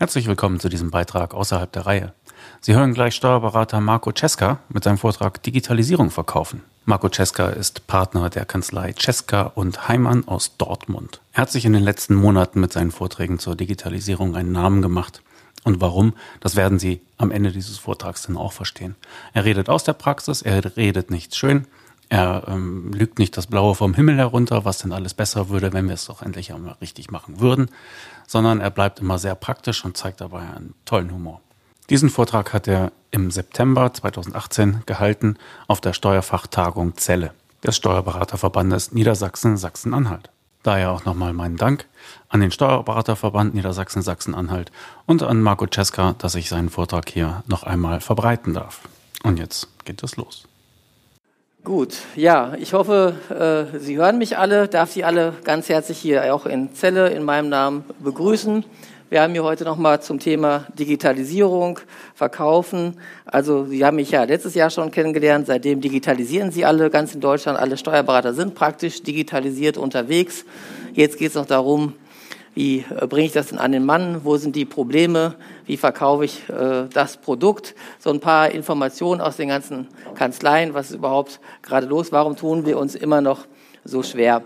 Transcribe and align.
Herzlich 0.00 0.28
willkommen 0.28 0.60
zu 0.60 0.68
diesem 0.68 0.92
Beitrag 0.92 1.34
außerhalb 1.34 1.72
der 1.72 1.84
Reihe. 1.84 2.12
Sie 2.60 2.72
hören 2.72 2.94
gleich 2.94 3.16
Steuerberater 3.16 3.80
Marco 3.80 4.12
Cesca 4.16 4.60
mit 4.68 4.84
seinem 4.84 4.96
Vortrag 4.96 5.42
Digitalisierung 5.42 6.12
verkaufen. 6.12 6.62
Marco 6.84 7.08
Cesca 7.08 7.48
ist 7.48 7.88
Partner 7.88 8.30
der 8.30 8.44
Kanzlei 8.44 8.94
Cesca 8.96 9.42
und 9.42 9.88
Heimann 9.88 10.28
aus 10.28 10.56
Dortmund. 10.56 11.20
Er 11.32 11.42
hat 11.42 11.50
sich 11.50 11.64
in 11.64 11.72
den 11.72 11.82
letzten 11.82 12.14
Monaten 12.14 12.60
mit 12.60 12.72
seinen 12.72 12.92
Vorträgen 12.92 13.40
zur 13.40 13.56
Digitalisierung 13.56 14.36
einen 14.36 14.52
Namen 14.52 14.82
gemacht. 14.82 15.20
Und 15.64 15.80
warum, 15.80 16.14
das 16.38 16.54
werden 16.54 16.78
Sie 16.78 17.00
am 17.16 17.32
Ende 17.32 17.50
dieses 17.50 17.78
Vortrags 17.78 18.22
dann 18.22 18.36
auch 18.36 18.52
verstehen. 18.52 18.94
Er 19.32 19.44
redet 19.44 19.68
aus 19.68 19.82
der 19.82 19.94
Praxis, 19.94 20.42
er 20.42 20.76
redet 20.76 21.10
nicht 21.10 21.34
schön, 21.34 21.66
er 22.08 22.44
ähm, 22.48 22.92
lügt 22.92 23.18
nicht 23.18 23.36
das 23.36 23.46
Blaue 23.46 23.74
vom 23.74 23.94
Himmel 23.94 24.16
herunter, 24.16 24.64
was 24.64 24.78
denn 24.78 24.92
alles 24.92 25.14
besser 25.14 25.48
würde, 25.50 25.72
wenn 25.72 25.88
wir 25.88 25.94
es 25.94 26.06
doch 26.06 26.22
endlich 26.22 26.52
einmal 26.52 26.76
richtig 26.80 27.10
machen 27.10 27.40
würden, 27.40 27.70
sondern 28.26 28.60
er 28.60 28.70
bleibt 28.70 29.00
immer 29.00 29.18
sehr 29.18 29.34
praktisch 29.34 29.84
und 29.84 29.96
zeigt 29.96 30.20
dabei 30.20 30.40
einen 30.40 30.74
tollen 30.84 31.12
Humor. 31.12 31.40
Diesen 31.90 32.10
Vortrag 32.10 32.52
hat 32.52 32.68
er 32.68 32.92
im 33.10 33.30
September 33.30 33.92
2018 33.92 34.82
gehalten 34.86 35.36
auf 35.66 35.80
der 35.80 35.92
Steuerfachtagung 35.92 36.96
Celle 36.96 37.32
des 37.64 37.76
Steuerberaterverbandes 37.76 38.92
Niedersachsen-Sachsen-Anhalt. 38.92 40.30
Daher 40.62 40.90
auch 40.90 41.04
nochmal 41.04 41.32
meinen 41.32 41.56
Dank 41.56 41.86
an 42.28 42.40
den 42.40 42.50
Steuerberaterverband 42.50 43.54
Niedersachsen-Sachsen-Anhalt 43.54 44.72
und 45.06 45.22
an 45.22 45.40
Marco 45.40 45.66
Cesca, 45.66 46.14
dass 46.18 46.34
ich 46.34 46.48
seinen 46.48 46.68
Vortrag 46.68 47.08
hier 47.08 47.42
noch 47.46 47.62
einmal 47.62 48.00
verbreiten 48.00 48.54
darf. 48.54 48.80
Und 49.22 49.38
jetzt 49.38 49.68
geht 49.84 50.02
es 50.02 50.16
los. 50.16 50.46
Gut, 51.64 51.96
ja, 52.14 52.54
ich 52.56 52.72
hoffe, 52.72 53.16
äh, 53.74 53.78
Sie 53.80 53.96
hören 53.98 54.16
mich 54.16 54.38
alle, 54.38 54.68
darf 54.68 54.92
Sie 54.92 55.02
alle 55.02 55.34
ganz 55.42 55.68
herzlich 55.68 55.98
hier 55.98 56.32
auch 56.32 56.46
in 56.46 56.72
Celle 56.72 57.08
in 57.08 57.24
meinem 57.24 57.48
Namen 57.48 57.84
begrüßen. 57.98 58.64
Wir 59.10 59.22
haben 59.22 59.32
hier 59.32 59.42
heute 59.42 59.64
nochmal 59.64 60.00
zum 60.00 60.20
Thema 60.20 60.66
Digitalisierung, 60.78 61.80
Verkaufen. 62.14 62.96
Also 63.24 63.64
Sie 63.64 63.84
haben 63.84 63.96
mich 63.96 64.12
ja 64.12 64.22
letztes 64.22 64.54
Jahr 64.54 64.70
schon 64.70 64.92
kennengelernt. 64.92 65.48
Seitdem 65.48 65.80
digitalisieren 65.80 66.52
Sie 66.52 66.64
alle 66.64 66.90
ganz 66.90 67.14
in 67.14 67.20
Deutschland. 67.20 67.58
Alle 67.58 67.76
Steuerberater 67.76 68.34
sind 68.34 68.54
praktisch 68.54 69.02
digitalisiert 69.02 69.78
unterwegs. 69.78 70.44
Jetzt 70.94 71.18
geht 71.18 71.30
es 71.30 71.34
noch 71.34 71.46
darum, 71.46 71.94
wie 72.58 72.84
äh, 72.90 73.06
bringe 73.06 73.26
ich 73.26 73.32
das 73.32 73.50
denn 73.50 73.58
an 73.60 73.70
den 73.70 73.86
Mann? 73.86 74.24
Wo 74.24 74.36
sind 74.36 74.56
die 74.56 74.64
Probleme? 74.64 75.36
Wie 75.64 75.76
verkaufe 75.76 76.24
ich 76.24 76.48
äh, 76.48 76.88
das 76.92 77.16
Produkt? 77.16 77.76
So 78.00 78.10
ein 78.10 78.18
paar 78.18 78.50
Informationen 78.50 79.20
aus 79.20 79.36
den 79.36 79.48
ganzen 79.48 79.86
Kanzleien. 80.16 80.74
Was 80.74 80.90
ist 80.90 80.96
überhaupt 80.96 81.38
gerade 81.62 81.86
los? 81.86 82.10
Warum 82.10 82.34
tun 82.34 82.66
wir 82.66 82.76
uns 82.76 82.96
immer 82.96 83.20
noch 83.20 83.46
so 83.84 84.02
schwer? 84.02 84.42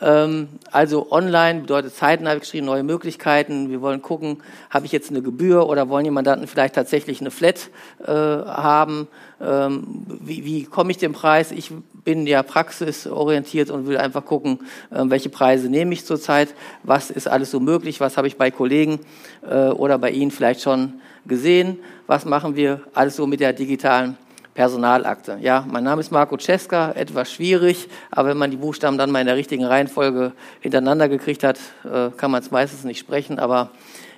Ähm, 0.00 0.48
also 0.70 1.10
online 1.10 1.62
bedeutet 1.62 1.94
zeitnah 1.94 2.34
geschrieben, 2.34 2.66
neue 2.66 2.82
Möglichkeiten. 2.82 3.70
Wir 3.70 3.80
wollen 3.80 4.02
gucken, 4.02 4.42
habe 4.70 4.86
ich 4.86 4.92
jetzt 4.92 5.10
eine 5.10 5.22
Gebühr 5.22 5.68
oder 5.68 5.88
wollen 5.88 6.04
die 6.04 6.10
Mandanten 6.10 6.46
vielleicht 6.46 6.74
tatsächlich 6.74 7.20
eine 7.20 7.30
Flat 7.30 7.70
äh, 8.06 8.12
haben? 8.12 9.08
Ähm, 9.40 10.04
wie, 10.06 10.44
wie 10.44 10.64
komme 10.64 10.90
ich 10.90 10.98
den 10.98 11.12
Preis? 11.12 11.50
Ich 11.50 11.72
bin 12.04 12.26
ja 12.26 12.42
praxisorientiert 12.42 13.70
und 13.70 13.86
will 13.86 13.98
einfach 13.98 14.24
gucken, 14.24 14.60
äh, 14.90 15.02
welche 15.04 15.28
Preise 15.28 15.68
nehme 15.68 15.92
ich 15.92 16.04
zurzeit, 16.04 16.54
was 16.82 17.10
ist 17.10 17.28
alles 17.28 17.50
so 17.50 17.60
möglich, 17.60 18.00
was 18.00 18.16
habe 18.16 18.28
ich 18.28 18.36
bei 18.36 18.50
Kollegen 18.50 19.00
äh, 19.48 19.68
oder 19.68 19.98
bei 19.98 20.10
Ihnen 20.10 20.30
vielleicht 20.30 20.60
schon 20.60 20.94
gesehen, 21.26 21.78
was 22.06 22.24
machen 22.24 22.54
wir 22.54 22.80
alles 22.94 23.16
so 23.16 23.26
mit 23.26 23.40
der 23.40 23.52
digitalen 23.52 24.16
Personalakte. 24.56 25.36
Ja, 25.42 25.66
mein 25.70 25.84
Name 25.84 26.00
ist 26.00 26.10
Marco 26.10 26.38
Cesca, 26.38 26.92
etwas 26.92 27.30
schwierig, 27.30 27.88
aber 28.10 28.30
wenn 28.30 28.38
man 28.38 28.50
die 28.50 28.56
Buchstaben 28.56 28.96
dann 28.96 29.10
mal 29.10 29.20
in 29.20 29.26
der 29.26 29.36
richtigen 29.36 29.64
Reihenfolge 29.64 30.32
hintereinander 30.60 31.10
gekriegt 31.10 31.44
hat, 31.44 31.58
äh, 31.84 32.08
kann 32.16 32.30
man 32.30 32.42
es 32.42 32.50
meistens 32.50 32.82
nicht 32.82 32.98
sprechen, 32.98 33.38
aber 33.38 33.68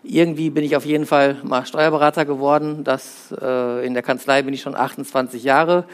irgendwie 0.04 0.50
bin 0.50 0.62
ich 0.62 0.76
auf 0.76 0.86
jeden 0.86 1.06
Fall 1.06 1.38
mal 1.42 1.66
Steuerberater 1.66 2.24
geworden. 2.24 2.84
Das, 2.84 3.34
äh, 3.42 3.84
in 3.84 3.94
der 3.94 4.04
Kanzlei 4.04 4.42
bin 4.42 4.54
ich 4.54 4.62
schon 4.62 4.76
28 4.76 5.42
Jahre. 5.42 5.84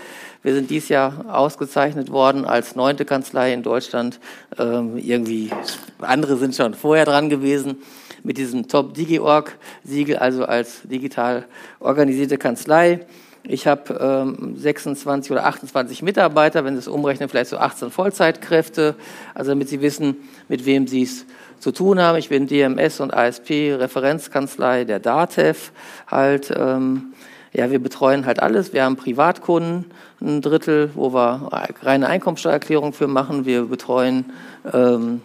Wir 0.42 0.52
sind 0.52 0.68
dieses 0.68 0.90
Jahr 0.90 1.24
ausgezeichnet 1.32 2.10
worden 2.10 2.44
als 2.44 2.76
neunte 2.76 3.06
Kanzlei 3.06 3.54
in 3.54 3.62
Deutschland. 3.62 4.20
Ähm, 4.58 4.98
irgendwie, 4.98 5.50
andere 6.00 6.36
sind 6.36 6.54
schon 6.54 6.74
vorher 6.74 7.06
dran 7.06 7.30
gewesen 7.30 7.78
mit 8.22 8.36
diesem 8.36 8.68
Top 8.68 8.92
DigiOrg 8.92 9.56
Siegel, 9.84 10.18
also 10.18 10.44
als 10.44 10.82
digital 10.84 11.46
organisierte 11.80 12.36
Kanzlei. 12.36 13.06
Ich 13.46 13.66
habe 13.66 13.94
ähm, 14.00 14.56
26 14.56 15.30
oder 15.30 15.44
28 15.44 16.02
Mitarbeiter, 16.02 16.64
wenn 16.64 16.74
Sie 16.74 16.78
es 16.78 16.88
umrechnen, 16.88 17.28
vielleicht 17.28 17.50
so 17.50 17.58
18 17.58 17.90
Vollzeitkräfte, 17.90 18.94
also 19.34 19.50
damit 19.50 19.68
Sie 19.68 19.82
wissen, 19.82 20.16
mit 20.48 20.64
wem 20.64 20.86
Sie 20.86 21.02
es 21.02 21.26
zu 21.58 21.70
tun 21.70 22.00
haben. 22.00 22.16
Ich 22.16 22.30
bin 22.30 22.46
DMS 22.46 23.00
und 23.00 23.12
ASP 23.12 23.74
Referenzkanzlei 23.78 24.84
der 24.84 24.98
DATEV 24.98 25.72
halt. 26.06 26.54
Ähm, 26.56 27.12
ja, 27.52 27.70
wir 27.70 27.78
betreuen 27.80 28.24
halt 28.24 28.40
alles. 28.40 28.72
Wir 28.72 28.82
haben 28.82 28.96
Privatkunden, 28.96 29.84
ein 30.22 30.40
Drittel, 30.40 30.90
wo 30.94 31.12
wir 31.12 31.50
reine 31.82 32.08
Einkommensteuererklärung 32.08 32.94
für 32.94 33.08
machen. 33.08 33.44
Wir 33.44 33.66
betreuen 33.66 34.24
ähm, 34.72 35.20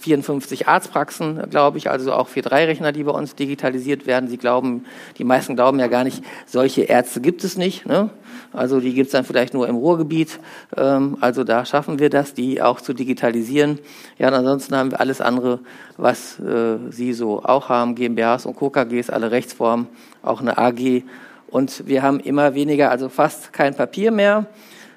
54 0.00 0.68
Arztpraxen, 0.68 1.48
glaube 1.50 1.78
ich, 1.78 1.90
also 1.90 2.12
auch 2.12 2.28
vier 2.28 2.42
Dreirechner, 2.42 2.92
die 2.92 3.04
bei 3.04 3.12
uns 3.12 3.34
digitalisiert 3.34 4.06
werden. 4.06 4.28
Sie 4.28 4.36
glauben, 4.36 4.84
die 5.18 5.24
meisten 5.24 5.54
glauben 5.54 5.78
ja 5.78 5.86
gar 5.86 6.04
nicht, 6.04 6.24
solche 6.46 6.82
Ärzte 6.82 7.20
gibt 7.20 7.44
es 7.44 7.56
nicht. 7.56 7.86
Ne? 7.86 8.10
Also 8.52 8.80
die 8.80 8.94
gibt 8.94 9.06
es 9.06 9.12
dann 9.12 9.24
vielleicht 9.24 9.54
nur 9.54 9.68
im 9.68 9.76
Ruhrgebiet. 9.76 10.40
Ähm, 10.76 11.16
also 11.20 11.44
da 11.44 11.64
schaffen 11.64 11.98
wir 11.98 12.10
das, 12.10 12.34
die 12.34 12.60
auch 12.60 12.80
zu 12.80 12.92
digitalisieren. 12.92 13.78
Ja, 14.18 14.28
und 14.28 14.34
ansonsten 14.34 14.76
haben 14.76 14.90
wir 14.90 15.00
alles 15.00 15.20
andere, 15.20 15.60
was 15.96 16.38
äh, 16.40 16.78
Sie 16.90 17.12
so 17.12 17.42
auch 17.42 17.68
haben, 17.68 17.94
GmbHs 17.94 18.46
und 18.46 18.56
KKGs, 18.56 19.10
alle 19.10 19.30
Rechtsformen, 19.30 19.86
auch 20.22 20.40
eine 20.40 20.58
AG. 20.58 21.04
Und 21.48 21.86
wir 21.86 22.02
haben 22.02 22.18
immer 22.20 22.54
weniger, 22.54 22.90
also 22.90 23.08
fast 23.08 23.52
kein 23.52 23.74
Papier 23.74 24.10
mehr 24.10 24.46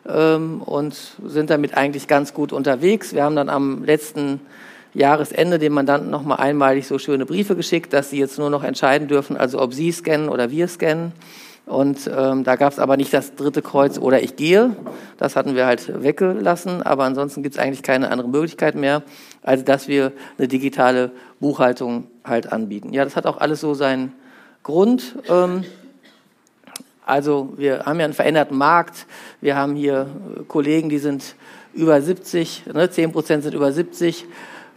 ähm, 0.08 0.62
und 0.62 0.96
sind 1.26 1.50
damit 1.50 1.76
eigentlich 1.76 2.08
ganz 2.08 2.34
gut 2.34 2.54
unterwegs. 2.54 3.14
Wir 3.14 3.24
haben 3.24 3.36
dann 3.36 3.50
am 3.50 3.84
letzten 3.84 4.40
Jahresende 4.94 5.60
dem 5.60 5.74
Mandanten 5.74 6.10
nochmal 6.10 6.40
einmalig 6.40 6.88
so 6.88 6.98
schöne 6.98 7.26
Briefe 7.26 7.56
geschickt, 7.56 7.94
dass 7.94 8.10
sie 8.10 8.20
jetzt 8.20 8.40
nur 8.40 8.50
noch 8.50 8.64
entscheiden 8.64 9.08
dürfen, 9.08 9.36
also 9.38 9.62
ob 9.62 9.74
sie 9.74 9.92
scannen 9.92 10.30
oder 10.30 10.52
wir 10.52 10.68
scannen. 10.68 11.12
Und 11.66 12.10
ähm, 12.16 12.44
da 12.44 12.56
gab 12.58 12.72
es 12.74 12.80
aber 12.80 12.96
nicht 12.96 13.12
das 13.12 13.36
dritte 13.36 13.64
Kreuz 13.64 13.98
oder 13.98 14.22
ich 14.22 14.36
gehe. 14.36 14.76
Das 15.18 15.36
hatten 15.36 15.56
wir 15.56 15.66
halt 15.66 16.04
weggelassen. 16.04 16.84
Aber 16.84 17.06
ansonsten 17.06 17.42
gibt 17.42 17.56
es 17.56 17.62
eigentlich 17.62 17.82
keine 17.82 18.12
andere 18.12 18.30
Möglichkeit 18.30 18.76
mehr, 18.76 19.02
als 19.42 19.64
dass 19.64 19.88
wir 19.88 20.12
eine 20.38 20.48
digitale 20.48 21.12
Buchhaltung 21.40 22.06
halt 22.24 22.52
anbieten. 22.52 22.94
Ja, 22.94 23.04
das 23.04 23.16
hat 23.16 23.26
auch 23.26 23.38
alles 23.38 23.62
so 23.62 23.74
seinen 23.74 24.14
Grund. 24.62 25.16
Ähm, 25.28 25.64
also 27.06 27.54
wir 27.58 27.86
haben 27.86 28.00
ja 28.00 28.06
einen 28.06 28.14
veränderten 28.14 28.58
Markt. 28.58 29.06
Wir 29.42 29.56
haben 29.56 29.76
hier 29.76 30.08
Kollegen, 30.48 30.90
die 30.90 30.98
sind 30.98 31.36
über 31.74 32.02
70, 32.02 32.64
ne, 32.74 32.90
10 32.90 33.12
Prozent 33.12 33.44
sind 33.44 33.54
über 33.54 33.72
70. 33.72 34.26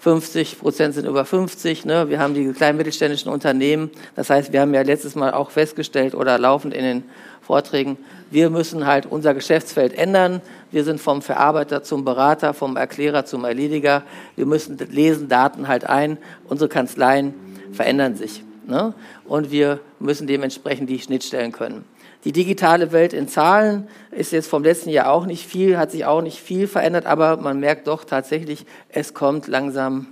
50 0.01 0.61
Prozent 0.61 0.95
sind 0.95 1.07
über 1.07 1.25
50. 1.25 1.85
Ne? 1.85 2.09
Wir 2.09 2.21
haben 2.21 2.35
die 2.35 2.53
kleinen 2.53 2.79
mittelständischen 2.79 3.33
Unternehmen. 3.33 3.91
Das 4.15 4.31
heißt, 4.31 4.53
wir 4.53 4.61
haben 4.61 4.73
ja 4.73 4.83
letztes 4.83 5.17
Mal 5.17 5.33
auch 5.33 5.51
festgestellt 5.51 6.15
oder 6.15 6.39
laufend 6.39 6.73
in 6.73 6.85
den 6.85 7.03
Vorträgen, 7.49 7.97
wir 8.31 8.51
müssen 8.51 8.87
halt 8.87 9.07
unser 9.07 9.33
Geschäftsfeld 9.33 9.95
ändern. 9.95 10.43
Wir 10.71 10.85
sind 10.85 11.01
vom 11.01 11.23
Verarbeiter 11.23 11.83
zum 11.83 12.05
Berater, 12.05 12.53
vom 12.53 12.77
Erklärer 12.77 13.25
zum 13.25 13.45
Erlediger. 13.45 14.03
Wir 14.37 14.45
müssen 14.45 14.77
lesen 14.77 15.31
Daten 15.31 15.67
halt 15.67 15.85
ein. 15.85 16.19
Unsere 16.47 16.69
Kanzleien 16.69 17.33
verändern 17.73 18.17
sich. 18.17 18.45
Ne? 18.67 18.93
Und 19.25 19.51
wir 19.51 19.81
müssen 19.99 20.27
dementsprechend 20.27 20.91
die 20.91 20.99
Schnittstellen 20.99 21.53
können. 21.53 21.87
Die 22.29 22.33
digitale 22.33 22.93
Welt 22.93 23.15
in 23.15 23.27
Zahlen 23.27 23.89
ist 24.11 24.33
jetzt 24.33 24.51
vom 24.51 24.63
letzten 24.63 24.91
Jahr 24.91 25.11
auch 25.11 25.25
nicht 25.25 25.47
viel, 25.47 25.79
hat 25.79 25.93
sich 25.93 26.05
auch 26.05 26.21
nicht 26.21 26.39
viel 26.39 26.69
verändert, 26.69 27.07
aber 27.07 27.39
man 27.39 27.59
merkt 27.59 27.87
doch 27.87 28.05
tatsächlich, 28.05 28.67
es 28.91 29.15
kommt 29.15 29.47
langsam 29.49 30.07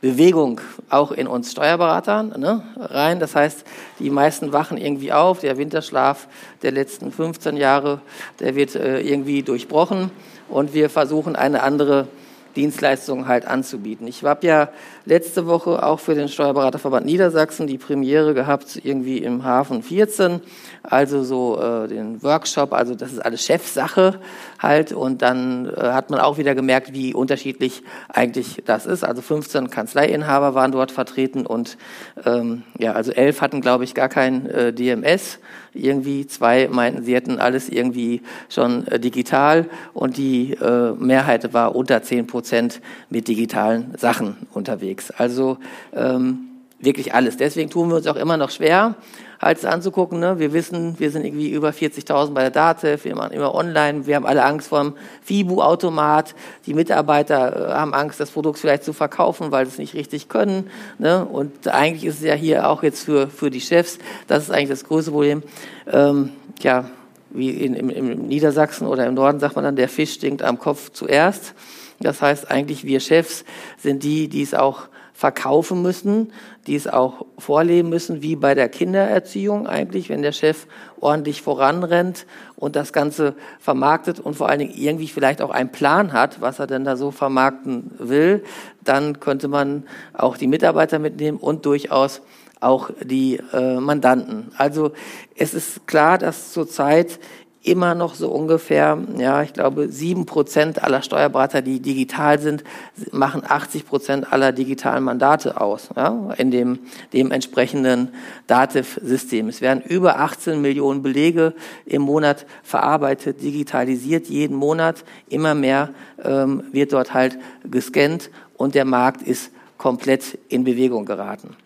Bewegung 0.00 0.60
auch 0.88 1.10
in 1.10 1.26
uns 1.26 1.50
Steuerberatern 1.50 2.32
ne, 2.38 2.62
rein. 2.76 3.18
Das 3.18 3.34
heißt, 3.34 3.64
die 3.98 4.10
meisten 4.10 4.52
wachen 4.52 4.78
irgendwie 4.78 5.12
auf. 5.12 5.40
Der 5.40 5.58
Winterschlaf 5.58 6.28
der 6.62 6.70
letzten 6.70 7.10
15 7.10 7.56
Jahre, 7.56 8.02
der 8.38 8.54
wird 8.54 8.76
äh, 8.76 9.00
irgendwie 9.00 9.42
durchbrochen 9.42 10.12
und 10.48 10.74
wir 10.74 10.88
versuchen 10.88 11.34
eine 11.34 11.64
andere 11.64 12.06
Dienstleistungen 12.54 13.26
halt 13.26 13.46
anzubieten. 13.46 14.06
Ich 14.06 14.22
habe 14.22 14.46
ja 14.46 14.68
letzte 15.08 15.46
Woche 15.46 15.82
auch 15.82 16.00
für 16.00 16.14
den 16.14 16.28
Steuerberaterverband 16.28 17.06
Niedersachsen 17.06 17.66
die 17.66 17.78
Premiere 17.78 18.34
gehabt, 18.34 18.78
irgendwie 18.84 19.18
im 19.18 19.42
Hafen 19.42 19.82
14, 19.82 20.40
also 20.82 21.24
so 21.24 21.58
äh, 21.60 21.88
den 21.88 22.22
Workshop, 22.22 22.74
also 22.74 22.94
das 22.94 23.12
ist 23.12 23.18
alles 23.18 23.42
Chefsache 23.42 24.20
halt 24.58 24.92
und 24.92 25.22
dann 25.22 25.66
äh, 25.66 25.80
hat 25.80 26.10
man 26.10 26.20
auch 26.20 26.36
wieder 26.36 26.54
gemerkt, 26.54 26.92
wie 26.92 27.14
unterschiedlich 27.14 27.82
eigentlich 28.08 28.62
das 28.66 28.84
ist. 28.84 29.02
Also 29.02 29.22
15 29.22 29.70
Kanzleiinhaber 29.70 30.54
waren 30.54 30.72
dort 30.72 30.92
vertreten 30.92 31.46
und 31.46 31.78
ähm, 32.26 32.62
ja, 32.78 32.92
also 32.92 33.10
elf 33.12 33.40
hatten 33.40 33.62
glaube 33.62 33.84
ich 33.84 33.94
gar 33.94 34.10
kein 34.10 34.46
äh, 34.46 34.72
DMS 34.74 35.38
irgendwie, 35.78 36.26
zwei 36.26 36.68
meinten, 36.68 37.04
sie 37.04 37.14
hätten 37.14 37.38
alles 37.38 37.68
irgendwie 37.68 38.22
schon 38.48 38.86
äh, 38.88 38.98
digital 38.98 39.66
und 39.94 40.16
die 40.16 40.52
äh, 40.52 40.92
Mehrheit 40.92 41.52
war 41.54 41.74
unter 41.74 42.02
zehn 42.02 42.26
Prozent 42.26 42.80
mit 43.10 43.28
digitalen 43.28 43.94
Sachen 43.96 44.36
unterwegs. 44.52 44.97
Also 45.16 45.58
ähm, 45.94 46.48
wirklich 46.80 47.14
alles. 47.14 47.36
Deswegen 47.36 47.70
tun 47.70 47.88
wir 47.88 47.96
uns 47.96 48.06
auch 48.06 48.16
immer 48.16 48.36
noch 48.36 48.50
schwer, 48.50 48.94
halt 49.40 49.58
es 49.58 49.64
anzugucken. 49.64 50.20
Ne? 50.20 50.38
Wir 50.38 50.52
wissen, 50.52 50.98
wir 50.98 51.10
sind 51.10 51.24
irgendwie 51.24 51.50
über 51.50 51.70
40.000 51.70 52.32
bei 52.32 52.42
der 52.42 52.50
DATEV, 52.50 53.04
wir 53.04 53.16
machen 53.16 53.32
immer 53.32 53.54
online, 53.54 54.06
wir 54.06 54.16
haben 54.16 54.26
alle 54.26 54.44
Angst 54.44 54.68
vor 54.68 54.82
dem 54.82 54.94
FIBU-Automat, 55.22 56.34
die 56.66 56.74
Mitarbeiter 56.74 57.70
äh, 57.70 57.72
haben 57.74 57.94
Angst, 57.94 58.20
das 58.20 58.30
Produkt 58.30 58.58
vielleicht 58.58 58.84
zu 58.84 58.92
verkaufen, 58.92 59.50
weil 59.50 59.66
sie 59.66 59.72
es 59.72 59.78
nicht 59.78 59.94
richtig 59.94 60.28
können. 60.28 60.70
Ne? 60.98 61.24
Und 61.24 61.66
eigentlich 61.68 62.04
ist 62.04 62.16
es 62.16 62.24
ja 62.24 62.34
hier 62.34 62.68
auch 62.68 62.82
jetzt 62.82 63.04
für, 63.04 63.28
für 63.28 63.50
die 63.50 63.60
Chefs, 63.60 63.98
das 64.28 64.44
ist 64.44 64.50
eigentlich 64.50 64.70
das 64.70 64.84
größte 64.84 65.10
Problem. 65.10 65.42
Ähm, 65.90 66.30
ja, 66.60 66.88
wie 67.30 67.50
in, 67.50 67.74
im, 67.74 67.90
im 67.90 68.26
Niedersachsen 68.26 68.86
oder 68.86 69.06
im 69.06 69.14
Norden 69.14 69.40
sagt 69.40 69.56
man 69.56 69.64
dann, 69.64 69.76
der 69.76 69.88
Fisch 69.88 70.14
stinkt 70.14 70.42
am 70.42 70.58
Kopf 70.58 70.90
zuerst. 70.92 71.54
Das 72.00 72.22
heißt 72.22 72.50
eigentlich, 72.50 72.84
wir 72.84 73.00
Chefs 73.00 73.44
sind 73.76 74.02
die, 74.02 74.28
die 74.28 74.42
es 74.42 74.54
auch 74.54 74.88
verkaufen 75.18 75.82
müssen, 75.82 76.32
die 76.68 76.76
es 76.76 76.86
auch 76.86 77.26
vorleben 77.38 77.88
müssen, 77.88 78.22
wie 78.22 78.36
bei 78.36 78.54
der 78.54 78.68
Kindererziehung 78.68 79.66
eigentlich, 79.66 80.08
wenn 80.10 80.22
der 80.22 80.30
Chef 80.30 80.68
ordentlich 81.00 81.42
voranrennt 81.42 82.24
und 82.54 82.76
das 82.76 82.92
Ganze 82.92 83.34
vermarktet 83.58 84.20
und 84.20 84.34
vor 84.34 84.48
allen 84.48 84.60
Dingen 84.60 84.74
irgendwie 84.76 85.08
vielleicht 85.08 85.42
auch 85.42 85.50
einen 85.50 85.72
Plan 85.72 86.12
hat, 86.12 86.40
was 86.40 86.60
er 86.60 86.68
denn 86.68 86.84
da 86.84 86.96
so 86.96 87.10
vermarkten 87.10 87.90
will, 87.98 88.44
dann 88.84 89.18
könnte 89.18 89.48
man 89.48 89.82
auch 90.12 90.36
die 90.36 90.46
Mitarbeiter 90.46 91.00
mitnehmen 91.00 91.38
und 91.38 91.66
durchaus 91.66 92.22
auch 92.60 92.90
die 93.02 93.40
äh, 93.52 93.80
Mandanten. 93.80 94.52
Also 94.56 94.92
es 95.34 95.52
ist 95.52 95.88
klar, 95.88 96.18
dass 96.18 96.52
zurzeit 96.52 97.18
immer 97.62 97.94
noch 97.94 98.14
so 98.14 98.30
ungefähr, 98.30 98.98
ja, 99.18 99.42
ich 99.42 99.52
glaube, 99.52 99.88
sieben 99.88 100.26
Prozent 100.26 100.82
aller 100.82 101.02
Steuerberater, 101.02 101.60
die 101.60 101.80
digital 101.80 102.38
sind, 102.38 102.62
machen 103.10 103.42
80 103.46 103.86
Prozent 103.86 104.32
aller 104.32 104.52
digitalen 104.52 105.02
Mandate 105.04 105.60
aus, 105.60 105.88
ja, 105.96 106.32
in 106.38 106.50
dem, 106.50 106.78
dem 107.12 107.30
entsprechenden 107.32 108.14
Dativ-System. 108.46 109.48
Es 109.48 109.60
werden 109.60 109.82
über 109.82 110.20
18 110.20 110.60
Millionen 110.60 111.02
Belege 111.02 111.54
im 111.84 112.02
Monat 112.02 112.46
verarbeitet, 112.62 113.42
digitalisiert, 113.42 114.28
jeden 114.28 114.56
Monat. 114.56 115.04
Immer 115.28 115.54
mehr 115.54 115.90
ähm, 116.22 116.64
wird 116.72 116.92
dort 116.92 117.12
halt 117.12 117.38
gescannt 117.64 118.30
und 118.56 118.74
der 118.74 118.84
Markt 118.84 119.22
ist 119.22 119.50
komplett 119.78 120.38
in 120.48 120.64
Bewegung 120.64 121.06
geraten. 121.06 121.56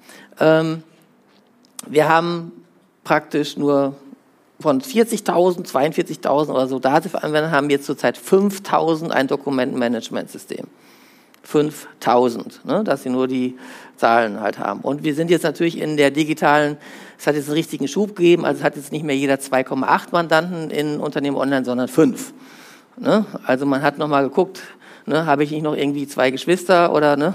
Ähm, 0.41 0.83
wir 1.87 2.09
haben 2.09 2.53
praktisch 3.05 3.57
nur 3.57 3.97
von 4.63 4.81
40.000, 4.81 5.67
42.000 5.67 6.51
oder 6.51 6.67
so 6.67 6.79
Dativ-Anwendern 6.79 7.51
haben 7.51 7.69
wir 7.69 7.83
zurzeit 7.83 8.19
5.000 8.19 9.11
ein 9.11 9.27
Dokumentenmanagementsystem. 9.27 10.67
5.000, 11.47 12.65
ne, 12.65 12.85
dass 12.85 13.03
sie 13.03 13.11
nur 13.11 13.27
die 13.27 13.57
Zahlen 13.97 14.41
halt 14.41 14.59
haben. 14.59 14.81
Und 14.81 15.05
wir 15.05 15.15
sind 15.15 15.31
jetzt 15.31 15.43
natürlich 15.43 15.79
in 15.79 15.97
der 15.97 16.11
digitalen, 16.11 16.77
es 17.19 17.27
hat 17.27 17.35
jetzt 17.35 17.49
einen 17.49 17.57
richtigen 17.57 17.89
Schub 17.89 18.17
gegeben, 18.17 18.45
also 18.45 18.63
hat 18.63 18.77
jetzt 18.77 18.93
nicht 18.93 19.05
mehr 19.05 19.17
jeder 19.17 19.35
2,8 19.35 20.09
Mandanten 20.13 20.71
in 20.71 21.01
Unternehmen 21.01 21.37
online, 21.37 21.65
sondern 21.65 21.89
5. 21.89 22.33
Ne? 22.97 23.27
Also 23.45 23.67
man 23.67 23.83
hat 23.83 23.99
nochmal 23.99 24.23
geguckt, 24.23 24.63
ne, 25.07 25.27
habe 25.27 25.45
ich 25.45 25.51
nicht 25.51 25.63
noch 25.63 25.77
irgendwie 25.77 26.07
zwei 26.07 26.31
Geschwister 26.31 26.93
oder 26.93 27.17
ne, 27.17 27.35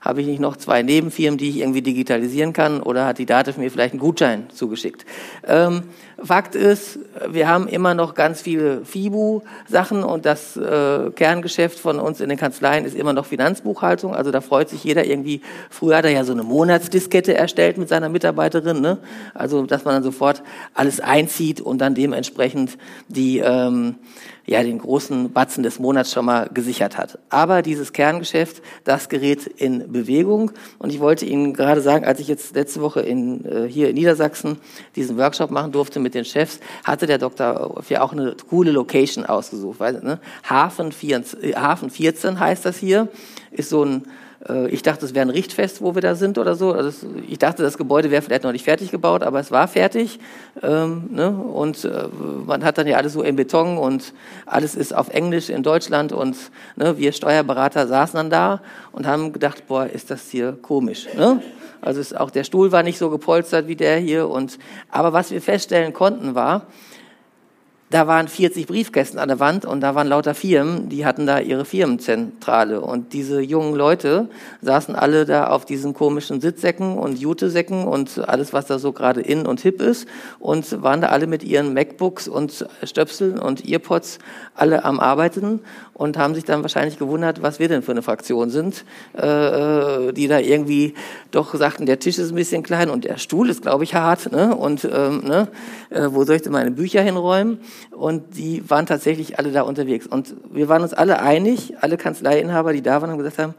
habe 0.00 0.20
ich 0.20 0.26
nicht 0.26 0.40
noch 0.40 0.56
zwei 0.56 0.82
Nebenfirmen, 0.82 1.38
die 1.38 1.48
ich 1.48 1.58
irgendwie 1.58 1.82
digitalisieren 1.82 2.52
kann 2.52 2.80
oder 2.80 3.06
hat 3.06 3.18
die 3.18 3.26
Dativ 3.26 3.56
mir 3.56 3.70
vielleicht 3.70 3.92
einen 3.92 4.00
Gutschein 4.00 4.48
zugeschickt? 4.50 5.04
Ähm, 5.46 5.84
Fakt 6.22 6.54
ist, 6.54 6.98
wir 7.28 7.46
haben 7.46 7.68
immer 7.68 7.92
noch 7.92 8.14
ganz 8.14 8.40
viele 8.40 8.84
FIBU-Sachen 8.86 10.02
und 10.02 10.24
das 10.24 10.56
äh, 10.56 11.10
Kerngeschäft 11.10 11.78
von 11.78 11.98
uns 11.98 12.20
in 12.20 12.30
den 12.30 12.38
Kanzleien 12.38 12.86
ist 12.86 12.96
immer 12.96 13.12
noch 13.12 13.26
Finanzbuchhaltung. 13.26 14.14
Also 14.14 14.30
da 14.30 14.40
freut 14.40 14.70
sich 14.70 14.82
jeder 14.82 15.04
irgendwie. 15.04 15.42
Früher 15.68 15.98
hat 15.98 16.06
er 16.06 16.12
ja 16.12 16.24
so 16.24 16.32
eine 16.32 16.42
Monatsdiskette 16.42 17.34
erstellt 17.34 17.76
mit 17.76 17.90
seiner 17.90 18.08
Mitarbeiterin. 18.08 18.80
Ne? 18.80 18.96
Also 19.34 19.66
dass 19.66 19.84
man 19.84 19.94
dann 19.94 20.02
sofort 20.02 20.42
alles 20.72 21.00
einzieht 21.00 21.60
und 21.60 21.78
dann 21.78 21.94
dementsprechend 21.94 22.78
die 23.08 23.40
ähm, 23.40 23.96
ja 24.46 24.62
den 24.62 24.78
großen 24.78 25.32
Batzen 25.32 25.62
des 25.62 25.78
Monats 25.78 26.12
schon 26.12 26.24
mal 26.24 26.48
gesichert 26.52 26.96
hat. 26.96 27.18
Aber 27.28 27.62
dieses 27.62 27.92
Kerngeschäft, 27.92 28.62
das 28.84 29.08
gerät 29.08 29.46
in 29.46 29.92
Bewegung. 29.92 30.52
Und 30.78 30.92
ich 30.92 31.00
wollte 31.00 31.26
Ihnen 31.26 31.52
gerade 31.52 31.80
sagen, 31.80 32.04
als 32.04 32.20
ich 32.20 32.28
jetzt 32.28 32.54
letzte 32.54 32.80
Woche 32.80 33.00
in, 33.00 33.44
äh, 33.44 33.68
hier 33.68 33.90
in 33.90 33.94
Niedersachsen 33.96 34.58
diesen 34.94 35.18
Workshop 35.18 35.50
machen 35.50 35.72
durfte 35.72 36.00
mit 36.06 36.14
den 36.14 36.24
Chefs, 36.24 36.60
hatte 36.84 37.06
der 37.06 37.18
Doktor 37.18 37.82
ja 37.88 38.00
auch 38.00 38.12
eine 38.12 38.36
coole 38.48 38.70
Location 38.70 39.26
ausgesucht. 39.26 39.80
Weil, 39.80 39.94
ne? 40.02 40.20
Hafen, 40.48 40.92
14, 40.92 41.42
äh, 41.42 41.54
Hafen 41.56 41.90
14 41.90 42.38
heißt 42.38 42.64
das 42.64 42.78
hier, 42.78 43.08
ist 43.50 43.70
so 43.70 43.84
ein 43.84 44.06
ich 44.68 44.82
dachte, 44.82 45.04
es 45.04 45.14
wäre 45.14 45.26
ein 45.26 45.30
Richtfest, 45.30 45.82
wo 45.82 45.94
wir 45.94 46.02
da 46.02 46.14
sind 46.14 46.38
oder 46.38 46.54
so. 46.54 46.72
Also 46.72 47.06
ich 47.26 47.38
dachte, 47.38 47.62
das 47.62 47.78
Gebäude 47.78 48.10
wäre 48.10 48.22
vielleicht 48.22 48.44
noch 48.44 48.52
nicht 48.52 48.64
fertig 48.64 48.90
gebaut, 48.90 49.22
aber 49.22 49.40
es 49.40 49.50
war 49.50 49.66
fertig. 49.66 50.20
Ähm, 50.62 51.08
ne? 51.10 51.30
Und 51.30 51.84
äh, 51.84 52.04
man 52.46 52.64
hat 52.64 52.78
dann 52.78 52.86
ja 52.86 52.96
alles 52.96 53.14
so 53.14 53.22
in 53.22 53.36
Beton 53.36 53.78
und 53.78 54.12
alles 54.46 54.74
ist 54.74 54.94
auf 54.94 55.08
Englisch 55.08 55.48
in 55.48 55.62
Deutschland. 55.62 56.12
Und 56.12 56.36
ne, 56.76 56.96
wir 56.98 57.12
Steuerberater 57.12 57.86
saßen 57.86 58.16
dann 58.16 58.30
da 58.30 58.60
und 58.92 59.06
haben 59.06 59.32
gedacht, 59.32 59.66
boah, 59.66 59.86
ist 59.86 60.10
das 60.10 60.28
hier 60.30 60.52
komisch. 60.52 61.08
Ne? 61.16 61.42
Also 61.80 62.00
es, 62.00 62.14
auch 62.14 62.30
der 62.30 62.44
Stuhl 62.44 62.72
war 62.72 62.82
nicht 62.82 62.98
so 62.98 63.10
gepolstert 63.10 63.68
wie 63.68 63.76
der 63.76 63.98
hier. 63.98 64.28
Und, 64.28 64.58
aber 64.90 65.12
was 65.12 65.30
wir 65.30 65.42
feststellen 65.42 65.92
konnten 65.92 66.34
war, 66.34 66.66
da 67.90 68.08
waren 68.08 68.26
40 68.26 68.66
Briefkästen 68.66 69.20
an 69.20 69.28
der 69.28 69.38
Wand 69.38 69.64
und 69.64 69.80
da 69.80 69.94
waren 69.94 70.08
lauter 70.08 70.34
Firmen, 70.34 70.88
die 70.88 71.06
hatten 71.06 71.24
da 71.24 71.38
ihre 71.38 71.64
Firmenzentrale. 71.64 72.80
Und 72.80 73.12
diese 73.12 73.40
jungen 73.40 73.76
Leute 73.76 74.28
saßen 74.60 74.96
alle 74.96 75.24
da 75.24 75.46
auf 75.46 75.64
diesen 75.64 75.94
komischen 75.94 76.40
Sitzsäcken 76.40 76.98
und 76.98 77.20
Jutesäcken 77.20 77.84
und 77.84 78.28
alles, 78.28 78.52
was 78.52 78.66
da 78.66 78.80
so 78.80 78.92
gerade 78.92 79.20
in 79.20 79.46
und 79.46 79.60
hip 79.60 79.80
ist 79.80 80.08
und 80.40 80.82
waren 80.82 81.00
da 81.00 81.08
alle 81.08 81.28
mit 81.28 81.44
ihren 81.44 81.74
MacBooks 81.74 82.26
und 82.26 82.66
Stöpseln 82.82 83.38
und 83.38 83.68
Earpods 83.68 84.18
alle 84.56 84.84
am 84.84 84.98
Arbeiten 84.98 85.60
und 85.96 86.18
haben 86.18 86.34
sich 86.34 86.44
dann 86.44 86.60
wahrscheinlich 86.60 86.98
gewundert, 86.98 87.40
was 87.42 87.58
wir 87.58 87.68
denn 87.68 87.82
für 87.82 87.92
eine 87.92 88.02
Fraktion 88.02 88.50
sind, 88.50 88.84
äh, 89.14 90.12
die 90.12 90.28
da 90.28 90.38
irgendwie 90.38 90.92
doch 91.30 91.54
sagten, 91.54 91.86
der 91.86 91.98
Tisch 91.98 92.18
ist 92.18 92.30
ein 92.30 92.34
bisschen 92.34 92.62
klein 92.62 92.90
und 92.90 93.04
der 93.04 93.16
Stuhl 93.16 93.48
ist, 93.48 93.62
glaube 93.62 93.84
ich, 93.84 93.94
hart 93.94 94.30
ne? 94.30 94.54
und 94.54 94.84
ähm, 94.84 95.22
ne? 95.24 95.48
Äh, 95.88 96.08
wo 96.10 96.24
soll 96.24 96.36
ich 96.36 96.42
denn 96.42 96.52
meine 96.52 96.70
Bücher 96.70 97.00
hinräumen? 97.00 97.60
Und 97.92 98.36
die 98.36 98.68
waren 98.68 98.84
tatsächlich 98.84 99.38
alle 99.38 99.52
da 99.52 99.62
unterwegs. 99.62 100.06
Und 100.06 100.34
wir 100.52 100.68
waren 100.68 100.82
uns 100.82 100.92
alle 100.92 101.20
einig, 101.20 101.74
alle 101.80 101.96
Kanzleiinhaber, 101.96 102.74
die 102.74 102.82
da 102.82 103.00
waren, 103.00 103.10
haben 103.10 103.18
gesagt 103.18 103.38
haben, 103.38 103.54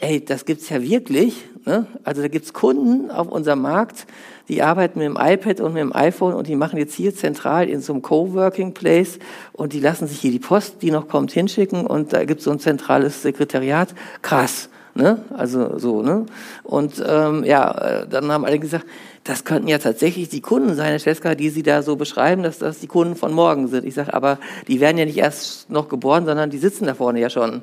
ey, 0.00 0.24
das 0.24 0.44
gibt's 0.44 0.68
ja 0.68 0.82
wirklich. 0.82 1.44
Ne? 1.64 1.86
Also 2.04 2.22
da 2.22 2.28
gibt's 2.28 2.52
Kunden 2.52 3.10
auf 3.10 3.28
unserem 3.28 3.62
Markt, 3.62 4.06
die 4.48 4.62
arbeiten 4.62 4.98
mit 4.98 5.06
dem 5.06 5.16
iPad 5.16 5.60
und 5.60 5.74
mit 5.74 5.80
dem 5.80 5.94
iPhone 5.94 6.34
und 6.34 6.48
die 6.48 6.56
machen 6.56 6.78
jetzt 6.78 6.94
hier 6.94 7.14
zentral 7.14 7.68
in 7.68 7.80
so 7.80 7.92
einem 7.92 8.02
Coworking 8.02 8.74
Place 8.74 9.18
und 9.52 9.72
die 9.72 9.80
lassen 9.80 10.08
sich 10.08 10.18
hier 10.18 10.32
die 10.32 10.40
Post, 10.40 10.82
die 10.82 10.90
noch 10.90 11.08
kommt, 11.08 11.32
hinschicken 11.32 11.86
und 11.86 12.12
da 12.12 12.24
gibt's 12.24 12.44
so 12.44 12.50
ein 12.50 12.58
zentrales 12.58 13.22
Sekretariat. 13.22 13.94
Krass. 14.22 14.68
Ne? 14.94 15.24
Also 15.30 15.78
so, 15.78 16.02
ne? 16.02 16.26
Und 16.64 17.02
ähm, 17.06 17.44
ja, 17.44 18.04
dann 18.04 18.30
haben 18.30 18.44
alle 18.44 18.58
gesagt, 18.58 18.84
das 19.24 19.44
könnten 19.44 19.68
ja 19.68 19.78
tatsächlich 19.78 20.28
die 20.28 20.42
Kunden 20.42 20.74
sein, 20.74 20.88
Herr 20.88 20.98
Scheska, 20.98 21.34
die 21.34 21.48
Sie 21.48 21.62
da 21.62 21.82
so 21.82 21.96
beschreiben, 21.96 22.42
dass 22.42 22.58
das 22.58 22.80
die 22.80 22.88
Kunden 22.88 23.16
von 23.16 23.32
morgen 23.32 23.68
sind. 23.68 23.86
Ich 23.86 23.94
sage, 23.94 24.12
aber 24.12 24.38
die 24.68 24.80
werden 24.80 24.98
ja 24.98 25.06
nicht 25.06 25.16
erst 25.16 25.70
noch 25.70 25.88
geboren, 25.88 26.26
sondern 26.26 26.50
die 26.50 26.58
sitzen 26.58 26.86
da 26.86 26.94
vorne 26.94 27.20
ja 27.20 27.30
schon. 27.30 27.62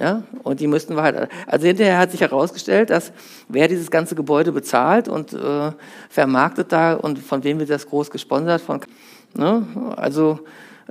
Ja, 0.00 0.22
und 0.44 0.60
die 0.60 0.66
müssten 0.66 0.96
wir 0.96 1.02
halt, 1.02 1.28
also 1.46 1.66
hinterher 1.66 1.98
hat 1.98 2.10
sich 2.10 2.22
herausgestellt, 2.22 2.88
dass 2.88 3.12
wer 3.50 3.68
dieses 3.68 3.90
ganze 3.90 4.14
Gebäude 4.14 4.50
bezahlt 4.50 5.08
und 5.08 5.34
äh, 5.34 5.72
vermarktet 6.08 6.72
da 6.72 6.94
und 6.94 7.18
von 7.18 7.44
wem 7.44 7.58
wird 7.58 7.68
das 7.68 7.86
groß 7.86 8.10
gesponsert, 8.10 8.62
von, 8.62 8.80
ne? 9.34 9.62
also 9.96 10.40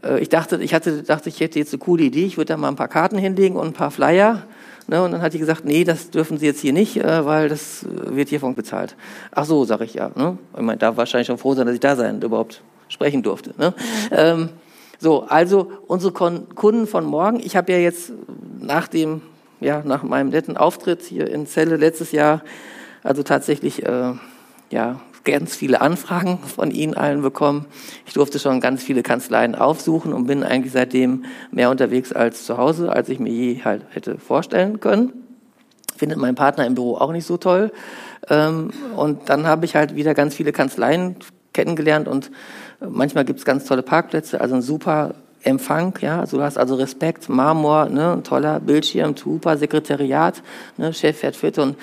äh, 0.04 0.20
ich 0.20 0.30
dachte, 0.30 0.62
ich 0.62 0.75
hatte, 0.75 1.01
dachte, 1.01 1.30
ich 1.30 1.39
hätte 1.39 1.58
jetzt 1.58 1.74
eine 1.74 1.80
coole 1.80 2.04
Idee, 2.04 2.25
ich 2.25 2.38
würde 2.38 2.54
da 2.54 2.58
mal 2.58 2.68
ein 2.68 2.75
paar 2.75 2.88
Karten 2.88 3.18
hinlegen 3.18 3.56
und 3.56 3.66
ein 3.66 3.74
paar 3.74 3.89
Flyer, 3.89 4.44
ne? 4.86 5.01
und 5.01 5.12
dann 5.12 5.24
hat 5.24 5.34
die 5.34 5.39
gesagt, 5.39 5.66
nee, 5.66 5.84
das 5.84 6.12
dürfen 6.12 6.38
Sie 6.38 6.46
jetzt 6.46 6.62
hier 6.62 6.74
nicht, 6.74 6.98
äh, 6.98 7.25
weil 7.25 7.50
das 7.50 7.88
wird 7.89 8.30
hiervon 8.30 8.54
bezahlt. 8.54 8.96
Ach 9.32 9.46
so, 9.46 9.66
sage 9.66 9.86
ich 9.86 9.96
ja. 9.96 10.12
Ne? 10.13 10.38
Ich 10.56 10.62
meine, 10.62 10.78
da 10.78 10.96
wahrscheinlich 10.96 11.25
schon 11.25 11.39
froh 11.39 11.56
sein, 11.56 11.66
dass 11.66 11.74
ich 11.74 11.82
da 11.82 11.96
sein 11.96 12.22
überhaupt 12.22 12.62
sprechen 12.89 13.24
durfte. 13.24 13.56
Ne? 13.58 13.74
Ähm, 14.12 14.50
so, 15.00 15.24
also 15.24 15.72
unsere 15.88 16.12
Kunden 16.12 16.86
von 16.86 17.06
morgen. 17.06 17.39
Ich 17.39 17.56
habe 17.56 17.72
ja 17.72 17.77
jetzt 17.77 18.12
nach 18.60 18.89
dem, 18.89 19.22
ja, 19.62 19.82
nach 19.86 20.03
meinem 20.03 20.29
netten 20.29 20.58
Auftritt 20.58 21.01
hier 21.03 21.29
in 21.29 21.48
Celle 21.48 21.77
letztes 21.77 22.12
Jahr, 22.12 22.44
also 23.01 23.24
tatsächlich, 23.24 23.86
äh, 23.86 24.13
ja, 24.70 25.00
ganz 25.24 25.56
viele 25.56 25.79
Anfragen 25.82 26.39
von 26.56 26.72
Ihnen 26.72 26.96
allen 26.96 27.22
bekommen. 27.22 27.65
Ich 28.06 28.13
durfte 28.13 28.39
schon 28.39 28.60
ganz 28.60 28.84
viele 28.84 29.01
Kanzleien 29.01 29.56
aufsuchen 29.56 30.13
und 30.13 30.27
bin 30.27 30.44
eigentlich 30.44 30.74
seitdem 30.74 31.24
mehr 31.51 31.70
unterwegs 31.70 32.12
als 32.12 32.46
zu 32.46 32.58
Hause, 32.58 32.91
als 32.91 33.08
ich 33.08 33.20
mir 33.20 33.32
je 33.32 33.63
halt 33.63 33.84
hätte 33.91 34.18
vorstellen 34.18 34.82
können. 34.82 35.13
Findet 35.96 36.18
mein 36.18 36.36
Partner 36.36 36.65
im 36.65 36.75
Büro 36.75 36.96
auch 36.96 37.12
nicht 37.12 37.25
so 37.25 37.38
toll. 37.38 37.72
Ähm, 38.29 38.72
und 38.98 39.29
dann 39.29 39.48
habe 39.48 39.65
ich 39.65 39.75
halt 39.75 39.96
wieder 39.96 40.13
ganz 40.13 40.36
viele 40.36 40.51
Kanzleien 40.51 41.15
kennengelernt 41.53 42.08
und 42.08 42.32
Manchmal 42.80 43.26
gibt 43.26 43.40
es 43.40 43.46
ganz 43.46 43.66
tolle 43.66 43.82
Parkplätze, 43.82 44.40
also 44.40 44.56
ein 44.56 44.62
super 44.62 45.16
Empfang, 45.42 45.98
ja, 46.02 46.20
also 46.20 46.38
du 46.38 46.44
hast 46.44 46.58
also 46.58 46.76
Respekt, 46.76 47.30
Marmor, 47.30 47.86
ne, 47.86 48.22
toller 48.24 48.60
Bildschirm, 48.60 49.16
super 49.16 49.58
Sekretariat, 49.58 50.42
ne, 50.78 50.94
Chef 50.94 51.18
fährt 51.18 51.36
fit 51.36 51.58
und 51.60 51.78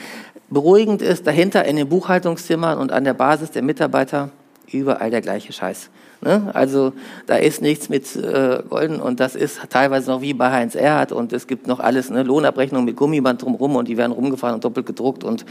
beruhigend 0.50 1.00
ist, 1.00 1.26
dahinter 1.26 1.64
in 1.64 1.76
den 1.76 1.88
Buchhaltungszimmern 1.88 2.78
und 2.78 2.92
an 2.92 3.04
der 3.04 3.14
Basis 3.14 3.50
der 3.50 3.62
Mitarbeiter 3.62 4.30
überall 4.70 5.10
der 5.10 5.22
gleiche 5.22 5.52
Scheiß. 5.52 5.90
Ne? 6.20 6.50
Also 6.54 6.92
da 7.26 7.36
ist 7.36 7.60
nichts 7.60 7.88
mit 7.88 8.16
äh, 8.16 8.62
Golden 8.68 9.00
und 9.00 9.20
das 9.20 9.36
ist 9.36 9.60
teilweise 9.68 10.10
noch 10.10 10.22
wie 10.22 10.34
bei 10.34 10.50
Heinz 10.50 10.74
Erhardt 10.74 11.12
und 11.12 11.32
es 11.32 11.46
gibt 11.46 11.66
noch 11.66 11.78
alles, 11.78 12.10
ne? 12.10 12.22
Lohnabrechnung 12.22 12.84
mit 12.84 12.96
Gummiband 12.96 13.42
drumherum 13.42 13.76
und 13.76 13.88
die 13.88 13.96
werden 13.96 14.12
rumgefahren 14.12 14.54
und 14.54 14.64
doppelt 14.64 14.86
gedruckt 14.86 15.24
und 15.24 15.44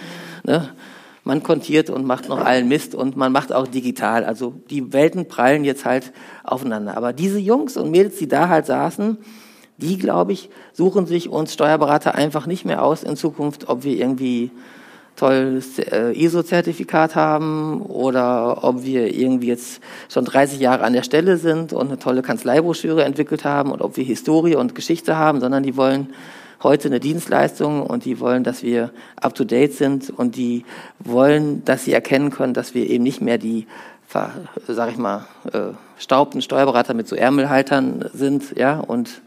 ne? 0.43 0.69
Man 1.25 1.41
kontiert 1.41 1.89
und 1.89 2.05
macht 2.05 2.29
noch 2.29 2.39
allen 2.39 2.67
Mist 2.67 2.95
und 2.95 3.17
man 3.17 3.31
macht 3.31 3.51
auch 3.51 3.67
digital. 3.67 4.23
Also 4.23 4.53
die 4.69 4.93
Welten 4.93 5.27
prallen 5.27 5.65
jetzt 5.65 5.83
halt 5.83 6.13
aufeinander. 6.43 6.95
Aber 6.95 7.13
diese 7.13 7.39
Jungs 7.39 7.75
und 7.77 7.89
Mädels, 7.89 8.17
die 8.17 8.27
da 8.27 8.47
halt 8.47 8.67
saßen, 8.67 9.17
die, 9.77 9.97
glaube 9.97 10.33
ich, 10.33 10.49
suchen 10.71 11.07
sich 11.07 11.27
uns 11.27 11.53
Steuerberater 11.53 12.15
einfach 12.15 12.45
nicht 12.45 12.63
mehr 12.63 12.83
aus 12.83 13.03
in 13.03 13.17
Zukunft, 13.17 13.67
ob 13.67 13.83
wir 13.83 13.97
irgendwie 13.97 14.51
tolles 15.15 15.79
äh, 15.79 16.11
ISO-Zertifikat 16.11 17.15
haben 17.15 17.81
oder 17.81 18.63
ob 18.63 18.83
wir 18.83 19.13
irgendwie 19.13 19.47
jetzt 19.47 19.81
schon 20.09 20.25
30 20.25 20.59
Jahre 20.59 20.83
an 20.83 20.93
der 20.93 21.03
Stelle 21.03 21.37
sind 21.37 21.73
und 21.73 21.87
eine 21.87 21.97
tolle 21.97 22.21
Kanzleibroschüre 22.21 23.03
entwickelt 23.03 23.45
haben 23.45 23.71
und 23.71 23.81
ob 23.81 23.97
wir 23.97 24.03
Historie 24.03 24.55
und 24.55 24.75
Geschichte 24.75 25.17
haben, 25.17 25.39
sondern 25.39 25.63
die 25.63 25.75
wollen 25.75 26.13
heute 26.65 26.87
eine 26.87 26.99
Dienstleistung 26.99 27.85
und 27.85 28.05
die 28.05 28.19
wollen, 28.19 28.43
dass 28.43 28.63
wir 28.63 28.91
up-to-date 29.15 29.73
sind 29.73 30.09
und 30.09 30.35
die 30.35 30.65
wollen, 30.99 31.63
dass 31.63 31.85
sie 31.85 31.93
erkennen 31.93 32.31
können, 32.31 32.53
dass 32.53 32.73
wir 32.73 32.89
eben 32.89 33.03
nicht 33.03 33.21
mehr 33.21 33.37
die, 33.37 33.67
sag 34.67 34.91
ich 34.91 34.97
mal, 34.97 35.27
äh, 35.53 35.73
staubten 35.97 36.41
Steuerberater 36.41 36.93
mit 36.93 37.07
so 37.07 37.15
Ärmelhaltern 37.15 38.09
sind, 38.13 38.57
ja, 38.57 38.79
und 38.79 39.21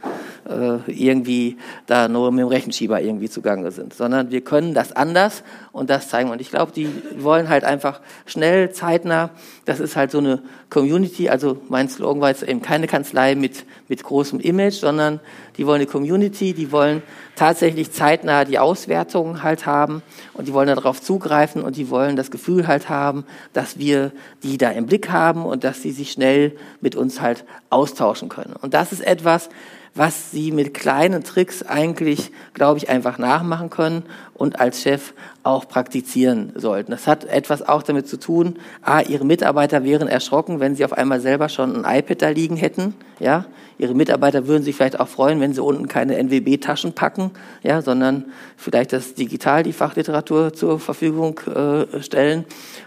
äh, 0.49 0.78
irgendwie 0.90 1.57
da 1.87 2.09
nur 2.09 2.33
mit 2.33 2.40
dem 2.40 2.49
Rechenschieber 2.49 3.00
irgendwie 3.00 3.28
zugange 3.28 3.71
sind, 3.71 3.95
sondern 3.95 4.31
wir 4.31 4.40
können 4.40 4.75
das 4.75 4.93
anders 4.93 5.43
und 5.73 5.90
das 5.90 6.09
zeigen. 6.09 6.31
Und 6.31 6.40
ich 6.40 6.50
glaube, 6.50 6.73
die 6.73 6.88
wollen 7.19 7.49
halt 7.49 7.64
einfach 7.64 8.00
schnell, 8.26 8.73
zeitnah. 8.73 9.31
Das 9.64 9.81
ist 9.81 9.97
halt 9.97 10.11
so 10.11 10.19
eine 10.19 10.43
Community. 10.71 11.28
Also 11.28 11.61
mein 11.69 11.88
Slogan 11.88 12.21
war 12.21 12.31
jetzt 12.31 12.43
eben 12.43 12.62
keine 12.62 12.87
Kanzlei 12.87 13.35
mit, 13.35 13.64
mit 13.88 14.02
großem 14.02 14.40
Image, 14.40 14.75
sondern 14.75 15.21
die 15.57 15.67
wollen 15.67 15.81
eine 15.81 15.87
Community, 15.87 16.55
die 16.55 16.73
wollen 16.73 17.02
tatsächlich 17.37 17.93
zeitnah 17.93 18.45
die 18.45 18.59
Auswertungen 18.59 19.43
halt 19.43 19.67
haben 19.67 20.02
und 20.35 20.49
die 20.49 20.52
wollen 20.52 20.69
darauf 20.69 21.00
zugreifen 21.00 21.62
und 21.62 21.76
die 21.76 21.90
wollen 21.90 22.17
das 22.17 22.31
Gefühl 22.31 22.67
halt 22.67 22.88
haben, 22.88 23.25
dass 23.52 23.78
wir 23.78 24.12
die 24.43 24.59
da 24.59 24.71
im 24.71 24.87
Blick 24.87 25.11
haben 25.11 25.45
und 25.45 25.64
dass 25.64 25.83
sie 25.83 25.93
sich 25.93 26.12
schnell 26.12 26.57
mit 26.81 26.97
uns 26.97 27.21
halt 27.21 27.45
austauschen 27.71 28.28
können. 28.28 28.55
Und 28.61 28.75
das 28.75 28.93
ist 28.93 29.07
etwas, 29.07 29.50
was 29.95 30.30
sie 30.30 30.52
mit 30.52 30.75
kleinen 30.75 31.25
Tricks 31.25 31.62
eigentlich, 31.62 32.30
glaube 32.54 32.78
ich, 32.78 32.88
einfach 32.88 33.18
nachmachen 33.18 33.71
können 33.71 34.04
und 34.35 34.61
als 34.61 34.83
Chef 34.83 35.12
auch 35.42 35.68
praktizieren 35.68 36.52
sollten. 36.54 36.90
Das 36.90 37.07
hat 37.07 37.25
etwas 37.25 37.66
auch 37.66 37.83
damit 37.83 38.09
zu 38.09 38.18
tun, 38.18 38.59
a, 38.83 39.00
ihre 39.00 39.25
Mitarbeiter 39.25 39.85
wären 39.85 40.09
erschrocken, 40.09 40.61
wenn 40.61 40.76
sie 40.76 40.85
auf 40.85 40.92
einmal 40.92 41.21
selber 41.21 41.49
schon 41.49 41.85
ein 41.85 41.99
iPad 41.99 42.23
da 42.23 42.28
liegen 42.28 42.57
hätten, 42.57 42.95
ja. 43.18 43.45
Ihre 43.80 43.95
Mitarbeiter 43.95 44.49
würden 44.49 44.64
sich 44.64 44.75
vielleicht 44.75 44.99
auch 44.99 45.07
freuen, 45.07 45.40
wenn 45.40 45.54
sie 45.54 45.62
unten 45.62 45.87
keine 45.87 46.16
NWB-Taschen 46.16 46.95
packen, 46.95 47.30
ja, 47.62 47.80
sondern 47.80 48.25
vielleicht 48.57 48.92
das 48.92 49.14
digital 49.14 49.62
die 49.62 49.73
Fachliteratur 49.73 50.52
zur 50.52 50.80
Verfügung 50.80 51.38
äh, 51.47 52.02
stellen 52.02 52.45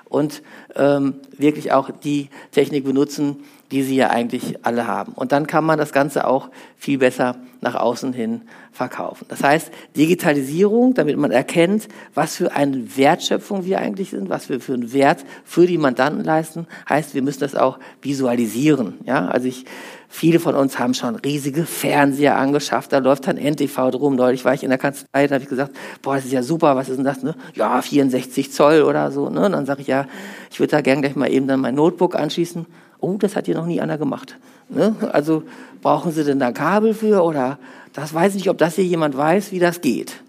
und 0.09 0.41
ähm, 0.75 1.15
wirklich 1.37 1.71
auch 1.71 1.89
die 1.89 2.29
Technik 2.51 2.83
benutzen, 2.83 3.37
die 3.71 3.83
sie 3.83 3.95
ja 3.95 4.09
eigentlich 4.09 4.65
alle 4.65 4.85
haben. 4.85 5.13
Und 5.13 5.31
dann 5.31 5.47
kann 5.47 5.63
man 5.63 5.79
das 5.79 5.93
Ganze 5.93 6.27
auch 6.27 6.49
viel 6.77 6.97
besser 6.97 7.37
nach 7.61 7.75
außen 7.75 8.11
hin 8.11 8.41
verkaufen. 8.71 9.25
Das 9.29 9.43
heißt, 9.43 9.71
Digitalisierung, 9.95 10.93
damit 10.93 11.17
man 11.17 11.31
erkennt, 11.31 11.87
was 12.13 12.35
für 12.35 12.53
eine 12.53 12.97
Wertschöpfung 12.97 13.65
wir 13.65 13.79
eigentlich 13.79 14.09
sind, 14.09 14.29
was 14.29 14.49
wir 14.49 14.59
für 14.59 14.73
einen 14.73 14.93
Wert 14.93 15.23
für 15.45 15.67
die 15.67 15.77
Mandanten 15.77 16.23
leisten, 16.23 16.67
heißt, 16.89 17.13
wir 17.13 17.21
müssen 17.21 17.41
das 17.41 17.55
auch 17.55 17.79
visualisieren. 18.01 18.97
Ja, 19.05 19.27
also 19.27 19.47
ich, 19.47 19.65
viele 20.11 20.39
von 20.39 20.53
uns 20.53 20.77
haben 20.77 20.93
schon 20.93 21.15
riesige 21.15 21.65
Fernseher 21.65 22.37
angeschafft, 22.37 22.93
da 22.93 22.99
läuft 22.99 23.27
dann 23.27 23.37
NTV 23.37 23.89
drum. 23.89 24.15
Neulich 24.15 24.45
war 24.45 24.53
ich 24.53 24.63
in 24.63 24.69
der 24.69 24.77
Kanzlei, 24.77 25.25
da 25.27 25.35
habe 25.35 25.43
ich 25.43 25.49
gesagt, 25.49 25.75
boah, 26.03 26.15
das 26.15 26.25
ist 26.25 26.33
ja 26.33 26.43
super, 26.43 26.75
was 26.75 26.89
ist 26.89 26.97
denn 26.97 27.05
das? 27.05 27.23
Ne? 27.23 27.33
Ja, 27.55 27.81
64 27.81 28.51
Zoll 28.51 28.83
oder 28.83 29.11
so. 29.11 29.29
Ne? 29.29 29.45
Und 29.45 29.53
dann 29.53 29.65
sage 29.65 29.81
ich, 29.81 29.87
ja, 29.87 30.05
ich 30.51 30.59
würde 30.59 30.71
da 30.71 30.81
gern 30.81 31.01
gleich 31.01 31.15
mal 31.15 31.31
eben 31.31 31.47
dann 31.47 31.61
mein 31.61 31.75
Notebook 31.75 32.15
anschließen 32.15 32.67
oh, 33.01 33.17
das 33.17 33.35
hat 33.35 33.47
hier 33.47 33.55
noch 33.55 33.65
nie 33.65 33.81
einer 33.81 33.97
gemacht. 33.97 34.37
Ne? 34.69 34.95
Also 35.11 35.43
brauchen 35.81 36.11
Sie 36.11 36.23
denn 36.23 36.39
da 36.39 36.51
Kabel 36.51 36.93
für 36.93 37.23
oder 37.23 37.57
das 37.93 38.13
weiß 38.13 38.31
ich 38.31 38.43
nicht, 38.43 38.49
ob 38.49 38.57
das 38.57 38.75
hier 38.75 38.85
jemand 38.85 39.17
weiß, 39.17 39.51
wie 39.51 39.59
das 39.59 39.81
geht. 39.81 40.21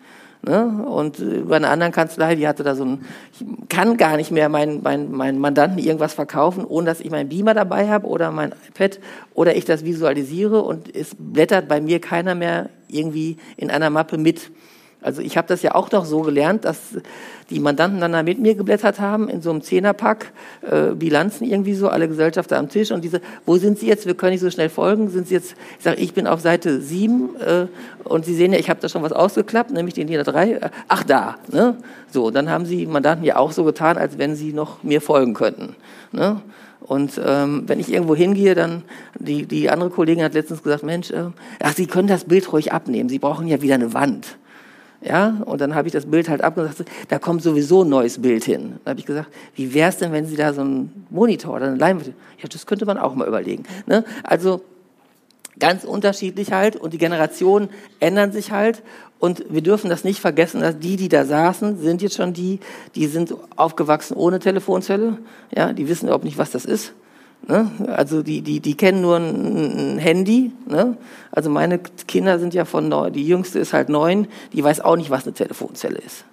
Ne? 0.44 0.84
Und 0.86 1.20
äh, 1.20 1.42
bei 1.42 1.56
einer 1.56 1.70
anderen 1.70 1.92
Kanzlei, 1.92 2.34
die 2.34 2.48
hatte 2.48 2.64
da 2.64 2.74
so 2.74 2.84
ein, 2.84 3.04
ich 3.32 3.68
kann 3.68 3.96
gar 3.96 4.16
nicht 4.16 4.32
mehr 4.32 4.48
meinen 4.48 4.82
mein, 4.82 5.12
mein 5.12 5.38
Mandanten 5.38 5.78
irgendwas 5.78 6.14
verkaufen, 6.14 6.64
ohne 6.64 6.86
dass 6.86 7.00
ich 7.00 7.10
meinen 7.10 7.28
Beamer 7.28 7.54
dabei 7.54 7.88
habe 7.88 8.08
oder 8.08 8.32
mein 8.32 8.52
iPad 8.68 8.98
oder 9.34 9.54
ich 9.54 9.64
das 9.64 9.84
visualisiere 9.84 10.62
und 10.62 10.94
es 10.94 11.14
blättert 11.16 11.68
bei 11.68 11.80
mir 11.80 12.00
keiner 12.00 12.34
mehr 12.34 12.70
irgendwie 12.88 13.36
in 13.56 13.70
einer 13.70 13.90
Mappe 13.90 14.18
mit. 14.18 14.50
Also 15.02 15.20
ich 15.20 15.36
habe 15.36 15.48
das 15.48 15.62
ja 15.62 15.74
auch 15.74 15.90
noch 15.90 16.04
so 16.04 16.22
gelernt, 16.22 16.64
dass 16.64 16.78
die 17.50 17.60
Mandanten 17.60 18.00
dann 18.00 18.12
da 18.12 18.22
mit 18.22 18.38
mir 18.38 18.54
geblättert 18.54 19.00
haben 19.00 19.28
in 19.28 19.42
so 19.42 19.50
einem 19.50 19.62
Zehnerpack, 19.62 20.32
äh, 20.62 20.94
Bilanzen 20.94 21.44
irgendwie 21.44 21.74
so, 21.74 21.88
alle 21.88 22.08
Gesellschafter 22.08 22.58
am 22.58 22.68
Tisch 22.68 22.90
und 22.90 23.02
diese, 23.02 23.20
wo 23.44 23.56
sind 23.56 23.78
Sie 23.78 23.86
jetzt? 23.86 24.06
Wir 24.06 24.14
können 24.14 24.32
nicht 24.32 24.40
so 24.40 24.50
schnell 24.50 24.68
folgen. 24.68 25.10
Sind 25.10 25.28
Sie 25.28 25.34
jetzt, 25.34 25.54
ich 25.78 25.84
sage, 25.84 26.00
ich 26.00 26.14
bin 26.14 26.26
auf 26.26 26.40
Seite 26.40 26.80
7 26.80 27.30
äh, 27.36 27.66
und 28.04 28.24
Sie 28.24 28.34
sehen 28.34 28.52
ja, 28.52 28.58
ich 28.58 28.70
habe 28.70 28.80
da 28.80 28.88
schon 28.88 29.02
was 29.02 29.12
ausgeklappt, 29.12 29.70
nämlich 29.70 29.94
den 29.94 30.06
DIN 30.06 30.22
3. 30.22 30.52
Äh, 30.52 30.70
ach 30.88 31.02
da, 31.04 31.36
ne? 31.50 31.76
So, 32.10 32.30
dann 32.30 32.50
haben 32.50 32.66
Sie 32.66 32.86
Mandanten 32.86 33.24
ja 33.24 33.36
auch 33.36 33.52
so 33.52 33.64
getan, 33.64 33.96
als 33.96 34.18
wenn 34.18 34.36
Sie 34.36 34.52
noch 34.52 34.82
mir 34.82 35.00
folgen 35.00 35.34
könnten. 35.34 35.76
Ne? 36.12 36.40
Und 36.80 37.20
ähm, 37.24 37.62
wenn 37.66 37.80
ich 37.80 37.92
irgendwo 37.92 38.14
hingehe, 38.14 38.54
dann 38.54 38.82
die, 39.18 39.46
die 39.46 39.70
andere 39.70 39.90
Kollegin 39.90 40.24
hat 40.24 40.34
letztens 40.34 40.62
gesagt, 40.62 40.82
Mensch, 40.82 41.10
äh, 41.10 41.30
ach, 41.60 41.74
Sie 41.74 41.86
können 41.86 42.08
das 42.08 42.24
Bild 42.24 42.52
ruhig 42.52 42.72
abnehmen. 42.72 43.08
Sie 43.08 43.18
brauchen 43.18 43.46
ja 43.46 43.62
wieder 43.62 43.76
eine 43.76 43.94
Wand. 43.94 44.36
Ja, 45.04 45.42
und 45.46 45.60
dann 45.60 45.74
habe 45.74 45.88
ich 45.88 45.92
das 45.92 46.06
Bild 46.06 46.28
halt 46.28 46.42
abgesagt, 46.42 46.84
da 47.08 47.18
kommt 47.18 47.42
sowieso 47.42 47.82
ein 47.82 47.88
neues 47.88 48.22
Bild 48.22 48.44
hin. 48.44 48.78
Dann 48.84 48.92
habe 48.92 49.00
ich 49.00 49.06
gesagt, 49.06 49.30
wie 49.56 49.74
wäre 49.74 49.88
es 49.88 49.96
denn, 49.96 50.12
wenn 50.12 50.26
Sie 50.26 50.36
da 50.36 50.52
so 50.52 50.60
einen 50.60 51.06
Monitor 51.10 51.56
oder 51.56 51.66
eine 51.66 51.76
Leinwand, 51.76 52.08
ja, 52.40 52.48
das 52.48 52.66
könnte 52.66 52.86
man 52.86 52.98
auch 52.98 53.14
mal 53.16 53.26
überlegen. 53.26 53.64
Ne? 53.86 54.04
Also 54.22 54.62
ganz 55.58 55.84
unterschiedlich 55.84 56.52
halt 56.52 56.76
und 56.76 56.92
die 56.92 56.98
Generationen 56.98 57.68
ändern 57.98 58.30
sich 58.30 58.52
halt 58.52 58.82
und 59.18 59.44
wir 59.48 59.60
dürfen 59.60 59.90
das 59.90 60.04
nicht 60.04 60.20
vergessen, 60.20 60.60
dass 60.60 60.78
die, 60.78 60.96
die 60.96 61.08
da 61.08 61.24
saßen, 61.24 61.78
sind 61.78 62.02
jetzt 62.02 62.16
schon 62.16 62.32
die, 62.32 62.60
die 62.94 63.06
sind 63.06 63.34
aufgewachsen 63.56 64.16
ohne 64.16 64.38
Telefonzelle, 64.38 65.18
ja, 65.54 65.72
die 65.72 65.88
wissen 65.88 66.06
überhaupt 66.06 66.24
nicht, 66.24 66.38
was 66.38 66.52
das 66.52 66.64
ist. 66.64 66.92
Ne? 67.48 67.70
Also 67.88 68.22
die, 68.22 68.42
die, 68.42 68.60
die 68.60 68.74
kennen 68.76 69.00
nur 69.02 69.16
ein, 69.16 69.98
Handy. 69.98 70.52
Ne? 70.66 70.96
Also 71.30 71.50
meine 71.50 71.78
Kinder 71.78 72.38
sind 72.38 72.54
ja 72.54 72.64
von 72.64 72.88
neun, 72.88 73.12
die 73.12 73.26
jüngste 73.26 73.58
ist 73.58 73.72
halt 73.72 73.88
neun, 73.88 74.28
die 74.52 74.62
weiß 74.62 74.80
auch 74.80 74.96
nicht, 74.96 75.10
was 75.10 75.24
eine 75.24 75.34
Telefonzelle 75.34 75.98
ist. 75.98 76.24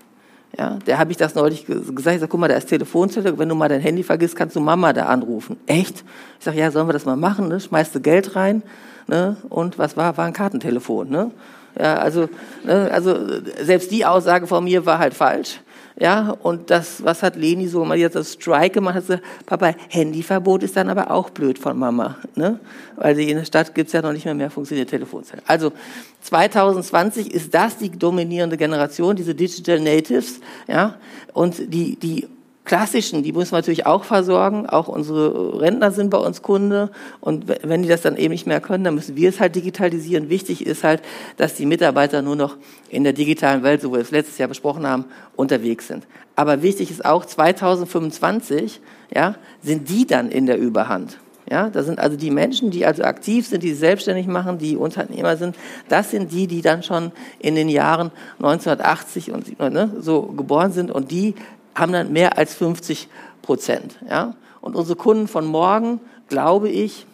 Ja, 0.57 0.79
der 0.87 0.97
habe 0.97 1.11
ich 1.11 1.17
das 1.17 1.35
neulich 1.35 1.65
gesagt. 1.67 1.97
Ich 1.97 2.03
sage, 2.03 2.27
guck 2.27 2.39
mal, 2.39 2.47
da 2.47 2.55
ist 2.55 2.67
Telefonzelle. 2.67 3.37
Wenn 3.37 3.49
du 3.49 3.55
mal 3.55 3.69
dein 3.69 3.81
Handy 3.81 4.01
vergisst, 4.01 4.35
kannst 4.35 4.55
du 4.55 4.59
Mama 4.59 4.93
da 4.93 5.05
anrufen. 5.05 5.57
Echt? 5.67 6.03
Ich 6.39 6.45
sage, 6.45 6.57
ja, 6.57 6.71
sollen 6.71 6.87
wir 6.87 6.93
das 6.93 7.05
mal 7.05 7.15
machen? 7.15 7.47
Ne? 7.47 7.59
Schmeißt 7.59 7.93
du 7.93 7.99
Geld 7.99 8.35
rein? 8.35 8.63
Ne? 9.07 9.37
Und 9.49 9.77
was 9.77 9.95
war? 9.95 10.17
War 10.17 10.25
ein 10.25 10.33
Kartentelefon. 10.33 11.09
Ne? 11.09 11.31
Ja, 11.79 11.97
also, 11.97 12.29
ne? 12.65 12.89
also 12.91 13.15
selbst 13.61 13.91
die 13.91 14.05
Aussage 14.05 14.47
von 14.47 14.63
mir 14.63 14.85
war 14.87 14.97
halt 14.97 15.13
falsch. 15.13 15.61
Ja, 15.99 16.37
und 16.43 16.69
das, 16.69 17.03
was 17.03 17.21
hat 17.23 17.35
Leni 17.35 17.67
so 17.67 17.83
mal 17.83 17.97
jetzt 17.97 18.15
das 18.15 18.33
Strike 18.33 18.69
gemacht? 18.69 18.95
Hat 18.95 19.05
sie, 19.05 19.21
Papa, 19.45 19.73
Handyverbot 19.89 20.63
ist 20.63 20.77
dann 20.77 20.89
aber 20.89 21.11
auch 21.11 21.29
blöd 21.29 21.59
von 21.59 21.77
Mama, 21.77 22.17
ne? 22.35 22.59
Weil 22.95 23.19
in 23.19 23.35
der 23.35 23.43
Stadt 23.43 23.75
gibt's 23.75 23.91
ja 23.91 24.01
noch 24.01 24.13
nicht 24.13 24.23
mehr 24.23 24.33
mehr 24.33 24.49
funktionierte 24.49 24.91
Telefonzellen. 24.91 25.43
Also 25.45 25.73
2020 26.21 27.33
ist 27.33 27.53
das 27.53 27.77
die 27.77 27.89
dominierende 27.89 28.55
Generation, 28.55 29.17
diese 29.17 29.35
Digital 29.35 29.81
Natives, 29.81 30.39
ja, 30.67 30.95
und 31.33 31.73
die 31.73 31.97
die 31.97 32.27
klassischen, 32.69 33.23
die 33.23 33.33
müssen 33.33 33.51
wir 33.51 33.57
natürlich 33.57 33.87
auch 33.87 34.03
versorgen. 34.03 34.67
Auch 34.67 34.87
unsere 34.87 35.59
Rentner 35.59 35.91
sind 35.91 36.11
bei 36.11 36.19
uns 36.19 36.43
Kunde. 36.43 36.91
Und 37.19 37.45
wenn 37.63 37.81
die 37.81 37.89
das 37.89 38.03
dann 38.03 38.15
eben 38.15 38.31
nicht 38.31 38.45
mehr 38.45 38.61
können, 38.61 38.83
dann 38.83 38.93
müssen 38.93 39.17
wir 39.17 39.27
es 39.27 39.39
halt 39.39 39.55
digitalisieren. 39.55 40.29
Wichtig 40.29 40.67
ist 40.67 40.83
halt, 40.83 41.01
dass 41.35 41.55
die 41.55 41.65
Mitarbeiter 41.65 42.21
nur 42.21 42.35
noch 42.35 42.57
in 42.87 43.03
der 43.03 43.13
digitalen 43.13 43.63
Welt, 43.63 43.81
so 43.81 43.89
wie 43.89 43.95
wir 43.95 44.01
es 44.01 44.11
letztes 44.11 44.37
Jahr 44.37 44.47
besprochen 44.47 44.85
haben, 44.85 45.05
unterwegs 45.35 45.87
sind. 45.87 46.05
Aber 46.35 46.61
wichtig 46.61 46.91
ist 46.91 47.03
auch, 47.03 47.25
2025, 47.25 48.81
ja, 49.15 49.35
sind 49.63 49.89
die 49.89 50.05
dann 50.05 50.29
in 50.29 50.45
der 50.45 50.59
Überhand. 50.59 51.17
Ja, 51.49 51.71
das 51.71 51.87
sind 51.87 51.97
also 51.97 52.15
die 52.15 52.29
Menschen, 52.29 52.69
die 52.69 52.85
also 52.85 53.01
aktiv 53.01 53.47
sind, 53.47 53.63
die 53.63 53.73
selbstständig 53.73 54.27
machen, 54.27 54.59
die 54.59 54.77
Unternehmer 54.77 55.35
sind. 55.35 55.55
Das 55.87 56.11
sind 56.11 56.31
die, 56.31 56.45
die 56.45 56.61
dann 56.61 56.83
schon 56.83 57.11
in 57.39 57.55
den 57.55 57.69
Jahren 57.69 58.11
1980 58.37 59.31
und 59.31 59.59
ne, 59.59 59.91
so 59.99 60.21
geboren 60.21 60.71
sind 60.71 60.91
und 60.91 61.09
die 61.09 61.33
haben 61.79 61.91
dann 61.91 62.11
mehr 62.11 62.37
als 62.37 62.53
50 62.55 63.07
Prozent. 63.41 63.97
Ja? 64.07 64.35
Und 64.61 64.75
unsere 64.75 64.97
Kunden 64.97 65.27
von 65.27 65.45
morgen, 65.45 65.99
glaube 66.27 66.69
ich, 66.69 67.05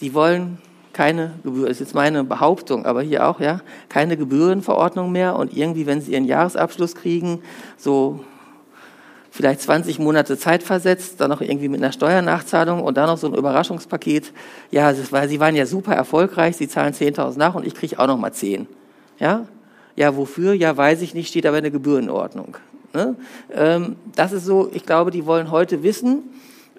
die 0.00 0.14
wollen 0.14 0.58
keine 0.92 1.34
Gebühr, 1.42 1.68
das 1.68 1.76
ist 1.76 1.80
jetzt 1.80 1.94
meine 1.94 2.24
Behauptung, 2.24 2.84
aber 2.84 3.02
hier 3.02 3.26
auch, 3.26 3.40
ja, 3.40 3.60
keine 3.88 4.16
Gebührenverordnung 4.16 5.12
mehr 5.12 5.36
und 5.36 5.56
irgendwie, 5.56 5.86
wenn 5.86 6.00
Sie 6.00 6.12
Ihren 6.12 6.24
Jahresabschluss 6.24 6.94
kriegen, 6.94 7.42
so 7.76 8.24
vielleicht 9.30 9.60
20 9.60 9.98
Monate 10.00 10.36
Zeit 10.36 10.62
versetzt, 10.62 11.20
dann 11.20 11.30
noch 11.30 11.40
irgendwie 11.40 11.68
mit 11.68 11.80
einer 11.82 11.92
Steuernachzahlung 11.92 12.82
und 12.82 12.96
dann 12.96 13.06
noch 13.06 13.18
so 13.18 13.28
ein 13.28 13.34
Überraschungspaket. 13.34 14.32
Ja, 14.70 14.92
war, 15.10 15.28
Sie 15.28 15.38
waren 15.38 15.54
ja 15.54 15.66
super 15.66 15.94
erfolgreich, 15.94 16.56
Sie 16.56 16.68
zahlen 16.68 16.92
10.000 16.92 17.38
nach 17.38 17.54
und 17.54 17.66
ich 17.66 17.74
kriege 17.74 17.98
auch 17.98 18.08
noch 18.08 18.18
mal 18.18 18.32
10. 18.32 18.66
Ja? 19.18 19.46
Ja, 19.96 20.16
wofür? 20.16 20.54
Ja, 20.54 20.76
weiß 20.76 21.02
ich 21.02 21.14
nicht, 21.14 21.28
steht 21.28 21.46
aber 21.46 21.58
in 21.58 21.64
der 21.64 21.70
Gebührenordnung. 21.70 22.56
Ne? 22.92 23.14
Ähm, 23.52 23.96
das 24.16 24.32
ist 24.32 24.44
so, 24.44 24.70
ich 24.72 24.84
glaube, 24.84 25.10
die 25.10 25.26
wollen 25.26 25.50
heute 25.50 25.82
wissen, 25.82 26.22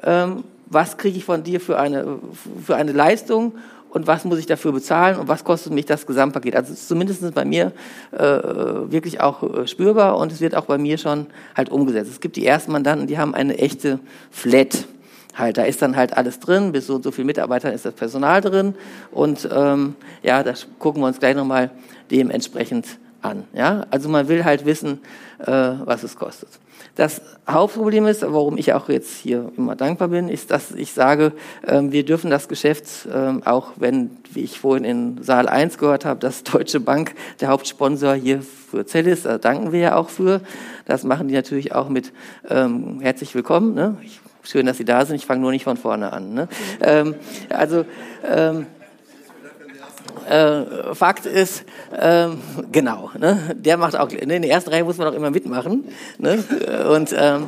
ähm, 0.03 0.43
was 0.67 0.97
kriege 0.97 1.17
ich 1.17 1.25
von 1.25 1.43
dir 1.43 1.59
für 1.59 1.77
eine, 1.77 2.19
für 2.65 2.75
eine 2.75 2.91
Leistung 2.91 3.53
und 3.91 4.07
was 4.07 4.23
muss 4.23 4.39
ich 4.39 4.45
dafür 4.45 4.71
bezahlen 4.71 5.17
und 5.17 5.27
was 5.27 5.43
kostet 5.43 5.73
mich 5.73 5.85
das 5.85 6.07
Gesamtpaket. 6.07 6.55
Also 6.55 6.73
zumindest 6.73 7.33
bei 7.33 7.45
mir 7.45 7.73
äh, 8.11 8.19
wirklich 8.19 9.19
auch 9.19 9.43
äh, 9.43 9.67
spürbar 9.67 10.17
und 10.17 10.31
es 10.31 10.39
wird 10.39 10.55
auch 10.55 10.65
bei 10.65 10.77
mir 10.77 10.97
schon 10.97 11.27
halt 11.55 11.69
umgesetzt. 11.69 12.09
Es 12.09 12.19
gibt 12.19 12.37
die 12.37 12.45
ersten 12.45 12.71
Mandanten, 12.71 13.07
die 13.07 13.17
haben 13.17 13.35
eine 13.35 13.57
echte 13.57 13.99
Flat. 14.31 14.85
Halt, 15.33 15.57
da 15.57 15.63
ist 15.63 15.81
dann 15.81 15.95
halt 15.95 16.17
alles 16.17 16.39
drin, 16.39 16.73
bis 16.73 16.87
so 16.87 16.95
und 16.95 17.03
so 17.03 17.11
viel 17.11 17.23
Mitarbeiter 17.23 17.71
ist 17.71 17.85
das 17.85 17.93
Personal 17.93 18.41
drin 18.41 18.75
und 19.11 19.47
ähm, 19.49 19.95
ja, 20.23 20.43
das 20.43 20.67
gucken 20.77 21.01
wir 21.01 21.07
uns 21.07 21.19
gleich 21.19 21.37
nochmal 21.37 21.71
dementsprechend 22.11 22.85
an. 23.21 23.45
Ja? 23.53 23.85
Also 23.89 24.09
man 24.09 24.27
will 24.27 24.43
halt 24.45 24.65
wissen, 24.65 24.99
äh, 25.39 25.51
was 25.51 26.03
es 26.03 26.15
kostet. 26.15 26.49
Das 26.95 27.21
Hauptproblem 27.49 28.07
ist, 28.07 28.21
warum 28.21 28.57
ich 28.57 28.73
auch 28.73 28.89
jetzt 28.89 29.15
hier 29.15 29.51
immer 29.57 29.75
dankbar 29.75 30.09
bin, 30.09 30.29
ist, 30.29 30.51
dass 30.51 30.71
ich 30.71 30.91
sage, 30.91 31.31
ähm, 31.67 31.91
wir 31.91 32.03
dürfen 32.03 32.29
das 32.29 32.47
Geschäft, 32.47 33.07
ähm, 33.13 33.43
auch 33.45 33.71
wenn, 33.77 34.11
wie 34.33 34.41
ich 34.41 34.59
vorhin 34.59 34.83
in 34.83 35.23
Saal 35.23 35.47
1 35.47 35.77
gehört 35.77 36.05
habe, 36.05 36.19
dass 36.19 36.43
Deutsche 36.43 36.79
Bank 36.79 37.13
der 37.39 37.49
Hauptsponsor 37.49 38.13
hier 38.15 38.41
für 38.41 38.85
Zell 38.85 39.07
ist, 39.07 39.25
da 39.25 39.37
danken 39.37 39.71
wir 39.71 39.79
ja 39.79 39.95
auch 39.95 40.09
für. 40.09 40.41
Das 40.85 41.03
machen 41.03 41.27
die 41.27 41.33
natürlich 41.33 41.73
auch 41.73 41.89
mit 41.89 42.11
ähm, 42.49 42.99
herzlich 43.01 43.33
willkommen. 43.35 43.73
Ne? 43.73 43.97
Ich, 44.03 44.19
schön, 44.43 44.65
dass 44.65 44.77
Sie 44.77 44.85
da 44.85 45.05
sind. 45.05 45.15
Ich 45.15 45.25
fange 45.25 45.41
nur 45.41 45.51
nicht 45.51 45.63
von 45.63 45.77
vorne 45.77 46.11
an. 46.11 46.33
Ne? 46.33 46.47
Ähm, 46.81 47.15
also 47.49 47.85
ähm, 48.29 48.65
äh, 50.29 50.95
Fakt 50.95 51.25
ist, 51.25 51.63
äh, 51.91 52.27
genau, 52.71 53.11
ne, 53.17 53.55
der 53.55 53.77
macht 53.77 53.95
auch, 53.95 54.09
ne, 54.09 54.35
in 54.35 54.41
der 54.41 54.51
ersten 54.51 54.69
Reihe 54.69 54.83
muss 54.83 54.97
man 54.97 55.07
auch 55.07 55.13
immer 55.13 55.31
mitmachen. 55.31 55.85
Ne, 56.17 56.43
und 56.89 57.13
ähm, 57.17 57.47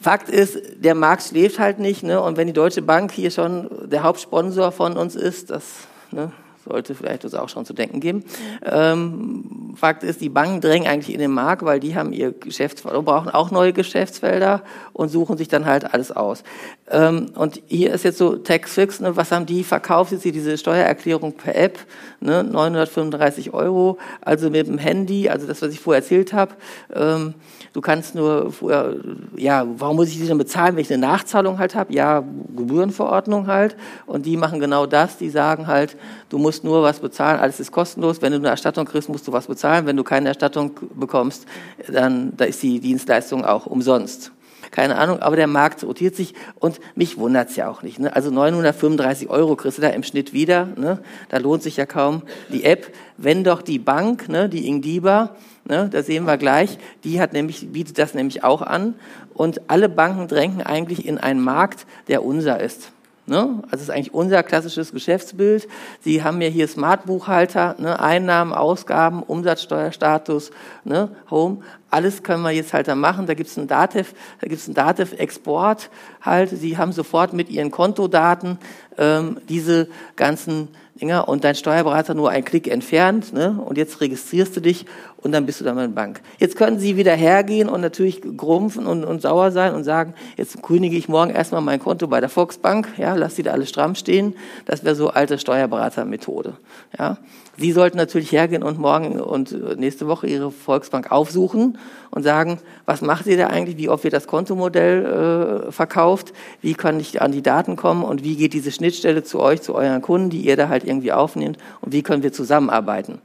Fakt 0.00 0.28
ist, 0.28 0.58
der 0.82 0.94
Markt 0.94 1.22
schläft 1.22 1.58
halt 1.58 1.78
nicht. 1.78 2.02
Ne, 2.02 2.20
und 2.20 2.36
wenn 2.36 2.46
die 2.46 2.52
Deutsche 2.52 2.82
Bank 2.82 3.12
hier 3.12 3.30
schon 3.30 3.88
der 3.88 4.02
Hauptsponsor 4.02 4.72
von 4.72 4.96
uns 4.96 5.14
ist, 5.14 5.50
das 5.50 5.62
ne, 6.10 6.32
sollte 6.64 6.94
vielleicht 6.94 7.24
uns 7.24 7.34
auch 7.34 7.48
schon 7.48 7.64
zu 7.64 7.72
denken 7.72 8.00
geben. 8.00 8.24
Ähm, 8.64 9.74
Fakt 9.74 10.02
ist, 10.04 10.20
die 10.20 10.28
Banken 10.28 10.60
drängen 10.60 10.86
eigentlich 10.86 11.14
in 11.14 11.20
den 11.20 11.30
Markt, 11.30 11.64
weil 11.64 11.80
die 11.80 11.96
haben 11.96 12.12
ihr 12.12 12.32
Geschäftsfeld, 12.32 13.04
brauchen 13.04 13.30
auch 13.30 13.50
neue 13.50 13.72
Geschäftsfelder 13.72 14.62
und 14.92 15.08
suchen 15.08 15.38
sich 15.38 15.48
dann 15.48 15.66
halt 15.66 15.92
alles 15.92 16.12
aus. 16.12 16.42
Ähm, 16.90 17.30
und 17.34 17.62
hier 17.66 17.92
ist 17.92 18.04
jetzt 18.04 18.18
so 18.18 18.36
Taxfix, 18.36 19.00
ne, 19.00 19.16
was 19.16 19.32
haben 19.32 19.46
die 19.46 19.64
verkauft? 19.64 20.12
Jetzt 20.12 20.22
hier 20.22 20.32
diese 20.32 20.58
Steuererklärung 20.58 21.32
per 21.32 21.56
App, 21.56 21.78
ne, 22.20 22.44
935 22.44 23.54
Euro, 23.54 23.98
also 24.20 24.50
mit 24.50 24.66
dem 24.66 24.78
Handy, 24.78 25.28
also 25.28 25.46
das, 25.46 25.62
was 25.62 25.72
ich 25.72 25.80
vorher 25.80 26.02
erzählt 26.02 26.32
habe. 26.32 26.52
Ähm, 26.94 27.34
du 27.72 27.80
kannst 27.80 28.14
nur, 28.14 28.52
vorher, 28.52 28.96
ja, 29.36 29.66
warum 29.78 29.96
muss 29.96 30.08
ich 30.08 30.18
die 30.18 30.26
denn 30.26 30.38
bezahlen, 30.38 30.76
wenn 30.76 30.82
ich 30.82 30.92
eine 30.92 31.00
Nachzahlung 31.00 31.58
halt 31.58 31.74
habe? 31.74 31.94
Ja, 31.94 32.22
Gebührenverordnung 32.54 33.46
halt. 33.46 33.76
Und 34.06 34.26
die 34.26 34.36
machen 34.36 34.60
genau 34.60 34.86
das, 34.86 35.16
die 35.16 35.30
sagen 35.30 35.66
halt, 35.66 35.96
du 36.28 36.38
musst 36.38 36.51
nur 36.62 36.82
was 36.82 37.00
bezahlen, 37.00 37.40
alles 37.40 37.60
ist 37.60 37.72
kostenlos. 37.72 38.22
Wenn 38.22 38.32
du 38.32 38.38
eine 38.38 38.48
Erstattung 38.48 38.84
kriegst, 38.86 39.08
musst 39.08 39.26
du 39.26 39.32
was 39.32 39.46
bezahlen. 39.46 39.86
Wenn 39.86 39.96
du 39.96 40.04
keine 40.04 40.28
Erstattung 40.28 40.72
bekommst, 40.94 41.46
dann 41.88 42.36
da 42.36 42.44
ist 42.44 42.62
die 42.62 42.80
Dienstleistung 42.80 43.44
auch 43.44 43.66
umsonst 43.66 44.32
keine 44.72 44.96
Ahnung, 44.96 45.20
aber 45.20 45.36
der 45.36 45.46
Markt 45.46 45.84
rotiert 45.84 46.16
sich 46.16 46.34
und 46.58 46.80
mich 46.96 47.18
wundert's 47.18 47.56
ja 47.56 47.68
auch 47.68 47.82
nicht. 47.82 47.98
Ne? 47.98 48.14
Also 48.16 48.30
935 48.30 49.28
Euro 49.28 49.54
kriegst 49.54 49.78
du 49.78 49.82
da 49.82 49.88
im 49.88 50.02
Schnitt 50.02 50.32
wieder, 50.32 50.66
ne? 50.76 50.98
da 51.28 51.38
lohnt 51.38 51.62
sich 51.62 51.76
ja 51.76 51.86
kaum 51.86 52.22
die 52.48 52.64
App, 52.64 52.92
wenn 53.18 53.44
doch 53.44 53.62
die 53.62 53.78
Bank, 53.78 54.28
ne, 54.28 54.48
die 54.48 54.66
Ingdiba, 54.66 55.36
ne, 55.64 55.88
da 55.92 56.02
sehen 56.02 56.24
wir 56.24 56.38
gleich, 56.38 56.78
die 57.04 57.20
hat 57.20 57.34
nämlich, 57.34 57.70
bietet 57.70 57.98
das 57.98 58.14
nämlich 58.14 58.42
auch 58.42 58.62
an 58.62 58.94
und 59.34 59.70
alle 59.70 59.88
Banken 59.88 60.26
drängen 60.26 60.62
eigentlich 60.62 61.06
in 61.06 61.18
einen 61.18 61.40
Markt, 61.40 61.86
der 62.08 62.24
unser 62.24 62.58
ist. 62.60 62.92
Ne? 63.24 63.36
Also 63.36 63.70
das 63.70 63.82
ist 63.82 63.90
eigentlich 63.90 64.12
unser 64.12 64.42
klassisches 64.42 64.92
Geschäftsbild. 64.92 65.68
Sie 66.00 66.24
haben 66.24 66.40
ja 66.40 66.48
hier 66.48 66.66
Smart-Buchhalter, 66.66 67.76
ne? 67.78 68.00
Einnahmen, 68.00 68.52
Ausgaben, 68.52 69.22
Umsatzsteuerstatus, 69.22 70.50
ne? 70.84 71.08
Home. 71.30 71.58
Alles 71.88 72.24
können 72.24 72.42
wir 72.42 72.50
jetzt 72.50 72.72
halt 72.72 72.88
da 72.88 72.96
machen. 72.96 73.26
Da 73.26 73.34
gibt 73.34 73.48
es 73.48 73.56
einen 73.56 73.68
Datev, 73.68 74.12
da 74.40 74.48
gibt 74.48 74.60
es 74.60 74.66
einen 74.66 74.74
Datev-Export 74.74 75.88
halt. 76.20 76.50
Sie 76.50 76.78
haben 76.78 76.90
sofort 76.90 77.32
mit 77.32 77.48
Ihren 77.48 77.70
Kontodaten 77.70 78.58
ähm, 78.98 79.38
diese 79.48 79.88
ganzen 80.16 80.68
Dinger 81.00 81.28
und 81.28 81.44
dein 81.44 81.54
Steuerberater 81.54 82.14
nur 82.14 82.30
einen 82.30 82.44
Klick 82.44 82.68
entfernt 82.68 83.32
ne? 83.32 83.58
und 83.64 83.78
jetzt 83.78 84.00
registrierst 84.00 84.56
du 84.56 84.60
dich 84.60 84.86
und 85.22 85.32
dann 85.32 85.46
bist 85.46 85.60
du 85.60 85.64
dann 85.64 85.76
bei 85.76 85.82
der 85.82 85.88
Bank. 85.88 86.20
Jetzt 86.38 86.56
können 86.56 86.78
Sie 86.78 86.96
wieder 86.96 87.14
hergehen 87.14 87.68
und 87.68 87.80
natürlich 87.80 88.22
grumpfen 88.36 88.86
und, 88.86 89.04
und 89.04 89.22
sauer 89.22 89.50
sein 89.52 89.74
und 89.74 89.84
sagen, 89.84 90.14
jetzt 90.36 90.62
kündige 90.62 90.96
ich 90.96 91.08
morgen 91.08 91.30
erstmal 91.30 91.60
mein 91.60 91.78
Konto 91.78 92.08
bei 92.08 92.20
der 92.20 92.28
Volksbank, 92.28 92.88
ja, 92.98 93.14
lass 93.14 93.36
die 93.36 93.42
da 93.42 93.52
alle 93.52 93.66
stramm 93.66 93.94
stehen. 93.94 94.34
Das 94.66 94.84
wäre 94.84 94.94
so 94.94 95.10
alte 95.10 95.38
Steuerberatermethode. 95.38 96.54
Ja. 96.98 97.18
Sie 97.58 97.72
sollten 97.72 97.98
natürlich 97.98 98.32
hergehen 98.32 98.62
und 98.62 98.78
morgen 98.78 99.20
und 99.20 99.78
nächste 99.78 100.08
Woche 100.08 100.26
Ihre 100.26 100.50
Volksbank 100.50 101.12
aufsuchen 101.12 101.78
und 102.10 102.22
sagen, 102.22 102.58
was 102.86 103.02
macht 103.02 103.26
ihr 103.26 103.36
da 103.36 103.48
eigentlich, 103.48 103.76
wie 103.76 103.90
oft 103.90 104.04
wird 104.04 104.14
das 104.14 104.26
Kontomodell 104.26 105.66
äh, 105.68 105.72
verkauft, 105.72 106.32
wie 106.62 106.72
kann 106.72 106.98
ich 106.98 107.20
an 107.20 107.30
die 107.30 107.42
Daten 107.42 107.76
kommen 107.76 108.04
und 108.04 108.24
wie 108.24 108.36
geht 108.36 108.54
diese 108.54 108.72
Schnittstelle 108.72 109.22
zu 109.22 109.38
euch, 109.38 109.60
zu 109.60 109.74
euren 109.74 110.00
Kunden, 110.00 110.30
die 110.30 110.40
ihr 110.40 110.56
da 110.56 110.68
halt 110.68 110.84
irgendwie 110.84 111.12
aufnehmt 111.12 111.58
und 111.82 111.92
wie 111.92 112.02
können 112.02 112.22
wir 112.22 112.32
zusammenarbeiten. 112.32 113.18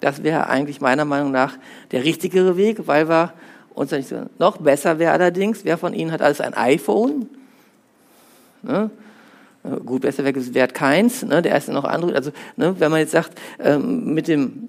Das 0.00 0.22
wäre 0.22 0.48
eigentlich 0.48 0.80
meiner 0.80 1.04
Meinung 1.04 1.30
nach 1.30 1.56
der 1.90 2.04
richtigere 2.04 2.56
Weg, 2.56 2.86
weil 2.86 3.08
wir 3.08 3.32
uns 3.74 3.90
nicht 3.90 4.08
so, 4.08 4.26
noch 4.38 4.58
besser 4.58 4.98
wäre 4.98 5.12
allerdings, 5.12 5.64
wer 5.64 5.78
von 5.78 5.92
Ihnen 5.92 6.12
hat 6.12 6.22
alles 6.22 6.40
ein 6.40 6.54
iPhone? 6.54 7.28
Ne? 8.62 8.90
Gut, 9.84 10.02
besser 10.02 10.24
wäre 10.24 10.54
wert 10.54 10.74
keins, 10.74 11.22
ne? 11.22 11.42
der 11.42 11.52
erste 11.52 11.72
noch 11.72 11.84
Android. 11.84 12.14
Also 12.14 12.30
ne, 12.56 12.78
wenn 12.78 12.90
man 12.90 13.00
jetzt 13.00 13.12
sagt, 13.12 13.38
ähm, 13.58 14.14
mit 14.14 14.28
dem 14.28 14.68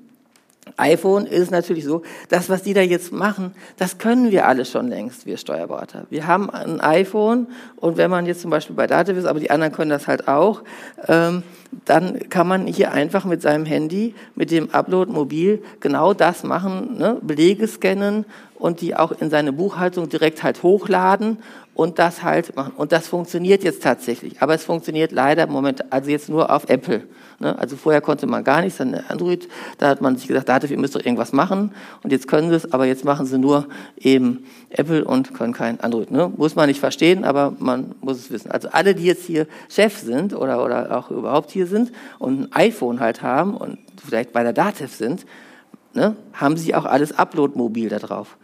iPhone 0.78 1.26
ist 1.26 1.52
natürlich 1.52 1.84
so, 1.84 2.04
das, 2.30 2.50
was 2.50 2.64
die 2.64 2.74
da 2.74 2.82
jetzt 2.82 3.12
machen, 3.12 3.54
das 3.78 3.98
können 3.98 4.32
wir 4.32 4.48
alle 4.48 4.64
schon 4.64 4.88
längst, 4.88 5.26
wir 5.26 5.38
Steuerberater. 5.38 6.06
Wir 6.10 6.28
haben 6.28 6.50
ein 6.50 6.80
iPhone 6.80 7.48
und 7.78 7.98
wenn 7.98 8.12
man 8.12 8.26
jetzt 8.26 8.42
zum 8.42 8.52
Beispiel 8.52 8.76
bei 8.76 8.88
Dativ 8.88 9.18
ist, 9.18 9.26
aber 9.26 9.40
die 9.40 9.50
anderen 9.50 9.74
können 9.74 9.90
das 9.90 10.08
halt 10.08 10.28
auch, 10.28 10.64
ähm, 11.08 11.44
dann 11.86 12.30
kann 12.30 12.48
man 12.48 12.68
hier 12.68 12.94
einfach 12.94 13.26
mit 13.26 13.42
seinem 13.42 13.66
Handy, 13.66 14.16
mit 14.36 14.52
dem 14.52 14.70
Upload 14.72 15.12
mobil 15.12 15.62
genau 15.80 16.14
das 16.14 16.44
machen, 16.44 16.98
ne? 16.98 17.18
Belege 17.22 17.68
scannen 17.68 18.26
und 18.56 18.82
die 18.82 18.96
auch 18.96 19.12
in 19.12 19.30
seine 19.30 19.52
Buchhaltung 19.54 20.10
direkt 20.10 20.44
halt 20.44 20.64
hochladen 20.64 21.40
und 21.74 22.00
das 22.00 22.24
halt 22.24 22.56
machen. 22.56 22.74
Und 22.76 22.92
das 22.92 23.08
funktioniert 23.08 23.64
jetzt 23.64 23.84
tatsächlich. 23.84 24.42
Aber 24.42 24.54
es 24.54 24.64
funktioniert 24.64 25.12
leider 25.12 25.44
im 25.44 25.52
Moment, 25.52 25.92
also 25.92 26.10
jetzt 26.10 26.30
nur 26.30 26.50
auf 26.52 26.70
Apple. 26.70 27.04
Ne? 27.40 27.58
Also 27.58 27.76
vorher 27.76 28.02
konnte 28.02 28.26
man 28.26 28.44
gar 28.44 28.62
nichts, 28.62 28.78
dann 28.78 28.96
Android, 29.10 29.48
da 29.78 29.90
hat 29.90 30.02
man 30.02 30.18
sich 30.18 30.28
gesagt, 30.28 30.50
Dativ, 30.50 30.72
ihr 30.72 30.80
müsst 30.80 30.96
doch 30.96 31.06
irgendwas 31.06 31.34
machen. 31.34 31.72
Und 32.04 32.12
jetzt 32.12 32.28
können 32.28 32.50
sie 32.50 32.56
es, 32.56 32.74
aber 32.74 32.86
jetzt 32.86 33.06
machen 33.06 33.26
sie 33.26 33.38
nur 33.38 33.68
eben 33.98 34.46
Apple 34.70 35.06
und 35.06 35.34
können 35.34 35.54
kein 35.54 35.80
Android. 35.80 36.10
Ne? 36.12 36.32
Muss 36.36 36.56
man 36.56 36.68
nicht 36.68 36.80
verstehen, 36.80 37.24
aber 37.24 37.54
man 37.60 37.96
muss 38.02 38.18
es 38.18 38.32
wissen. 38.32 38.50
Also 38.50 38.70
alle, 38.72 38.96
die 38.96 39.06
jetzt 39.06 39.26
hier 39.26 39.48
Chef 39.70 39.98
sind 39.98 40.34
oder, 40.34 40.64
oder 40.64 40.98
auch 40.98 41.12
überhaupt 41.12 41.52
hier 41.52 41.68
sind 41.68 41.92
und 42.18 42.42
ein 42.42 42.54
iPhone 42.54 43.00
halt 43.00 43.22
haben 43.22 43.56
und 43.56 43.78
vielleicht 44.04 44.34
bei 44.34 44.44
der 44.44 44.54
Dativ 44.54 44.94
sind, 44.94 45.26
ne, 45.94 46.16
haben 46.34 46.58
sie 46.58 46.74
auch 46.74 46.86
alles 46.86 47.18
Upload-mobil 47.18 47.90
da 47.90 48.00
drauf. 48.00 48.38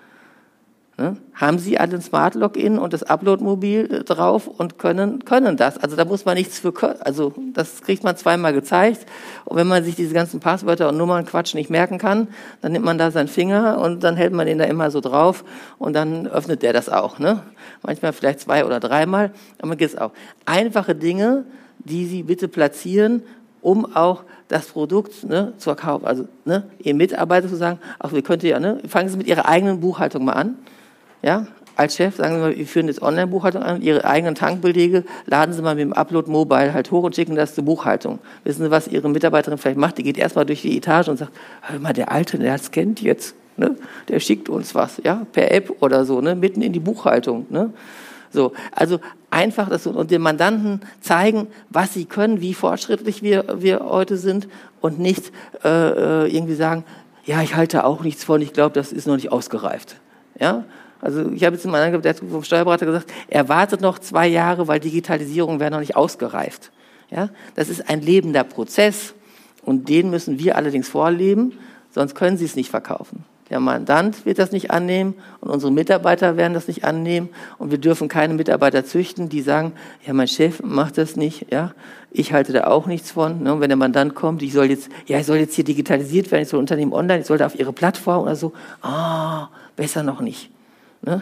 Ne? 1.04 1.18
Haben 1.34 1.60
Sie 1.60 1.78
alle 1.78 1.96
ein 1.96 2.02
Smart 2.02 2.34
Login 2.34 2.80
und 2.80 2.94
das 2.94 3.04
Upload-Mobil 3.04 3.92
äh, 3.92 4.04
drauf 4.06 4.48
und 4.48 4.80
können, 4.80 5.26
können 5.26 5.58
das. 5.58 5.78
Also 5.78 5.98
da 5.98 6.06
muss 6.06 6.24
man 6.24 6.36
nichts 6.36 6.60
für, 6.60 6.74
also 7.02 7.34
das 7.52 7.82
kriegt 7.82 8.06
man 8.06 8.16
zweimal 8.16 8.54
gezeigt. 8.54 9.06
Und 9.44 9.58
wenn 9.58 9.68
man 9.68 9.84
sich 9.84 9.96
diese 9.96 10.14
ganzen 10.14 10.40
Passwörter 10.40 10.88
und 10.88 10.96
Nummern 10.96 11.26
Quatsch 11.26 11.56
nicht 11.56 11.70
merken 11.70 11.98
kann, 11.98 12.30
dann 12.62 12.72
nimmt 12.72 12.86
man 12.86 12.98
da 12.98 13.12
seinen 13.12 13.28
Finger 13.28 13.80
und 13.80 14.02
dann 14.06 14.16
hält 14.16 14.32
man 14.32 14.48
den 14.48 14.60
da 14.60 14.64
immer 14.64 14.92
so 14.92 15.02
drauf 15.02 15.44
und 15.78 15.92
dann 15.92 16.26
öffnet 16.26 16.62
der 16.62 16.72
das 16.72 16.88
auch. 16.88 17.20
Ne? 17.20 17.44
Manchmal 17.82 18.14
vielleicht 18.14 18.40
zwei 18.40 18.64
oder 18.64 18.80
dreimal, 18.80 19.34
aber 19.62 19.76
geht 19.76 19.90
es 19.90 19.98
auch. 19.98 20.12
Einfache 20.46 20.96
Dinge, 20.96 21.44
die 21.80 22.06
Sie 22.06 22.24
bitte 22.24 22.48
platzieren, 22.48 23.24
um 23.60 23.94
auch 23.94 24.24
das 24.48 24.68
Produkt 24.68 25.26
ne, 25.26 25.52
zu 25.58 25.76
kaufen. 25.76 26.06
Also 26.06 26.30
ne, 26.46 26.64
Ihr 26.80 26.94
Mitarbeiter 26.94 27.50
zu 27.50 27.58
sagen, 27.58 27.80
ach, 28.00 28.14
wir 28.14 28.22
könnten 28.22 28.46
ja, 28.46 28.62
ne, 28.62 28.80
fangen 28.88 29.10
Sie 29.10 29.18
mit 29.18 29.28
Ihrer 29.28 29.50
eigenen 29.50 29.82
Buchhaltung 29.82 30.24
mal 30.24 30.32
an. 30.32 30.56
Ja, 31.24 31.48
als 31.76 31.96
Chef, 31.96 32.18
sagen 32.18 32.36
Sie 32.36 32.42
mal, 32.42 32.56
wir 32.56 32.68
führen 32.68 32.88
jetzt 32.88 33.02
Online-Buchhaltung 33.02 33.64
an, 33.64 33.82
Ihre 33.82 34.06
eigenen 34.06 34.36
Tankbelege 34.36 35.06
laden 35.26 35.54
Sie 35.54 35.62
mal 35.62 35.74
mit 35.74 35.82
dem 35.82 35.94
Upload 35.94 36.30
Mobile 36.30 36.74
halt 36.74 36.92
hoch 36.92 37.04
und 37.04 37.16
schicken 37.16 37.36
das 37.36 37.56
zur 37.56 37.64
Buchhaltung. 37.64 38.20
Wissen 38.44 38.64
Sie, 38.64 38.72
was 38.72 38.88
Ihre 38.88 39.10
Mitarbeiterin 39.10 39.58
vielleicht 39.58 39.80
macht? 39.80 39.98
Die 39.98 40.04
geht 40.04 40.18
erstmal 40.18 40.46
durch 40.46 40.62
die 40.62 40.78
Etage 40.78 41.08
und 41.08 41.18
sagt, 41.18 41.32
hör 41.62 41.80
mal, 41.80 41.94
der 41.94 42.12
Alte, 42.12 42.38
der 42.38 42.58
scannt 42.58 43.02
jetzt, 43.02 43.36
ne? 43.58 43.76
der 44.10 44.20
schickt 44.20 44.50
uns 44.50 44.76
was, 44.76 45.02
ja, 45.04 45.26
per 45.32 45.52
App 45.52 45.82
oder 45.82 46.06
so, 46.06 46.22
ne? 46.22 46.36
mitten 46.36 46.62
in 46.62 46.74
die 46.74 46.80
Buchhaltung. 46.80 47.48
Ne? 47.50 47.72
So, 48.30 48.52
also 48.72 49.00
einfach 49.32 49.70
das 49.70 49.88
und 49.88 50.12
den 50.12 50.22
Mandanten 50.22 50.82
zeigen, 51.00 51.48
was 51.70 51.94
sie 51.94 52.06
können, 52.06 52.42
wie 52.42 52.54
fortschrittlich 52.54 53.24
wir, 53.24 53.46
wir 53.62 53.80
heute 53.80 54.18
sind 54.18 54.48
und 54.82 55.00
nicht 55.00 55.32
äh, 55.64 55.70
äh 55.70 56.36
irgendwie 56.36 56.56
sagen, 56.56 56.84
ja, 57.26 57.42
ich 57.42 57.56
halte 57.56 57.86
auch 57.86 58.02
nichts 58.02 58.24
von, 58.24 58.42
ich 58.42 58.54
glaube, 58.54 58.74
das 58.74 58.92
ist 58.92 59.08
noch 59.08 59.16
nicht 59.16 59.32
ausgereift. 59.32 59.96
Ja, 60.40 60.66
also 61.04 61.30
ich 61.32 61.44
habe 61.44 61.56
jetzt 61.56 61.66
mal 61.66 61.82
angehört, 61.82 62.06
der 62.06 62.16
vom 62.16 62.44
Steuerberater 62.46 62.86
gesagt, 62.86 63.12
er 63.28 63.50
wartet 63.50 63.82
noch 63.82 64.00
zwei 64.00 64.26
Jahre, 64.28 64.70
weil 64.70 64.80
Digitalisierung 64.80 65.60
wäre 65.60 65.70
noch 65.70 65.82
nicht 65.82 65.98
ausgereift. 65.98 66.72
Ja, 67.12 67.30
das 67.56 67.68
ist 67.68 67.90
ein 67.90 68.02
lebender 68.02 68.46
Prozess 68.46 69.14
und 69.64 69.90
den 69.90 70.10
müssen 70.10 70.40
wir 70.40 70.56
allerdings 70.56 70.88
vorleben, 70.88 71.60
sonst 71.92 72.16
können 72.16 72.38
sie 72.38 72.46
es 72.46 72.56
nicht 72.56 72.70
verkaufen. 72.70 73.26
Der 73.50 73.60
Mandant 73.60 74.26
wird 74.26 74.40
das 74.40 74.54
nicht 74.54 74.72
annehmen 74.72 75.16
und 75.42 75.50
unsere 75.50 75.74
Mitarbeiter 75.74 76.38
werden 76.38 76.54
das 76.54 76.70
nicht 76.70 76.86
annehmen 76.86 77.30
und 77.58 77.70
wir 77.70 77.78
dürfen 77.78 78.08
keine 78.08 78.34
Mitarbeiter 78.34 78.86
züchten, 78.86 79.28
die 79.28 79.42
sagen, 79.42 79.74
ja, 80.08 80.14
mein 80.14 80.30
Chef 80.30 80.64
macht 80.64 80.98
das 80.98 81.18
nicht, 81.18 81.52
ja, 81.52 81.74
ich 82.12 82.32
halte 82.32 82.54
da 82.54 82.68
auch 82.68 82.88
nichts 82.88 83.12
von. 83.12 83.44
Ne? 83.44 83.54
Und 83.54 83.60
wenn 83.60 83.70
der 83.70 83.78
Mandant 83.78 84.16
kommt, 84.16 84.42
ich 84.42 84.54
soll 84.54 84.68
jetzt, 84.68 84.90
ja, 85.06 85.20
ich 85.20 85.26
soll 85.26 85.38
jetzt 85.38 85.54
hier 85.54 85.66
digitalisiert 85.66 86.32
werden, 86.32 86.44
ich 86.44 86.50
soll 86.50 86.62
Unternehmen 86.62 86.94
online, 86.94 87.20
ich 87.20 87.28
soll 87.28 87.38
da 87.38 87.46
auf 87.46 87.60
ihre 87.60 87.74
Plattform 87.74 88.24
oder 88.24 88.38
so, 88.38 88.54
ah, 88.82 89.50
besser 89.76 90.02
noch 90.02 90.22
nicht. 90.22 90.50
Ne? 91.06 91.22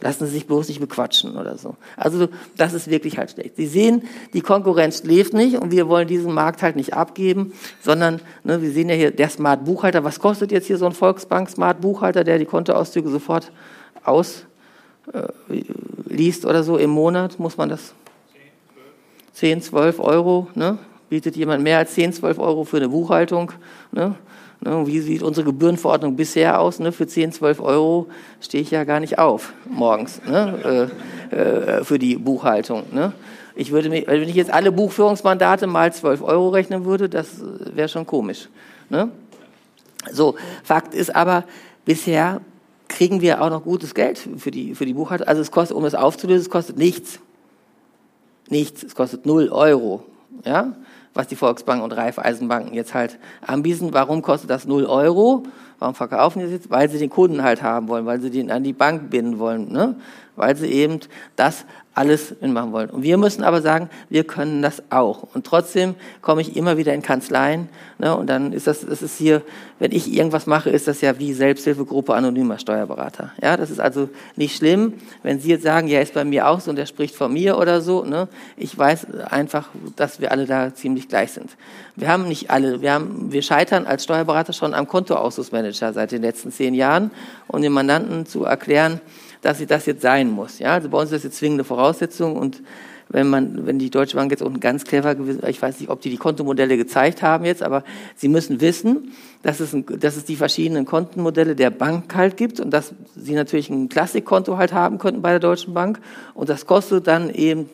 Lassen 0.00 0.26
Sie 0.26 0.32
sich 0.32 0.46
bloß 0.46 0.68
nicht 0.68 0.80
bequatschen 0.80 1.38
oder 1.38 1.56
so. 1.56 1.74
Also 1.96 2.28
das 2.56 2.74
ist 2.74 2.90
wirklich 2.90 3.16
halt 3.16 3.30
schlecht. 3.30 3.56
Sie 3.56 3.66
sehen, 3.66 4.02
die 4.34 4.42
Konkurrenz 4.42 5.04
lebt 5.04 5.32
nicht 5.32 5.56
und 5.56 5.70
wir 5.70 5.88
wollen 5.88 6.06
diesen 6.06 6.34
Markt 6.34 6.62
halt 6.62 6.76
nicht 6.76 6.92
abgeben, 6.92 7.54
sondern 7.80 8.20
ne, 8.44 8.60
wir 8.60 8.70
sehen 8.72 8.90
ja 8.90 8.94
hier 8.94 9.10
der 9.10 9.30
Smart 9.30 9.64
Buchhalter. 9.64 10.04
Was 10.04 10.20
kostet 10.20 10.52
jetzt 10.52 10.66
hier 10.66 10.76
so 10.76 10.84
ein 10.84 10.92
Volksbank 10.92 11.48
Smart 11.48 11.80
Buchhalter, 11.80 12.24
der 12.24 12.38
die 12.38 12.44
Kontoauszüge 12.44 13.08
sofort 13.08 13.50
ausliest 14.04 14.44
äh, 15.08 16.46
oder 16.46 16.62
so 16.62 16.76
im 16.76 16.90
Monat? 16.90 17.38
Muss 17.38 17.56
man 17.56 17.70
das 17.70 17.94
10, 19.32 19.62
12 19.62 19.98
Euro? 19.98 20.48
Ne? 20.54 20.76
Bietet 21.08 21.36
jemand 21.36 21.62
mehr 21.62 21.78
als 21.78 21.94
10, 21.94 22.12
12 22.12 22.38
Euro 22.38 22.64
für 22.64 22.76
eine 22.76 22.90
Buchhaltung? 22.90 23.52
Ne? 23.92 24.14
Ne, 24.60 24.86
wie 24.86 25.00
sieht 25.00 25.22
unsere 25.22 25.44
Gebührenverordnung 25.44 26.16
bisher 26.16 26.60
aus? 26.60 26.78
Ne, 26.78 26.92
für 26.92 27.06
10, 27.06 27.32
12 27.32 27.60
Euro 27.60 28.08
stehe 28.40 28.62
ich 28.62 28.70
ja 28.70 28.84
gar 28.84 29.00
nicht 29.00 29.18
auf 29.18 29.52
morgens 29.68 30.20
ne, 30.26 30.90
äh, 31.30 31.36
äh, 31.36 31.84
für 31.84 31.98
die 31.98 32.16
Buchhaltung. 32.16 32.84
Ne? 32.92 33.12
Ich 33.54 33.70
würde 33.70 33.88
mich, 33.88 34.06
wenn 34.06 34.28
ich 34.28 34.34
jetzt 34.34 34.52
alle 34.52 34.72
Buchführungsmandate 34.72 35.66
mal 35.66 35.92
12 35.92 36.22
Euro 36.22 36.50
rechnen 36.50 36.84
würde, 36.84 37.08
das 37.08 37.28
wäre 37.74 37.88
schon 37.88 38.06
komisch. 38.06 38.48
Ne? 38.88 39.10
So, 40.12 40.36
Fakt 40.62 40.94
ist 40.94 41.14
aber, 41.14 41.44
bisher 41.84 42.40
kriegen 42.88 43.20
wir 43.20 43.42
auch 43.42 43.50
noch 43.50 43.64
gutes 43.64 43.94
Geld 43.94 44.28
für 44.38 44.50
die, 44.50 44.74
für 44.74 44.86
die 44.86 44.94
Buchhaltung. 44.94 45.26
Also 45.26 45.42
es 45.42 45.50
kostet, 45.50 45.76
um 45.76 45.84
es 45.84 45.94
aufzulösen, 45.94 46.42
es 46.42 46.50
kostet 46.50 46.78
nichts. 46.78 47.18
Nichts, 48.48 48.82
es 48.84 48.94
kostet 48.94 49.26
0 49.26 49.48
Euro. 49.48 50.04
Ja? 50.44 50.72
Was 51.16 51.26
die 51.28 51.36
Volksbanken 51.36 51.82
und 51.82 51.92
Raiffeisenbanken 51.92 52.74
jetzt 52.74 52.94
halt 52.94 53.18
anbieten. 53.40 53.88
Warum 53.92 54.22
kostet 54.22 54.50
das 54.50 54.66
0 54.66 54.84
Euro? 54.84 55.44
Warum 55.78 55.94
verkaufen 55.94 56.38
die 56.38 56.44
das 56.44 56.52
jetzt? 56.52 56.70
Weil 56.70 56.88
sie 56.88 56.98
den 56.98 57.10
Kunden 57.10 57.42
halt 57.42 57.62
haben 57.62 57.88
wollen, 57.88 58.06
weil 58.06 58.20
sie 58.20 58.30
den 58.30 58.50
an 58.50 58.62
die 58.62 58.72
Bank 58.72 59.10
binden 59.10 59.38
wollen, 59.38 59.72
ne? 59.72 59.96
weil 60.36 60.56
sie 60.56 60.68
eben 60.68 61.00
das 61.34 61.64
alles 61.96 62.34
mitmachen 62.42 62.72
wollen. 62.72 62.90
Und 62.90 63.02
wir 63.02 63.16
müssen 63.16 63.42
aber 63.42 63.62
sagen, 63.62 63.88
wir 64.10 64.24
können 64.24 64.60
das 64.60 64.82
auch. 64.90 65.22
Und 65.34 65.46
trotzdem 65.46 65.94
komme 66.20 66.42
ich 66.42 66.54
immer 66.54 66.76
wieder 66.76 66.92
in 66.92 67.00
Kanzleien. 67.00 67.70
Ne, 67.98 68.14
und 68.14 68.26
dann 68.26 68.52
ist 68.52 68.66
das, 68.66 68.84
das 68.84 69.00
ist 69.00 69.16
hier, 69.16 69.40
wenn 69.78 69.92
ich 69.92 70.12
irgendwas 70.12 70.46
mache, 70.46 70.68
ist 70.68 70.86
das 70.88 71.00
ja 71.00 71.18
wie 71.18 71.32
Selbsthilfegruppe 71.32 72.14
anonymer 72.14 72.58
Steuerberater. 72.58 73.32
Ja, 73.42 73.56
das 73.56 73.70
ist 73.70 73.80
also 73.80 74.10
nicht 74.36 74.58
schlimm, 74.58 74.92
wenn 75.22 75.40
Sie 75.40 75.48
jetzt 75.48 75.62
sagen, 75.62 75.88
ja, 75.88 76.00
ist 76.00 76.12
bei 76.12 76.24
mir 76.26 76.48
auch 76.48 76.60
so 76.60 76.68
und 76.68 76.76
der 76.76 76.84
spricht 76.84 77.14
von 77.14 77.32
mir 77.32 77.56
oder 77.56 77.80
so. 77.80 78.04
Ne? 78.04 78.28
Ich 78.58 78.76
weiß 78.76 79.06
einfach, 79.30 79.70
dass 79.96 80.20
wir 80.20 80.32
alle 80.32 80.44
da 80.44 80.74
ziemlich 80.74 81.08
gleich 81.08 81.32
sind. 81.32 81.56
Wir 81.94 82.08
haben 82.08 82.28
nicht 82.28 82.50
alle, 82.50 82.82
wir 82.82 82.92
haben, 82.92 83.32
wir 83.32 83.40
scheitern 83.40 83.86
als 83.86 84.04
Steuerberater 84.04 84.52
schon 84.52 84.74
am 84.74 84.86
Kontoausschussmanager 84.86 85.94
seit 85.94 86.12
den 86.12 86.20
letzten 86.20 86.52
zehn 86.52 86.74
Jahren, 86.74 87.10
um 87.46 87.62
den 87.62 87.72
Mandanten 87.72 88.26
zu 88.26 88.44
erklären, 88.44 89.00
dass 89.42 89.58
sie 89.58 89.66
das 89.66 89.86
jetzt 89.86 90.02
sein 90.02 90.30
muss. 90.30 90.58
Ja, 90.58 90.72
also 90.74 90.88
bei 90.88 90.98
uns 90.98 91.10
ist 91.10 91.18
das 91.18 91.24
jetzt 91.24 91.38
zwingende 91.38 91.64
Voraussetzung 91.64 92.36
und 92.36 92.62
wenn 93.08 93.28
man, 93.28 93.66
wenn 93.66 93.78
die 93.78 93.90
Deutsche 93.90 94.16
Bank 94.16 94.32
jetzt 94.32 94.42
unten 94.42 94.58
ganz 94.58 94.84
clever 94.84 95.14
gewesen, 95.14 95.42
ich 95.46 95.62
weiß 95.62 95.78
nicht, 95.78 95.90
ob 95.90 96.00
die 96.00 96.10
die 96.10 96.16
Kontomodelle 96.16 96.76
gezeigt 96.76 97.22
haben 97.22 97.44
jetzt, 97.44 97.62
aber 97.62 97.84
sie 98.16 98.28
müssen 98.28 98.60
wissen, 98.60 99.12
dass 99.42 99.60
es, 99.60 99.72
ein, 99.72 99.86
dass 100.00 100.16
es 100.16 100.24
die 100.24 100.34
verschiedenen 100.34 100.86
Kontenmodelle 100.86 101.54
der 101.54 101.70
Bank 101.70 102.14
halt 102.16 102.36
gibt 102.36 102.58
und 102.58 102.70
dass 102.70 102.94
sie 103.14 103.34
natürlich 103.34 103.70
ein 103.70 103.88
Klassikkonto 103.88 104.56
halt 104.56 104.72
haben 104.72 104.98
könnten 104.98 105.22
bei 105.22 105.30
der 105.30 105.38
Deutschen 105.38 105.72
Bank 105.72 106.00
und 106.34 106.48
das 106.48 106.66
kostet 106.66 107.06
dann 107.06 107.30
eben 107.30 107.70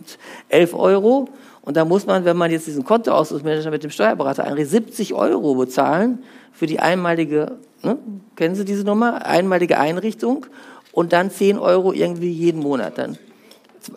11 0.50 0.74
Euro 0.74 1.28
und 1.62 1.76
da 1.76 1.84
muss 1.84 2.06
man, 2.06 2.24
wenn 2.24 2.36
man 2.36 2.50
jetzt 2.50 2.66
diesen 2.66 2.84
Kontoausdrucksmanager 2.84 3.70
mit 3.70 3.84
dem 3.84 3.90
Steuerberater 3.90 4.44
einrichtet, 4.44 4.84
70 4.86 5.14
Euro 5.14 5.54
bezahlen 5.54 6.18
für 6.52 6.66
die 6.66 6.80
einmalige, 6.80 7.52
ne, 7.82 7.96
kennen 8.36 8.54
Sie 8.54 8.66
diese 8.66 8.84
Nummer, 8.84 9.24
einmalige 9.24 9.78
Einrichtung 9.78 10.46
und 10.92 11.12
dann 11.12 11.30
10 11.30 11.58
Euro 11.58 11.92
irgendwie 11.92 12.30
jeden 12.30 12.60
Monat. 12.60 12.98
Dann 12.98 13.18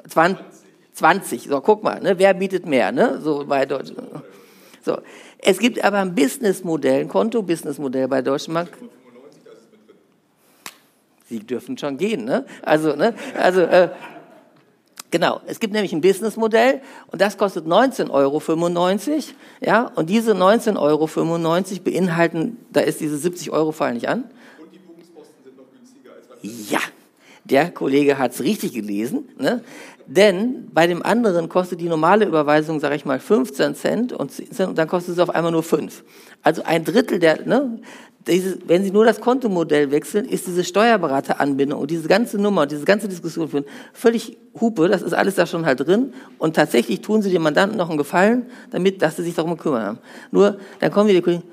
20, 0.10 0.46
20. 0.94 1.44
So, 1.44 1.62
guck 1.62 1.84
mal, 1.84 2.02
ne, 2.02 2.18
wer 2.18 2.34
bietet 2.34 2.66
mehr, 2.66 2.92
ne? 2.92 3.20
So 3.22 3.46
bei 3.46 3.66
Deutschland. 3.66 4.10
So. 4.84 4.98
Es 5.40 5.60
gibt 5.60 5.84
aber 5.84 6.00
ein 6.00 6.16
Businessmodell, 6.16 7.02
ein 7.02 7.08
Konto-Businessmodell 7.08 8.08
bei 8.08 8.22
Deutschen 8.22 8.54
Bank. 8.54 8.70
Sie 11.28 11.40
dürfen 11.40 11.78
schon 11.78 11.98
gehen, 11.98 12.26
ne? 12.26 12.46
Also, 12.64 12.96
ne? 12.96 13.14
Also, 13.38 13.62
äh, 13.62 13.90
Genau, 15.16 15.40
es 15.46 15.62
gibt 15.62 15.72
nämlich 15.72 15.94
ein 15.94 16.02
Businessmodell 16.02 16.82
und 17.10 17.22
das 17.22 17.38
kostet 17.38 17.66
19,95 17.66 18.10
Euro. 18.12 18.42
Ja, 19.62 19.92
und 19.96 20.10
diese 20.10 20.34
19,95 20.34 20.78
Euro 20.78 21.08
beinhalten, 21.86 22.58
da 22.74 22.82
ist 22.82 23.00
diese 23.00 23.18
70 23.18 23.50
Euro 23.52 23.72
fallen 23.72 23.94
nicht 23.94 24.10
an. 24.10 24.26
Ja, 26.70 26.80
der 27.46 27.72
Kollege 27.72 28.18
hat 28.18 28.34
es 28.34 28.42
richtig 28.42 28.74
gelesen. 28.74 29.30
Ne? 29.40 29.62
Denn 30.08 30.68
bei 30.72 30.88
dem 30.88 31.04
anderen 31.04 31.50
kostet 31.50 31.82
die 31.82 31.90
normale 31.90 32.26
Überweisung, 32.26 32.80
sage 32.80 32.96
ich 32.96 33.06
mal, 33.06 33.20
15 33.20 33.76
Cent 33.76 34.14
und, 34.14 34.32
dann 34.76 34.88
kostet 34.88 35.14
es 35.14 35.20
auf 35.20 35.30
einmal 35.30 35.52
nur 35.52 35.64
5. 35.64 36.04
Also 36.44 36.64
ein 36.64 36.84
Drittel 36.84 37.20
der, 37.20 37.46
ne, 37.46 37.80
diese, 38.28 38.58
wenn 38.68 38.84
Sie 38.84 38.92
nur 38.92 39.06
das 39.06 39.20
Kontomodell 39.20 39.92
wechseln, 39.92 40.26
ist 40.26 40.48
diese 40.48 40.64
Steuerberateranbindung 40.64 41.80
und 41.80 41.92
diese 41.92 42.08
ganze 42.08 42.40
Nummer 42.40 42.64
und 42.64 42.72
diese 42.72 42.86
ganze 42.86 43.08
Diskussion 43.08 43.48
führen 43.48 43.66
völlig 43.94 44.38
Hupe, 44.60 44.88
das 44.88 45.02
ist 45.02 45.14
alles 45.14 45.36
da 45.36 45.46
schon 45.46 45.66
halt 45.66 45.86
drin 45.86 46.14
und 46.40 46.56
tatsächlich 46.56 47.02
tun 47.02 47.22
Sie 47.22 47.32
dem 47.32 47.44
Mandanten 47.44 47.78
noch 47.78 47.90
einen 47.90 47.98
Gefallen, 47.98 48.48
damit, 48.72 49.02
dass 49.02 49.18
Sie 49.18 49.24
sich 49.24 49.36
darum 49.36 49.58
kümmern 49.58 49.84
haben. 49.84 50.00
Nur, 50.32 50.58
dann 50.80 50.92
kommen 50.92 51.08
wir 51.08 51.16
die 51.16 51.22
Kollegen, 51.22 51.44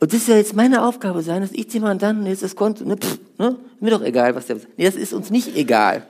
und 0.00 0.12
das 0.12 0.20
ist 0.20 0.28
ja 0.28 0.36
jetzt 0.36 0.54
meine 0.54 0.84
Aufgabe 0.84 1.22
sein, 1.22 1.42
dass 1.42 1.52
ich 1.52 1.68
dem 1.68 1.82
Mandanten 1.82 2.26
jetzt 2.26 2.42
das 2.42 2.54
Konto, 2.54 2.84
ne, 2.84 2.96
pff, 2.96 3.18
ne, 3.38 3.56
mir 3.80 3.90
doch 3.90 4.02
egal, 4.02 4.34
was 4.34 4.46
der, 4.46 4.56
nee, 4.76 4.84
das 4.84 4.94
ist 4.94 5.12
uns 5.12 5.30
nicht 5.30 5.56
egal. 5.56 6.06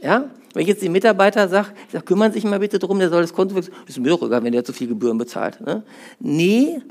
Ja? 0.00 0.24
Wenn 0.52 0.62
ich 0.62 0.68
jetzt 0.68 0.82
den 0.82 0.92
Mitarbeiter 0.92 1.48
sage, 1.48 1.68
sag, 1.90 2.04
kümmern 2.04 2.32
Sie 2.32 2.40
sich 2.40 2.50
mal 2.50 2.58
bitte 2.58 2.78
drum, 2.78 2.98
der 2.98 3.08
soll 3.08 3.22
das 3.22 3.32
Konto 3.32 3.54
wechseln, 3.54 3.74
ist 3.86 3.98
mir 3.98 4.10
doch 4.10 4.22
egal, 4.22 4.42
wenn 4.42 4.52
der 4.52 4.64
zu 4.64 4.72
viel 4.72 4.88
Gebühren 4.88 5.16
bezahlt. 5.16 5.60
Ne? 5.60 5.82
Nee, 6.18 6.82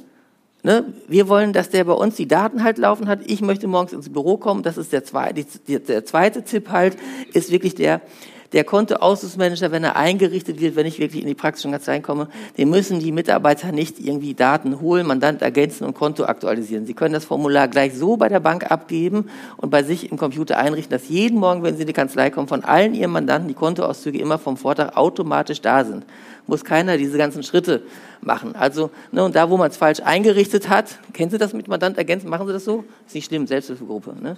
ne, 0.64 0.86
wir 1.08 1.28
wollen, 1.28 1.54
dass 1.54 1.70
der 1.70 1.84
bei 1.84 1.94
uns 1.94 2.16
die 2.16 2.28
Daten 2.28 2.64
halt 2.64 2.80
laufen 2.80 3.08
hat. 3.08 3.20
Ich 3.26 3.42
möchte 3.42 3.68
morgens 3.68 3.94
ins 3.94 4.10
Büro 4.10 4.38
kommen, 4.38 4.64
das 4.64 4.78
ist 4.78 4.92
der 4.92 5.04
zweite, 5.04 5.46
der 5.68 6.06
zweite 6.06 6.44
Tipp 6.44 6.70
halt, 6.70 6.98
ist 7.34 7.52
wirklich 7.52 7.76
der, 7.76 8.02
der 8.54 8.64
Kontoausschussmanager, 8.64 9.72
wenn 9.72 9.84
er 9.84 9.96
eingerichtet 9.96 10.60
wird, 10.60 10.76
wenn 10.76 10.88
ich 10.88 11.00
wirklich 11.00 11.22
in 11.22 11.28
die 11.28 11.36
praktischen 11.36 11.72
Kanzleien 11.72 12.02
komme, 12.02 12.28
den 12.58 12.70
müssen 12.70 13.00
die 13.00 13.12
Mitarbeiter 13.12 13.72
nicht 13.72 14.00
irgendwie 14.00 14.34
Daten 14.34 14.82
holen, 14.82 15.06
Mandant 15.06 15.42
ergänzen 15.42 15.84
und 15.86 15.94
Konto 15.94 16.26
aktualisieren. 16.26 16.86
Sie 16.86 16.94
können 16.94 17.14
das 17.14 17.26
Formular 17.26 17.68
gleich 17.68 17.94
so 17.94 18.18
bei 18.18 18.28
der 18.28 18.40
Bank 18.40 18.72
abgeben 18.72 19.30
und 19.58 19.70
bei 19.70 19.84
sich 19.84 20.12
im 20.12 20.18
Computer 20.18 20.58
einrichten, 20.58 20.92
dass 20.92 21.10
jeden 21.10 21.40
Morgen, 21.40 21.62
wenn 21.62 21.76
Sie 21.76 21.82
in 21.82 21.88
die 21.88 21.94
Kanzlei 21.94 22.32
kommen, 22.32 22.48
von 22.48 22.64
allen 22.64 22.96
Ihren 22.96 23.12
Mandanten 23.12 23.48
die 23.48 23.54
Kontoauszüge 23.54 24.18
immer 24.18 24.40
vom 24.40 24.58
Vortag 24.58 24.96
automatisch 24.96 25.62
da 25.62 25.86
sind. 25.86 26.06
Muss 26.48 26.64
keiner 26.64 26.98
diese 26.98 27.20
ganzen 27.20 27.44
Schritte 27.44 27.84
machen. 28.22 28.56
Also, 28.56 28.90
ne, 29.12 29.24
und 29.24 29.36
da, 29.36 29.52
wo 29.52 29.58
man 29.58 29.70
es 29.70 29.78
falsch 29.78 30.00
eingerichtet 30.04 30.70
hat, 30.70 30.98
kennen 31.14 31.30
Sie 31.30 31.38
das 31.38 31.54
mit 31.54 31.68
Mandant 31.68 32.00
ergänzen, 32.00 32.30
machen 32.30 32.48
Sie 32.48 32.54
das 32.54 32.66
so? 32.66 32.84
Ist 33.06 33.14
nicht 33.14 33.26
schlimm, 33.26 33.46
Selbsthilfegruppe. 33.46 34.16
Ne? 34.20 34.38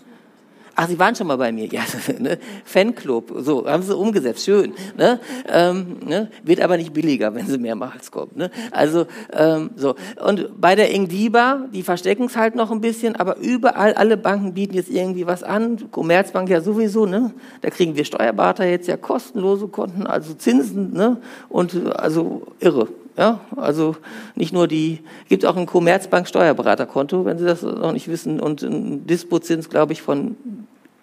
Ach, 0.84 0.88
Sie 0.88 0.98
waren 0.98 1.16
schon 1.16 1.28
mal 1.28 1.38
bei 1.38 1.52
mir. 1.52 1.68
Ja, 1.68 1.84
ne? 2.20 2.40
Fanclub, 2.66 3.34
so, 3.38 3.68
haben 3.68 3.84
Sie 3.84 3.96
umgesetzt, 3.96 4.46
schön. 4.46 4.74
Ne? 4.98 5.20
Ähm, 5.48 5.98
ne? 6.04 6.32
Wird 6.44 6.60
aber 6.60 6.76
nicht 6.76 6.92
billiger, 6.92 7.36
wenn 7.36 7.46
Sie 7.46 7.60
mehrmals 7.60 8.10
kommen. 8.10 8.32
Ne? 8.34 8.50
Also, 8.72 9.06
ähm, 9.32 9.70
so. 9.76 9.94
Und 10.26 10.60
bei 10.60 10.74
der 10.74 10.92
Ingdiba, 10.92 11.68
die 11.72 11.84
verstecken 11.84 12.26
es 12.26 12.36
halt 12.36 12.56
noch 12.56 12.72
ein 12.72 12.82
bisschen, 12.82 13.16
aber 13.16 13.38
überall, 13.38 13.94
alle 13.94 14.18
Banken 14.18 14.56
bieten 14.56 14.74
jetzt 14.74 14.90
irgendwie 14.90 15.28
was 15.28 15.44
an. 15.44 15.92
Commerzbank 15.92 16.50
ja 16.50 16.62
sowieso, 16.62 17.06
ne? 17.06 17.32
Da 17.62 17.70
kriegen 17.70 17.96
wir 17.96 18.04
Steuerberater 18.04 18.66
jetzt 18.66 18.88
ja 18.88 18.98
kostenlose 18.98 19.68
Konten, 19.68 20.08
also 20.08 20.34
Zinsen, 20.34 20.94
ne? 20.94 21.18
Und 21.48 21.96
also 21.96 22.48
irre. 22.60 22.88
Ja, 23.18 23.42
also 23.56 23.98
nicht 24.36 24.54
nur 24.54 24.68
die, 24.68 25.02
gibt 25.28 25.46
auch 25.46 25.58
ein 25.58 25.66
Commerzbank 25.66 26.28
Steuerberaterkonto, 26.28 27.26
wenn 27.26 27.38
Sie 27.38 27.46
das 27.46 27.62
noch 27.62 27.92
nicht 27.92 28.08
wissen, 28.08 28.40
und 28.40 28.64
ein 28.64 29.06
Dispozins, 29.06 29.70
glaube 29.70 29.92
ich, 29.94 30.02
von 30.02 30.38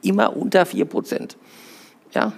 immer 0.03 0.37
unter 0.37 0.67
4 0.67 0.85
Prozent. 0.85 1.37
Ja. 2.13 2.33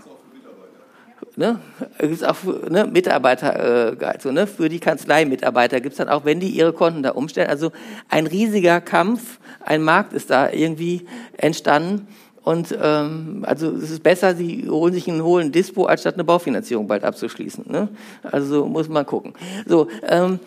Ne, 1.37 1.61
es 1.99 2.25
auch 2.25 2.37
ne, 2.68 2.87
Mitarbeiter, 2.87 3.99
äh, 4.01 4.05
also, 4.05 4.33
ne, 4.33 4.46
für 4.46 4.68
die 4.68 4.81
Kanzleimitarbeiter 4.81 5.81
gibt 5.81 5.92
es 5.92 5.99
dann 5.99 6.09
auch, 6.09 6.25
wenn 6.25 6.40
die 6.40 6.49
ihre 6.49 6.73
Konten 6.73 7.03
da 7.03 7.12
umstellen. 7.12 7.49
Also 7.49 7.70
ein 8.09 8.27
riesiger 8.27 8.81
Kampf, 8.81 9.38
ein 9.61 9.83
Markt 9.83 10.12
ist 10.12 10.31
da 10.31 10.51
irgendwie 10.51 11.07
entstanden. 11.37 12.09
Und 12.42 12.77
ähm, 12.83 13.44
also 13.46 13.70
es 13.70 13.90
ist 13.90 14.03
besser, 14.03 14.35
sie 14.35 14.68
holen 14.68 14.92
sich 14.92 15.09
einen 15.09 15.23
hohen 15.23 15.53
Dispo, 15.53 15.85
als 15.85 16.01
statt 16.01 16.14
eine 16.14 16.25
Baufinanzierung 16.25 16.88
bald 16.88 17.05
abzuschließen. 17.05 17.64
Ne? 17.70 17.88
Also 18.23 18.66
muss 18.66 18.88
man 18.88 19.07
gucken. 19.07 19.35
So, 19.66 19.88
ähm, 20.09 20.40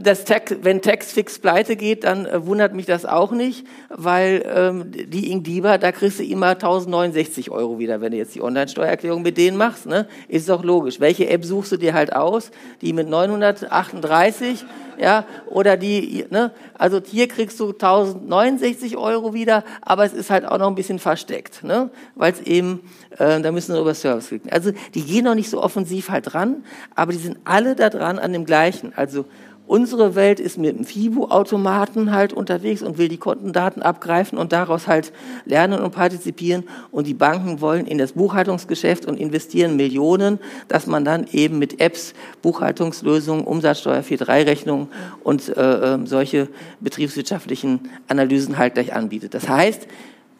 das 0.00 0.24
Text, 0.24 0.58
wenn 0.62 0.82
Textfix 0.82 1.38
pleite 1.38 1.76
geht, 1.76 2.04
dann 2.04 2.26
äh, 2.26 2.44
wundert 2.44 2.74
mich 2.74 2.86
das 2.86 3.06
auch 3.06 3.30
nicht, 3.30 3.66
weil 3.88 4.44
ähm, 4.52 4.90
die 4.90 5.30
Ingdiba, 5.30 5.78
da 5.78 5.92
kriegst 5.92 6.18
du 6.18 6.24
immer 6.24 6.50
1069 6.50 7.50
Euro 7.50 7.78
wieder, 7.78 8.00
wenn 8.00 8.10
du 8.10 8.18
jetzt 8.18 8.34
die 8.34 8.42
Online-Steuererklärung 8.42 9.22
mit 9.22 9.36
denen 9.38 9.56
machst. 9.56 9.86
Ne? 9.86 10.08
Ist 10.26 10.48
doch 10.48 10.64
logisch. 10.64 10.98
Welche 10.98 11.28
App 11.28 11.44
suchst 11.44 11.72
du 11.72 11.76
dir 11.76 11.94
halt 11.94 12.14
aus? 12.14 12.50
Die 12.80 12.92
mit 12.92 13.08
938, 13.08 14.64
ja, 15.00 15.24
oder 15.46 15.76
die, 15.76 16.26
ne? 16.30 16.50
Also 16.76 17.00
hier 17.04 17.28
kriegst 17.28 17.60
du 17.60 17.68
1069 17.68 18.96
Euro 18.96 19.32
wieder, 19.32 19.64
aber 19.82 20.04
es 20.04 20.12
ist 20.12 20.30
halt 20.30 20.44
auch 20.44 20.58
noch 20.58 20.66
ein 20.66 20.74
bisschen 20.74 20.98
versteckt, 20.98 21.62
ne? 21.62 21.90
Weil 22.16 22.32
es 22.32 22.40
eben, 22.40 22.80
äh, 23.18 23.40
da 23.40 23.52
müssen 23.52 23.74
wir 23.74 23.80
über 23.80 23.94
Service 23.94 24.28
klicken. 24.28 24.50
Also 24.50 24.72
die 24.94 25.02
gehen 25.02 25.24
noch 25.24 25.34
nicht 25.34 25.50
so 25.50 25.62
offensiv 25.62 26.10
halt 26.10 26.32
dran, 26.32 26.64
aber 26.94 27.12
die 27.12 27.18
sind 27.18 27.38
alle 27.44 27.74
da 27.76 27.90
dran 27.90 28.18
an 28.18 28.32
dem 28.32 28.44
gleichen. 28.44 28.92
Also 28.96 29.24
Unsere 29.68 30.14
Welt 30.14 30.40
ist 30.40 30.56
mit 30.56 30.78
dem 30.78 30.86
FIBU-Automaten 30.86 32.10
halt 32.10 32.32
unterwegs 32.32 32.80
und 32.80 32.96
will 32.96 33.08
die 33.08 33.18
Kontendaten 33.18 33.82
abgreifen 33.82 34.38
und 34.38 34.50
daraus 34.50 34.88
halt 34.88 35.12
lernen 35.44 35.80
und 35.80 35.90
partizipieren. 35.90 36.64
Und 36.90 37.06
die 37.06 37.12
Banken 37.12 37.60
wollen 37.60 37.86
in 37.86 37.98
das 37.98 38.12
Buchhaltungsgeschäft 38.12 39.04
und 39.04 39.20
investieren 39.20 39.76
Millionen, 39.76 40.38
dass 40.68 40.86
man 40.86 41.04
dann 41.04 41.26
eben 41.32 41.58
mit 41.58 41.82
Apps, 41.82 42.14
Buchhaltungslösungen, 42.40 43.44
Umsatzsteuer 43.44 44.00
4.3-Rechnungen 44.00 44.88
und 45.22 45.54
äh, 45.54 45.94
ähm, 45.94 46.06
solche 46.06 46.48
betriebswirtschaftlichen 46.80 47.90
Analysen 48.08 48.56
halt 48.56 48.72
gleich 48.72 48.94
anbietet. 48.94 49.34
Das 49.34 49.50
heißt, 49.50 49.86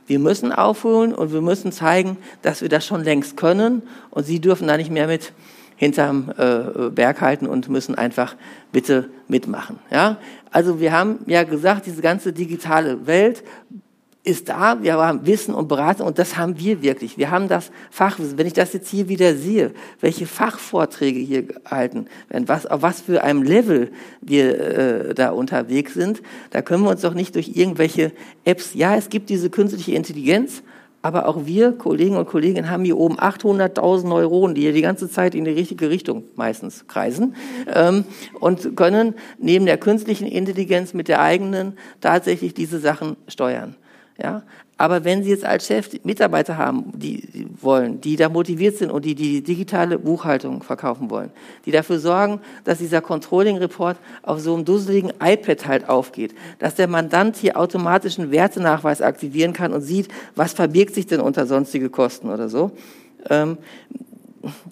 wir 0.09 0.19
müssen 0.19 0.53
aufholen 0.53 1.15
und 1.15 1.33
wir 1.33 1.41
müssen 1.41 1.71
zeigen, 1.71 2.17
dass 2.43 2.63
wir 2.63 2.69
das 2.69 2.85
schon 2.85 3.05
längst 3.05 3.37
können 3.37 3.83
und 4.11 4.25
Sie 4.25 4.41
dürfen 4.41 4.67
da 4.67 4.77
nicht 4.77 4.91
mehr 4.91 5.07
mit 5.07 5.33
hinterm 5.77 6.33
äh, 6.37 6.91
Berg 6.91 7.21
halten 7.21 7.47
und 7.47 7.69
müssen 7.69 7.95
einfach 7.95 8.35
bitte 8.73 9.11
mitmachen. 9.29 9.79
Ja? 9.91 10.17
Also 10.51 10.81
wir 10.81 10.93
haben 10.93 11.21
ja 11.27 11.45
gesagt, 11.45 11.87
diese 11.87 12.03
ganze 12.03 12.33
digitale 12.33 13.07
Welt 13.07 13.45
ist 14.25 14.49
da, 14.49 14.83
wir 14.83 14.95
haben 14.95 15.27
Wissen 15.27 15.55
und 15.55 15.69
Beratung 15.69 16.07
und 16.07 16.19
das 16.19 16.37
haben 16.37 16.59
wir 16.59 16.83
wirklich. 16.83 17.17
Wir 17.17 17.31
haben 17.31 17.49
das 17.49 17.71
Fachwissen. 17.91 18.37
Wenn 18.37 18.47
ich 18.47 18.53
das 18.53 18.73
jetzt 18.73 18.91
hier 18.91 19.09
wieder 19.09 19.35
sehe, 19.35 19.73
welche 20.01 20.27
Fachvorträge 20.27 21.19
hier 21.19 21.43
gehalten 21.45 22.07
werden, 22.29 22.49
was, 22.49 22.67
auf 22.67 22.83
was 22.83 23.01
für 23.01 23.23
einem 23.23 23.43
Level 23.43 23.91
wir 24.21 24.61
äh, 24.61 25.15
da 25.15 25.31
unterwegs 25.31 25.95
sind, 25.95 26.21
da 26.51 26.63
können 26.63 26.83
wir 26.83 26.91
uns 26.91 27.01
doch 27.01 27.15
nicht 27.15 27.37
durch 27.37 27.57
irgendwelche 27.57 28.13
Apps, 28.45 28.75
ja, 28.75 28.97
es 28.97 29.09
gibt 29.09 29.31
diese 29.31 29.51
künstliche 29.51 29.93
Intelligenz, 29.93 30.63
aber 31.01 31.29
auch 31.29 31.47
wir, 31.47 31.73
Kollegen 31.73 32.17
und 32.17 32.27
Kolleginnen, 32.27 32.71
haben 32.71 32.85
hier 32.85 32.99
oben 32.99 33.19
800.000 33.19 34.09
Neuronen, 34.09 34.55
die 34.55 34.63
hier 34.63 34.73
die 34.73 34.83
ganze 34.83 35.09
Zeit 35.09 35.35
in 35.35 35.45
die 35.45 35.53
richtige 35.53 35.91
Richtung 35.91 36.25
meistens 36.35 36.87
kreisen 36.89 37.35
ähm, 37.73 38.05
und 38.41 38.77
können 38.77 39.15
neben 39.39 39.65
der 39.65 39.79
künstlichen 39.79 40.27
Intelligenz 40.27 40.95
mit 40.95 41.09
der 41.09 41.23
eigenen 41.23 41.79
tatsächlich 42.01 42.53
diese 42.53 42.81
Sachen 42.81 43.17
steuern. 43.29 43.77
Ja? 44.21 44.43
Aber 44.77 45.05
wenn 45.05 45.25
Sie 45.25 45.31
jetzt 45.31 45.45
als 45.45 45.67
Chef 45.67 45.91
Mitarbeiter 46.05 46.57
haben, 46.57 46.93
die, 46.95 47.49
wollen, 47.61 48.01
die 48.01 48.17
da 48.17 48.29
motiviert 48.29 48.77
sind 48.77 48.91
und 48.91 49.05
die 49.05 49.17
die 49.17 49.43
digitale 49.43 49.99
Buchhaltung 49.99 50.63
verkaufen 50.63 51.11
wollen, 51.11 51.31
die 51.67 51.73
dafür 51.73 51.99
sorgen, 51.99 52.41
dass 52.65 52.79
dieser 52.79 53.01
Controlling-Report 53.01 53.97
auf 54.23 54.39
so 54.39 54.55
einem 54.55 54.65
dusseligen 54.65 55.13
iPad 55.21 55.67
halt 55.67 55.89
aufgeht, 55.89 56.35
dass 56.61 56.77
der 56.77 56.87
Mandant 56.87 57.37
hier 57.37 57.57
automatisch 57.57 58.19
einen 58.19 58.31
Wertenachweis 58.31 59.03
aktivieren 59.03 59.53
kann 59.53 59.73
und 59.73 59.81
sieht, 59.81 60.09
was 60.37 60.53
verbirgt 60.53 60.95
sich 60.95 61.07
denn 61.07 61.21
unter 61.21 61.47
sonstige 61.47 61.91
Kosten 61.91 62.31
oder 62.31 62.49
so, 62.49 62.71
ähm, 63.31 63.59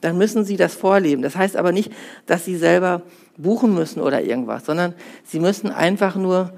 dann 0.00 0.16
müssen 0.16 0.44
Sie 0.44 0.56
das 0.56 0.74
vorleben. 0.74 1.22
Das 1.22 1.34
heißt 1.34 1.56
aber 1.56 1.72
nicht, 1.72 1.92
dass 2.26 2.44
Sie 2.44 2.56
selber 2.56 3.02
buchen 3.36 3.74
müssen 3.74 4.00
oder 4.00 4.22
irgendwas, 4.22 4.64
sondern 4.64 4.94
Sie 5.24 5.40
müssen 5.40 5.70
einfach 5.70 6.14
nur 6.14 6.52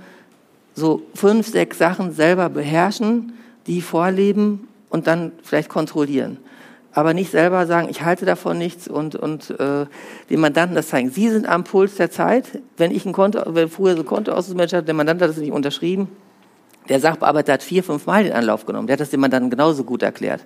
so 0.78 1.02
fünf, 1.14 1.48
sechs 1.48 1.78
Sachen 1.78 2.12
selber 2.12 2.48
beherrschen, 2.48 3.34
die 3.66 3.82
vorleben 3.82 4.68
und 4.88 5.06
dann 5.06 5.32
vielleicht 5.42 5.68
kontrollieren. 5.68 6.38
Aber 6.92 7.12
nicht 7.12 7.30
selber 7.30 7.66
sagen, 7.66 7.88
ich 7.90 8.02
halte 8.02 8.24
davon 8.24 8.58
nichts 8.58 8.88
und, 8.88 9.14
und 9.14 9.50
äh, 9.50 9.86
den 10.30 10.40
Mandanten 10.40 10.74
das 10.74 10.88
zeigen. 10.88 11.10
Sie 11.10 11.28
sind 11.28 11.46
am 11.46 11.64
Puls 11.64 11.96
der 11.96 12.10
Zeit. 12.10 12.62
Wenn 12.76 12.90
ich 12.90 13.04
ein 13.04 13.12
Konto, 13.12 13.42
wenn 13.46 13.68
früher 13.68 13.94
so 13.94 14.04
Konto 14.04 14.32
Kontoauszusmanagement 14.32 14.72
hatte, 14.72 14.86
der 14.86 14.94
Mandant 14.94 15.20
hat 15.20 15.28
das 15.28 15.36
nicht 15.36 15.52
unterschrieben. 15.52 16.08
Der 16.88 16.98
Sachbearbeiter 16.98 17.52
hat 17.52 17.62
vier, 17.62 17.84
fünf 17.84 18.06
Mal 18.06 18.24
den 18.24 18.32
Anlauf 18.32 18.64
genommen. 18.64 18.86
Der 18.86 18.94
hat 18.94 19.00
das 19.00 19.10
dem 19.10 19.20
Mandanten 19.20 19.50
genauso 19.50 19.84
gut 19.84 20.02
erklärt. 20.02 20.44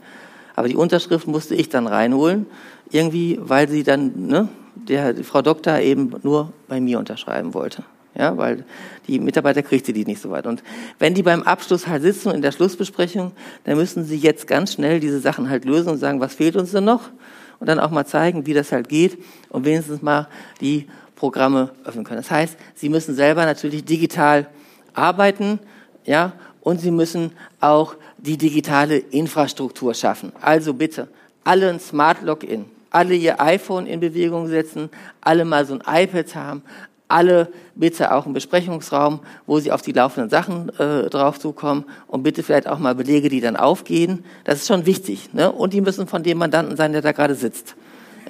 Aber 0.57 0.69
die 0.69 0.77
Unterschrift 0.77 1.29
musste 1.29 1.55
ich 1.55 1.69
dann 1.69 1.87
reinholen, 1.87 2.47
irgendwie, 2.91 3.39
weil 3.41 3.69
sie 3.69 3.85
dann, 3.85 4.27
ne, 4.27 4.49
der, 4.75 5.13
die 5.13 5.23
Frau 5.23 5.41
Doktor 5.41 5.79
eben 5.79 6.13
nur 6.23 6.53
bei 6.69 6.81
mir 6.81 6.99
unterschreiben 6.99 7.55
wollte 7.55 7.85
ja, 8.15 8.37
weil 8.37 8.65
die 9.07 9.19
Mitarbeiter 9.19 9.63
kriegt 9.63 9.87
sie 9.87 9.93
die 9.93 10.05
nicht 10.05 10.21
so 10.21 10.31
weit. 10.31 10.47
Und 10.47 10.63
wenn 10.99 11.15
die 11.15 11.23
beim 11.23 11.43
Abschluss 11.43 11.87
halt 11.87 12.03
sitzen 12.03 12.31
in 12.33 12.43
der 12.43 12.53
Schlussbesprechung, 12.53 13.33
dann 13.65 13.77
müssen 13.77 14.05
sie 14.05 14.17
jetzt 14.17 14.47
ganz 14.47 14.75
schnell 14.75 15.01
diese 15.01 15.21
Sachen 15.21 15.49
halt 15.49 15.65
lösen 15.65 15.89
und 15.91 15.99
sagen, 15.99 16.21
was 16.21 16.35
fehlt 16.35 16.57
uns 16.57 16.73
denn 16.73 16.85
noch? 16.85 17.11
Und 17.59 17.69
dann 17.69 17.79
auch 17.79 17.91
mal 17.91 18.07
zeigen, 18.07 18.47
wie 18.47 18.55
das 18.55 18.73
halt 18.73 18.89
geht 18.89 19.19
und 19.49 19.65
wenigstens 19.65 20.03
mal 20.03 20.29
die 20.61 20.89
Programme 21.17 21.71
öffnen 21.85 22.05
können. 22.05 22.21
Das 22.21 22.31
heißt, 22.31 22.57
sie 22.75 22.89
müssen 22.89 23.15
selber 23.15 23.47
natürlich 23.47 23.85
digital 23.85 24.49
arbeiten, 24.95 25.61
ja, 26.05 26.33
und 26.61 26.81
sie 26.81 26.91
müssen 26.91 27.33
auch 27.61 27.95
die 28.19 28.37
digitale 28.37 28.99
Infrastruktur 28.99 29.95
schaffen. 29.95 30.33
Also 30.41 30.75
bitte, 30.75 31.09
alle 31.45 31.71
ein 31.71 31.81
Smart 31.81 32.23
Login, 32.23 32.65
alle 32.91 33.15
ihr 33.15 33.41
iPhone 33.41 33.87
in 33.87 34.01
Bewegung 34.01 34.49
setzen, 34.49 34.91
alle 35.21 35.45
mal 35.45 35.65
so 35.67 35.75
ein 35.75 36.05
iPad 36.05 36.35
haben, 36.35 36.63
alle 37.13 37.49
bitte 37.75 38.13
auch 38.13 38.25
einen 38.25 38.35
Besprechungsraum, 38.35 39.21
wo 39.47 39.59
sie 39.61 39.73
auf 39.73 39.83
die 39.83 39.93
laufenden 39.93 40.31
Sachen 40.31 40.69
äh, 40.79 41.09
drauf 41.09 41.39
zukommen 41.39 41.85
und 42.07 42.23
bitte 42.23 42.43
vielleicht 42.43 42.67
auch 42.67 42.79
mal 42.79 42.95
Belege, 42.95 43.29
die 43.29 43.41
dann 43.41 43.57
aufgehen. 43.57 44.25
Das 44.45 44.61
ist 44.61 44.69
schon 44.69 44.87
wichtig. 44.87 45.33
Ne? 45.33 45.51
Und 45.51 45.73
die 45.73 45.81
müssen 45.81 46.07
von 46.07 46.23
dem 46.23 46.39
Mandanten 46.39 46.77
sein, 46.77 46.93
der 46.93 47.03
da 47.03 47.13
gerade 47.13 47.35
sitzt. 47.35 47.77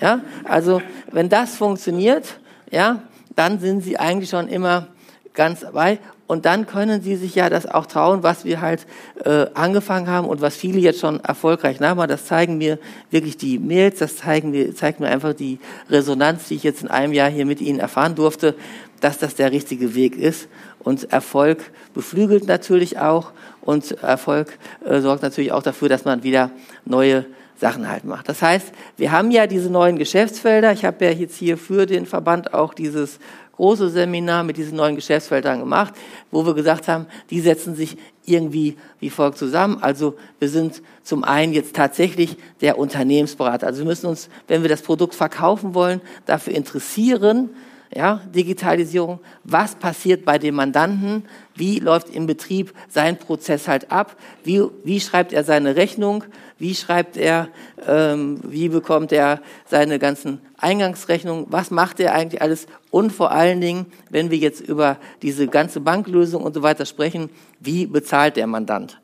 Ja? 0.00 0.20
Also 0.44 0.82
wenn 1.10 1.28
das 1.28 1.56
funktioniert, 1.56 2.38
ja, 2.70 3.02
dann 3.36 3.60
sind 3.60 3.82
sie 3.82 3.98
eigentlich 3.98 4.30
schon 4.30 4.48
immer 4.48 4.88
ganz 5.34 5.60
dabei. 5.60 5.98
Und 6.26 6.46
dann 6.46 6.66
können 6.66 7.02
sie 7.02 7.16
sich 7.16 7.34
ja 7.34 7.50
das 7.50 7.66
auch 7.66 7.86
trauen, 7.86 8.22
was 8.22 8.44
wir 8.44 8.60
halt 8.60 8.86
äh, 9.24 9.46
angefangen 9.54 10.08
haben 10.08 10.26
und 10.26 10.40
was 10.40 10.56
viele 10.56 10.78
jetzt 10.78 11.00
schon 11.00 11.20
erfolgreich 11.20 11.80
nachmachen. 11.80 12.08
Das 12.08 12.26
zeigen 12.26 12.58
mir 12.58 12.78
wirklich 13.10 13.36
die 13.36 13.58
Mails, 13.58 13.98
das 13.98 14.16
zeigen 14.16 14.50
mir, 14.50 14.74
zeigt 14.74 15.00
mir 15.00 15.08
einfach 15.08 15.34
die 15.34 15.58
Resonanz, 15.90 16.48
die 16.48 16.54
ich 16.54 16.62
jetzt 16.62 16.82
in 16.82 16.88
einem 16.88 17.12
Jahr 17.12 17.28
hier 17.28 17.44
mit 17.44 17.60
Ihnen 17.60 17.80
erfahren 17.80 18.14
durfte, 18.14 18.54
dass 19.00 19.18
das 19.18 19.34
der 19.34 19.52
richtige 19.52 19.94
Weg 19.94 20.16
ist. 20.16 20.48
Und 20.78 21.12
Erfolg 21.12 21.70
beflügelt 21.92 22.46
natürlich 22.46 22.98
auch 22.98 23.32
und 23.60 23.92
Erfolg 24.02 24.58
äh, 24.84 25.00
sorgt 25.00 25.22
natürlich 25.22 25.52
auch 25.52 25.62
dafür, 25.62 25.88
dass 25.88 26.04
man 26.04 26.22
wieder 26.22 26.50
neue 26.84 27.26
Sachen 27.62 27.88
halt 27.88 28.04
macht. 28.04 28.28
Das 28.28 28.42
heißt, 28.42 28.72
wir 28.96 29.12
haben 29.12 29.30
ja 29.30 29.46
diese 29.46 29.70
neuen 29.70 29.96
Geschäftsfelder. 29.96 30.72
Ich 30.72 30.84
habe 30.84 31.04
ja 31.04 31.12
jetzt 31.12 31.36
hier 31.36 31.56
für 31.56 31.86
den 31.86 32.06
Verband 32.06 32.54
auch 32.54 32.74
dieses 32.74 33.20
große 33.52 33.90
Seminar 33.90 34.44
mit 34.44 34.56
diesen 34.56 34.76
neuen 34.76 34.96
Geschäftsfeldern 34.96 35.60
gemacht, 35.60 35.94
wo 36.30 36.44
wir 36.44 36.54
gesagt 36.54 36.88
haben, 36.88 37.06
die 37.30 37.40
setzen 37.40 37.74
sich 37.74 37.96
irgendwie 38.24 38.76
wie 39.00 39.10
folgt 39.10 39.38
zusammen. 39.38 39.78
Also 39.80 40.16
wir 40.38 40.48
sind 40.48 40.82
zum 41.02 41.24
einen 41.24 41.52
jetzt 41.52 41.74
tatsächlich 41.74 42.36
der 42.60 42.78
Unternehmensberater. 42.78 43.66
Also 43.66 43.80
wir 43.80 43.86
müssen 43.86 44.06
uns, 44.06 44.28
wenn 44.48 44.62
wir 44.62 44.68
das 44.68 44.82
Produkt 44.82 45.14
verkaufen 45.14 45.74
wollen, 45.74 46.00
dafür 46.26 46.54
interessieren, 46.54 47.50
Ja, 47.94 48.22
Digitalisierung, 48.34 49.20
was 49.44 49.74
passiert 49.74 50.24
bei 50.24 50.38
dem 50.38 50.54
Mandanten, 50.54 51.24
wie 51.54 51.78
läuft 51.78 52.08
im 52.08 52.26
Betrieb 52.26 52.72
sein 52.88 53.18
Prozess 53.18 53.68
halt 53.68 53.90
ab, 53.92 54.16
wie, 54.44 54.62
wie 54.82 54.98
schreibt 54.98 55.34
er 55.34 55.44
seine 55.44 55.76
Rechnung, 55.76 56.24
wie 56.58 56.74
schreibt 56.74 57.18
er, 57.18 57.48
ähm, 57.86 58.40
wie 58.44 58.70
bekommt 58.70 59.12
er 59.12 59.42
seine 59.66 59.98
ganzen 59.98 60.40
Eingangsrechnungen, 60.56 61.46
was 61.50 61.70
macht 61.70 62.00
er 62.00 62.14
eigentlich 62.14 62.40
alles? 62.40 62.66
Und 62.90 63.12
vor 63.12 63.30
allen 63.30 63.60
Dingen, 63.60 63.86
wenn 64.08 64.30
wir 64.30 64.38
jetzt 64.38 64.62
über 64.62 64.96
diese 65.20 65.46
ganze 65.46 65.80
Banklösung 65.80 66.44
und 66.44 66.54
so 66.54 66.62
weiter 66.62 66.86
sprechen, 66.86 67.28
wie 67.60 67.84
bezahlt 67.84 68.36
der 68.36 68.46
Mandant. 68.46 69.00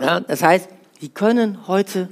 Ja, 0.00 0.18
das 0.18 0.42
heißt, 0.42 0.68
Sie 0.98 1.08
können 1.08 1.68
heute 1.68 2.08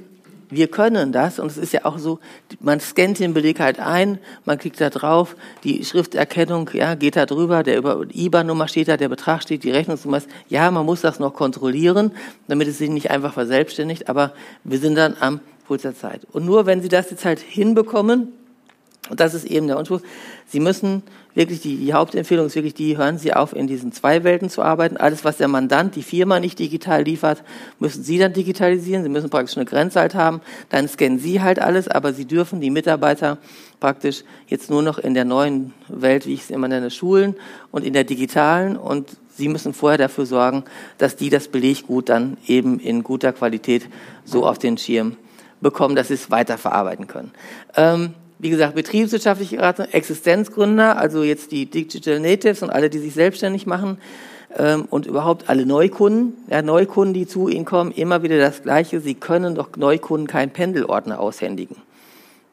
wir 0.51 0.67
können 0.67 1.11
das 1.11 1.39
und 1.39 1.47
es 1.47 1.57
ist 1.57 1.73
ja 1.73 1.85
auch 1.85 1.97
so, 1.97 2.19
man 2.59 2.79
scannt 2.79 3.19
den 3.19 3.33
Beleg 3.33 3.59
halt 3.59 3.79
ein, 3.79 4.19
man 4.45 4.57
klickt 4.59 4.79
da 4.79 4.89
drauf, 4.89 5.35
die 5.63 5.83
Schrifterkennung 5.83 6.69
ja, 6.73 6.95
geht 6.95 7.15
da 7.15 7.25
drüber, 7.25 7.63
der 7.63 7.77
über 7.77 8.05
IBAN-Nummer 8.13 8.67
steht 8.67 8.89
da, 8.89 8.97
der 8.97 9.09
Betrag 9.09 9.41
steht, 9.41 9.63
die 9.63 9.71
Rechnungsnummer 9.71 10.17
ist. 10.17 10.29
Ja, 10.49 10.69
man 10.69 10.85
muss 10.85 11.01
das 11.01 11.19
noch 11.19 11.33
kontrollieren, 11.33 12.11
damit 12.47 12.67
es 12.67 12.77
sich 12.77 12.89
nicht 12.89 13.09
einfach 13.09 13.33
verselbstständigt, 13.33 14.09
aber 14.09 14.33
wir 14.63 14.77
sind 14.77 14.95
dann 14.95 15.15
am 15.19 15.39
Puls 15.65 15.81
der 15.81 15.95
Zeit. 15.95 16.27
Und 16.31 16.45
nur 16.45 16.65
wenn 16.65 16.81
Sie 16.81 16.89
das 16.89 17.09
jetzt 17.09 17.25
halt 17.25 17.39
hinbekommen, 17.39 18.33
und 19.09 19.19
das 19.19 19.33
ist 19.33 19.45
eben 19.45 19.67
der 19.67 19.77
Anspruch. 19.77 20.01
Sie 20.47 20.59
müssen 20.59 21.03
wirklich, 21.33 21.61
die, 21.61 21.77
die 21.77 21.93
Hauptempfehlung 21.93 22.45
ist 22.45 22.55
wirklich 22.55 22.73
die, 22.73 22.97
hören 22.97 23.17
Sie 23.17 23.33
auf, 23.33 23.55
in 23.55 23.67
diesen 23.67 23.91
zwei 23.91 24.23
Welten 24.23 24.49
zu 24.49 24.61
arbeiten. 24.61 24.97
Alles, 24.97 25.23
was 25.25 25.37
der 25.37 25.47
Mandant, 25.47 25.95
die 25.95 26.03
Firma 26.03 26.39
nicht 26.39 26.59
digital 26.59 27.03
liefert, 27.03 27.43
müssen 27.79 28.03
Sie 28.03 28.17
dann 28.17 28.33
digitalisieren. 28.33 29.03
Sie 29.03 29.09
müssen 29.09 29.29
praktisch 29.29 29.57
eine 29.57 29.65
Grenze 29.65 29.99
halt 29.99 30.15
haben. 30.15 30.41
Dann 30.69 30.87
scannen 30.87 31.19
Sie 31.19 31.41
halt 31.41 31.59
alles, 31.59 31.87
aber 31.87 32.13
Sie 32.13 32.25
dürfen 32.25 32.61
die 32.61 32.69
Mitarbeiter 32.69 33.37
praktisch 33.79 34.23
jetzt 34.47 34.69
nur 34.69 34.81
noch 34.81 34.97
in 34.99 35.13
der 35.13 35.25
neuen 35.25 35.73
Welt, 35.87 36.25
wie 36.25 36.33
ich 36.33 36.41
es 36.41 36.49
immer 36.49 36.67
nenne, 36.67 36.91
schulen 36.91 37.35
und 37.71 37.83
in 37.83 37.93
der 37.93 38.03
digitalen 38.03 38.77
und 38.77 39.09
Sie 39.33 39.47
müssen 39.47 39.73
vorher 39.73 39.97
dafür 39.97 40.25
sorgen, 40.25 40.65
dass 40.97 41.15
die 41.15 41.29
das 41.29 41.47
Beleggut 41.47 42.09
dann 42.09 42.37
eben 42.47 42.79
in 42.79 43.01
guter 43.01 43.33
Qualität 43.33 43.87
so 44.25 44.45
auf 44.45 44.59
den 44.59 44.77
Schirm 44.77 45.15
bekommen, 45.61 45.95
dass 45.95 46.09
sie 46.09 46.15
es 46.15 46.29
weiterverarbeiten 46.29 47.07
können. 47.07 47.31
Ähm, 47.75 48.13
wie 48.41 48.49
gesagt, 48.49 48.73
betriebswirtschaftliche 48.73 49.57
Beratung, 49.57 49.85
Existenzgründer, 49.91 50.97
also 50.97 51.21
jetzt 51.23 51.51
die 51.51 51.67
Digital 51.67 52.19
Natives 52.19 52.63
und 52.63 52.71
alle, 52.71 52.89
die 52.89 52.97
sich 52.97 53.13
selbstständig 53.13 53.67
machen 53.67 53.99
ähm, 54.57 54.85
und 54.89 55.05
überhaupt 55.05 55.47
alle 55.47 55.67
Neukunden, 55.67 56.33
ja, 56.49 56.63
Neukunden, 56.63 57.13
die 57.13 57.27
zu 57.27 57.49
Ihnen 57.49 57.65
kommen, 57.65 57.91
immer 57.91 58.23
wieder 58.23 58.39
das 58.39 58.63
Gleiche. 58.63 58.99
Sie 58.99 59.13
können 59.13 59.53
doch 59.53 59.69
Neukunden 59.77 60.25
keinen 60.25 60.49
Pendelordner 60.49 61.19
aushändigen. 61.19 61.75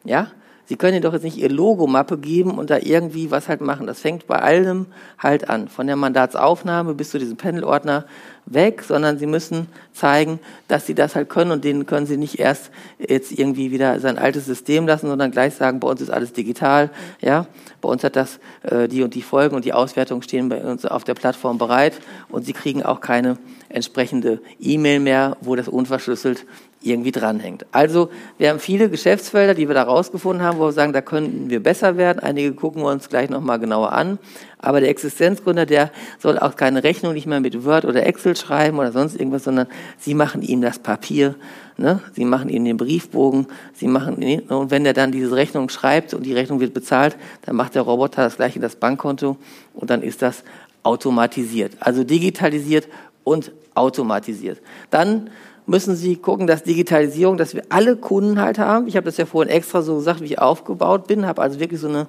Ja? 0.05 0.31
Sie 0.69 0.77
können 0.77 0.97
ihnen 0.97 1.03
doch 1.03 1.15
jetzt 1.15 1.23
nicht 1.23 1.39
Ihr 1.39 1.49
Logomappe 1.49 2.19
geben 2.19 2.59
und 2.59 2.69
da 2.69 2.77
irgendwie 2.77 3.31
was 3.31 3.49
halt 3.49 3.63
machen. 3.63 3.87
Das 3.87 4.01
fängt 4.01 4.27
bei 4.27 4.39
allem 4.39 4.85
halt 5.19 5.49
an. 5.49 5.69
Von 5.69 5.87
der 5.87 5.97
Mandatsaufnahme 5.97 6.93
bis 6.93 7.09
zu 7.09 7.19
diesem 7.19 7.39
Pendelordner 7.39 8.05
weg, 8.45 8.83
sondern 8.83 9.19
Sie 9.19 9.25
müssen 9.25 9.69
zeigen, 9.95 10.41
dass 10.69 10.85
Sie 10.85 10.95
das 10.95 11.17
halt 11.17 11.31
können 11.31 11.53
und 11.53 11.65
denen 11.65 11.87
können 11.87 12.05
Sie 12.05 12.19
nicht 12.19 12.39
erst 12.39 12.71
jetzt 12.99 13.33
irgendwie 13.33 13.71
wieder 13.71 13.99
sein 14.01 14.19
altes 14.19 14.45
System 14.45 14.87
lassen, 14.87 15.09
sondern 15.09 15.31
gleich 15.31 15.55
sagen, 15.55 15.81
bei 15.81 15.89
uns 15.89 16.03
ist 16.03 16.11
alles 16.11 16.35
digital, 16.35 16.91
ja. 17.23 17.47
Bei 17.81 17.89
uns 17.89 18.05
hat 18.05 18.17
das 18.17 18.39
äh, 18.63 18.89
die 18.89 19.03
und 19.03 19.15
die 19.15 19.23
Folgen 19.23 19.57
und 19.57 19.65
die 19.65 19.73
Auswertungen 19.73 20.21
stehen 20.21 20.51
bei 20.51 20.63
uns 20.63 20.85
auf 20.85 21.03
der 21.03 21.15
Plattform 21.15 21.57
bereit 21.57 21.95
und 22.29 22.45
Sie 22.45 22.53
kriegen 22.53 22.83
auch 22.83 23.01
keine 23.01 23.39
entsprechende 23.69 24.41
E-Mail 24.61 25.01
mehr, 25.01 25.37
wo 25.41 25.57
das 25.57 25.69
unverschlüsselt 25.69 26.47
irgendwie 26.81 27.11
dranhängt. 27.11 27.67
Also 27.73 28.09
wir 28.39 28.51
haben 28.51 28.61
viele 28.61 28.89
Geschäftsfelder, 28.89 29.55
die 29.55 29.67
wir 29.67 29.75
da 29.75 29.83
rausgefunden 29.83 30.45
haben, 30.45 30.59
wo 30.59 30.67
wir 30.67 30.73
sagen, 30.73 30.93
da 30.93 31.01
könnten 31.01 31.51
wir 31.51 31.61
besser 31.61 31.97
werden. 31.97 32.21
Einige 32.21 32.53
gucken 32.53 32.83
wir 32.83 32.91
uns 32.91 33.09
gleich 33.09 33.31
nochmal 33.31 33.59
genauer 33.59 33.93
an. 33.93 34.19
Aber 34.59 34.81
der 34.81 34.91
Existenzgründer, 34.91 35.67
der 35.67 35.91
soll 36.19 36.39
auch 36.39 36.57
keine 36.57 36.85
Rechnung 36.85 37.15
nicht 37.15 37.27
mehr 37.27 37.41
mit 37.41 37.65
Word 37.65 37.85
oder 37.85 38.07
Excel 38.07 38.37
schreiben 38.37 38.79
oder 38.79 38.93
sonst 38.93 39.19
irgendwas, 39.19 39.45
sondern 39.45 39.67
sie 39.99 40.15
machen 40.15 40.43
ihm 40.43 40.61
das 40.61 40.79
Papier, 40.79 41.35
ne? 41.77 42.01
sie 42.13 42.25
machen 42.25 42.49
ihm 42.49 42.65
den 42.65 42.77
Briefbogen, 42.77 43.47
sie 43.75 43.87
machen 43.87 44.21
ihn, 44.21 44.41
und 44.41 44.71
wenn 44.71 44.85
er 44.85 44.95
dann 44.95 45.13
diese 45.13 45.35
Rechnung 45.35 45.69
schreibt 45.69 46.13
und 46.15 46.27
die 46.27 46.35
Rechnung 46.35 46.59
wird 46.59 46.75
bezahlt, 46.75 47.17
dann 47.43 47.55
macht 47.55 47.77
der 47.77 47.83
Roboter 47.83 48.23
das 48.23 48.37
gleiche 48.37 48.59
das 48.59 48.77
Bankkonto 48.77 49.37
und 49.75 49.91
dann 49.91 50.03
ist 50.03 50.23
das 50.23 50.43
automatisiert. 50.83 51.73
Also 51.81 52.03
digitalisiert 52.03 52.89
und 53.29 53.53
automatisiert. 53.75 54.61
Dann 54.91 55.31
müssen 55.67 55.95
Sie 55.95 56.17
gucken, 56.17 56.47
dass 56.47 56.63
Digitalisierung, 56.63 57.37
dass 57.37 57.55
wir 57.55 57.63
alle 57.69 57.97
Kunden 57.97 58.41
halt 58.41 58.59
haben. 58.59 58.89
Ich 58.89 58.97
habe 58.97 59.05
das 59.05 59.19
ja 59.19 59.27
vorhin 59.27 59.53
extra 59.53 59.83
so 59.83 59.97
gesagt, 59.97 60.21
wie 60.21 60.27
ich 60.27 60.39
aufgebaut 60.39 61.07
bin, 61.07 61.27
habe 61.27 61.43
also 61.43 61.61
wirklich 61.61 61.81
so 61.81 61.89
eine 61.89 62.07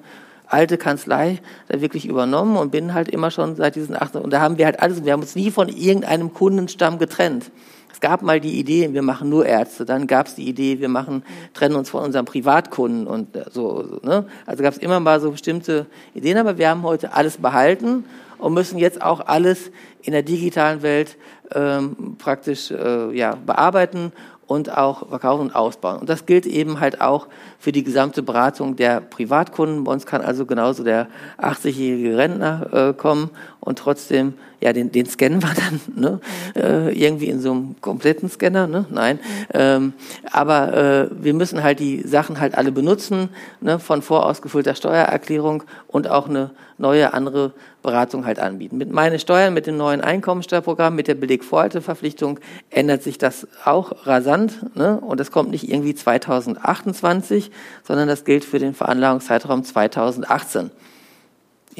alte 0.47 0.77
Kanzlei 0.77 1.39
da 1.67 1.79
wirklich 1.81 2.07
übernommen 2.07 2.57
und 2.57 2.71
bin 2.71 2.93
halt 2.93 3.09
immer 3.09 3.29
schon 3.29 3.55
seit 3.55 3.75
diesen 3.75 3.95
acht 3.95 4.15
und 4.15 4.31
da 4.31 4.41
haben 4.41 4.57
wir 4.57 4.65
halt 4.65 4.79
alles, 4.79 5.03
wir 5.03 5.13
haben 5.13 5.21
uns 5.21 5.35
nie 5.35 5.51
von 5.51 5.69
irgendeinem 5.69 6.33
Kundenstamm 6.33 6.97
getrennt. 6.97 7.51
Es 7.91 7.99
gab 7.99 8.21
mal 8.21 8.39
die 8.39 8.57
Idee, 8.57 8.93
wir 8.93 9.01
machen 9.01 9.29
nur 9.29 9.45
Ärzte. 9.45 9.83
Dann 9.83 10.07
gab 10.07 10.27
es 10.27 10.35
die 10.35 10.47
Idee, 10.47 10.79
wir 10.79 10.87
machen, 10.87 11.21
trennen 11.53 11.75
uns 11.75 11.89
von 11.89 12.01
unseren 12.01 12.23
Privatkunden 12.23 13.07
und 13.07 13.37
so. 13.51 13.99
Ne? 14.03 14.25
Also 14.45 14.63
gab 14.63 14.73
es 14.73 14.79
immer 14.79 15.01
mal 15.01 15.19
so 15.19 15.31
bestimmte 15.31 15.85
Ideen, 16.13 16.37
aber 16.37 16.57
wir 16.57 16.69
haben 16.69 16.83
heute 16.83 17.13
alles 17.13 17.37
behalten 17.37 18.05
und 18.39 18.53
müssen 18.53 18.79
jetzt 18.79 19.01
auch 19.01 19.21
alles 19.27 19.71
in 20.01 20.13
der 20.13 20.23
digitalen 20.23 20.81
Welt 20.81 21.17
ähm, 21.53 22.15
praktisch 22.17 22.71
äh, 22.71 23.15
ja, 23.15 23.35
bearbeiten 23.35 24.11
und 24.47 24.75
auch 24.75 25.07
verkaufen 25.09 25.41
und 25.41 25.55
ausbauen. 25.55 25.99
Und 25.99 26.09
das 26.09 26.25
gilt 26.25 26.47
eben 26.47 26.79
halt 26.79 27.01
auch 27.01 27.27
für 27.59 27.73
die 27.73 27.83
gesamte 27.83 28.23
Beratung 28.23 28.77
der 28.77 29.01
Privatkunden. 29.01 29.83
Bei 29.83 29.91
uns 29.91 30.05
kann 30.05 30.21
also 30.21 30.45
genauso 30.45 30.83
der 30.83 31.07
80-jährige 31.37 32.17
Rentner 32.17 32.69
äh, 32.71 32.93
kommen 32.93 33.29
und 33.59 33.77
trotzdem, 33.77 34.33
ja, 34.61 34.71
den, 34.71 34.91
den 34.91 35.05
scannen 35.05 35.43
wir 35.43 35.53
dann, 35.55 35.81
ne? 35.95 36.19
Äh, 36.55 36.97
irgendwie 36.97 37.27
in 37.27 37.41
so 37.41 37.51
einem 37.51 37.75
kompletten 37.81 38.29
Scanner, 38.29 38.67
ne? 38.67 38.85
Nein. 38.89 39.19
Ähm, 39.53 39.93
aber 40.31 40.73
äh, 40.73 41.07
wir 41.11 41.33
müssen 41.33 41.61
halt 41.61 41.79
die 41.79 42.01
Sachen 42.07 42.39
halt 42.39 42.55
alle 42.55 42.71
benutzen, 42.71 43.29
ne? 43.59 43.77
von 43.77 44.01
vorausgefüllter 44.01 44.75
Steuererklärung 44.75 45.63
und 45.87 46.09
auch 46.09 46.29
eine 46.29 46.51
neue 46.77 47.13
andere 47.13 47.51
Beratung 47.81 48.25
halt 48.25 48.39
anbieten. 48.39 48.77
Mit 48.77 48.91
meine 48.91 49.19
Steuern, 49.19 49.53
mit 49.53 49.67
dem 49.67 49.77
neuen 49.77 50.01
Einkommensteuerprogramm, 50.01 50.95
mit 50.95 51.07
der 51.07 51.15
Belegvorhalteverpflichtung 51.15 52.39
ändert 52.69 53.03
sich 53.03 53.17
das 53.17 53.47
auch 53.65 54.05
rasant. 54.05 54.75
Ne? 54.75 54.99
Und 54.99 55.19
das 55.19 55.31
kommt 55.31 55.51
nicht 55.51 55.69
irgendwie 55.69 55.95
2028, 55.95 57.48
sondern 57.83 58.07
das 58.07 58.25
gilt 58.25 58.45
für 58.45 58.59
den 58.59 58.73
Veranlagungszeitraum 58.73 59.63
2018 59.63 60.71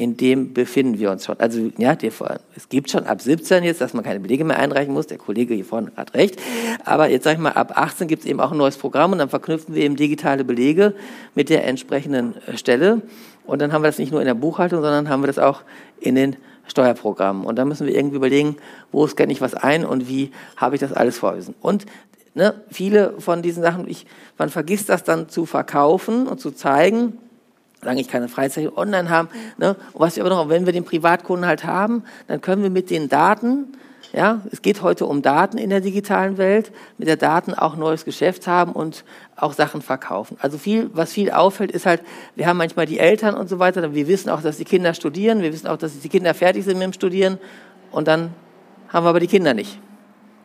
in 0.00 0.16
dem 0.16 0.54
befinden 0.54 0.98
wir 0.98 1.10
uns 1.10 1.26
schon. 1.26 1.38
Also 1.38 1.70
ja, 1.76 1.94
es 2.56 2.68
gibt 2.70 2.90
schon 2.90 3.04
ab 3.04 3.20
17 3.20 3.64
jetzt, 3.64 3.82
dass 3.82 3.92
man 3.92 4.02
keine 4.02 4.18
Belege 4.18 4.44
mehr 4.44 4.58
einreichen 4.58 4.94
muss. 4.94 5.08
Der 5.08 5.18
Kollege 5.18 5.54
hier 5.54 5.64
vorne 5.64 5.92
hat 5.94 6.14
recht. 6.14 6.40
Aber 6.86 7.10
jetzt 7.10 7.24
sage 7.24 7.34
ich 7.36 7.42
mal, 7.42 7.52
ab 7.52 7.72
18 7.76 8.08
gibt 8.08 8.22
es 8.22 8.28
eben 8.28 8.40
auch 8.40 8.50
ein 8.50 8.56
neues 8.56 8.78
Programm 8.78 9.12
und 9.12 9.18
dann 9.18 9.28
verknüpfen 9.28 9.74
wir 9.74 9.82
eben 9.82 9.96
digitale 9.96 10.42
Belege 10.42 10.94
mit 11.34 11.50
der 11.50 11.66
entsprechenden 11.66 12.34
äh, 12.46 12.56
Stelle. 12.56 13.02
Und 13.44 13.60
dann 13.60 13.74
haben 13.74 13.82
wir 13.82 13.88
das 13.88 13.98
nicht 13.98 14.10
nur 14.10 14.22
in 14.22 14.26
der 14.26 14.34
Buchhaltung, 14.34 14.80
sondern 14.80 15.10
haben 15.10 15.22
wir 15.22 15.26
das 15.26 15.38
auch 15.38 15.62
in 16.00 16.14
den 16.14 16.36
Steuerprogrammen. 16.66 17.44
Und 17.44 17.56
da 17.56 17.66
müssen 17.66 17.86
wir 17.86 17.94
irgendwie 17.94 18.16
überlegen, 18.16 18.56
wo 18.92 19.06
scanne 19.06 19.32
ich 19.32 19.42
was 19.42 19.54
ein 19.54 19.84
und 19.84 20.08
wie 20.08 20.30
habe 20.56 20.76
ich 20.76 20.80
das 20.80 20.94
alles 20.94 21.18
vorwiesen. 21.18 21.54
Und 21.60 21.84
ne, 22.34 22.54
viele 22.70 23.20
von 23.20 23.42
diesen 23.42 23.62
Sachen, 23.62 23.88
ich, 23.88 24.06
man 24.38 24.48
vergisst 24.50 24.88
das 24.88 25.04
dann 25.04 25.28
zu 25.28 25.46
verkaufen 25.46 26.26
und 26.26 26.40
zu 26.40 26.50
zeigen 26.50 27.18
solange 27.80 28.00
ich 28.00 28.08
keine 28.08 28.28
Freizeit 28.28 28.76
online 28.76 29.08
haben. 29.08 29.28
Ne? 29.58 29.76
Und 29.92 30.00
was 30.00 30.16
wir 30.16 30.24
aber 30.24 30.34
noch, 30.34 30.48
wenn 30.48 30.66
wir 30.66 30.72
den 30.72 30.84
Privatkunden 30.84 31.46
halt 31.46 31.64
haben, 31.64 32.04
dann 32.28 32.40
können 32.40 32.62
wir 32.62 32.70
mit 32.70 32.90
den 32.90 33.08
Daten, 33.08 33.72
ja, 34.12 34.42
es 34.50 34.60
geht 34.60 34.82
heute 34.82 35.06
um 35.06 35.22
Daten 35.22 35.56
in 35.56 35.70
der 35.70 35.80
digitalen 35.80 36.36
Welt, 36.36 36.72
mit 36.98 37.08
der 37.08 37.16
Daten 37.16 37.54
auch 37.54 37.76
neues 37.76 38.04
Geschäft 38.04 38.46
haben 38.46 38.72
und 38.72 39.04
auch 39.36 39.52
Sachen 39.52 39.82
verkaufen. 39.82 40.36
Also 40.40 40.58
viel, 40.58 40.90
was 40.92 41.12
viel 41.12 41.30
auffällt, 41.30 41.70
ist 41.70 41.86
halt, 41.86 42.02
wir 42.34 42.46
haben 42.46 42.56
manchmal 42.56 42.86
die 42.86 42.98
Eltern 42.98 43.34
und 43.34 43.48
so 43.48 43.58
weiter, 43.58 43.94
wir 43.94 44.08
wissen 44.08 44.28
auch, 44.28 44.42
dass 44.42 44.56
die 44.56 44.64
Kinder 44.64 44.94
studieren, 44.94 45.42
wir 45.42 45.52
wissen 45.52 45.68
auch, 45.68 45.76
dass 45.76 45.98
die 45.98 46.08
Kinder 46.08 46.34
fertig 46.34 46.64
sind 46.64 46.78
mit 46.78 46.84
dem 46.84 46.92
Studieren 46.92 47.38
und 47.92 48.08
dann 48.08 48.34
haben 48.88 49.06
wir 49.06 49.10
aber 49.10 49.20
die 49.20 49.28
Kinder 49.28 49.54
nicht. 49.54 49.78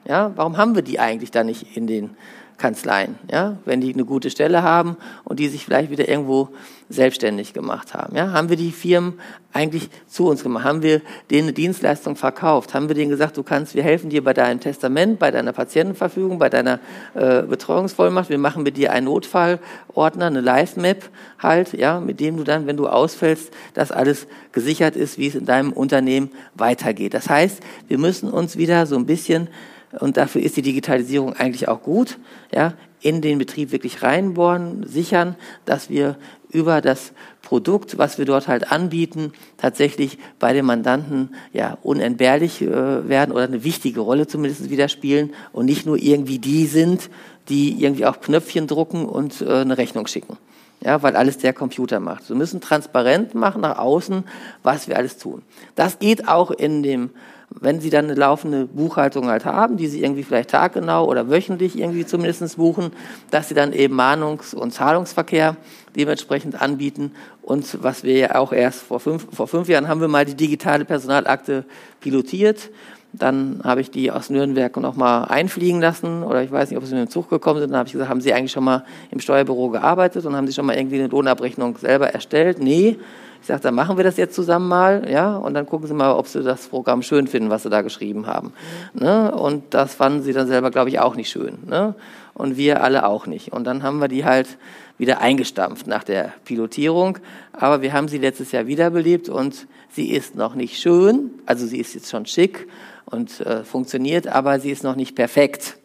Ja, 0.08 0.32
warum 0.36 0.58
haben 0.58 0.76
wir 0.76 0.82
die 0.82 1.00
eigentlich 1.00 1.32
da 1.32 1.44
nicht 1.44 1.76
in 1.76 1.88
den 1.88 2.16
Kanzleien, 2.58 3.16
ja, 3.30 3.58
wenn 3.66 3.82
die 3.82 3.94
eine 3.94 4.06
gute 4.06 4.30
Stelle 4.30 4.64
haben 4.64 4.96
und 5.26 5.40
die 5.40 5.50
sich 5.50 5.66
vielleicht 5.66 5.92
wieder 5.92 6.08
irgendwo 6.08 6.50
selbstständig 6.88 7.54
gemacht 7.54 7.94
haben. 7.94 8.16
Ja, 8.16 8.32
haben 8.32 8.50
wir 8.50 8.56
die 8.56 8.72
Firmen 8.72 9.20
eigentlich 9.52 9.90
zu 10.08 10.28
uns 10.28 10.44
gemacht? 10.44 10.64
Haben 10.64 10.82
wir 10.82 11.02
denen 11.32 11.48
eine 11.48 11.54
Dienstleistung 11.54 12.16
verkauft? 12.16 12.74
Haben 12.74 12.88
wir 12.88 12.96
denen 12.96 13.10
gesagt, 13.10 13.36
du 13.38 13.44
kannst, 13.44 13.76
wir 13.76 13.84
helfen 13.84 14.10
dir 14.10 14.24
bei 14.24 14.34
deinem 14.34 14.60
Testament, 14.60 15.20
bei 15.20 15.32
deiner 15.32 15.52
Patientenverfügung, 15.52 16.40
bei 16.40 16.50
deiner 16.50 16.80
äh, 17.14 17.42
Betreuungsvollmacht. 17.42 18.30
Wir 18.30 18.38
machen 18.38 18.64
mit 18.64 18.78
dir 18.78 18.94
einen 18.94 19.06
Notfallordner, 19.08 20.28
eine 20.28 20.42
Live-Map 20.42 21.10
halt, 21.40 21.74
ja, 21.74 22.00
mit 22.00 22.20
dem 22.20 22.38
du 22.38 22.44
dann, 22.44 22.68
wenn 22.68 22.78
du 22.78 22.88
ausfällst, 22.88 23.52
dass 23.74 23.92
alles 23.92 24.28
gesichert 24.54 24.96
ist, 24.96 25.18
wie 25.18 25.28
es 25.28 25.36
in 25.36 25.46
deinem 25.46 25.74
Unternehmen 25.74 26.32
weitergeht. 26.54 27.14
Das 27.14 27.30
heißt, 27.30 27.60
wir 27.88 27.98
müssen 27.98 28.30
uns 28.30 28.56
wieder 28.58 28.86
so 28.86 28.96
ein 28.96 29.06
bisschen 29.06 29.50
und 30.00 30.18
dafür 30.18 30.42
ist 30.42 30.58
die 30.58 30.62
Digitalisierung 30.62 31.34
eigentlich 31.34 31.68
auch 31.68 31.82
gut, 31.82 32.18
ja, 32.54 32.74
in 33.02 33.22
den 33.22 33.38
Betrieb 33.38 33.72
wirklich 33.72 34.02
reinbohren, 34.02 34.86
sichern, 34.88 35.36
dass 35.66 35.90
wir 35.90 36.18
über 36.50 36.82
das 36.82 37.12
Produkt, 37.42 37.98
was 37.98 38.18
wir 38.18 38.26
dort 38.26 38.48
halt 38.48 38.72
anbieten, 38.72 39.34
tatsächlich 39.58 40.18
bei 40.40 40.54
den 40.54 40.66
Mandanten 40.66 41.36
ja 41.54 41.78
unentbehrlich 41.84 42.62
äh, 42.62 43.08
werden 43.08 43.32
oder 43.32 43.44
eine 43.44 43.64
wichtige 43.64 44.00
Rolle 44.00 44.26
zumindest 44.26 44.70
wieder 44.70 44.88
spielen 44.88 45.34
und 45.54 45.66
nicht 45.66 45.86
nur 45.86 45.98
irgendwie 45.98 46.40
die 46.40 46.66
sind, 46.66 47.10
die 47.50 47.84
irgendwie 47.84 48.06
auf 48.06 48.22
Knöpfchen 48.22 48.66
drucken 48.66 49.06
und 49.06 49.42
äh, 49.42 49.62
eine 49.62 49.78
Rechnung 49.78 50.08
schicken. 50.08 50.38
Ja, 50.82 51.02
weil 51.04 51.16
alles 51.16 51.38
der 51.38 51.54
Computer 51.54 52.00
macht. 52.00 52.28
Wir 52.30 52.36
müssen 52.36 52.62
transparent 52.62 53.34
machen 53.34 53.62
nach 53.62 53.78
außen, 53.78 54.24
was 54.64 54.88
wir 54.88 54.98
alles 54.98 55.18
tun. 55.18 55.42
Das 55.76 56.00
geht 56.00 56.28
auch 56.28 56.52
in 56.52 56.84
dem 56.84 57.12
wenn 57.60 57.80
Sie 57.80 57.90
dann 57.90 58.06
eine 58.06 58.16
laufende 58.16 58.66
Buchhaltung 58.66 59.28
halt 59.28 59.46
haben, 59.46 59.78
die 59.78 59.88
Sie 59.88 60.04
irgendwie 60.04 60.24
vielleicht 60.24 60.50
taggenau 60.50 61.06
oder 61.06 61.30
wöchentlich 61.30 61.78
irgendwie 61.78 62.06
zumindest 62.06 62.58
buchen, 62.58 62.92
dass 63.32 63.50
Sie 63.50 63.56
dann 63.56 63.74
eben 63.74 63.96
Mahnungs- 63.96 64.54
und 64.54 64.72
Zahlungsverkehr 64.72 65.56
dementsprechend 65.96 66.62
anbieten. 66.62 67.12
Und 67.42 67.82
was 67.84 68.04
wir 68.04 68.18
ja 68.18 68.36
auch 68.36 68.52
erst 68.52 68.82
vor 68.82 69.00
fünf, 69.00 69.28
vor 69.32 69.48
fünf 69.48 69.70
Jahren 69.70 69.88
haben 69.88 70.02
wir 70.02 70.08
mal 70.08 70.26
die 70.26 70.36
digitale 70.36 70.86
Personalakte 70.86 71.66
pilotiert. 72.02 72.70
Dann 73.14 73.62
habe 73.64 73.80
ich 73.80 73.92
die 73.92 74.12
aus 74.12 74.30
Nürnberg 74.30 74.76
nochmal 74.78 75.26
einfliegen 75.26 75.80
lassen 75.80 76.24
oder 76.24 76.44
ich 76.44 76.52
weiß 76.52 76.70
nicht, 76.70 76.78
ob 76.78 76.86
sie 76.86 76.96
mit 76.96 77.08
dem 77.08 77.10
Zug 77.10 77.30
gekommen 77.30 77.62
sind. 77.62 77.70
Dann 77.70 77.80
habe 77.80 77.88
ich 77.88 77.94
gesagt, 77.94 78.10
haben 78.10 78.20
Sie 78.20 78.34
eigentlich 78.34 78.52
schon 78.52 78.66
mal 78.66 78.84
im 79.12 79.22
Steuerbüro 79.22 79.70
gearbeitet 79.70 80.26
und 80.26 80.36
haben 80.36 80.48
Sie 80.48 80.54
schon 80.54 80.66
mal 80.66 80.76
irgendwie 80.76 81.00
eine 81.00 81.08
Lohnabrechnung 81.08 81.78
selber 81.78 82.10
erstellt? 82.10 82.60
Nee. 82.60 82.98
Ich 83.46 83.48
sage, 83.48 83.62
dann 83.62 83.76
machen 83.76 83.96
wir 83.96 84.04
das 84.04 84.18
jetzt 84.18 84.34
zusammen 84.34 84.68
mal, 84.68 85.08
ja, 85.08 85.38
und 85.38 85.54
dann 85.54 85.68
gucken 85.68 85.88
Sie 85.88 85.94
mal, 85.94 86.14
ob 86.14 86.26
Sie 86.26 86.42
das 86.42 86.66
Programm 86.66 87.04
schön 87.04 87.28
finden, 87.28 87.52
was 87.52 87.62
Sie 87.62 87.70
da 87.70 87.84
geschrieben 87.84 88.26
haben. 88.26 88.54
Ne? 88.96 89.32
Und 89.36 89.76
das 89.76 89.94
fanden 89.94 90.24
Sie 90.24 90.34
dann 90.34 90.48
selber, 90.48 90.72
glaube 90.72 90.90
ich, 90.90 90.98
auch 90.98 91.16
nicht 91.16 91.30
schön. 91.30 91.60
Ne? 91.68 91.94
Und 92.34 92.58
wir 92.58 92.84
alle 92.84 93.06
auch 93.06 93.28
nicht. 93.28 93.54
Und 93.54 93.66
dann 93.66 93.84
haben 93.84 94.00
wir 94.00 94.08
die 94.08 94.26
halt 94.26 94.48
wieder 94.98 95.22
eingestampft 95.22 95.86
nach 95.86 96.04
der 96.04 96.34
Pilotierung. 96.44 97.20
Aber 97.54 97.84
wir 97.84 97.94
haben 97.94 98.08
sie 98.08 98.18
letztes 98.18 98.52
Jahr 98.52 98.66
wiederbelebt 98.66 99.30
und 99.30 99.68
sie 99.92 100.10
ist 100.10 100.34
noch 100.34 100.56
nicht 100.56 100.80
schön. 100.80 101.30
Also 101.46 101.68
sie 101.68 101.78
ist 101.78 101.94
jetzt 101.94 102.10
schon 102.10 102.26
schick 102.26 102.68
und 103.06 103.42
äh, 103.42 103.64
funktioniert, 103.64 104.26
aber 104.26 104.60
sie 104.60 104.72
ist 104.72 104.84
noch 104.84 104.96
nicht 104.96 105.16
perfekt. 105.16 105.78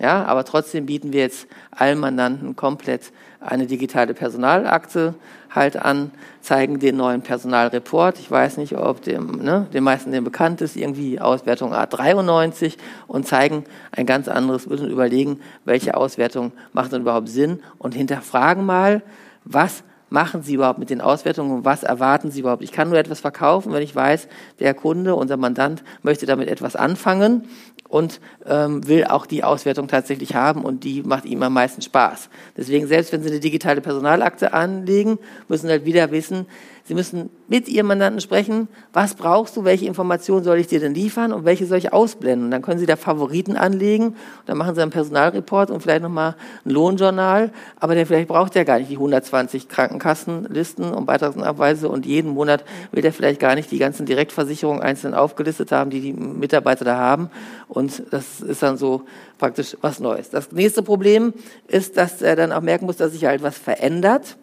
Ja, 0.00 0.24
aber 0.24 0.44
trotzdem 0.44 0.86
bieten 0.86 1.12
wir 1.12 1.20
jetzt 1.20 1.46
allen 1.70 2.00
Mandanten 2.00 2.56
komplett 2.56 3.12
eine 3.38 3.66
digitale 3.66 4.14
Personalakte 4.14 5.14
halt 5.54 5.76
an, 5.76 6.10
zeigen 6.40 6.78
den 6.78 6.96
neuen 6.96 7.22
Personalreport. 7.22 8.18
Ich 8.18 8.30
weiß 8.30 8.56
nicht, 8.56 8.76
ob 8.76 9.02
dem, 9.02 9.42
ne, 9.42 9.66
den 9.72 9.84
meisten 9.84 10.12
dem 10.12 10.24
bekannt 10.24 10.60
ist, 10.60 10.76
irgendwie 10.76 11.20
Auswertung 11.20 11.72
A93 11.72 12.76
und 13.06 13.26
zeigen 13.26 13.64
ein 13.92 14.06
ganz 14.06 14.28
anderes 14.28 14.66
Bild 14.66 14.80
und 14.80 14.90
überlegen, 14.90 15.40
welche 15.64 15.96
Auswertung 15.96 16.52
macht 16.72 16.92
denn 16.92 17.02
überhaupt 17.02 17.28
Sinn 17.28 17.62
und 17.78 17.94
hinterfragen 17.94 18.66
mal, 18.66 19.02
was 19.44 19.84
machen 20.10 20.42
Sie 20.42 20.54
überhaupt 20.54 20.78
mit 20.78 20.90
den 20.90 21.00
Auswertungen 21.00 21.50
und 21.50 21.64
was 21.64 21.82
erwarten 21.82 22.30
Sie 22.30 22.40
überhaupt? 22.40 22.62
Ich 22.62 22.72
kann 22.72 22.88
nur 22.88 22.98
etwas 22.98 23.20
verkaufen, 23.20 23.72
wenn 23.72 23.82
ich 23.82 23.94
weiß, 23.94 24.28
der 24.60 24.74
Kunde, 24.74 25.14
unser 25.14 25.36
Mandant 25.36 25.82
möchte 26.02 26.26
damit 26.26 26.48
etwas 26.48 26.76
anfangen 26.76 27.48
und 27.88 28.20
ähm, 28.46 28.86
will 28.86 29.04
auch 29.04 29.26
die 29.26 29.44
Auswertung 29.44 29.88
tatsächlich 29.88 30.34
haben 30.34 30.64
und 30.64 30.84
die 30.84 31.02
macht 31.02 31.24
ihm 31.24 31.42
am 31.42 31.52
meisten 31.52 31.82
Spaß. 31.82 32.28
Deswegen, 32.56 32.86
selbst 32.86 33.12
wenn 33.12 33.22
Sie 33.22 33.28
eine 33.28 33.40
digitale 33.40 33.80
Personalakte 33.80 34.52
anlegen, 34.52 35.18
müssen 35.48 35.66
Sie 35.66 35.72
halt 35.72 35.84
wieder 35.84 36.10
wissen, 36.10 36.46
Sie 36.86 36.92
müssen 36.92 37.30
mit 37.48 37.66
Ihrem 37.66 37.86
Mandanten 37.86 38.20
sprechen, 38.20 38.68
was 38.92 39.14
brauchst 39.14 39.56
du, 39.56 39.64
welche 39.64 39.86
Informationen 39.86 40.44
soll 40.44 40.58
ich 40.58 40.66
dir 40.66 40.80
denn 40.80 40.94
liefern 40.94 41.32
und 41.32 41.46
welche 41.46 41.64
soll 41.64 41.78
ich 41.78 41.94
ausblenden. 41.94 42.44
Und 42.44 42.50
dann 42.50 42.60
können 42.60 42.78
Sie 42.78 42.84
da 42.84 42.96
Favoriten 42.96 43.56
anlegen, 43.56 44.08
und 44.08 44.16
dann 44.44 44.58
machen 44.58 44.74
Sie 44.74 44.82
einen 44.82 44.90
Personalreport 44.90 45.70
und 45.70 45.80
vielleicht 45.80 46.02
nochmal 46.02 46.36
ein 46.66 46.70
Lohnjournal, 46.70 47.52
aber 47.80 47.94
der 47.94 48.06
vielleicht 48.06 48.28
braucht 48.28 48.54
ja 48.54 48.64
gar 48.64 48.78
nicht 48.78 48.90
die 48.90 48.96
120 48.96 49.68
Krankenkassenlisten 49.68 50.92
und 50.92 51.06
Beitragsnachweise 51.06 51.88
und 51.88 52.04
jeden 52.04 52.32
Monat 52.32 52.64
will 52.92 53.00
der 53.00 53.14
vielleicht 53.14 53.40
gar 53.40 53.54
nicht 53.54 53.70
die 53.70 53.78
ganzen 53.78 54.04
Direktversicherungen 54.04 54.82
einzeln 54.82 55.14
aufgelistet 55.14 55.72
haben, 55.72 55.88
die 55.88 56.00
die 56.00 56.12
Mitarbeiter 56.12 56.84
da 56.84 56.98
haben. 56.98 57.30
Und 57.66 58.02
das 58.10 58.42
ist 58.42 58.62
dann 58.62 58.76
so 58.76 59.04
praktisch 59.38 59.74
was 59.80 60.00
Neues. 60.00 60.28
Das 60.28 60.52
nächste 60.52 60.82
Problem 60.82 61.32
ist, 61.66 61.96
dass 61.96 62.20
er 62.20 62.36
dann 62.36 62.52
auch 62.52 62.60
merken 62.60 62.84
muss, 62.84 62.98
dass 62.98 63.12
sich 63.12 63.24
halt 63.24 63.42
was 63.42 63.56
verändert. 63.56 64.36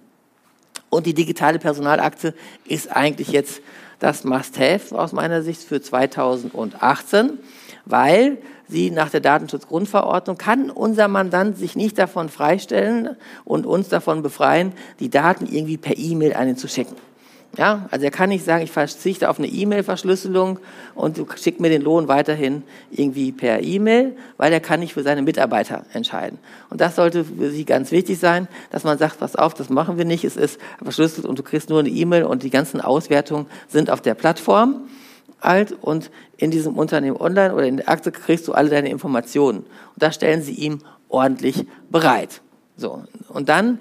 Und 0.92 1.06
die 1.06 1.14
digitale 1.14 1.58
Personalakte 1.58 2.36
ist 2.66 2.96
eigentlich 2.96 3.30
jetzt 3.30 3.62
das 4.00 4.26
Must-Have 4.26 4.98
aus 5.00 5.14
meiner 5.14 5.42
Sicht 5.42 5.64
für 5.64 5.82
2018, 5.82 7.40
weil 7.86 8.38
sie 8.68 8.92
nach 8.92 9.10
der 9.10 9.22
Datenschutzgrundverordnung 9.22 10.38
kann 10.38 10.70
unser 10.70 11.08
Mandant 11.08 11.58
sich 11.58 11.78
nicht 11.78 11.98
davon 11.98 12.28
freistellen 12.28 13.16
und 13.46 13.66
uns 13.66 13.88
davon 13.88 14.22
befreien, 14.22 14.74
die 15.00 15.10
Daten 15.10 15.46
irgendwie 15.46 15.78
per 15.78 15.98
E-Mail 15.98 16.36
ihn 16.38 16.58
zu 16.58 16.68
schicken. 16.68 16.96
Ja, 17.58 17.90
also 17.92 18.06
er 18.06 18.12
kann 18.12 18.30
nicht 18.30 18.46
sagen, 18.46 18.64
ich 18.64 18.72
verzichte 18.72 19.30
auf 19.30 19.38
eine 19.38 19.48
E-Mail-Verschlüsselung 19.48 20.60
und 20.96 21.18
du 21.18 21.28
schickst 21.36 21.60
mir 21.60 21.68
den 21.68 21.82
Lohn 21.82 22.08
weiterhin 22.08 22.64
irgendwie 22.92 23.34
per 23.34 23.62
E-Mail, 23.62 24.16
weil 24.38 24.54
er 24.54 24.62
kann 24.62 24.80
nicht 24.80 24.94
für 24.94 25.04
seine 25.04 25.22
Mitarbeiter 25.22 25.84
entscheiden. 25.92 26.40
Und 26.70 26.80
das 26.80 26.96
sollte 26.96 27.26
für 27.26 27.52
Sie 27.52 27.66
ganz 27.66 27.92
wichtig 27.92 28.20
sein, 28.20 28.48
dass 28.70 28.86
man 28.86 28.98
sagt, 28.98 29.20
pass 29.20 29.36
auf, 29.36 29.54
das 29.54 29.70
machen 29.70 29.98
wir 29.98 30.06
nicht, 30.06 30.24
es 30.24 30.38
ist 30.38 30.62
verschlüsselt 30.82 31.26
und 31.26 31.40
du 31.40 31.44
kriegst 31.44 31.70
nur 31.70 31.80
eine 31.80 31.90
E-Mail 31.90 32.24
und 32.24 32.44
die 32.44 32.50
ganzen 32.50 32.80
Auswertungen 32.80 33.48
sind 33.68 33.90
auf 33.90 34.00
der 34.00 34.14
Plattform 34.14 34.88
alt 35.42 35.76
und 35.82 36.10
in 36.38 36.52
diesem 36.52 36.78
Unternehmen 36.78 37.18
online 37.18 37.54
oder 37.54 37.66
in 37.66 37.78
der 37.78 37.90
Akte 37.90 38.12
kriegst 38.12 38.48
du 38.48 38.54
alle 38.54 38.70
deine 38.70 38.90
Informationen. 38.90 39.60
Und 39.60 39.98
da 39.98 40.12
stellen 40.12 40.42
Sie 40.42 40.54
ihm 40.54 40.80
ordentlich 41.10 41.66
bereit. 41.90 42.42
So. 42.78 43.04
Und 43.30 43.50
dann 43.50 43.80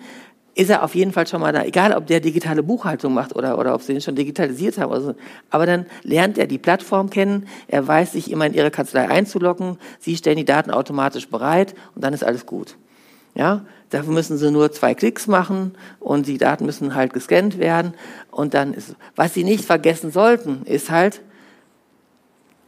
ist 0.55 0.71
er 0.71 0.83
auf 0.83 0.95
jeden 0.95 1.13
Fall 1.13 1.27
schon 1.27 1.41
mal 1.41 1.53
da, 1.53 1.65
egal 1.65 1.93
ob 1.93 2.07
der 2.07 2.21
digitale 2.21 2.63
Buchhaltung 2.63 3.15
macht 3.15 3.37
oder, 3.37 3.59
oder 3.59 3.75
ob 3.75 3.83
sie 3.83 3.93
den 3.93 4.03
schon 4.03 4.17
digitalisiert 4.17 4.79
haben. 4.79 4.91
Oder 4.91 5.01
so. 5.01 5.15
Aber 5.51 5.67
dann 5.67 5.87
lernt 6.03 6.39
er 6.39 6.47
die 6.47 6.59
Plattform 6.59 7.11
kennen, 7.11 7.47
er 7.69 7.87
weiß 7.87 8.13
sich 8.13 8.31
immer 8.31 8.47
in 8.47 8.55
ihre 8.55 8.71
Kanzlei 8.71 9.09
einzuloggen, 9.09 9.79
sie 10.01 10.17
stellen 10.17 10.37
die 10.37 10.45
Daten 10.45 10.71
automatisch 10.71 11.29
bereit 11.29 11.75
und 11.95 12.03
dann 12.03 12.13
ist 12.13 12.25
alles 12.25 12.47
gut. 12.47 12.77
Ja, 13.35 13.65
dafür 13.91 14.13
müssen 14.13 14.39
sie 14.39 14.51
nur 14.51 14.73
zwei 14.73 14.95
Klicks 14.95 15.29
machen 15.29 15.75
und 16.01 16.27
die 16.27 16.37
Daten 16.37 16.67
müssen 16.67 16.97
halt 16.97 17.13
gescannt 17.13 17.59
werden 17.59 17.95
und 18.33 18.55
dann 18.55 18.75
ist, 18.75 18.97
was 19.15 19.35
sie 19.35 19.45
nicht 19.45 19.65
vergessen 19.65 20.11
sollten, 20.11 20.63
ist 20.65 20.91
halt, 20.91 21.23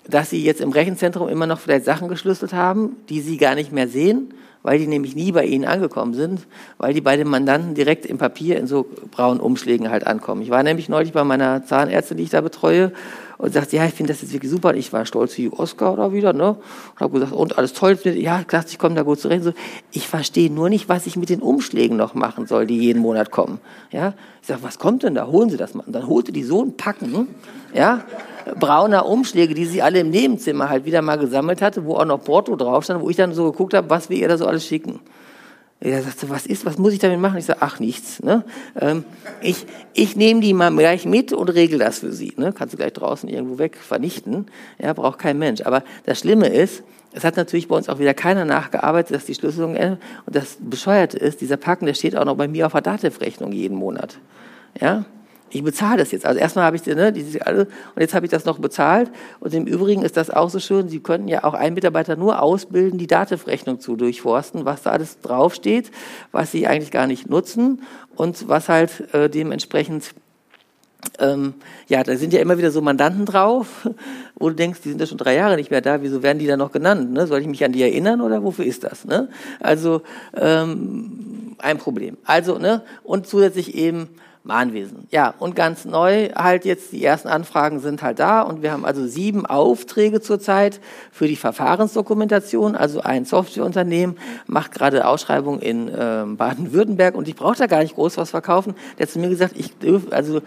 dass 0.08 0.30
sie 0.30 0.44
jetzt 0.44 0.60
im 0.60 0.70
Rechenzentrum 0.70 1.28
immer 1.28 1.46
noch 1.46 1.58
vielleicht 1.58 1.84
Sachen 1.84 2.08
geschlüsselt 2.08 2.52
haben, 2.52 2.96
die 3.08 3.20
sie 3.20 3.38
gar 3.38 3.56
nicht 3.56 3.72
mehr 3.72 3.88
sehen 3.88 4.32
weil 4.62 4.78
die 4.78 4.86
nämlich 4.86 5.16
nie 5.16 5.32
bei 5.32 5.44
Ihnen 5.44 5.64
angekommen 5.64 6.14
sind, 6.14 6.46
weil 6.78 6.94
die 6.94 7.00
bei 7.00 7.16
den 7.16 7.28
Mandanten 7.28 7.74
direkt 7.74 8.06
im 8.06 8.18
Papier 8.18 8.58
in 8.58 8.66
so 8.66 8.86
braunen 9.10 9.40
Umschlägen 9.40 9.90
halt 9.90 10.06
ankommen. 10.06 10.42
Ich 10.42 10.50
war 10.50 10.62
nämlich 10.62 10.88
neulich 10.88 11.12
bei 11.12 11.24
meiner 11.24 11.64
Zahnärztin, 11.64 12.16
die 12.16 12.24
ich 12.24 12.30
da 12.30 12.40
betreue, 12.40 12.92
und 13.42 13.52
sagte, 13.52 13.74
ja, 13.74 13.84
ich 13.86 13.94
finde 13.94 14.12
das 14.12 14.22
jetzt 14.22 14.32
wirklich 14.32 14.52
super. 14.52 14.68
Und 14.68 14.76
ich 14.76 14.92
war 14.92 15.04
stolz 15.04 15.36
wie 15.36 15.50
Oscar 15.50 15.94
oder 15.94 16.12
wieder, 16.12 16.32
ne? 16.32 16.50
Und 16.50 17.00
habe 17.00 17.12
gesagt, 17.14 17.32
und 17.32 17.58
alles 17.58 17.72
toll. 17.72 17.98
Ja, 18.04 18.44
klasse, 18.44 18.68
ich 18.70 18.78
komme 18.78 18.94
da 18.94 19.02
gut 19.02 19.18
zurecht. 19.18 19.42
So, 19.42 19.52
ich 19.90 20.06
verstehe 20.06 20.48
nur 20.48 20.68
nicht, 20.68 20.88
was 20.88 21.06
ich 21.06 21.16
mit 21.16 21.28
den 21.28 21.42
Umschlägen 21.42 21.96
noch 21.96 22.14
machen 22.14 22.46
soll, 22.46 22.66
die 22.66 22.78
jeden 22.78 23.02
Monat 23.02 23.32
kommen. 23.32 23.58
Ja? 23.90 24.14
Ich 24.42 24.46
sage, 24.46 24.62
was 24.62 24.78
kommt 24.78 25.02
denn 25.02 25.16
da? 25.16 25.26
Holen 25.26 25.50
Sie 25.50 25.56
das 25.56 25.74
mal. 25.74 25.82
Und 25.84 25.92
dann 25.92 26.06
holte 26.06 26.30
die 26.30 26.44
so 26.44 26.62
ein 26.62 26.76
Packen, 26.76 27.26
ja? 27.74 28.04
Brauner 28.58 29.06
Umschläge, 29.06 29.54
die 29.54 29.64
sie 29.64 29.82
alle 29.82 30.00
im 30.00 30.10
Nebenzimmer 30.10 30.68
halt 30.68 30.84
wieder 30.84 31.02
mal 31.02 31.18
gesammelt 31.18 31.62
hatte, 31.62 31.84
wo 31.84 31.96
auch 31.96 32.04
noch 32.04 32.22
Porto 32.22 32.56
drauf 32.56 32.84
stand, 32.84 33.02
wo 33.02 33.10
ich 33.10 33.16
dann 33.16 33.32
so 33.32 33.50
geguckt 33.50 33.74
habe, 33.74 33.90
was 33.90 34.10
wir 34.10 34.16
ihr 34.16 34.28
da 34.28 34.36
so 34.36 34.46
alles 34.46 34.66
schicken. 34.66 35.00
Er 35.84 36.00
sagte, 36.00 36.30
was 36.30 36.46
ist, 36.46 36.64
was 36.64 36.78
muss 36.78 36.92
ich 36.92 37.00
damit 37.00 37.18
machen? 37.18 37.38
Ich 37.38 37.44
sage, 37.44 37.58
ach 37.60 37.80
nichts. 37.80 38.22
Ne? 38.22 38.44
Ähm, 38.80 39.04
ich 39.40 39.66
ich 39.94 40.14
nehme 40.14 40.40
die 40.40 40.54
mal 40.54 40.70
gleich 40.70 41.06
mit 41.06 41.32
und 41.32 41.48
regel 41.48 41.80
das 41.80 41.98
für 41.98 42.12
Sie. 42.12 42.34
Ne? 42.36 42.52
Kannst 42.52 42.72
du 42.72 42.76
gleich 42.76 42.92
draußen 42.92 43.28
irgendwo 43.28 43.58
weg 43.58 43.76
vernichten. 43.76 44.46
Ja, 44.78 44.92
braucht 44.92 45.18
kein 45.18 45.38
Mensch. 45.38 45.62
Aber 45.62 45.82
das 46.06 46.20
Schlimme 46.20 46.46
ist, 46.46 46.84
es 47.12 47.24
hat 47.24 47.36
natürlich 47.36 47.66
bei 47.66 47.76
uns 47.76 47.88
auch 47.88 47.98
wieder 47.98 48.14
keiner 48.14 48.44
nachgearbeitet, 48.44 49.16
dass 49.16 49.24
die 49.24 49.34
Schlüsselung 49.34 49.76
und 49.76 49.98
das 50.26 50.56
Bescheuerte 50.60 51.18
ist, 51.18 51.40
dieser 51.40 51.56
Packen, 51.56 51.86
der 51.86 51.94
steht 51.94 52.16
auch 52.16 52.24
noch 52.24 52.36
bei 52.36 52.46
mir 52.46 52.66
auf 52.66 52.72
der 52.72 52.82
Dativ-Rechnung 52.82 53.50
jeden 53.50 53.76
Monat. 53.76 54.18
Ja, 54.80 55.04
ich 55.52 55.62
bezahle 55.62 55.98
das 55.98 56.12
jetzt. 56.12 56.24
Also 56.24 56.40
erstmal 56.40 56.64
habe 56.64 56.76
ich 56.76 56.86
ne, 56.86 57.12
diese 57.12 57.46
alle 57.46 57.66
und 57.94 58.00
jetzt 58.00 58.14
habe 58.14 58.26
ich 58.26 58.30
das 58.30 58.44
noch 58.44 58.58
bezahlt. 58.58 59.10
Und 59.40 59.52
im 59.54 59.66
Übrigen 59.66 60.02
ist 60.02 60.16
das 60.16 60.30
auch 60.30 60.50
so 60.50 60.58
schön. 60.58 60.88
Sie 60.88 61.00
könnten 61.00 61.28
ja 61.28 61.44
auch 61.44 61.54
einen 61.54 61.74
Mitarbeiter 61.74 62.16
nur 62.16 62.42
ausbilden, 62.42 62.98
die 62.98 63.06
Dativ-Rechnung 63.06 63.80
zu 63.80 63.96
durchforsten, 63.96 64.64
was 64.64 64.82
da 64.82 64.90
alles 64.90 65.20
draufsteht, 65.20 65.90
was 66.32 66.50
sie 66.52 66.66
eigentlich 66.66 66.90
gar 66.90 67.06
nicht 67.06 67.28
nutzen 67.28 67.82
und 68.16 68.48
was 68.48 68.68
halt 68.68 69.12
äh, 69.14 69.28
dementsprechend 69.28 70.14
ähm, 71.18 71.54
ja, 71.88 72.04
da 72.04 72.16
sind 72.16 72.32
ja 72.32 72.40
immer 72.40 72.58
wieder 72.58 72.70
so 72.70 72.80
Mandanten 72.80 73.26
drauf, 73.26 73.88
wo 74.36 74.48
du 74.48 74.54
denkst, 74.54 74.80
die 74.84 74.90
sind 74.90 75.00
ja 75.00 75.06
schon 75.06 75.18
drei 75.18 75.34
Jahre 75.34 75.56
nicht 75.56 75.70
mehr 75.70 75.80
da, 75.80 76.00
wieso 76.00 76.22
werden 76.22 76.38
die 76.38 76.46
dann 76.46 76.60
noch 76.60 76.70
genannt? 76.70 77.12
Ne? 77.12 77.26
Soll 77.26 77.40
ich 77.40 77.48
mich 77.48 77.64
an 77.64 77.72
die 77.72 77.82
erinnern 77.82 78.20
oder 78.20 78.44
wofür 78.44 78.64
ist 78.64 78.84
das? 78.84 79.04
Ne? 79.04 79.28
Also 79.58 80.02
ähm, 80.36 81.56
ein 81.58 81.78
Problem. 81.78 82.16
Also, 82.24 82.58
ne, 82.58 82.82
und 83.02 83.26
zusätzlich 83.26 83.74
eben 83.74 84.08
Mahnwesen. 84.44 85.06
Ja, 85.10 85.34
und 85.38 85.54
ganz 85.54 85.84
neu 85.84 86.30
halt 86.34 86.64
jetzt, 86.64 86.90
die 86.92 87.04
ersten 87.04 87.28
Anfragen 87.28 87.78
sind 87.78 88.02
halt 88.02 88.18
da 88.18 88.42
und 88.42 88.62
wir 88.62 88.72
haben 88.72 88.84
also 88.84 89.06
sieben 89.06 89.46
Aufträge 89.46 90.20
zurzeit 90.20 90.80
für 91.12 91.28
die 91.28 91.36
Verfahrensdokumentation. 91.36 92.74
Also 92.74 93.00
ein 93.02 93.24
Softwareunternehmen 93.24 94.18
macht 94.46 94.72
gerade 94.72 95.06
Ausschreibung 95.06 95.60
in 95.60 95.88
äh, 95.88 96.24
Baden-Württemberg 96.26 97.14
und 97.14 97.28
ich 97.28 97.36
brauche 97.36 97.56
da 97.56 97.66
gar 97.66 97.82
nicht 97.82 97.94
groß 97.94 98.16
was 98.16 98.30
verkaufen. 98.30 98.74
Der 98.98 99.06
hat 99.06 99.12
zu 99.12 99.20
mir 99.20 99.28
gesagt, 99.28 99.54
ich 99.56 99.78
dürfe, 99.78 100.12
also 100.12 100.40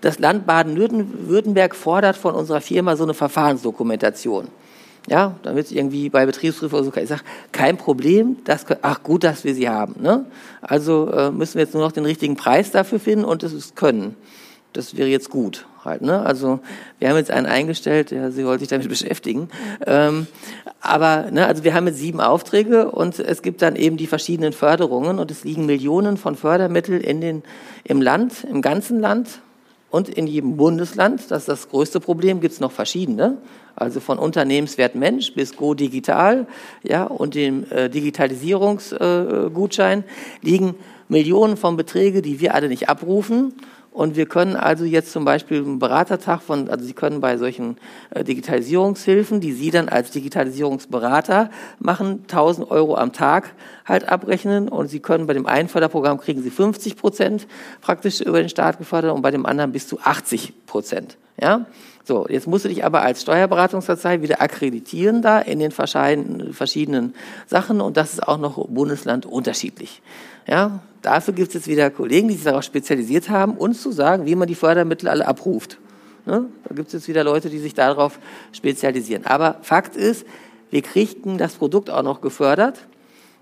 das 0.00 0.20
Land 0.20 0.46
Baden-Württemberg 0.46 1.74
fordert 1.74 2.16
von 2.16 2.34
unserer 2.34 2.60
Firma 2.60 2.94
so 2.94 3.02
eine 3.02 3.14
Verfahrensdokumentation. 3.14 4.46
Ja, 5.08 5.36
damit 5.42 5.72
irgendwie 5.72 6.10
bei 6.10 6.26
Betriebsprüfung 6.26 6.80
oder 6.80 6.90
so, 6.92 7.00
ich 7.00 7.08
sage, 7.08 7.22
kein 7.52 7.76
Problem, 7.78 8.36
das, 8.44 8.66
ach 8.82 9.02
gut, 9.02 9.24
dass 9.24 9.44
wir 9.44 9.54
sie 9.54 9.68
haben. 9.68 9.96
Ne? 10.00 10.26
Also 10.60 11.10
äh, 11.10 11.30
müssen 11.30 11.54
wir 11.54 11.62
jetzt 11.62 11.74
nur 11.74 11.82
noch 11.82 11.92
den 11.92 12.04
richtigen 12.04 12.36
Preis 12.36 12.70
dafür 12.70 13.00
finden 13.00 13.24
und 13.24 13.42
es 13.42 13.74
können. 13.74 14.14
Das 14.72 14.96
wäre 14.96 15.08
jetzt 15.08 15.30
gut 15.30 15.66
halt. 15.84 16.02
Ne? 16.02 16.20
Also 16.20 16.60
wir 16.98 17.08
haben 17.08 17.16
jetzt 17.16 17.30
einen 17.30 17.46
eingestellt, 17.46 18.10
der 18.10 18.30
sie 18.30 18.44
wollte 18.44 18.60
sich 18.60 18.68
damit 18.68 18.88
beschäftigen. 18.90 19.48
Ähm, 19.86 20.26
aber 20.80 21.30
ne, 21.30 21.46
also 21.46 21.64
wir 21.64 21.74
haben 21.74 21.86
jetzt 21.86 21.98
sieben 21.98 22.20
Aufträge 22.20 22.90
und 22.90 23.18
es 23.18 23.42
gibt 23.42 23.62
dann 23.62 23.76
eben 23.76 23.96
die 23.96 24.06
verschiedenen 24.06 24.52
Förderungen 24.52 25.18
und 25.18 25.30
es 25.30 25.44
liegen 25.44 25.66
Millionen 25.66 26.16
von 26.16 26.36
Fördermitteln 26.36 27.00
in 27.00 27.20
den, 27.20 27.42
im 27.84 28.02
Land, 28.02 28.44
im 28.48 28.62
ganzen 28.62 29.00
Land 29.00 29.40
und 29.90 30.08
in 30.08 30.26
jedem 30.26 30.56
Bundesland, 30.56 31.30
das 31.30 31.42
ist 31.42 31.48
das 31.48 31.68
größte 31.68 32.00
Problem, 32.00 32.40
gibt 32.40 32.54
es 32.54 32.60
noch 32.60 32.72
verschiedene. 32.72 33.36
Also 33.74 34.00
von 34.00 34.18
Unternehmenswert 34.18 34.94
Mensch 34.94 35.34
bis 35.34 35.56
Go 35.56 35.74
Digital, 35.74 36.46
ja, 36.82 37.04
und 37.04 37.34
dem 37.34 37.70
äh, 37.70 37.88
Digitalisierungsgutschein 37.88 40.00
äh, 40.00 40.04
liegen 40.42 40.74
Millionen 41.08 41.56
von 41.56 41.76
Beträge, 41.76 42.22
die 42.22 42.40
wir 42.40 42.54
alle 42.54 42.68
nicht 42.68 42.88
abrufen. 42.88 43.54
Und 43.92 44.14
wir 44.14 44.26
können 44.26 44.54
also 44.54 44.84
jetzt 44.84 45.10
zum 45.10 45.24
Beispiel 45.24 45.58
einen 45.58 45.80
Beratertag 45.80 46.42
von, 46.42 46.70
also 46.70 46.84
Sie 46.84 46.92
können 46.92 47.20
bei 47.20 47.36
solchen 47.36 47.76
äh, 48.10 48.22
Digitalisierungshilfen, 48.22 49.40
die 49.40 49.52
Sie 49.52 49.70
dann 49.70 49.88
als 49.88 50.12
Digitalisierungsberater 50.12 51.50
machen, 51.80 52.20
1000 52.22 52.70
Euro 52.70 52.96
am 52.96 53.12
Tag 53.12 53.52
halt 53.84 54.08
abrechnen. 54.08 54.68
Und 54.68 54.88
Sie 54.88 55.00
können 55.00 55.26
bei 55.26 55.34
dem 55.34 55.46
einen 55.46 55.68
Förderprogramm 55.68 56.18
kriegen 56.18 56.42
Sie 56.42 56.50
50 56.50 56.96
Prozent 56.96 57.48
praktisch 57.80 58.20
über 58.20 58.38
den 58.38 58.48
Staat 58.48 58.78
gefördert 58.78 59.12
und 59.12 59.22
bei 59.22 59.32
dem 59.32 59.44
anderen 59.44 59.72
bis 59.72 59.88
zu 59.88 59.98
80 59.98 60.66
Prozent. 60.66 61.16
Ja? 61.40 61.66
So, 62.04 62.26
jetzt 62.28 62.46
musst 62.46 62.64
du 62.64 62.68
dich 62.68 62.84
aber 62.84 63.02
als 63.02 63.22
Steuerberatungsdatei 63.22 64.22
wieder 64.22 64.40
akkreditieren 64.40 65.20
da 65.20 65.40
in 65.40 65.58
den 65.58 65.70
verschiedenen 65.72 67.14
Sachen 67.46 67.80
und 67.80 67.96
das 67.96 68.14
ist 68.14 68.26
auch 68.26 68.38
noch 68.38 68.66
Bundesland 68.68 69.26
unterschiedlich. 69.26 70.00
Ja, 70.46 70.80
dafür 71.02 71.34
gibt 71.34 71.48
es 71.48 71.54
jetzt 71.54 71.68
wieder 71.68 71.90
Kollegen, 71.90 72.28
die 72.28 72.34
sich 72.34 72.44
darauf 72.44 72.62
spezialisiert 72.62 73.28
haben, 73.28 73.56
uns 73.56 73.82
zu 73.82 73.92
sagen, 73.92 74.26
wie 74.26 74.34
man 74.34 74.48
die 74.48 74.54
Fördermittel 74.54 75.08
alle 75.08 75.26
abruft. 75.26 75.78
Ne? 76.26 76.46
Da 76.68 76.74
gibt 76.74 76.88
es 76.88 76.92
jetzt 76.92 77.08
wieder 77.08 77.24
Leute, 77.24 77.50
die 77.50 77.58
sich 77.58 77.74
darauf 77.74 78.18
spezialisieren. 78.52 79.26
Aber 79.26 79.56
Fakt 79.62 79.96
ist, 79.96 80.26
wir 80.70 80.82
kriegten 80.82 81.38
das 81.38 81.54
Produkt 81.54 81.90
auch 81.90 82.02
noch 82.02 82.20
gefördert. 82.20 82.86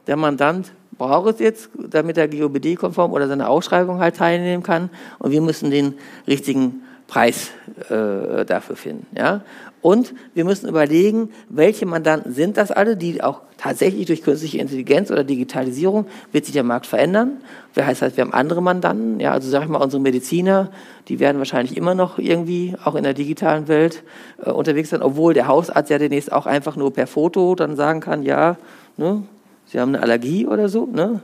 Der 0.07 0.17
Mandant 0.17 0.73
braucht 0.97 1.35
es 1.35 1.41
jetzt, 1.41 1.71
damit 1.75 2.17
er 2.17 2.29
GOBD-konform 2.29 3.13
oder 3.13 3.29
seine 3.29 3.49
Ausschreibung 3.49 4.01
halt 4.01 4.17
teilnehmen 4.17 4.63
kann. 4.63 4.91
Und 5.19 5.31
wir 5.31 5.41
müssen 5.41 5.71
den 5.71 5.95
richtigen 6.27 6.83
Preis 7.07 7.51
äh, 7.89 8.45
dafür 8.45 8.77
finden. 8.77 9.07
Ja? 9.17 9.43
Und 9.81 10.13
wir 10.35 10.45
müssen 10.45 10.69
überlegen, 10.69 11.31
welche 11.49 11.87
Mandanten 11.87 12.33
sind 12.33 12.57
das 12.57 12.73
alle, 12.73 12.97
die 12.97 13.23
auch 13.23 13.43
tatsächlich 13.59 14.07
durch 14.07 14.23
künstliche 14.23 14.59
Intelligenz 14.59 15.11
oder 15.11 15.23
Digitalisierung 15.23 16.07
wird 16.33 16.45
sich 16.47 16.55
der 16.55 16.65
Markt 16.65 16.87
verändern. 16.87 17.39
Das 17.75 17.87
heißt, 17.87 18.03
halt, 18.03 18.17
wir 18.17 18.25
haben 18.25 18.33
andere 18.33 18.61
Mandanten, 18.61 19.21
ja, 19.21 19.33
also 19.33 19.49
sage 19.49 19.65
ich 19.65 19.71
mal, 19.71 19.79
unsere 19.79 20.03
Mediziner, 20.03 20.71
die 21.09 21.21
werden 21.21 21.39
wahrscheinlich 21.39 21.77
immer 21.77 21.95
noch 21.95 22.19
irgendwie 22.19 22.75
auch 22.85 22.97
in 22.97 23.05
der 23.05 23.15
digitalen 23.15 23.69
Welt 23.69 24.03
äh, 24.45 24.51
unterwegs 24.51 24.91
sein, 24.91 25.03
obwohl 25.03 25.33
der 25.35 25.47
Hausarzt 25.47 25.91
ja 25.91 25.99
demnächst 25.99 26.33
auch 26.33 26.47
einfach 26.47 26.77
nur 26.77 26.93
per 26.93 27.07
Foto 27.07 27.55
dann 27.55 27.77
sagen 27.77 28.01
kann, 28.01 28.23
ja, 28.23 28.57
ne, 28.97 29.23
Sie 29.71 29.79
haben 29.79 29.95
eine 29.95 30.03
Allergie 30.03 30.47
oder 30.47 30.71
so, 30.71 30.87
ne? 30.87 31.21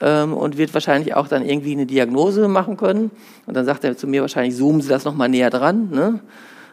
Ähm, 0.00 0.34
und 0.34 0.58
wird 0.58 0.74
wahrscheinlich 0.74 1.14
auch 1.14 1.28
dann 1.28 1.44
irgendwie 1.44 1.72
eine 1.72 1.86
Diagnose 1.86 2.48
machen 2.48 2.76
können. 2.76 3.12
Und 3.46 3.54
dann 3.54 3.64
sagt 3.64 3.84
er 3.84 3.96
zu 3.96 4.08
mir 4.08 4.20
wahrscheinlich, 4.20 4.56
zoomen 4.56 4.80
Sie 4.80 4.88
das 4.88 5.04
nochmal 5.04 5.28
näher 5.28 5.50
dran, 5.50 5.90
ne? 5.90 6.18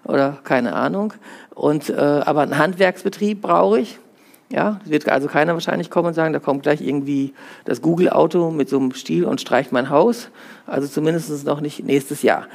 Oder 0.04 0.38
keine 0.44 0.74
Ahnung. 0.74 1.14
Und, 1.54 1.90
äh, 1.90 1.94
aber 1.96 2.42
einen 2.42 2.58
Handwerksbetrieb 2.58 3.42
brauche 3.42 3.80
ich. 3.80 4.00
Ja, 4.50 4.82
wird 4.84 5.08
also 5.08 5.30
keiner 5.30 5.54
wahrscheinlich 5.54 5.90
kommen 5.90 6.10
und 6.10 6.14
sagen, 6.14 6.34
da 6.34 6.40
kommt 6.40 6.64
gleich 6.64 6.82
irgendwie 6.82 7.34
das 7.64 7.82
Google-Auto 7.82 8.52
mit 8.52 8.68
so 8.68 8.78
einem 8.78 8.94
Stiel 8.94 9.24
und 9.24 9.40
streicht 9.40 9.72
mein 9.72 9.90
Haus. 9.90 10.30
Also 10.68 10.90
zumindest 10.90 11.46
noch 11.46 11.62
nicht 11.62 11.86
nächstes 11.86 12.22
Jahr. 12.22 12.48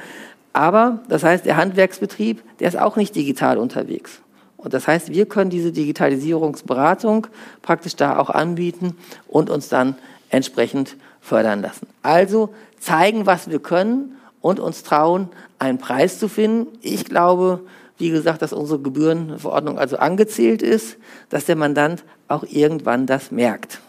Aber 0.53 0.99
das 1.09 1.23
heißt, 1.23 1.45
der 1.45 1.57
Handwerksbetrieb, 1.57 2.43
der 2.59 2.67
ist 2.67 2.77
auch 2.77 2.97
nicht 2.97 3.15
digital 3.15 3.57
unterwegs. 3.57 4.21
Und 4.57 4.73
das 4.73 4.87
heißt, 4.87 5.09
wir 5.09 5.27
können 5.27 5.49
diese 5.49 5.71
Digitalisierungsberatung 5.71 7.27
praktisch 7.61 7.95
da 7.95 8.17
auch 8.17 8.29
anbieten 8.29 8.95
und 9.27 9.49
uns 9.49 9.69
dann 9.69 9.95
entsprechend 10.29 10.97
fördern 11.21 11.61
lassen. 11.61 11.87
Also 12.03 12.53
zeigen, 12.79 13.25
was 13.25 13.49
wir 13.49 13.59
können 13.59 14.16
und 14.41 14.59
uns 14.59 14.83
trauen, 14.83 15.29
einen 15.59 15.77
Preis 15.77 16.19
zu 16.19 16.27
finden. 16.27 16.67
Ich 16.81 17.05
glaube, 17.05 17.61
wie 17.97 18.09
gesagt, 18.09 18.41
dass 18.41 18.53
unsere 18.53 18.79
Gebührenverordnung 18.79 19.79
also 19.79 19.97
angezählt 19.97 20.61
ist, 20.61 20.97
dass 21.29 21.45
der 21.45 21.55
Mandant 21.55 22.03
auch 22.27 22.43
irgendwann 22.43 23.07
das 23.07 23.31
merkt. 23.31 23.79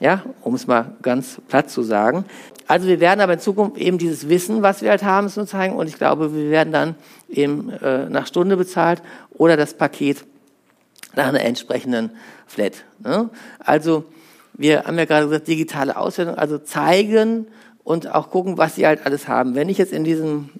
Ja, 0.00 0.24
um 0.40 0.54
es 0.54 0.66
mal 0.66 0.96
ganz 1.02 1.40
platt 1.48 1.70
zu 1.70 1.82
sagen. 1.82 2.24
Also 2.66 2.88
wir 2.88 2.98
werden 3.00 3.20
aber 3.20 3.34
in 3.34 3.38
Zukunft 3.38 3.76
eben 3.76 3.98
dieses 3.98 4.28
Wissen, 4.28 4.62
was 4.62 4.82
wir 4.82 4.90
halt 4.90 5.02
haben, 5.02 5.28
zu 5.28 5.44
zeigen. 5.44 5.76
Und 5.76 5.86
ich 5.86 5.96
glaube, 5.96 6.34
wir 6.34 6.50
werden 6.50 6.72
dann 6.72 6.94
eben 7.28 7.70
äh, 7.70 8.08
nach 8.08 8.26
Stunde 8.26 8.56
bezahlt 8.56 9.02
oder 9.30 9.56
das 9.56 9.74
Paket 9.74 10.24
nach 11.14 11.28
einer 11.28 11.42
entsprechenden 11.42 12.10
Flat. 12.46 12.84
Ne? 13.00 13.28
Also 13.58 14.04
wir 14.54 14.84
haben 14.84 14.98
ja 14.98 15.04
gerade 15.04 15.26
gesagt, 15.26 15.48
digitale 15.48 15.96
Auswertung, 15.96 16.36
also 16.36 16.58
zeigen, 16.58 17.46
und 17.84 18.14
auch 18.14 18.30
gucken, 18.30 18.58
was 18.58 18.76
sie 18.76 18.86
halt 18.86 19.06
alles 19.06 19.26
haben. 19.26 19.56
Wenn 19.56 19.68
ich 19.68 19.76
jetzt 19.76 19.92
in 19.92 20.04
diesen 20.04 20.50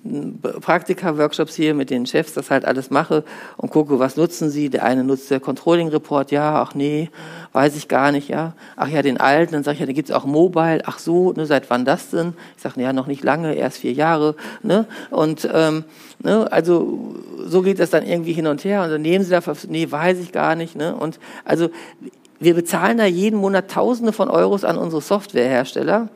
Praktika-Workshops 0.61 1.55
hier 1.55 1.73
mit 1.73 1.89
den 1.89 2.05
Chefs 2.05 2.33
das 2.33 2.51
halt 2.51 2.65
alles 2.65 2.91
mache 2.91 3.23
und 3.57 3.71
gucke, 3.71 4.01
was 4.01 4.17
nutzen 4.17 4.51
sie, 4.51 4.71
der 4.71 4.85
eine 4.85 5.05
nutzt 5.05 5.31
der 5.31 5.39
Controlling-Report, 5.39 6.33
ja, 6.33 6.61
ach 6.61 6.75
nee, 6.75 7.11
weiß 7.53 7.77
ich 7.77 7.87
gar 7.87 8.11
nicht, 8.11 8.29
ja, 8.29 8.55
ach 8.77 8.89
ja, 8.89 9.03
den 9.03 9.19
alten, 9.19 9.53
dann 9.53 9.63
sage 9.63 9.75
ich 9.75 9.81
ja, 9.81 9.87
da 9.87 9.93
gibt's 9.93 10.11
auch 10.11 10.25
Mobile, 10.25 10.83
ach 10.85 10.99
so, 10.99 11.33
ne, 11.33 11.47
seit 11.47 11.71
wann 11.71 11.85
das 11.85 12.11
denn? 12.11 12.35
Ich 12.57 12.63
sage, 12.63 12.83
ja, 12.83 12.93
noch 12.93 13.07
nicht 13.07 13.23
lange, 13.23 13.55
erst 13.55 13.79
vier 13.79 13.93
Jahre, 13.93 14.35
ne, 14.65 14.87
und 15.11 15.49
ähm, 15.53 15.85
ne, 16.19 16.51
also 16.51 17.15
so 17.45 17.63
geht 17.63 17.79
das 17.79 17.91
dann 17.91 18.05
irgendwie 18.05 18.33
hin 18.33 18.49
und 18.49 18.65
her 18.65 18.83
und 18.83 18.91
dann 18.91 19.03
nehmen 19.03 19.25
sie 19.25 19.31
da, 19.31 19.41
nee, 19.69 19.89
weiß 19.89 20.19
ich 20.19 20.33
gar 20.33 20.57
nicht, 20.57 20.75
ne, 20.75 20.97
und 20.97 21.21
also 21.45 21.71
wir 22.41 22.55
bezahlen 22.55 22.99
da 22.99 23.05
jeden 23.05 23.39
Monat 23.39 23.71
Tausende 23.71 24.13
von 24.13 24.29
Euros 24.29 24.65
an 24.65 24.77
unsere 24.77 25.01
Softwarehersteller, 25.01 26.09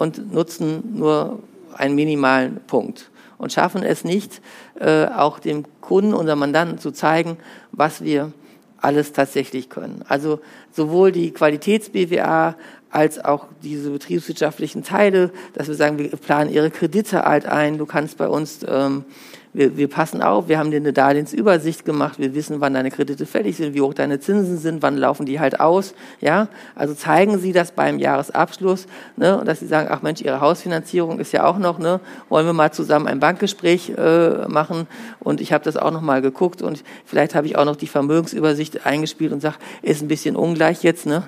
und 0.00 0.32
nutzen 0.32 0.94
nur 0.96 1.40
einen 1.74 1.94
minimalen 1.94 2.60
Punkt 2.66 3.10
und 3.36 3.52
schaffen 3.52 3.82
es 3.82 4.02
nicht, 4.02 4.40
äh, 4.78 5.04
auch 5.04 5.38
dem 5.38 5.64
Kunden, 5.82 6.14
unserem 6.14 6.38
Mandanten 6.38 6.78
zu 6.78 6.90
zeigen, 6.90 7.36
was 7.70 8.02
wir 8.02 8.32
alles 8.78 9.12
tatsächlich 9.12 9.68
können. 9.68 10.02
Also 10.08 10.40
sowohl 10.72 11.12
die 11.12 11.32
Qualitäts-BWA 11.32 12.56
als 12.90 13.22
auch 13.22 13.46
diese 13.62 13.90
betriebswirtschaftlichen 13.90 14.82
Teile, 14.84 15.32
dass 15.52 15.68
wir 15.68 15.74
sagen, 15.74 15.98
wir 15.98 16.08
planen 16.08 16.50
ihre 16.50 16.70
Kredite 16.70 17.22
halt 17.22 17.44
ein. 17.44 17.76
Du 17.76 17.84
kannst 17.84 18.16
bei 18.16 18.26
uns 18.26 18.60
ähm, 18.66 19.04
wir, 19.52 19.76
wir 19.76 19.88
passen 19.88 20.22
auf, 20.22 20.48
wir 20.48 20.58
haben 20.58 20.70
dir 20.70 20.76
eine 20.76 20.92
Darlehensübersicht 20.92 21.84
gemacht, 21.84 22.18
wir 22.18 22.34
wissen, 22.34 22.60
wann 22.60 22.74
deine 22.74 22.90
Kredite 22.90 23.26
fällig 23.26 23.56
sind, 23.56 23.74
wie 23.74 23.80
hoch 23.80 23.94
deine 23.94 24.20
Zinsen 24.20 24.58
sind, 24.58 24.82
wann 24.82 24.96
laufen 24.96 25.26
die 25.26 25.40
halt 25.40 25.58
aus, 25.58 25.94
ja, 26.20 26.48
also 26.76 26.94
zeigen 26.94 27.38
Sie 27.38 27.52
das 27.52 27.72
beim 27.72 27.98
Jahresabschluss, 27.98 28.86
ne, 29.16 29.42
dass 29.44 29.60
Sie 29.60 29.66
sagen, 29.66 29.88
ach 29.90 30.02
Mensch, 30.02 30.20
Ihre 30.20 30.40
Hausfinanzierung 30.40 31.18
ist 31.18 31.32
ja 31.32 31.44
auch 31.44 31.58
noch, 31.58 31.78
ne, 31.78 32.00
wollen 32.28 32.46
wir 32.46 32.52
mal 32.52 32.72
zusammen 32.72 33.08
ein 33.08 33.18
Bankgespräch 33.18 33.92
äh, 33.96 34.46
machen? 34.46 34.86
Und 35.18 35.40
ich 35.40 35.52
habe 35.52 35.64
das 35.64 35.76
auch 35.76 35.90
noch 35.90 36.02
mal 36.02 36.22
geguckt 36.22 36.62
und 36.62 36.84
vielleicht 37.04 37.34
habe 37.34 37.46
ich 37.46 37.56
auch 37.56 37.64
noch 37.64 37.76
die 37.76 37.88
Vermögensübersicht 37.88 38.86
eingespielt 38.86 39.32
und 39.32 39.40
sage, 39.40 39.56
ist 39.82 40.00
ein 40.00 40.08
bisschen 40.08 40.36
ungleich 40.36 40.84
jetzt, 40.84 41.06
ne, 41.06 41.24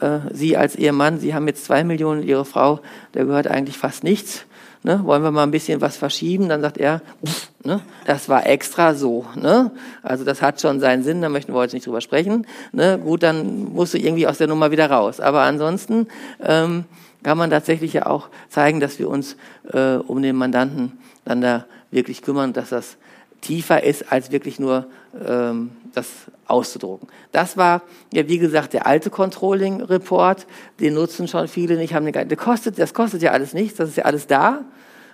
äh, 0.00 0.20
Sie 0.32 0.56
als 0.56 0.76
Ehemann, 0.76 1.18
Sie 1.18 1.34
haben 1.34 1.46
jetzt 1.46 1.66
zwei 1.66 1.84
Millionen, 1.84 2.22
Ihre 2.22 2.46
Frau, 2.46 2.80
der 3.12 3.26
gehört 3.26 3.48
eigentlich 3.48 3.76
fast 3.76 4.02
nichts, 4.02 4.46
ne, 4.82 5.00
wollen 5.04 5.22
wir 5.22 5.30
mal 5.30 5.42
ein 5.42 5.50
bisschen 5.50 5.80
was 5.80 5.96
verschieben? 5.96 6.48
Dann 6.48 6.60
sagt 6.60 6.78
er, 6.78 7.02
pff, 7.24 7.50
ne, 7.64 7.80
das 8.04 8.28
war 8.28 8.46
extra 8.46 8.94
so. 8.94 9.26
Ne? 9.34 9.70
Also 10.02 10.24
das 10.24 10.42
hat 10.42 10.60
schon 10.60 10.80
seinen 10.80 11.02
Sinn, 11.02 11.22
da 11.22 11.28
möchten 11.28 11.52
wir 11.52 11.58
heute 11.58 11.76
nicht 11.76 11.86
drüber 11.86 12.00
sprechen. 12.00 12.46
Ne? 12.72 12.98
Gut, 12.98 13.22
dann 13.22 13.72
musst 13.72 13.94
du 13.94 13.98
irgendwie 13.98 14.26
aus 14.26 14.38
der 14.38 14.46
Nummer 14.46 14.70
wieder 14.70 14.90
raus. 14.90 15.20
Aber 15.20 15.42
ansonsten 15.42 16.08
ähm, 16.42 16.84
kann 17.22 17.38
man 17.38 17.50
tatsächlich 17.50 17.92
ja 17.92 18.06
auch 18.06 18.28
zeigen, 18.48 18.80
dass 18.80 18.98
wir 18.98 19.08
uns 19.08 19.36
äh, 19.72 19.96
um 19.96 20.22
den 20.22 20.36
Mandanten 20.36 20.92
dann 21.24 21.40
da 21.40 21.66
wirklich 21.90 22.22
kümmern, 22.22 22.52
dass 22.52 22.70
das 22.70 22.96
tiefer 23.40 23.82
ist, 23.82 24.12
als 24.12 24.32
wirklich 24.32 24.58
nur 24.58 24.86
ähm, 25.26 25.70
das 25.94 26.08
auszudrucken. 26.46 27.08
Das 27.32 27.56
war 27.56 27.82
ja 28.12 28.28
wie 28.28 28.38
gesagt 28.38 28.72
der 28.72 28.86
alte 28.86 29.10
Controlling 29.10 29.80
Report, 29.82 30.46
den 30.80 30.94
nutzen 30.94 31.28
schon 31.28 31.48
viele 31.48 31.76
nicht, 31.76 31.94
haben 31.94 32.06
eine, 32.06 32.26
der 32.26 32.36
kostet, 32.36 32.78
das 32.78 32.94
kostet 32.94 33.22
ja 33.22 33.32
alles 33.32 33.54
nichts, 33.54 33.78
das 33.78 33.90
ist 33.90 33.96
ja 33.96 34.04
alles 34.04 34.26
da 34.26 34.64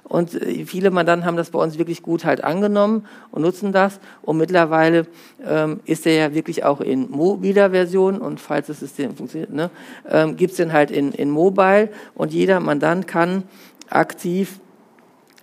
Und 0.04 0.34
äh, 0.34 0.64
viele 0.66 0.90
Mandanten 0.90 1.26
haben 1.26 1.36
das 1.36 1.50
bei 1.50 1.58
uns 1.58 1.78
wirklich 1.78 2.02
gut 2.02 2.24
halt 2.24 2.42
angenommen 2.44 3.06
und 3.30 3.42
nutzen 3.42 3.72
das. 3.72 4.00
Und 4.22 4.36
mittlerweile 4.36 5.06
ähm, 5.46 5.80
ist 5.84 6.04
der 6.04 6.14
ja 6.14 6.34
wirklich 6.34 6.64
auch 6.64 6.80
in 6.80 7.10
mobiler 7.10 7.70
Version 7.70 8.20
und 8.20 8.40
falls 8.40 8.66
das 8.66 8.80
System 8.80 9.16
funktioniert, 9.16 9.52
ne, 9.52 9.70
ähm, 10.10 10.36
gibt 10.36 10.58
den 10.58 10.72
halt 10.72 10.90
in, 10.90 11.12
in 11.12 11.30
Mobile 11.30 11.88
und 12.14 12.32
jeder 12.32 12.60
Mandant 12.60 13.06
kann 13.06 13.44
aktiv 13.88 14.58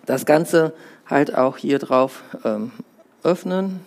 das 0.05 0.25
Ganze 0.25 0.73
halt 1.09 1.35
auch 1.35 1.57
hier 1.57 1.79
drauf 1.79 2.23
ähm, 2.43 2.71
öffnen. 3.23 3.81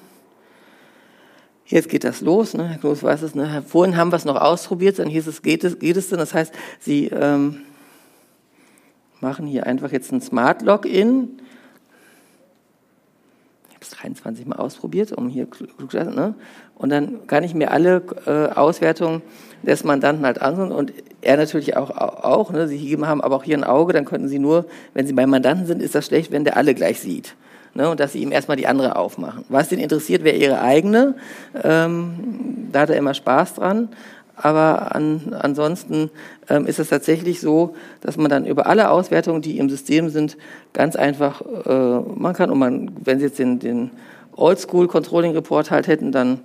Jetzt 1.65 1.89
geht 1.89 2.05
das 2.05 2.21
los, 2.21 2.55
ne? 2.55 2.69
Herr 2.69 2.79
Kloß 2.79 3.03
weiß 3.03 3.23
es. 3.23 3.35
Ne? 3.35 3.63
Vorhin 3.67 3.97
haben 3.97 4.13
wir 4.13 4.17
es 4.17 4.25
noch 4.25 4.37
ausprobiert, 4.37 4.99
dann 4.99 5.09
hieß 5.09 5.27
es, 5.27 5.43
geht 5.43 5.65
es, 5.65 5.79
geht 5.79 5.97
es 5.97 6.09
denn? 6.09 6.19
Das 6.19 6.35
heißt, 6.35 6.53
Sie 6.81 7.07
ähm, 7.07 7.63
machen 9.21 9.47
hier 9.47 9.67
einfach 9.67 9.93
jetzt 9.93 10.13
ein 10.13 10.21
Smart 10.21 10.63
Login. 10.63 11.41
Ich 13.69 13.75
habe 13.75 13.85
es 13.85 13.91
23 13.91 14.47
Mal 14.47 14.57
ausprobiert, 14.57 15.13
um 15.13 15.29
hier 15.29 15.47
ne? 15.93 16.35
und 16.75 16.91
dann 16.91 17.27
kann 17.27 17.45
ich 17.45 17.55
mir 17.55 17.71
alle 17.71 18.03
äh, 18.27 18.53
Auswertungen 18.55 19.23
des 19.63 19.85
Mandanten 19.85 20.27
halt 20.27 20.43
anschauen 20.43 20.73
und 20.73 20.93
er 21.23 21.37
natürlich 21.37 21.77
auch. 21.77 21.91
auch 21.91 22.51
ne? 22.51 22.69
Sie 22.69 22.97
haben 23.01 23.21
aber 23.21 23.37
auch 23.37 23.45
hier 23.45 23.57
ein 23.57 23.65
Auge, 23.65 23.93
dann 23.93 24.05
könnten 24.05 24.29
Sie 24.29 24.39
nur, 24.39 24.67
wenn 24.95 25.07
Sie 25.07 25.13
beim 25.13 25.31
Mandanten 25.31 25.67
sind, 25.67 25.83
ist 25.83 25.95
das 25.95 26.07
schlecht, 26.07 26.31
wenn 26.31 26.45
der 26.45 26.57
alle 26.57 26.75
gleich 26.75 27.01
sieht. 27.01 27.35
Ne, 27.75 27.89
und 27.89 28.01
dass 28.01 28.13
sie 28.13 28.19
ihm 28.19 28.33
erstmal 28.33 28.59
die 28.59 28.67
andere 28.67 28.97
aufmachen. 28.97 29.47
Was 29.49 29.71
den 29.71 29.79
interessiert, 29.79 30.25
wäre 30.25 30.37
ihre 30.37 30.61
eigene. 30.61 31.15
Ähm, 31.65 32.69
da 32.71 32.81
hat 32.81 32.91
er 32.91 32.99
immer 32.99 33.15
Spaß 33.15 33.55
dran. 33.55 33.89
Aber 34.37 34.95
an, 34.95 35.35
ansonsten 35.39 36.11
ähm, 36.51 36.67
ist 36.67 36.79
es 36.79 36.91
tatsächlich 36.91 37.41
so, 37.41 37.75
dass 38.03 38.19
man 38.19 38.29
dann 38.29 38.45
über 38.45 38.67
alle 38.67 38.91
Auswertungen, 38.91 39.41
die 39.41 39.59
im 39.59 39.71
System 39.71 40.11
sind, 40.11 40.37
ganz 40.75 40.97
einfach 40.97 41.41
äh, 41.65 42.01
machen 42.01 42.35
kann. 42.35 42.51
Und 42.51 42.59
man, 42.59 42.91
wenn 43.03 43.19
Sie 43.19 43.27
jetzt 43.27 43.39
den, 43.39 43.59
den 43.59 43.91
Oldschool 44.37 44.89
Controlling 44.89 45.33
Report 45.33 45.71
halt 45.71 45.87
hätten, 45.87 46.13
dann 46.13 46.41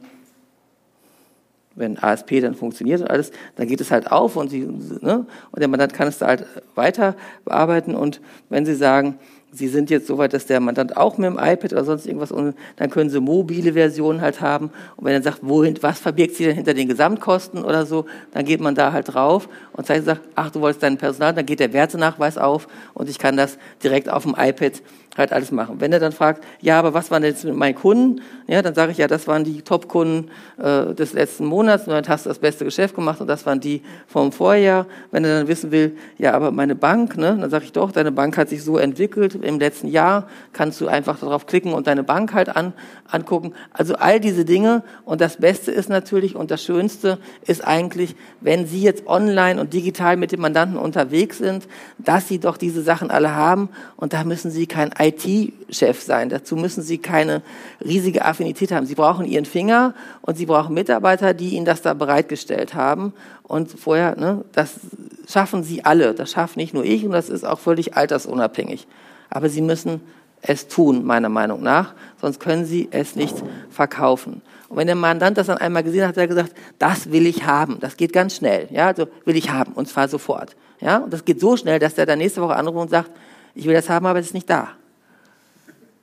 wenn 1.78 1.98
ASP 1.98 2.42
dann 2.42 2.56
funktioniert 2.56 3.02
und 3.02 3.10
alles, 3.10 3.32
dann 3.56 3.68
geht 3.68 3.80
es 3.80 3.92
halt 3.92 4.12
auf 4.12 4.36
und 4.36 4.50
sie, 4.50 4.68
ne, 5.02 5.26
und 5.52 5.60
der 5.60 5.68
Mandant 5.68 5.94
kann 5.94 6.08
es 6.08 6.18
da 6.18 6.28
halt 6.28 6.46
weiter 6.76 7.16
bearbeiten 7.46 7.96
und 7.96 8.20
wenn 8.50 8.66
Sie 8.66 8.76
sagen, 8.76 9.20
Sie 9.54 9.70
sind 9.70 9.90
jetzt 9.90 10.08
so 10.08 10.18
weit, 10.18 10.34
dass 10.34 10.46
der 10.46 10.60
Mandant 10.60 10.98
auch 10.98 11.18
mit 11.18 11.26
dem 11.26 11.38
iPad 11.38 11.72
oder 11.72 11.86
sonst 11.86 12.06
irgendwas, 12.06 12.34
dann 12.76 12.90
können 12.90 13.10
Sie 13.10 13.22
mobile 13.22 13.74
Versionen 13.74 14.20
halt 14.20 14.42
haben. 14.42 14.72
Und 14.98 15.06
wenn 15.06 15.14
er 15.14 15.24
sagt, 15.24 15.40
wohin, 15.42 15.82
was 15.82 16.00
verbirgt 16.00 16.36
sich 16.36 16.48
denn 16.48 16.56
hinter 16.56 16.74
den 16.74 16.90
Gesamtkosten 16.90 17.64
oder 17.64 17.86
so, 17.86 18.06
dann 18.34 18.44
geht 18.44 18.60
man 18.60 18.76
da 18.76 18.92
halt 18.92 19.14
drauf 19.14 19.48
und 19.78 19.88
sagt, 19.88 20.22
ach, 20.36 20.52
du 20.52 20.60
wolltest 20.60 20.84
dein 20.84 20.98
Personal, 20.98 21.34
dann 21.34 21.46
geht 21.46 21.60
der 21.60 21.72
Wertenachweis 21.72 22.38
auf 22.38 22.68
und 22.94 23.10
ich 23.10 23.20
kann 23.20 23.38
das 23.38 23.58
direkt 23.82 24.10
auf 24.10 24.24
dem 24.24 24.36
iPad 24.38 24.82
halt 25.18 25.34
alles 25.34 25.52
machen. 25.52 25.80
Wenn 25.80 25.92
er 25.92 26.00
dann 26.00 26.12
fragt, 26.12 26.44
ja, 26.62 26.78
aber 26.80 26.94
was 26.94 27.10
waren 27.12 27.22
denn 27.22 27.32
jetzt 27.32 27.44
mit 27.44 27.56
meinen 27.56 27.76
Kunden? 27.76 28.22
Ja, 28.48 28.62
dann 28.62 28.76
sage 28.76 28.92
ich, 28.92 28.98
ja, 28.98 29.08
das 29.08 29.28
waren 29.28 29.44
die 29.44 29.62
Top-Kunden 29.62 30.30
äh, 30.58 30.94
des 30.94 31.14
letzten 31.14 31.46
Monats 31.46 31.88
und 31.88 31.94
dann 31.94 32.08
hast 32.08 32.26
du 32.26 32.30
das 32.30 32.40
beste 32.40 32.66
Geschäft 32.66 32.96
gemacht 32.96 33.20
und 33.20 33.28
das 33.28 33.46
waren 33.46 33.60
die 33.60 33.82
vom 34.08 34.32
Vorjahr. 34.32 34.86
Wenn 35.12 35.26
er 35.26 35.40
dann 35.40 35.48
wissen 35.48 35.72
will, 35.72 35.98
ja, 36.18 36.34
aber 36.34 36.52
meine 36.52 36.76
Bank, 36.76 37.18
ne, 37.18 37.38
dann 37.40 37.50
sage 37.50 37.66
ich 37.66 37.72
doch, 37.72 37.92
deine 37.92 38.12
Bank 38.12 38.38
hat 38.38 38.50
sich 38.50 38.64
so 38.64 38.78
entwickelt 38.78 39.36
im 39.36 39.60
letzten 39.60 39.88
Jahr, 39.88 40.28
kannst 40.54 40.80
du 40.82 40.88
einfach 40.88 41.20
darauf 41.20 41.48
klicken 41.48 41.74
und 41.74 41.88
deine 41.88 42.04
Bank 42.04 42.34
halt 42.34 42.56
an, 42.56 42.74
angucken. 43.10 43.54
Also 43.72 43.96
all 43.96 44.20
diese 44.20 44.46
Dinge 44.46 44.84
und 45.06 45.22
das 45.22 45.38
Beste 45.38 45.72
ist 45.72 45.90
natürlich 45.90 46.36
und 46.36 46.52
das 46.52 46.64
Schönste 46.64 47.18
ist 47.46 47.66
eigentlich, 47.66 48.16
wenn 48.42 48.68
Sie 48.68 48.82
jetzt 48.82 49.08
online 49.08 49.60
und 49.60 49.67
digital 49.68 50.18
mit 50.18 50.32
dem 50.32 50.42
Mandanten 50.42 50.78
unterwegs 50.78 51.38
sind, 51.38 51.68
dass 51.98 52.28
Sie 52.28 52.40
doch 52.40 52.58
diese 52.58 52.82
Sachen 52.82 53.12
alle 53.12 53.36
haben 53.36 53.70
und 53.96 54.14
da 54.14 54.24
müssen 54.24 54.52
Sie 54.52 54.68
kein 54.68 54.92
IT-Chef 54.98 56.02
sein. 56.02 56.30
Dazu 56.30 56.56
müssen 56.56 56.82
Sie 56.82 56.98
keine 56.98 57.42
riesige 57.84 58.26
Affinität 58.26 58.72
haben. 58.72 58.86
Sie 58.86 58.96
brauchen 58.96 59.26
Ihren 59.26 59.46
Finger 59.46 59.94
und 60.22 60.38
Sie 60.38 60.46
brauchen 60.46 60.74
Mitarbeiter, 60.74 61.34
die 61.34 61.50
Ihnen 61.50 61.66
das 61.66 61.82
da 61.82 61.94
bereitgestellt 61.94 62.74
haben. 62.74 63.14
Und 63.44 63.72
vorher, 63.72 64.18
ne, 64.18 64.44
das 64.54 64.80
schaffen 65.30 65.64
Sie 65.64 65.86
alle. 65.86 66.14
Das 66.14 66.32
schafft 66.32 66.58
nicht 66.58 66.74
nur 66.74 66.84
ich 66.84 67.06
und 67.06 67.12
das 67.12 67.30
ist 67.30 67.46
auch 67.46 67.60
völlig 67.60 67.96
altersunabhängig. 67.96 68.88
Aber 69.30 69.50
Sie 69.50 69.62
müssen 69.62 70.02
es 70.42 70.68
tun, 70.68 71.06
meiner 71.06 71.30
Meinung 71.30 71.62
nach, 71.64 71.94
sonst 72.22 72.40
können 72.40 72.66
Sie 72.66 72.88
es 72.92 73.16
nicht 73.16 73.36
verkaufen. 73.70 74.42
Und 74.70 74.78
wenn 74.78 74.88
der 74.88 74.96
Mandant 74.96 75.38
das 75.38 75.48
dann 75.48 75.58
einmal 75.58 75.84
gesehen 75.84 76.02
hat, 76.04 76.10
hat 76.10 76.18
er 76.18 76.28
gesagt, 76.28 76.54
das 76.78 77.12
will 77.12 77.26
ich 77.26 77.46
haben. 77.46 77.80
Das 77.80 77.96
geht 77.98 78.12
ganz 78.12 78.36
schnell. 78.36 78.68
Ja, 78.72 78.88
also 78.88 79.08
will 79.26 79.36
ich 79.36 79.50
haben 79.50 79.74
und 79.74 79.88
zwar 79.88 80.08
sofort. 80.08 80.56
Ja, 80.82 80.98
und 80.98 81.12
das 81.12 81.26
geht 81.26 81.40
so 81.40 81.58
schnell, 81.58 81.80
dass 81.80 81.96
der 81.96 82.06
dann 82.06 82.20
nächste 82.20 82.42
Woche 82.42 82.56
anruft 82.56 82.78
und 82.78 82.90
sagt, 82.90 83.12
ich 83.56 83.66
will 83.66 83.74
das 83.74 83.90
haben, 83.90 84.06
aber 84.06 84.20
es 84.20 84.28
ist 84.28 84.34
nicht 84.34 84.50
da. 84.50 84.70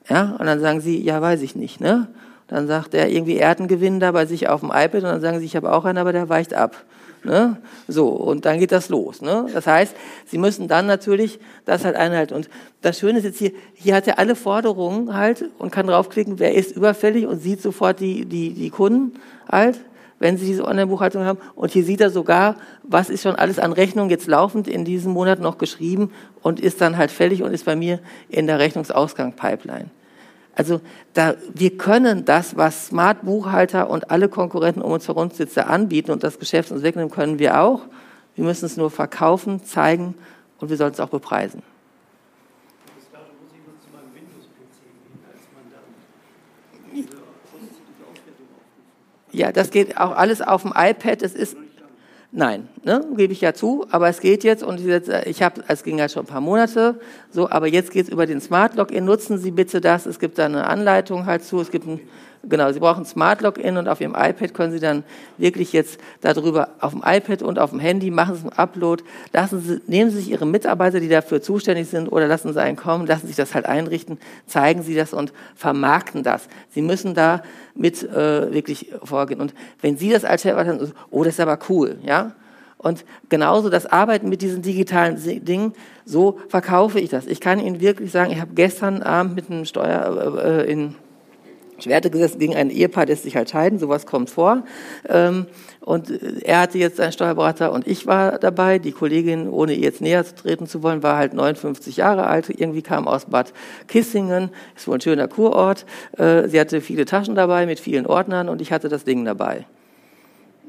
Ja, 0.09 0.37
und 0.39 0.47
dann 0.47 0.61
sagen 0.61 0.81
sie, 0.81 1.03
ja, 1.03 1.21
weiß 1.21 1.43
ich 1.43 1.55
nicht, 1.55 1.81
ne? 1.81 2.09
Dann 2.49 2.67
sagt 2.67 2.93
er 2.93 3.09
irgendwie, 3.09 3.39
er 3.39 3.49
hat 3.51 3.59
einen 3.59 3.69
Gewinn 3.69 4.01
da 4.01 4.13
bei 4.13 4.27
sich 4.27 4.49
auf 4.49 4.61
dem 4.61 4.71
iPad 4.71 4.95
und 4.97 5.05
dann 5.05 5.21
sagen 5.21 5.39
sie, 5.39 5.47
ich 5.47 5.57
habe 5.57 5.73
auch 5.73 5.85
einen, 5.85 5.99
aber 5.99 6.13
der 6.13 6.29
weicht 6.29 6.53
ab. 6.53 6.77
Ne? 7.25 7.57
So, 7.89 8.09
und 8.09 8.45
dann 8.45 8.59
geht 8.59 8.71
das 8.71 8.91
los. 8.91 9.23
Ne? 9.23 9.47
Das 9.53 9.67
heißt, 9.67 9.97
sie 10.27 10.39
müssen 10.39 10.69
dann 10.69 10.87
natürlich 10.87 11.41
das 11.65 11.85
halt 11.85 11.97
einhalten. 11.97 12.35
Und 12.35 12.51
das 12.83 12.99
Schöne 12.99 13.19
ist 13.19 13.25
jetzt 13.25 13.39
hier, 13.39 13.53
hier 13.75 13.95
hat 13.95 14.07
er 14.07 14.19
alle 14.19 14.37
Forderungen 14.37 15.15
halt 15.15 15.51
und 15.59 15.73
kann 15.73 15.87
draufklicken, 15.87 16.39
wer 16.39 16.55
ist 16.55 16.77
überfällig 16.77 17.27
und 17.27 17.41
sieht 17.41 17.63
sofort 17.63 18.01
die, 18.01 18.27
die, 18.27 18.53
die 18.53 18.71
Kunden 18.71 19.15
halt 19.51 19.81
wenn 20.21 20.39
Sie 20.39 20.47
diese 20.47 20.65
Online-Buchhaltung 20.65 21.25
haben. 21.25 21.39
Und 21.55 21.73
hier 21.73 21.85
sieht 21.85 22.01
er 22.01 22.09
sogar, 22.09 22.57
was 22.83 23.11
ist 23.11 23.23
schon 23.23 23.35
alles 23.35 23.59
an 23.59 23.73
Rechnung 23.73 24.09
jetzt 24.09 24.27
laufend 24.27 24.69
in 24.69 24.85
diesem 24.85 25.13
Monat 25.13 25.41
noch 25.41 25.59
geschrieben 25.59 26.13
und 26.41 26.61
ist 26.61 26.81
dann 26.81 26.97
halt 26.97 27.11
fällig 27.11 27.43
und 27.43 27.53
ist 27.53 27.67
bei 27.67 27.77
mir 27.77 27.99
in 28.29 28.47
der 28.47 28.59
Rechnungsausgang-Pipeline. 28.59 29.91
Also 30.57 30.81
da, 31.15 31.35
wir 31.53 31.77
können 31.77 32.25
das, 32.25 32.57
was 32.57 32.87
Smart 32.87 33.23
Buchhalter 33.23 33.91
und 33.91 34.11
alle 34.11 34.29
Konkurrenten 34.29 34.83
um 34.83 34.93
uns 34.93 35.09
herum 35.09 35.31
sitzen, 35.31 35.61
anbieten 35.61 36.13
und 36.13 36.23
das 36.23 36.39
Geschäft 36.39 36.71
uns 36.71 36.83
wegnehmen, 36.83 37.11
können 37.11 37.39
wir 37.39 37.61
auch. 37.61 37.83
Wir 38.37 38.45
müssen 38.45 38.67
es 38.67 38.77
nur 38.77 38.91
verkaufen, 38.91 39.65
zeigen 39.65 40.15
und 40.59 40.71
wir 40.71 40.77
sollten 40.77 40.95
es 40.95 41.01
auch 41.01 41.09
bepreisen. 41.09 41.63
Ja, 49.33 49.51
das 49.51 49.73
geht 49.73 49.99
auch 49.99 50.13
alles 50.13 50.41
auf 50.41 50.63
dem 50.63 50.73
iPad. 50.77 51.23
Es 51.23 51.35
ist 51.35 51.57
Nein, 52.37 52.69
ne, 52.83 53.01
gebe 53.17 53.33
ich 53.33 53.43
ja 53.43 53.55
zu, 53.55 53.87
aber 53.93 54.09
es 54.09 54.19
geht 54.19 54.43
jetzt 54.43 54.65
und 54.65 54.81
ich 54.81 55.41
habe, 55.41 55.63
es 55.69 55.85
ging 55.85 55.99
ja 55.99 56.09
schon 56.09 56.25
ein 56.25 56.27
paar 56.27 56.41
Monate, 56.41 56.99
so, 57.31 57.49
aber 57.49 57.69
jetzt 57.69 57.93
geht 57.93 58.07
es 58.07 58.13
über 58.13 58.27
den 58.27 58.41
Smart 58.41 58.75
Login. 58.75 59.05
Nutzen 59.05 59.39
Sie 59.39 59.53
bitte 59.53 59.81
das. 59.81 60.05
Es 60.05 60.19
gibt 60.19 60.37
da 60.39 60.47
eine 60.47 60.67
Anleitung 60.67 61.27
halt 61.27 61.45
zu. 61.45 61.61
Es 61.61 61.71
gibt 61.71 61.87
ein 61.87 62.01
Genau, 62.49 62.71
Sie 62.73 62.81
brauchen 62.81 63.05
Smart 63.05 63.41
Login 63.41 63.77
und 63.77 63.89
auf 63.89 64.01
Ihrem 64.01 64.15
iPad 64.15 64.55
können 64.55 64.73
Sie 64.73 64.81
dann 64.81 65.05
wirklich 65.39 65.73
jetzt 65.73 65.99
darüber 66.21 66.69
auf 66.81 66.93
dem 66.93 67.03
iPad 67.05 67.43
und 67.43 67.59
auf 67.59 67.71
dem 67.71 67.81
Handy 67.81 68.11
machen 68.11 68.37
Sie 68.37 68.43
einen 68.43 68.53
Upload. 68.53 69.03
Lassen 69.33 69.61
Sie, 69.61 69.81
nehmen 69.87 70.11
Sie 70.11 70.19
sich 70.19 70.31
Ihre 70.31 70.47
Mitarbeiter, 70.47 71.01
die 71.01 71.09
dafür 71.09 71.41
zuständig 71.41 71.89
sind, 71.89 72.09
oder 72.09 72.27
lassen 72.27 72.53
Sie 72.53 72.61
einen 72.61 72.77
kommen, 72.77 73.07
lassen 73.07 73.23
Sie 73.23 73.29
sich 73.29 73.37
das 73.37 73.55
halt 73.55 73.67
einrichten, 73.67 74.19
zeigen 74.47 74.83
Sie 74.83 74.95
das 74.95 75.13
und 75.13 75.33
vermarkten 75.55 76.23
das. 76.23 76.49
Sie 76.71 76.83
müssen 76.83 77.15
da 77.15 77.43
mit 77.75 78.03
äh, 78.03 78.53
wirklich 78.53 78.93
vorgehen. 79.03 79.41
Und 79.41 79.55
wenn 79.81 79.97
Sie 79.97 80.11
das 80.11 80.25
als 80.25 80.43
Chef 80.43 80.57
haben, 80.57 80.93
oh, 81.11 81.25
das 81.25 81.35
ist 81.35 81.41
aber 81.41 81.59
cool, 81.69 81.97
ja. 82.05 82.33
Und 82.77 83.07
genauso 83.31 83.71
das 83.71 83.87
Arbeiten 83.87 84.29
mit 84.29 84.43
diesen 84.43 84.61
digitalen 84.61 85.17
Dingen, 85.43 85.73
so 86.05 86.39
verkaufe 86.49 87.01
ich 87.01 87.09
das. 87.09 87.27
Ich 87.27 87.41
kann 87.41 87.59
Ihnen 87.59 87.81
wirklich 87.81 88.13
sagen, 88.13 88.31
ich 88.31 88.41
habe 88.41 88.53
gestern 88.55 89.03
Abend 89.03 89.35
mit 89.35 89.51
einem 89.51 89.65
Steuer 89.65 90.37
äh, 90.37 90.61
äh 90.65 90.71
in 90.71 90.95
Schwerte 91.79 92.11
gesetzt 92.11 92.39
gegen 92.39 92.55
ein 92.55 92.71
Ehepaar, 92.71 93.07
das 93.07 93.23
sich 93.23 93.37
halt 93.37 93.51
scheiden, 93.51 93.79
sowas 93.79 94.07
kommt 94.07 94.31
vor. 94.31 94.65
Ähm, 95.09 95.47
und 95.81 96.11
er 96.43 96.61
hatte 96.61 96.79
jetzt 96.79 97.01
einen 97.01 97.13
Steuerberater 97.13 97.71
und 97.73 97.87
ich 97.87 98.07
war 98.07 98.39
dabei. 98.39 98.79
Die 98.79 98.93
Kollegin, 98.93 99.49
ohne 99.49 99.75
ihr 99.75 99.83
jetzt 99.83 100.01
näher 100.01 100.25
treten 100.25 100.67
zu 100.67 100.83
wollen, 100.83 101.03
war 101.03 101.19
halt 101.19 101.35
59 101.35 101.99
Jahre 101.99 102.27
alt, 102.27 102.49
irgendwie 102.49 102.83
kam 102.83 103.07
aus 103.07 103.27
Bad 103.27 103.53
Kissingen, 103.87 104.51
ist 104.75 104.89
wohl 104.89 104.97
ein 104.97 105.01
schöner 105.01 105.29
Kurort. 105.29 105.85
Äh, 106.17 106.49
sie 106.49 106.59
hatte 106.59 106.81
viele 106.81 107.05
Taschen 107.05 107.35
dabei 107.35 107.67
mit 107.67 107.81
vielen 107.81 108.07
Ordnern 108.07 108.49
und 108.49 108.63
ich 108.63 108.73
hatte 108.73 108.89
das 108.89 109.05
Ding 109.05 109.25
dabei. 109.25 109.67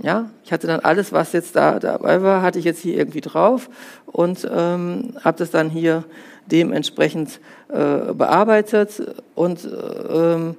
Ja, 0.02 0.30
ich 0.44 0.52
hatte 0.52 0.68
dann 0.68 0.82
alles, 0.82 1.14
was 1.14 1.32
jetzt 1.32 1.56
da 1.56 1.80
dabei 1.80 2.22
war, 2.22 2.42
hatte 2.42 2.60
ich 2.60 2.66
jetzt 2.66 2.82
hier 2.82 2.98
irgendwie 2.98 3.22
drauf 3.22 3.70
und 4.06 4.46
ähm, 4.52 5.14
habe 5.24 5.38
das 5.38 5.52
dann 5.52 5.70
hier 5.70 6.04
dementsprechend 6.48 7.40
äh, 7.70 8.14
bearbeitet 8.14 9.02
und 9.36 9.68
ähm, 10.10 10.58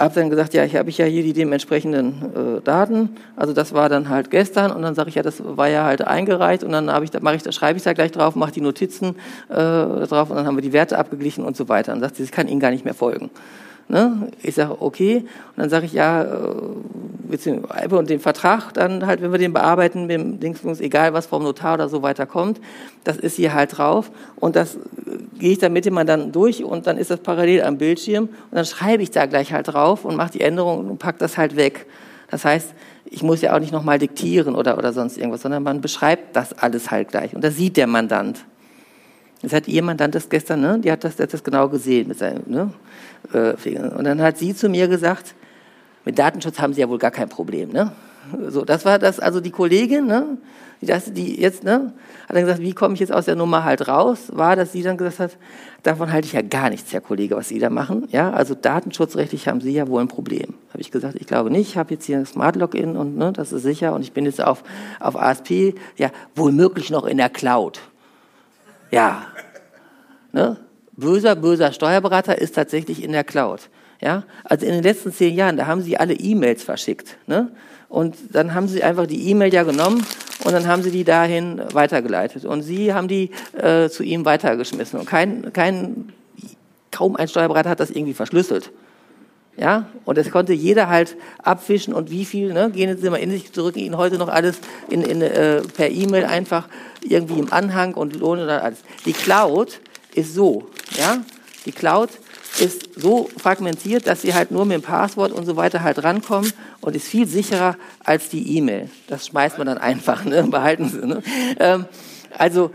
habe 0.00 0.14
dann 0.14 0.30
gesagt, 0.30 0.54
ja, 0.54 0.64
ich 0.64 0.74
habe 0.76 0.88
ich 0.88 0.98
ja 0.98 1.04
hier 1.04 1.22
die 1.22 1.34
dementsprechenden 1.34 2.58
äh, 2.58 2.60
Daten. 2.62 3.10
Also 3.36 3.52
das 3.52 3.74
war 3.74 3.88
dann 3.88 4.08
halt 4.08 4.30
gestern 4.30 4.72
und 4.72 4.82
dann 4.82 4.94
sage 4.94 5.10
ich, 5.10 5.14
ja, 5.14 5.22
das 5.22 5.42
war 5.44 5.68
ja 5.68 5.84
halt 5.84 6.06
eingereicht 6.06 6.64
und 6.64 6.72
dann 6.72 6.90
habe 6.90 7.04
ich, 7.04 7.12
mache 7.20 7.36
ich, 7.36 7.54
schreibe 7.54 7.76
ich 7.76 7.84
da 7.84 7.92
gleich 7.92 8.10
drauf, 8.10 8.34
mache 8.34 8.52
die 8.52 8.62
Notizen 8.62 9.16
äh, 9.48 9.54
drauf 9.54 10.30
und 10.30 10.36
dann 10.36 10.46
haben 10.46 10.56
wir 10.56 10.62
die 10.62 10.72
Werte 10.72 10.98
abgeglichen 10.98 11.44
und 11.44 11.56
so 11.56 11.68
weiter. 11.68 11.92
Und 11.92 12.00
sagt 12.00 12.16
sie, 12.16 12.22
ich 12.22 12.32
kann 12.32 12.48
Ihnen 12.48 12.60
gar 12.60 12.70
nicht 12.70 12.84
mehr 12.84 12.94
folgen. 12.94 13.30
Ne? 13.90 14.28
Ich 14.40 14.54
sage, 14.54 14.80
okay. 14.80 15.16
Und 15.16 15.56
dann 15.56 15.68
sage 15.68 15.84
ich, 15.84 15.92
ja, 15.92 16.22
äh, 16.22 17.88
und 17.90 18.08
den 18.08 18.20
Vertrag 18.20 18.72
dann 18.72 19.04
halt, 19.04 19.20
wenn 19.20 19.32
wir 19.32 19.38
den 19.38 19.52
bearbeiten, 19.52 20.02
mit 20.06 20.12
dem 20.12 20.38
Dingsbums, 20.38 20.80
egal 20.80 21.12
was 21.12 21.26
vom 21.26 21.42
Notar 21.42 21.74
oder 21.74 21.88
so 21.88 22.00
weiter 22.00 22.24
kommt, 22.24 22.60
das 23.02 23.16
ist 23.16 23.34
hier 23.34 23.52
halt 23.52 23.76
drauf. 23.76 24.12
Und 24.36 24.54
das 24.54 24.78
gehe 25.40 25.50
ich 25.50 25.58
da 25.58 25.68
mit 25.68 25.86
dem 25.86 25.94
Mandanten 25.94 26.30
durch 26.30 26.62
und 26.62 26.86
dann 26.86 26.98
ist 26.98 27.10
das 27.10 27.18
parallel 27.18 27.62
am 27.64 27.78
Bildschirm 27.78 28.24
und 28.24 28.52
dann 28.52 28.64
schreibe 28.64 29.02
ich 29.02 29.10
da 29.10 29.26
gleich 29.26 29.52
halt 29.52 29.66
drauf 29.66 30.04
und 30.04 30.16
mache 30.16 30.32
die 30.32 30.40
Änderung 30.40 30.88
und 30.88 30.98
pack 30.98 31.18
das 31.18 31.36
halt 31.36 31.56
weg. 31.56 31.86
Das 32.30 32.44
heißt, 32.44 32.72
ich 33.06 33.24
muss 33.24 33.40
ja 33.40 33.56
auch 33.56 33.58
nicht 33.58 33.72
nochmal 33.72 33.98
diktieren 33.98 34.54
oder, 34.54 34.78
oder 34.78 34.92
sonst 34.92 35.18
irgendwas, 35.18 35.42
sondern 35.42 35.64
man 35.64 35.80
beschreibt 35.80 36.36
das 36.36 36.56
alles 36.56 36.92
halt 36.92 37.08
gleich. 37.08 37.34
Und 37.34 37.42
das 37.42 37.56
sieht 37.56 37.76
der 37.76 37.88
Mandant. 37.88 38.44
Das 39.42 39.52
hat 39.52 39.68
ihr 39.68 39.82
Mandant 39.82 40.14
das 40.14 40.28
gestern, 40.28 40.60
ne? 40.60 40.78
Die 40.78 40.92
hat 40.92 41.02
das, 41.02 41.18
hat 41.18 41.32
das 41.32 41.42
genau 41.42 41.68
gesehen 41.68 42.08
mit 42.08 42.18
seinem, 42.18 42.42
ne? 42.46 42.72
Äh, 43.32 43.78
und 43.78 44.04
dann 44.04 44.20
hat 44.20 44.38
sie 44.38 44.54
zu 44.54 44.68
mir 44.68 44.86
gesagt, 44.88 45.34
mit 46.04 46.18
Datenschutz 46.18 46.58
haben 46.58 46.72
Sie 46.72 46.80
ja 46.80 46.88
wohl 46.88 46.98
gar 46.98 47.10
kein 47.10 47.28
Problem, 47.28 47.70
ne? 47.70 47.92
So, 48.48 48.64
das 48.64 48.84
war 48.84 48.98
das, 48.98 49.18
also 49.18 49.40
die 49.40 49.50
Kollegin, 49.50 50.06
ne? 50.06 50.38
Die, 50.80 50.86
das, 50.86 51.12
die 51.12 51.40
jetzt, 51.40 51.64
ne? 51.64 51.92
Hat 52.28 52.36
dann 52.36 52.42
gesagt, 52.42 52.60
wie 52.60 52.72
komme 52.72 52.94
ich 52.94 53.00
jetzt 53.00 53.12
aus 53.12 53.24
der 53.24 53.36
Nummer 53.36 53.64
halt 53.64 53.88
raus? 53.88 54.28
War, 54.32 54.56
dass 54.56 54.72
sie 54.72 54.82
dann 54.82 54.96
gesagt 54.96 55.18
hat, 55.18 55.38
davon 55.82 56.12
halte 56.12 56.26
ich 56.26 56.32
ja 56.32 56.42
gar 56.42 56.70
nichts, 56.70 56.92
Herr 56.92 57.00
Kollege, 57.00 57.36
was 57.36 57.48
Sie 57.48 57.58
da 57.58 57.70
machen. 57.70 58.06
Ja, 58.10 58.30
also 58.30 58.54
datenschutzrechtlich 58.54 59.48
haben 59.48 59.60
Sie 59.60 59.72
ja 59.72 59.88
wohl 59.88 60.00
ein 60.02 60.08
Problem. 60.08 60.54
Habe 60.70 60.80
ich 60.80 60.90
gesagt, 60.90 61.16
ich 61.18 61.26
glaube 61.26 61.50
nicht. 61.50 61.70
Ich 61.70 61.76
habe 61.76 61.94
jetzt 61.94 62.04
hier 62.04 62.18
ein 62.18 62.26
Smart 62.26 62.56
Login 62.56 62.96
und 62.96 63.16
ne, 63.16 63.32
das 63.32 63.52
ist 63.52 63.62
sicher 63.62 63.94
und 63.94 64.02
ich 64.02 64.12
bin 64.12 64.26
jetzt 64.26 64.42
auf 64.42 64.62
auf 65.00 65.16
ASP, 65.16 65.74
ja, 65.96 66.10
wohl 66.34 66.52
möglich 66.52 66.90
noch 66.90 67.06
in 67.06 67.16
der 67.16 67.30
Cloud. 67.30 67.80
Ja, 68.90 69.26
ne? 70.32 70.56
Böser, 70.92 71.34
böser 71.34 71.72
Steuerberater 71.72 72.38
ist 72.38 72.54
tatsächlich 72.54 73.02
in 73.02 73.12
der 73.12 73.24
Cloud. 73.24 73.70
Ja, 74.00 74.24
also 74.44 74.66
in 74.66 74.72
den 74.72 74.82
letzten 74.82 75.12
zehn 75.12 75.34
Jahren, 75.34 75.56
da 75.56 75.66
haben 75.66 75.82
sie 75.82 75.96
alle 75.98 76.14
E-Mails 76.14 76.62
verschickt. 76.62 77.16
Ne? 77.26 77.50
Und 77.88 78.16
dann 78.32 78.54
haben 78.54 78.68
sie 78.68 78.82
einfach 78.82 79.06
die 79.06 79.28
E-Mail 79.28 79.52
ja 79.52 79.62
genommen 79.62 80.06
und 80.44 80.52
dann 80.52 80.66
haben 80.66 80.82
sie 80.82 80.90
die 80.90 81.04
dahin 81.04 81.60
weitergeleitet. 81.72 82.44
Und 82.44 82.62
sie 82.62 82.94
haben 82.94 83.08
die 83.08 83.30
äh, 83.52 83.88
zu 83.88 84.02
ihm 84.02 84.24
weitergeschmissen. 84.24 84.98
Und 84.98 85.06
kein, 85.06 85.52
kein, 85.52 86.12
kaum 86.90 87.16
ein 87.16 87.28
Steuerberater 87.28 87.70
hat 87.70 87.80
das 87.80 87.90
irgendwie 87.90 88.14
verschlüsselt. 88.14 88.70
Ja, 89.60 89.84
und 90.06 90.16
das 90.16 90.30
konnte 90.30 90.54
jeder 90.54 90.88
halt 90.88 91.18
abwischen 91.42 91.92
und 91.92 92.10
wie 92.10 92.24
viel, 92.24 92.54
ne, 92.54 92.70
gehen 92.70 92.88
jetzt 92.88 93.04
immer 93.04 93.18
in 93.18 93.30
sich 93.30 93.52
zurück, 93.52 93.76
ihnen 93.76 93.98
heute 93.98 94.16
noch 94.16 94.28
alles 94.28 94.58
in, 94.88 95.02
in, 95.02 95.20
äh, 95.20 95.60
per 95.60 95.90
E-Mail 95.90 96.24
einfach 96.24 96.66
irgendwie 97.02 97.38
im 97.38 97.52
Anhang 97.52 97.92
und 97.92 98.16
lohnen 98.16 98.44
oder 98.44 98.64
alles. 98.64 98.78
Die 99.04 99.12
Cloud 99.12 99.80
ist 100.14 100.34
so, 100.34 100.66
ja, 100.98 101.18
die 101.66 101.72
Cloud 101.72 102.08
ist 102.58 102.98
so 102.98 103.28
fragmentiert, 103.36 104.06
dass 104.06 104.22
sie 104.22 104.32
halt 104.32 104.50
nur 104.50 104.64
mit 104.64 104.76
dem 104.76 104.82
Passwort 104.82 105.30
und 105.30 105.44
so 105.44 105.56
weiter 105.56 105.82
halt 105.82 106.02
rankommen 106.02 106.50
und 106.80 106.96
ist 106.96 107.06
viel 107.06 107.26
sicherer 107.26 107.76
als 108.02 108.30
die 108.30 108.56
E-Mail. 108.56 108.88
Das 109.08 109.26
schmeißt 109.26 109.58
man 109.58 109.66
dann 109.66 109.78
einfach, 109.78 110.24
ne? 110.24 110.42
behalten 110.50 110.88
Sie. 110.88 111.06
Ne? 111.06 111.22
Ähm, 111.58 111.84
also 112.38 112.70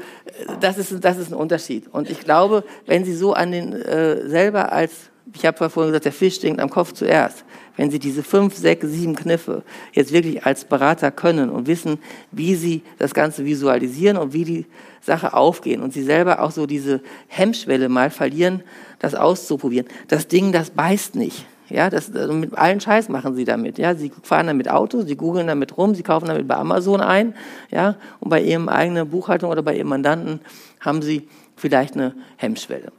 das 0.61 0.77
ist, 0.77 1.03
das 1.03 1.17
ist 1.17 1.31
ein 1.31 1.35
Unterschied. 1.35 1.87
Und 1.91 2.11
ich 2.11 2.19
glaube, 2.19 2.63
wenn 2.85 3.05
Sie 3.05 3.15
so 3.15 3.33
an 3.33 3.51
den 3.51 3.73
äh, 3.73 4.27
selber 4.27 4.71
als, 4.71 4.91
ich 5.33 5.45
habe 5.45 5.69
vorhin 5.69 5.91
gesagt, 5.91 6.05
der 6.05 6.11
Fisch 6.11 6.35
stinkt 6.35 6.59
am 6.61 6.69
Kopf 6.69 6.93
zuerst, 6.93 7.45
wenn 7.77 7.91
Sie 7.91 7.99
diese 7.99 8.23
fünf, 8.23 8.55
sechs, 8.55 8.87
sieben 8.87 9.15
Kniffe 9.15 9.63
jetzt 9.91 10.13
wirklich 10.13 10.45
als 10.45 10.65
Berater 10.65 11.11
können 11.11 11.49
und 11.49 11.67
wissen, 11.67 11.99
wie 12.31 12.55
Sie 12.55 12.83
das 12.99 13.13
Ganze 13.13 13.45
visualisieren 13.45 14.17
und 14.17 14.33
wie 14.33 14.45
die 14.45 14.65
Sache 15.01 15.33
aufgehen 15.33 15.81
und 15.81 15.93
Sie 15.93 16.03
selber 16.03 16.41
auch 16.41 16.51
so 16.51 16.65
diese 16.65 17.01
Hemmschwelle 17.27 17.89
mal 17.89 18.11
verlieren, 18.11 18.63
das 18.99 19.15
auszuprobieren. 19.15 19.87
Das 20.07 20.27
Ding, 20.27 20.51
das 20.51 20.69
beißt 20.69 21.15
nicht. 21.15 21.45
Ja, 21.69 21.89
das, 21.89 22.15
also 22.15 22.33
mit 22.33 22.55
allen 22.55 22.79
Scheiß 22.79 23.09
machen 23.09 23.35
sie 23.35 23.43
damit. 23.43 23.79
Ja, 23.79 23.95
sie 23.95 24.11
fahren 24.21 24.45
damit 24.47 24.69
Auto, 24.69 25.01
sie 25.01 25.15
googeln 25.15 25.47
damit 25.47 25.75
rum, 25.77 25.95
sie 25.95 26.03
kaufen 26.03 26.27
damit 26.27 26.47
bei 26.47 26.55
Amazon 26.55 27.01
ein. 27.01 27.33
Ja, 27.71 27.95
und 28.19 28.29
bei 28.29 28.41
ihrem 28.41 28.69
eigenen 28.69 29.09
Buchhaltung 29.09 29.49
oder 29.49 29.63
bei 29.63 29.75
ihrem 29.75 29.87
Mandanten 29.87 30.41
haben 30.79 31.01
sie 31.01 31.27
vielleicht 31.55 31.95
eine 31.95 32.13
Hemmschwelle. 32.37 32.91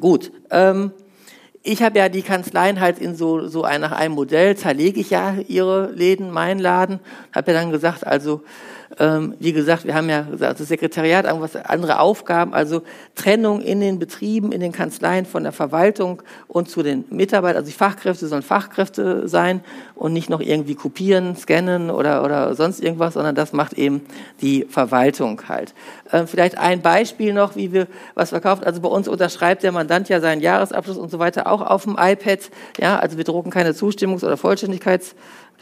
Gut. 0.00 0.32
Ähm, 0.50 0.90
ich 1.62 1.82
habe 1.82 1.98
ja 1.98 2.08
die 2.08 2.22
Kanzleien 2.22 2.80
halt 2.80 2.98
in 2.98 3.14
so, 3.14 3.46
so 3.46 3.64
ein, 3.64 3.80
nach 3.80 3.92
einem 3.92 4.14
Modell, 4.14 4.56
zerlege 4.56 5.00
ich 5.00 5.10
ja 5.10 5.34
ihre 5.46 5.90
Läden, 5.92 6.30
meinen 6.30 6.58
Laden, 6.58 7.00
habe 7.34 7.52
ja 7.52 7.60
dann 7.60 7.70
gesagt, 7.70 8.06
also 8.06 8.42
ähm, 8.98 9.34
wie 9.38 9.52
gesagt, 9.52 9.86
wir 9.86 9.94
haben 9.94 10.08
ja 10.08 10.22
gesagt, 10.22 10.58
das 10.58 10.68
Sekretariat 10.68 11.24
irgendwas 11.24 11.54
andere 11.54 12.00
Aufgaben, 12.00 12.52
also 12.52 12.82
Trennung 13.14 13.60
in 13.60 13.80
den 13.80 14.00
Betrieben, 14.00 14.50
in 14.50 14.60
den 14.60 14.72
Kanzleien 14.72 15.26
von 15.26 15.44
der 15.44 15.52
Verwaltung 15.52 16.22
und 16.48 16.68
zu 16.68 16.82
den 16.82 17.04
Mitarbeitern. 17.08 17.58
Also 17.58 17.70
die 17.70 17.76
Fachkräfte 17.76 18.26
sollen 18.26 18.42
Fachkräfte 18.42 19.28
sein 19.28 19.62
und 19.94 20.12
nicht 20.12 20.28
noch 20.28 20.40
irgendwie 20.40 20.74
kopieren, 20.74 21.36
scannen 21.36 21.90
oder, 21.90 22.24
oder 22.24 22.54
sonst 22.56 22.82
irgendwas, 22.82 23.14
sondern 23.14 23.36
das 23.36 23.52
macht 23.52 23.74
eben 23.74 24.00
die 24.40 24.66
Verwaltung 24.68 25.40
halt. 25.48 25.72
Ähm, 26.12 26.26
vielleicht 26.26 26.58
ein 26.58 26.82
Beispiel 26.82 27.32
noch, 27.32 27.54
wie 27.54 27.72
wir 27.72 27.86
was 28.14 28.30
verkaufen. 28.30 28.64
Also 28.64 28.80
bei 28.80 28.88
uns 28.88 29.06
unterschreibt 29.06 29.62
der 29.62 29.70
Mandant 29.70 30.08
ja 30.08 30.20
seinen 30.20 30.40
Jahresabschluss 30.40 30.98
und 30.98 31.10
so 31.10 31.20
weiter 31.20 31.46
auch 31.46 31.62
auf 31.62 31.84
dem 31.84 31.96
iPad. 31.98 32.50
Ja, 32.80 32.98
also 32.98 33.16
wir 33.16 33.24
drucken 33.24 33.50
keine 33.50 33.70
Zustimmungs- 33.70 34.24
oder 34.24 34.36
Vollständigkeits 34.36 35.14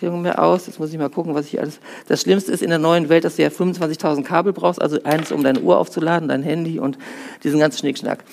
mehr 0.03 0.42
aus. 0.42 0.66
Jetzt 0.66 0.78
muss 0.78 0.92
ich 0.92 0.99
mal 0.99 1.11
gucken, 1.11 1.34
was 1.34 1.46
ich 1.46 1.61
alles. 1.61 1.80
Das 2.07 2.20
Schlimmste 2.22 2.53
ist 2.53 2.62
in 2.62 2.70
der 2.70 2.78
neuen 2.78 3.09
Welt, 3.09 3.24
dass 3.24 3.36
du 3.36 3.42
ja 3.42 3.49
25.000 3.49 4.22
Kabel 4.22 4.53
brauchst, 4.53 4.80
also 4.80 5.03
eins, 5.05 5.32
um 5.32 5.42
deine 5.42 5.61
Uhr 5.61 5.78
aufzuladen, 5.78 6.28
dein 6.28 6.42
Handy 6.42 6.78
und 6.78 6.99
diesen 7.44 7.61
ganzen 7.61 7.78
Schnickschnack. 7.78 8.24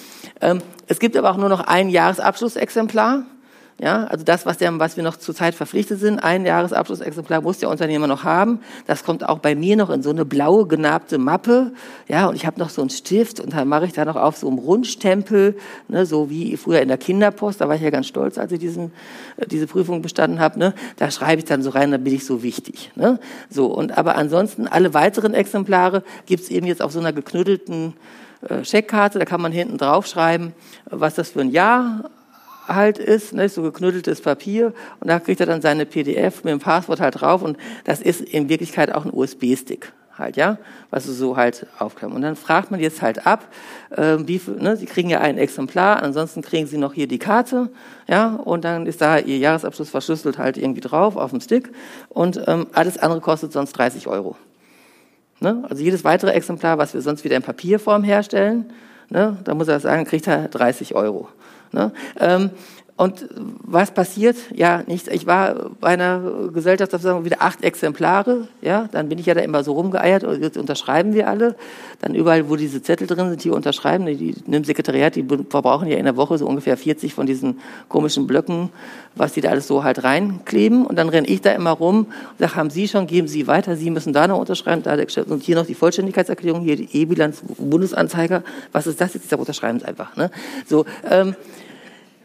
Ähm, 0.42 0.62
es 0.88 1.00
gibt 1.00 1.18
aber 1.18 1.32
auch 1.32 1.38
nur 1.38 1.50
noch 1.50 1.62
ein 1.62 1.90
Jahresabschlussexemplar. 1.90 3.24
Ja, 3.78 4.06
also 4.06 4.24
das, 4.24 4.46
was, 4.46 4.58
der, 4.58 4.80
was 4.80 4.96
wir 4.96 5.04
noch 5.04 5.18
zurzeit 5.18 5.54
verpflichtet 5.54 6.00
sind, 6.00 6.20
ein 6.20 6.46
Jahresabschlussexemplar 6.46 7.42
muss 7.42 7.58
der 7.58 7.70
Unternehmer 7.70 8.08
noch 8.08 8.24
haben. 8.24 8.62
Das 8.88 9.04
kommt 9.04 9.28
auch 9.28 9.40
bei 9.40 9.54
mir 9.54 9.76
noch 9.76 9.90
in 9.90 10.02
so 10.02 10.12
eine 10.12 10.24
blaue 10.24 10.66
genabte 10.66 11.18
Mappe. 11.18 11.74
Ja, 12.08 12.28
und 12.28 12.36
ich 12.36 12.46
habe 12.46 12.58
noch 12.58 12.70
so 12.70 12.80
einen 12.80 12.90
Stift 12.90 13.42
und 13.42 13.54
dann 13.54 13.68
mache 13.68 13.86
ich 13.86 13.92
da 13.92 14.06
noch 14.06 14.16
auf 14.16 14.38
so 14.38 14.48
einem 14.48 14.60
Rundstempel, 14.60 15.58
ne, 15.90 16.06
so 16.06 16.30
wie 16.30 16.56
früher 16.56 16.80
in 16.80 16.88
der 16.88 16.98
Kinderpost. 16.98 17.60
Da 17.60 17.68
war 17.68 17.76
ich 17.76 17.82
ja 17.82 17.90
ganz 17.90 18.08
stolz, 18.08 18.38
als 18.38 18.54
ich 18.54 18.60
diesen, 18.60 18.94
äh, 19.36 19.46
diese 19.46 19.68
Prüfung 19.68 20.02
bestanden 20.02 20.40
habe. 20.40 20.58
Ne, 20.58 20.74
da 20.96 21.12
schreibe 21.12 21.40
ich 21.40 21.46
dann 21.46 21.62
so 21.62 21.72
rein, 21.72 21.92
da 21.92 21.98
bin 21.98 22.16
ich 22.16 22.26
so 22.26 22.44
wichtig. 22.44 22.94
Ne, 22.96 23.20
so 23.50 23.66
und 23.66 23.98
aber 23.98 24.16
ansonsten 24.16 24.68
alle 24.68 24.94
weiteren 24.94 25.34
Exemplare 25.34 26.02
gibt's 26.28 26.48
eben 26.48 26.66
jetzt 26.66 26.82
auf 26.82 26.94
so 26.94 27.00
einer 27.00 27.12
geknüttelten 27.12 27.94
äh, 28.48 28.64
Scheckkarte. 28.64 29.20
Da 29.20 29.26
kann 29.26 29.42
man 29.42 29.52
hinten 29.52 29.78
draufschreiben, 29.78 30.54
was 30.90 31.16
das 31.16 31.32
für 31.32 31.42
ein 31.42 31.52
Jahr 31.52 32.10
halt 32.68 32.98
ist, 32.98 33.34
ne, 33.34 33.48
so 33.50 33.62
geknütteltes 33.62 34.22
Papier 34.22 34.74
und 35.00 35.10
da 35.10 35.20
kriegt 35.20 35.40
er 35.40 35.46
dann 35.46 35.62
seine 35.62 35.86
PDF 35.86 36.44
mit 36.44 36.52
dem 36.52 36.60
Passwort 36.60 37.00
halt 37.00 37.22
drauf 37.22 37.42
und 37.42 37.58
das 37.84 38.02
ist 38.02 38.22
in 38.22 38.50
Wirklichkeit 38.50 38.94
auch 38.94 39.06
ein 39.06 39.14
USB-Stick 39.14 39.92
halt, 40.18 40.38
ja, 40.38 40.58
was 40.90 41.06
du 41.06 41.12
so 41.12 41.38
halt 41.38 41.68
aufklappen. 41.78 42.16
Und 42.16 42.22
dann 42.22 42.36
fragt 42.36 42.72
man 42.72 42.80
jetzt 42.80 43.02
halt 43.02 43.28
ab, 43.28 43.48
äh, 43.92 44.18
wie 44.20 44.42
ne, 44.60 44.78
sie 44.78 44.86
kriegen 44.86 45.10
ja 45.10 45.20
ein 45.20 45.38
Exemplar, 45.38 46.02
ansonsten 46.02 46.42
kriegen 46.42 46.68
sie 46.68 46.78
noch 46.78 46.94
hier 46.94 47.08
die 47.08 47.20
Karte, 47.20 47.70
ja, 48.08 48.36
und 48.36 48.64
dann 48.64 48.86
ist 48.86 49.02
da 49.02 49.18
ihr 49.18 49.38
Jahresabschluss 49.38 49.90
verschlüsselt 49.90 50.38
halt 50.38 50.58
irgendwie 50.58 50.82
drauf 50.82 51.16
auf 51.18 51.32
dem 51.32 51.42
Stick 51.42 51.72
und 52.10 52.42
ähm, 52.48 52.68
alles 52.74 52.98
andere 52.98 53.22
kostet 53.22 53.52
sonst 53.52 53.74
30 53.74 54.08
Euro. 54.08 54.36
Ne? 55.40 55.64
Also 55.70 55.84
jedes 55.84 56.04
weitere 56.04 56.32
Exemplar, 56.32 56.78
was 56.78 56.94
wir 56.94 57.02
sonst 57.02 57.24
wieder 57.24 57.36
in 57.36 57.44
Papierform 57.44 58.04
herstellen, 58.04 58.72
ne, 59.10 59.38
da 59.44 59.54
muss 59.54 59.68
er 59.68 59.80
sagen, 59.80 60.06
kriegt 60.06 60.28
er 60.28 60.48
30 60.48 60.96
Euro. 60.96 61.28
Ne? 61.72 61.92
Ähm, 62.20 62.52
und 62.98 63.28
was 63.62 63.92
passiert? 63.92 64.38
Ja, 64.54 64.84
nichts. 64.88 65.10
Ich 65.10 65.26
war 65.26 65.70
bei 65.82 65.90
einer 65.90 66.50
Gesellschaft, 66.54 66.94
da 66.94 66.98
sagen 66.98 67.20
wir 67.20 67.26
wieder 67.26 67.42
acht 67.42 67.62
Exemplare. 67.62 68.48
Ja, 68.62 68.88
dann 68.90 69.10
bin 69.10 69.20
ich 69.20 69.26
ja 69.26 69.34
da 69.34 69.42
immer 69.42 69.66
so 69.66 69.74
rumgeeiert. 69.74 70.24
Und 70.24 70.42
jetzt 70.42 70.56
unterschreiben 70.56 71.14
wir 71.14 71.28
alle. 71.28 71.56
Dann 72.00 72.16
überall, 72.16 72.50
wo 72.50 72.56
diese 72.56 72.82
Zettel 72.82 73.06
drin 73.06 73.28
sind, 73.32 73.44
die 73.44 73.50
unterschreiben. 73.50 74.06
Die, 74.06 74.16
die 74.16 74.36
im 74.50 74.64
Sekretariat, 74.64 75.18
die 75.18 75.26
verbrauchen 75.50 75.90
ja 75.90 75.98
in 75.98 76.06
der 76.06 76.16
Woche 76.16 76.38
so 76.38 76.48
ungefähr 76.48 76.78
40 76.78 77.14
von 77.14 77.26
diesen 77.26 77.60
komischen 77.90 78.28
Blöcken, 78.28 78.70
was 79.14 79.34
die 79.34 79.42
da 79.42 79.50
alles 79.50 79.68
so 79.68 79.84
halt 79.84 80.06
reinkleben. 80.06 80.86
Und 80.86 80.96
dann 80.96 81.10
renne 81.10 81.28
ich 81.28 81.42
da 81.42 81.52
immer 81.52 81.72
rum 81.72 81.98
und 81.98 82.40
sage, 82.40 82.56
haben 82.56 82.70
Sie 82.70 82.88
schon, 82.88 83.08
geben 83.08 83.28
Sie 83.28 83.46
weiter. 83.46 83.76
Sie 83.76 83.90
müssen 83.90 84.14
da 84.14 84.26
noch 84.26 84.40
unterschreiben. 84.40 84.84
Da 84.84 84.96
und 85.28 85.44
hier 85.44 85.58
noch 85.58 85.66
die 85.66 85.76
Vollständigkeitserklärung, 85.76 86.62
hier 86.62 86.78
die 86.78 86.88
E-Bilanz, 86.94 87.42
Bundesanzeiger. 87.58 88.42
Was 88.72 88.88
ist 88.88 89.02
das 89.02 89.16
jetzt? 89.16 89.30
Da 89.30 89.36
unterschreiben 89.36 89.80
Sie 89.80 89.86
einfach. 89.86 90.16
Ne? 90.16 90.32
So. 90.66 90.86
Ähm, 91.12 91.36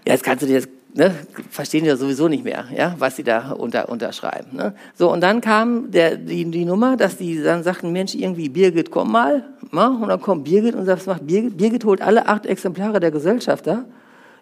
ja, 0.06 0.12
jetzt 0.12 0.24
kannst 0.24 0.42
du 0.42 0.46
dir 0.46 0.60
das, 0.60 0.68
ne, 0.94 1.14
verstehen 1.50 1.84
die 1.84 1.88
ja 1.88 1.96
sowieso 1.96 2.28
nicht 2.28 2.44
mehr, 2.44 2.64
ja, 2.76 2.94
was 2.98 3.16
sie 3.16 3.24
da 3.24 3.52
unter, 3.52 3.88
unterschreiben. 3.88 4.56
Ne? 4.56 4.74
So, 4.94 5.12
und 5.12 5.20
dann 5.20 5.40
kam 5.40 5.90
der, 5.90 6.16
die, 6.16 6.50
die 6.50 6.64
Nummer, 6.64 6.96
dass 6.96 7.16
die 7.16 7.42
dann 7.42 7.62
sagten, 7.62 7.92
Mensch, 7.92 8.14
irgendwie, 8.14 8.48
Birgit, 8.48 8.90
komm 8.90 9.12
mal. 9.12 9.44
Ja, 9.72 9.88
und 9.88 10.08
dann 10.08 10.20
kommt 10.20 10.44
Birgit 10.44 10.74
und 10.74 10.86
sagt, 10.86 11.00
was 11.00 11.06
macht 11.06 11.26
Birgit? 11.26 11.56
Birgit 11.56 11.84
holt 11.84 12.00
alle 12.00 12.26
acht 12.26 12.46
Exemplare 12.46 13.00
der 13.00 13.10
Gesellschafter 13.10 13.84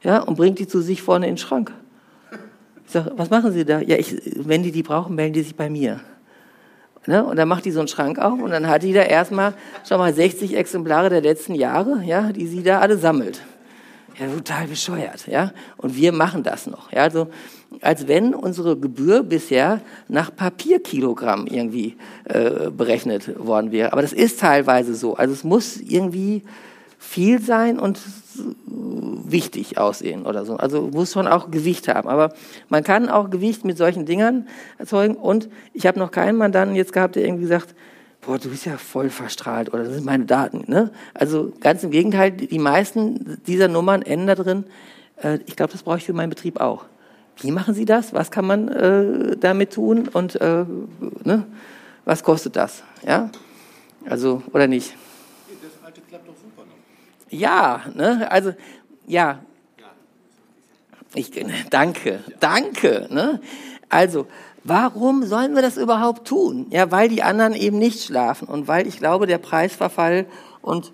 ja, 0.02 0.20
und 0.20 0.36
bringt 0.36 0.58
die 0.58 0.66
zu 0.66 0.80
sich 0.80 1.02
vorne 1.02 1.26
in 1.26 1.32
den 1.32 1.38
Schrank. 1.38 1.72
Ich 2.86 2.92
sage, 2.92 3.12
was 3.16 3.28
machen 3.28 3.52
Sie 3.52 3.64
da? 3.66 3.80
Ja, 3.80 3.96
ich, 3.96 4.16
wenn 4.36 4.62
die 4.62 4.72
die 4.72 4.82
brauchen, 4.82 5.14
melden 5.14 5.34
die 5.34 5.42
sich 5.42 5.54
bei 5.54 5.68
mir. 5.68 6.00
Ne? 7.06 7.24
Und 7.24 7.36
dann 7.36 7.48
macht 7.48 7.64
die 7.64 7.70
so 7.70 7.80
einen 7.80 7.88
Schrank 7.88 8.18
auf 8.18 8.40
und 8.40 8.50
dann 8.50 8.66
hat 8.66 8.82
die 8.82 8.92
da 8.92 9.02
erstmal 9.02 9.54
schon 9.86 9.98
mal 9.98 10.12
60 10.12 10.56
Exemplare 10.56 11.10
der 11.10 11.20
letzten 11.20 11.54
Jahre, 11.54 12.02
ja, 12.04 12.32
die 12.32 12.46
sie 12.46 12.62
da 12.62 12.80
alle 12.80 12.96
sammelt. 12.96 13.40
Ja, 14.18 14.26
total 14.26 14.66
bescheuert, 14.66 15.26
ja. 15.28 15.52
Und 15.76 15.96
wir 15.96 16.12
machen 16.12 16.42
das 16.42 16.66
noch, 16.66 16.90
ja. 16.92 17.02
Also, 17.02 17.28
als 17.82 18.08
wenn 18.08 18.34
unsere 18.34 18.76
Gebühr 18.76 19.22
bisher 19.22 19.80
nach 20.08 20.34
Papierkilogramm 20.34 21.46
irgendwie 21.46 21.96
äh, 22.24 22.70
berechnet 22.70 23.38
worden 23.38 23.70
wäre. 23.70 23.92
Aber 23.92 24.02
das 24.02 24.12
ist 24.12 24.40
teilweise 24.40 24.94
so. 24.94 25.14
Also 25.14 25.34
es 25.34 25.44
muss 25.44 25.76
irgendwie 25.76 26.42
viel 26.98 27.40
sein 27.40 27.78
und 27.78 28.00
wichtig 28.66 29.78
aussehen 29.78 30.26
oder 30.26 30.44
so. 30.44 30.56
Also 30.56 30.88
muss 30.92 31.12
schon 31.12 31.28
auch 31.28 31.50
Gewicht 31.50 31.88
haben. 31.88 32.08
Aber 32.08 32.32
man 32.68 32.82
kann 32.82 33.08
auch 33.08 33.30
Gewicht 33.30 33.64
mit 33.64 33.76
solchen 33.76 34.06
Dingern 34.06 34.48
erzeugen. 34.78 35.14
Und 35.14 35.48
ich 35.74 35.86
habe 35.86 35.98
noch 35.98 36.10
keinen 36.10 36.38
Mandanten 36.38 36.74
jetzt 36.74 36.92
gehabt, 36.92 37.16
der 37.16 37.24
irgendwie 37.24 37.46
sagt, 37.46 37.74
boah, 38.20 38.38
du 38.38 38.50
bist 38.50 38.66
ja 38.66 38.76
voll 38.76 39.10
verstrahlt 39.10 39.72
oder 39.72 39.84
das 39.84 39.94
sind 39.94 40.04
meine 40.04 40.24
Daten. 40.24 40.64
Ne? 40.66 40.90
Also 41.14 41.52
ganz 41.60 41.82
im 41.82 41.90
Gegenteil, 41.90 42.32
die 42.32 42.58
meisten 42.58 43.40
dieser 43.46 43.68
Nummern 43.68 44.02
enden 44.02 44.26
da 44.26 44.34
drin. 44.34 44.64
Äh, 45.22 45.38
ich 45.46 45.56
glaube, 45.56 45.72
das 45.72 45.82
brauche 45.82 45.98
ich 45.98 46.04
für 46.04 46.12
meinen 46.12 46.30
Betrieb 46.30 46.60
auch. 46.60 46.84
Wie 47.40 47.50
machen 47.52 47.74
Sie 47.74 47.84
das? 47.84 48.12
Was 48.12 48.30
kann 48.30 48.46
man 48.46 48.68
äh, 48.68 49.36
damit 49.36 49.72
tun? 49.72 50.08
Und 50.08 50.40
äh, 50.40 50.64
ne? 51.24 51.46
was 52.04 52.22
kostet 52.22 52.56
das? 52.56 52.82
Ja? 53.06 53.30
Also, 54.08 54.42
oder 54.52 54.66
nicht? 54.66 54.94
Das 55.62 55.84
alte 55.84 56.00
klappt 56.00 56.28
doch 56.28 56.34
super 56.34 56.66
noch. 56.66 56.74
Ja, 57.30 57.82
ne? 57.94 58.30
also, 58.30 58.54
ja. 59.06 59.40
Ich, 61.14 61.30
danke, 61.70 62.20
danke. 62.40 63.06
Ne? 63.10 63.40
Also, 63.88 64.26
Warum 64.64 65.24
sollen 65.24 65.54
wir 65.54 65.62
das 65.62 65.76
überhaupt 65.76 66.26
tun? 66.26 66.66
Ja, 66.70 66.90
weil 66.90 67.08
die 67.08 67.22
anderen 67.22 67.54
eben 67.54 67.78
nicht 67.78 68.04
schlafen 68.04 68.48
und 68.48 68.68
weil 68.68 68.86
ich 68.86 68.98
glaube, 68.98 69.26
der 69.26 69.38
Preisverfall 69.38 70.26
und 70.62 70.92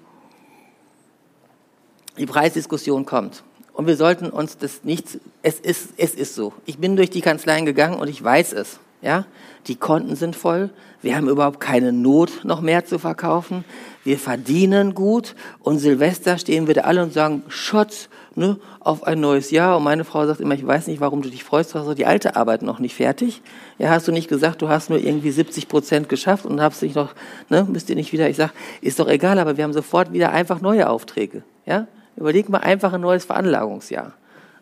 die 2.18 2.26
Preisdiskussion 2.26 3.04
kommt. 3.06 3.42
Und 3.72 3.86
wir 3.86 3.96
sollten 3.96 4.30
uns 4.30 4.56
das 4.56 4.84
nicht, 4.84 5.18
es 5.42 5.58
ist, 5.58 5.94
es 5.96 6.14
ist 6.14 6.34
so. 6.34 6.52
Ich 6.64 6.78
bin 6.78 6.94
durch 6.96 7.10
die 7.10 7.20
Kanzleien 7.20 7.66
gegangen 7.66 7.98
und 7.98 8.08
ich 8.08 8.22
weiß 8.22 8.52
es. 8.52 8.78
Ja, 9.04 9.26
die 9.66 9.76
Konten 9.76 10.16
sind 10.16 10.34
voll. 10.34 10.70
Wir 11.02 11.14
haben 11.14 11.28
überhaupt 11.28 11.60
keine 11.60 11.92
Not, 11.92 12.42
noch 12.42 12.62
mehr 12.62 12.86
zu 12.86 12.98
verkaufen. 12.98 13.66
Wir 14.02 14.18
verdienen 14.18 14.94
gut. 14.94 15.34
Und 15.60 15.78
Silvester 15.78 16.38
stehen 16.38 16.66
wir 16.66 16.72
da 16.72 16.82
alle 16.82 17.02
und 17.02 17.12
sagen, 17.12 17.42
Schotz, 17.48 18.08
ne, 18.34 18.56
auf 18.80 19.06
ein 19.06 19.20
neues 19.20 19.50
Jahr. 19.50 19.76
Und 19.76 19.84
meine 19.84 20.04
Frau 20.04 20.26
sagt 20.26 20.40
immer, 20.40 20.54
ich 20.54 20.66
weiß 20.66 20.86
nicht, 20.86 21.02
warum 21.02 21.20
du 21.20 21.28
dich 21.28 21.44
freust, 21.44 21.74
du 21.74 21.78
hast 21.78 21.98
die 21.98 22.06
alte 22.06 22.34
Arbeit 22.34 22.62
noch 22.62 22.78
nicht 22.78 22.94
fertig. 22.94 23.42
Ja, 23.76 23.90
hast 23.90 24.08
du 24.08 24.12
nicht 24.12 24.28
gesagt, 24.28 24.62
du 24.62 24.70
hast 24.70 24.88
nur 24.88 24.98
irgendwie 24.98 25.32
70 25.32 25.68
Prozent 25.68 26.08
geschafft 26.08 26.46
und 26.46 26.62
hast 26.62 26.80
dich 26.80 26.94
noch, 26.94 27.14
ne, 27.50 27.66
müsst 27.70 27.90
ihr 27.90 27.96
nicht 27.96 28.14
wieder, 28.14 28.30
ich 28.30 28.36
sag, 28.36 28.52
ist 28.80 28.98
doch 29.00 29.08
egal, 29.08 29.38
aber 29.38 29.58
wir 29.58 29.64
haben 29.64 29.74
sofort 29.74 30.14
wieder 30.14 30.32
einfach 30.32 30.62
neue 30.62 30.88
Aufträge. 30.88 31.42
Ja, 31.66 31.88
überleg 32.16 32.48
mal 32.48 32.60
einfach 32.60 32.94
ein 32.94 33.02
neues 33.02 33.26
Veranlagungsjahr. 33.26 34.14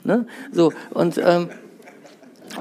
Ne? 0.02 0.26
So, 0.50 0.72
und, 0.90 1.20
ähm, 1.24 1.48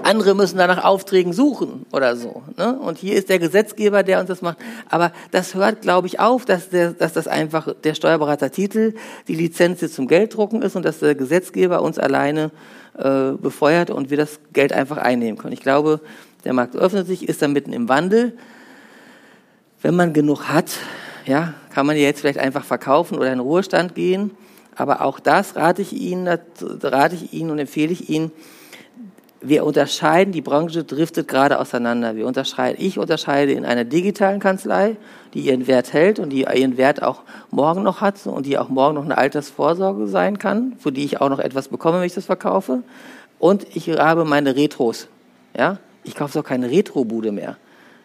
andere 0.03 0.35
müssen 0.35 0.57
da 0.57 0.67
nach 0.67 0.83
Aufträgen 0.83 1.33
suchen 1.33 1.85
oder 1.91 2.15
so. 2.15 2.43
Ne? 2.57 2.77
Und 2.79 2.97
hier 2.97 3.15
ist 3.15 3.29
der 3.29 3.39
Gesetzgeber, 3.39 4.03
der 4.03 4.19
uns 4.19 4.27
das 4.27 4.41
macht. 4.41 4.57
Aber 4.89 5.11
das 5.31 5.55
hört, 5.55 5.81
glaube 5.81 6.07
ich, 6.07 6.19
auf, 6.19 6.45
dass, 6.45 6.69
der, 6.69 6.91
dass 6.91 7.13
das 7.13 7.27
einfach 7.27 7.73
der 7.83 7.93
Steuerberatertitel 7.93 8.93
die 9.27 9.35
Lizenz 9.35 9.79
zum 9.93 10.07
Gelddrucken 10.07 10.61
ist 10.61 10.75
und 10.75 10.83
dass 10.85 10.99
der 10.99 11.15
Gesetzgeber 11.15 11.81
uns 11.81 11.99
alleine 11.99 12.51
äh, 12.97 13.31
befeuert 13.31 13.89
und 13.89 14.09
wir 14.09 14.17
das 14.17 14.39
Geld 14.53 14.73
einfach 14.73 14.97
einnehmen 14.97 15.37
können. 15.37 15.53
Ich 15.53 15.61
glaube, 15.61 16.01
der 16.43 16.53
Markt 16.53 16.75
öffnet 16.75 17.07
sich, 17.07 17.27
ist 17.27 17.41
da 17.41 17.47
mitten 17.47 17.73
im 17.73 17.89
Wandel. 17.89 18.37
Wenn 19.81 19.95
man 19.95 20.13
genug 20.13 20.49
hat, 20.49 20.71
ja, 21.25 21.53
kann 21.73 21.85
man 21.85 21.95
jetzt 21.95 22.21
vielleicht 22.21 22.39
einfach 22.39 22.63
verkaufen 22.63 23.17
oder 23.17 23.31
in 23.31 23.39
Ruhestand 23.39 23.95
gehen. 23.95 24.31
Aber 24.75 25.01
auch 25.01 25.19
das 25.19 25.55
rate 25.55 25.81
ich 25.81 25.93
Ihnen, 25.93 26.27
rate 26.81 27.15
ich 27.15 27.33
Ihnen 27.33 27.51
und 27.51 27.59
empfehle 27.59 27.91
ich 27.91 28.09
Ihnen, 28.09 28.31
wir 29.41 29.65
unterscheiden, 29.65 30.31
die 30.31 30.41
Branche 30.41 30.83
driftet 30.83 31.27
gerade 31.27 31.59
auseinander. 31.59 32.15
Wir 32.15 32.27
unterscheiden, 32.27 32.77
ich 32.79 32.99
unterscheide 32.99 33.51
in 33.53 33.65
einer 33.65 33.83
digitalen 33.83 34.39
Kanzlei, 34.39 34.97
die 35.33 35.41
ihren 35.41 35.65
Wert 35.67 35.93
hält 35.93 36.19
und 36.19 36.29
die 36.29 36.41
ihren 36.41 36.77
Wert 36.77 37.01
auch 37.01 37.21
morgen 37.49 37.81
noch 37.81 38.01
hat 38.01 38.25
und 38.25 38.45
die 38.45 38.57
auch 38.57 38.69
morgen 38.69 38.95
noch 38.95 39.05
eine 39.05 39.17
Altersvorsorge 39.17 40.07
sein 40.07 40.37
kann, 40.37 40.73
für 40.77 40.91
die 40.91 41.03
ich 41.03 41.19
auch 41.19 41.29
noch 41.29 41.39
etwas 41.39 41.69
bekomme, 41.69 41.99
wenn 41.99 42.05
ich 42.05 42.13
das 42.13 42.25
verkaufe. 42.25 42.83
Und 43.39 43.65
ich 43.75 43.89
habe 43.89 44.25
meine 44.25 44.55
Retros. 44.55 45.07
Ja, 45.57 45.79
ich 46.03 46.15
kaufe 46.15 46.37
doch 46.37 46.45
keine 46.45 46.69
Retrobude 46.69 47.31
mehr 47.31 47.57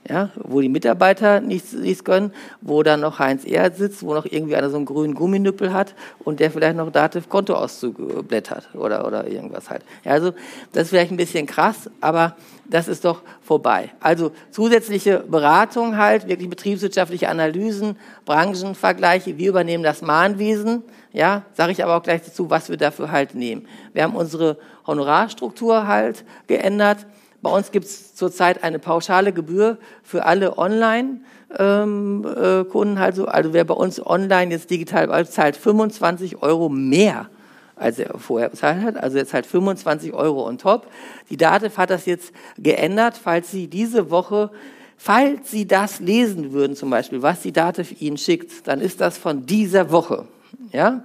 ja, 0.09 0.31
wo 0.37 0.61
die 0.61 0.69
Mitarbeiter 0.69 1.41
nichts, 1.41 1.73
nichts 1.73 2.05
können, 2.05 2.33
wo 2.61 2.83
dann 2.83 3.01
noch 3.01 3.19
Heinz 3.19 3.45
Erd 3.45 3.77
sitzt, 3.77 4.03
wo 4.05 4.15
noch 4.15 4.25
irgendwie 4.25 4.57
einer 4.57 4.71
so 4.71 4.77
einen 4.77 4.87
grünen 4.87 5.15
Gumminüppel 5.15 5.73
hat 5.73 5.95
und 6.21 6.41
der 6.41 6.51
vielleicht 6.51 6.77
noch 6.77 6.91
Dativ 6.91 7.29
Kontoauszug 7.29 8.29
blättert 8.29 8.69
oder, 8.75 9.07
oder 9.07 9.27
irgendwas 9.27 9.71
halt. 9.71 9.83
Ja, 10.05 10.13
also 10.13 10.33
das 10.73 10.85
ist 10.85 10.89
vielleicht 10.91 11.11
ein 11.11 11.17
bisschen 11.17 11.47
krass, 11.47 11.91
aber 12.01 12.37
das 12.69 12.89
ist 12.89 13.05
doch 13.05 13.23
vorbei. 13.43 13.91
Also 14.01 14.33
zusätzliche 14.51 15.21
Beratung 15.21 15.97
halt, 15.97 16.29
wirklich 16.29 16.51
betriebswirtschaftliche 16.51 17.29
Analysen, 17.29 17.97
Branchenvergleiche, 18.25 19.39
wir 19.39 19.49
übernehmen 19.49 19.83
das 19.85 20.03
Mahnwesen, 20.03 20.83
ja, 21.13 21.43
sage 21.55 21.73
ich 21.73 21.83
aber 21.83 21.97
auch 21.97 22.03
gleich 22.03 22.23
dazu, 22.23 22.51
was 22.51 22.69
wir 22.69 22.77
dafür 22.77 23.11
halt 23.11 23.35
nehmen. 23.35 23.67
Wir 23.93 24.03
haben 24.03 24.15
unsere 24.15 24.59
Honorarstruktur 24.87 25.87
halt 25.87 26.25
geändert 26.47 27.07
bei 27.47 27.53
uns 27.53 27.71
gibt 27.71 27.85
es 27.85 28.17
zurzeit 28.17 28.65
eine 28.65 28.81
pauschale 28.81 29.33
Gebühr 29.33 29.79
für 30.03 30.25
alle 30.25 30.59
Online-Kunden. 30.59 31.23
Ähm, 31.59 32.99
äh, 32.99 33.01
also, 33.01 33.27
also 33.27 33.53
wer 33.53 33.65
bei 33.65 33.75
uns 33.75 34.05
online 34.05 34.51
jetzt 34.51 34.69
digital 34.69 35.29
zahlt 35.29 35.57
25 35.57 36.43
Euro 36.43 36.69
mehr 36.69 37.31
als 37.77 37.99
er 37.99 38.19
vorher 38.19 38.49
bezahlt 38.49 38.83
hat. 38.83 38.97
Also 38.97 39.19
er 39.19 39.27
zahlt 39.27 39.47
25 39.47 40.13
Euro 40.15 40.49
on 40.49 40.59
top. 40.59 40.89
Die 41.31 41.37
DATEV 41.37 41.77
hat 41.77 41.91
das 41.91 42.07
jetzt 42.07 42.33
geändert, 42.57 43.21
falls 43.23 43.53
Sie 43.53 43.69
diese 43.69 44.11
Woche 44.11 44.51
Falls 44.97 45.51
Sie 45.51 45.67
das 45.67 46.01
lesen 46.01 46.53
würden, 46.53 46.75
zum 46.75 46.89
Beispiel, 46.89 47.21
was 47.21 47.43
die 47.43 47.53
DATEV 47.53 48.01
Ihnen 48.01 48.17
schickt, 48.17 48.67
dann 48.67 48.81
ist 48.81 49.01
das 49.01 49.19
von 49.19 49.45
dieser 49.45 49.91
Woche. 49.91 50.27
Ja? 50.73 51.05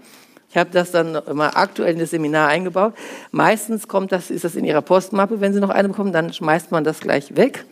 Ich 0.51 0.57
habe 0.57 0.69
das 0.69 0.91
dann 0.91 1.15
immer 1.15 1.55
aktuell 1.55 1.93
in 1.93 1.99
das 1.99 2.11
Seminar 2.11 2.49
eingebaut. 2.49 2.93
Meistens 3.31 3.87
kommt 3.87 4.11
das, 4.11 4.29
ist 4.29 4.43
das 4.43 4.55
in 4.55 4.65
Ihrer 4.65 4.81
Postmappe, 4.81 5.39
wenn 5.39 5.53
Sie 5.53 5.61
noch 5.61 5.69
eine 5.69 5.87
bekommen, 5.87 6.11
dann 6.11 6.33
schmeißt 6.33 6.71
man 6.71 6.83
das 6.83 6.99
gleich 6.99 7.37
weg. 7.37 7.65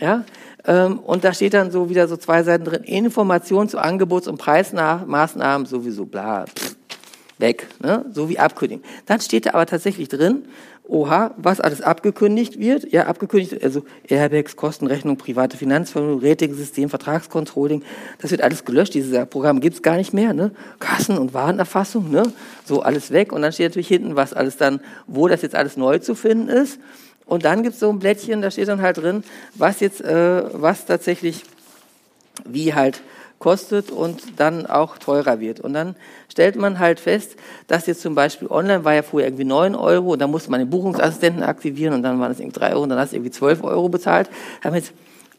Ja, 0.00 0.24
ähm, 0.64 0.98
und 1.00 1.24
da 1.24 1.34
steht 1.34 1.52
dann 1.52 1.70
so 1.70 1.90
wieder 1.90 2.08
so 2.08 2.16
zwei 2.16 2.42
Seiten 2.42 2.64
drin, 2.64 2.84
Informationen 2.84 3.68
zu 3.68 3.78
Angebots- 3.78 4.28
und 4.28 4.38
Preismaßnahmen 4.38 5.66
sowieso, 5.66 6.06
bla, 6.06 6.46
pff, 6.46 6.76
weg, 7.38 7.66
ne? 7.82 8.06
so 8.10 8.30
wie 8.30 8.38
Abkündigung. 8.38 8.82
Dann 9.04 9.20
steht 9.20 9.44
da 9.44 9.50
aber 9.50 9.66
tatsächlich 9.66 10.08
drin, 10.08 10.44
oha, 10.88 11.34
was 11.36 11.60
alles 11.60 11.80
abgekündigt 11.80 12.58
wird. 12.58 12.92
Ja, 12.92 13.06
abgekündigt, 13.06 13.62
also 13.62 13.84
Airbags, 14.08 14.56
Kostenrechnung, 14.56 15.16
private 15.16 15.56
Finanzvermögen, 15.56 16.28
Ratingsystem, 16.28 16.88
Vertragscontrolling, 16.88 17.82
das 18.20 18.30
wird 18.30 18.42
alles 18.42 18.64
gelöscht. 18.64 18.94
Dieses 18.94 19.26
Programm 19.28 19.60
gibt's 19.60 19.82
gar 19.82 19.96
nicht 19.96 20.12
mehr. 20.12 20.34
Ne? 20.34 20.50
Kassen- 20.80 21.18
und 21.18 21.34
Warenerfassung, 21.34 22.10
ne? 22.10 22.24
so 22.64 22.82
alles 22.82 23.10
weg. 23.10 23.32
Und 23.32 23.42
dann 23.42 23.52
steht 23.52 23.70
natürlich 23.70 23.88
hinten, 23.88 24.16
was 24.16 24.32
alles 24.32 24.56
dann, 24.56 24.80
wo 25.06 25.28
das 25.28 25.42
jetzt 25.42 25.54
alles 25.54 25.76
neu 25.76 25.98
zu 25.98 26.14
finden 26.14 26.48
ist. 26.48 26.78
Und 27.26 27.44
dann 27.44 27.62
gibt's 27.62 27.80
so 27.80 27.88
ein 27.88 27.98
Blättchen, 27.98 28.42
da 28.42 28.50
steht 28.50 28.68
dann 28.68 28.82
halt 28.82 28.98
drin, 28.98 29.24
was 29.54 29.80
jetzt, 29.80 30.00
äh, 30.02 30.42
was 30.52 30.86
tatsächlich 30.86 31.44
wie 32.44 32.74
halt 32.74 33.02
kostet 33.42 33.90
und 33.90 34.38
dann 34.38 34.66
auch 34.66 34.98
teurer 34.98 35.40
wird. 35.40 35.58
Und 35.58 35.72
dann 35.72 35.96
stellt 36.30 36.54
man 36.54 36.78
halt 36.78 37.00
fest, 37.00 37.34
dass 37.66 37.86
jetzt 37.86 38.00
zum 38.00 38.14
Beispiel 38.14 38.46
online 38.48 38.84
war 38.84 38.94
ja 38.94 39.02
vorher 39.02 39.28
irgendwie 39.28 39.44
9 39.44 39.74
Euro 39.74 40.12
und 40.12 40.22
dann 40.22 40.30
musste 40.30 40.48
man 40.52 40.60
den 40.60 40.70
Buchungsassistenten 40.70 41.42
aktivieren 41.42 41.92
und 41.92 42.04
dann 42.04 42.20
waren 42.20 42.30
es 42.30 42.38
irgendwie 42.38 42.60
3 42.60 42.72
Euro 42.72 42.84
und 42.84 42.90
dann 42.90 43.00
hast 43.00 43.10
du 43.10 43.16
irgendwie 43.16 43.32
12 43.32 43.64
Euro 43.64 43.88
bezahlt. 43.88 44.30
Haben 44.62 44.76
jetzt 44.76 44.92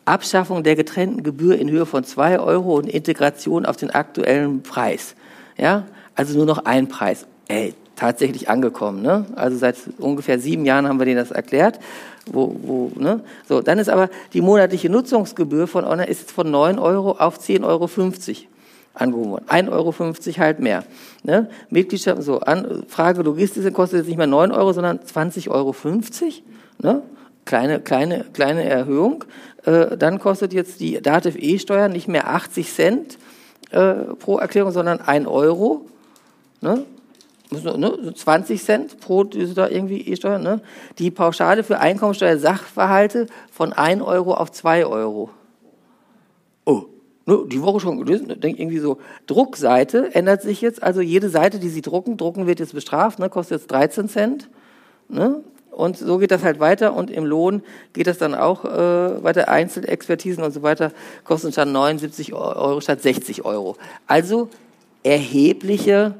Abschaffung 0.03 0.63
der 0.63 0.75
getrennten 0.75 1.23
Gebühr 1.23 1.57
in 1.57 1.71
Höhe 1.71 1.85
von 1.85 2.03
2 2.03 2.41
Euro 2.41 2.75
und 2.75 2.89
Integration 2.89 3.65
auf 3.65 3.77
den 3.77 3.89
aktuellen 3.89 4.63
Preis. 4.63 5.15
Ja, 5.57 5.85
also 6.13 6.35
nur 6.35 6.45
noch 6.45 6.65
ein 6.65 6.89
Preis. 6.89 7.25
Ey, 7.47 7.73
tatsächlich 7.95 8.49
angekommen. 8.49 9.01
Ne? 9.01 9.25
Also 9.35 9.57
seit 9.57 9.75
ungefähr 9.97 10.39
sieben 10.39 10.65
Jahren 10.65 10.87
haben 10.87 10.99
wir 10.99 11.05
denen 11.05 11.17
das 11.17 11.31
erklärt. 11.31 11.79
Wo, 12.25 12.55
wo, 12.61 12.91
ne? 12.95 13.19
so, 13.47 13.61
dann 13.61 13.79
ist 13.79 13.89
aber 13.89 14.09
die 14.33 14.41
monatliche 14.41 14.89
Nutzungsgebühr 14.89 15.67
von 15.67 15.83
Online 15.83 16.09
ist 16.09 16.31
von 16.31 16.49
9 16.49 16.79
Euro 16.79 17.11
auf 17.11 17.37
10,50 17.39 17.63
Euro 17.63 17.89
angehoben 18.93 19.31
worden. 19.31 19.45
1,50 19.49 19.71
Euro 19.71 20.39
halt 20.39 20.59
mehr. 20.59 20.83
Ne? 21.23 21.49
Mitgliedschaft, 21.69 22.23
so, 22.23 22.41
Frage 22.87 23.21
Logistik 23.23 23.73
kostet 23.73 23.99
jetzt 23.99 24.07
nicht 24.07 24.17
mehr 24.17 24.27
9 24.27 24.51
Euro, 24.51 24.71
sondern 24.73 24.99
20,50 24.99 25.49
Euro. 25.49 25.75
Ne? 26.79 27.01
Kleine, 27.45 27.81
kleine, 27.81 28.25
kleine 28.31 28.63
Erhöhung. 28.63 29.25
Äh, 29.65 29.97
dann 29.97 30.19
kostet 30.19 30.53
jetzt 30.53 30.79
die 30.79 31.01
Dativ 31.01 31.35
E-Steuer 31.37 31.89
nicht 31.89 32.07
mehr 32.07 32.29
80 32.29 32.71
Cent 32.71 33.17
äh, 33.71 33.93
pro 34.17 34.37
Erklärung, 34.37 34.71
sondern 34.71 35.01
1 35.01 35.27
Euro. 35.27 35.85
Ne? 36.61 36.85
Ne, 37.53 38.13
20 38.13 38.63
Cent 38.63 38.99
pro 38.99 39.23
da 39.23 39.69
irgendwie 39.69 40.01
E-Steuer, 40.01 40.39
ne? 40.39 40.61
Die 40.99 41.11
Pauschale 41.11 41.63
für 41.63 41.79
Einkommensteuer 41.79 42.37
Sachverhalte 42.37 43.27
von 43.51 43.73
1 43.73 44.01
Euro 44.01 44.33
auf 44.33 44.51
2 44.51 44.85
Euro. 44.85 45.29
Oh, 46.65 46.83
ne, 47.25 47.39
die 47.47 47.61
Woche 47.61 47.79
schon 47.79 48.03
gelesen, 48.03 48.27
ne, 48.27 48.37
denke 48.37 48.61
irgendwie 48.61 48.79
so, 48.79 48.97
Druckseite 49.27 50.13
ändert 50.13 50.41
sich 50.41 50.61
jetzt, 50.61 50.81
also 50.81 51.01
jede 51.01 51.29
Seite, 51.29 51.59
die 51.59 51.69
Sie 51.69 51.81
drucken, 51.81 52.17
drucken 52.17 52.47
wird 52.47 52.59
jetzt 52.59 52.73
bestraft, 52.73 53.19
ne, 53.19 53.29
kostet 53.29 53.61
jetzt 53.61 53.71
13 53.71 54.09
Cent, 54.09 54.49
ne? 55.09 55.43
Und 55.73 55.97
so 55.97 56.19
geht 56.19 56.29
das 56.29 56.43
halt 56.43 56.59
weiter 56.59 56.93
und 56.95 57.09
im 57.09 57.25
Lohn 57.25 57.63
geht 57.93 58.05
das 58.05 58.19
dann 58.19 58.35
auch 58.35 58.63
äh, 58.63 59.23
weiter. 59.23 59.49
Einzelexpertisen 59.49 60.43
und 60.43 60.51
so 60.51 60.61
weiter 60.61 60.91
kosten 61.23 61.51
statt 61.51 61.67
79 61.67 62.31
Euro 62.33 62.79
statt 62.79 63.01
60 63.01 63.43
Euro. 63.43 63.75
Also 64.05 64.49
erhebliche 65.01 66.13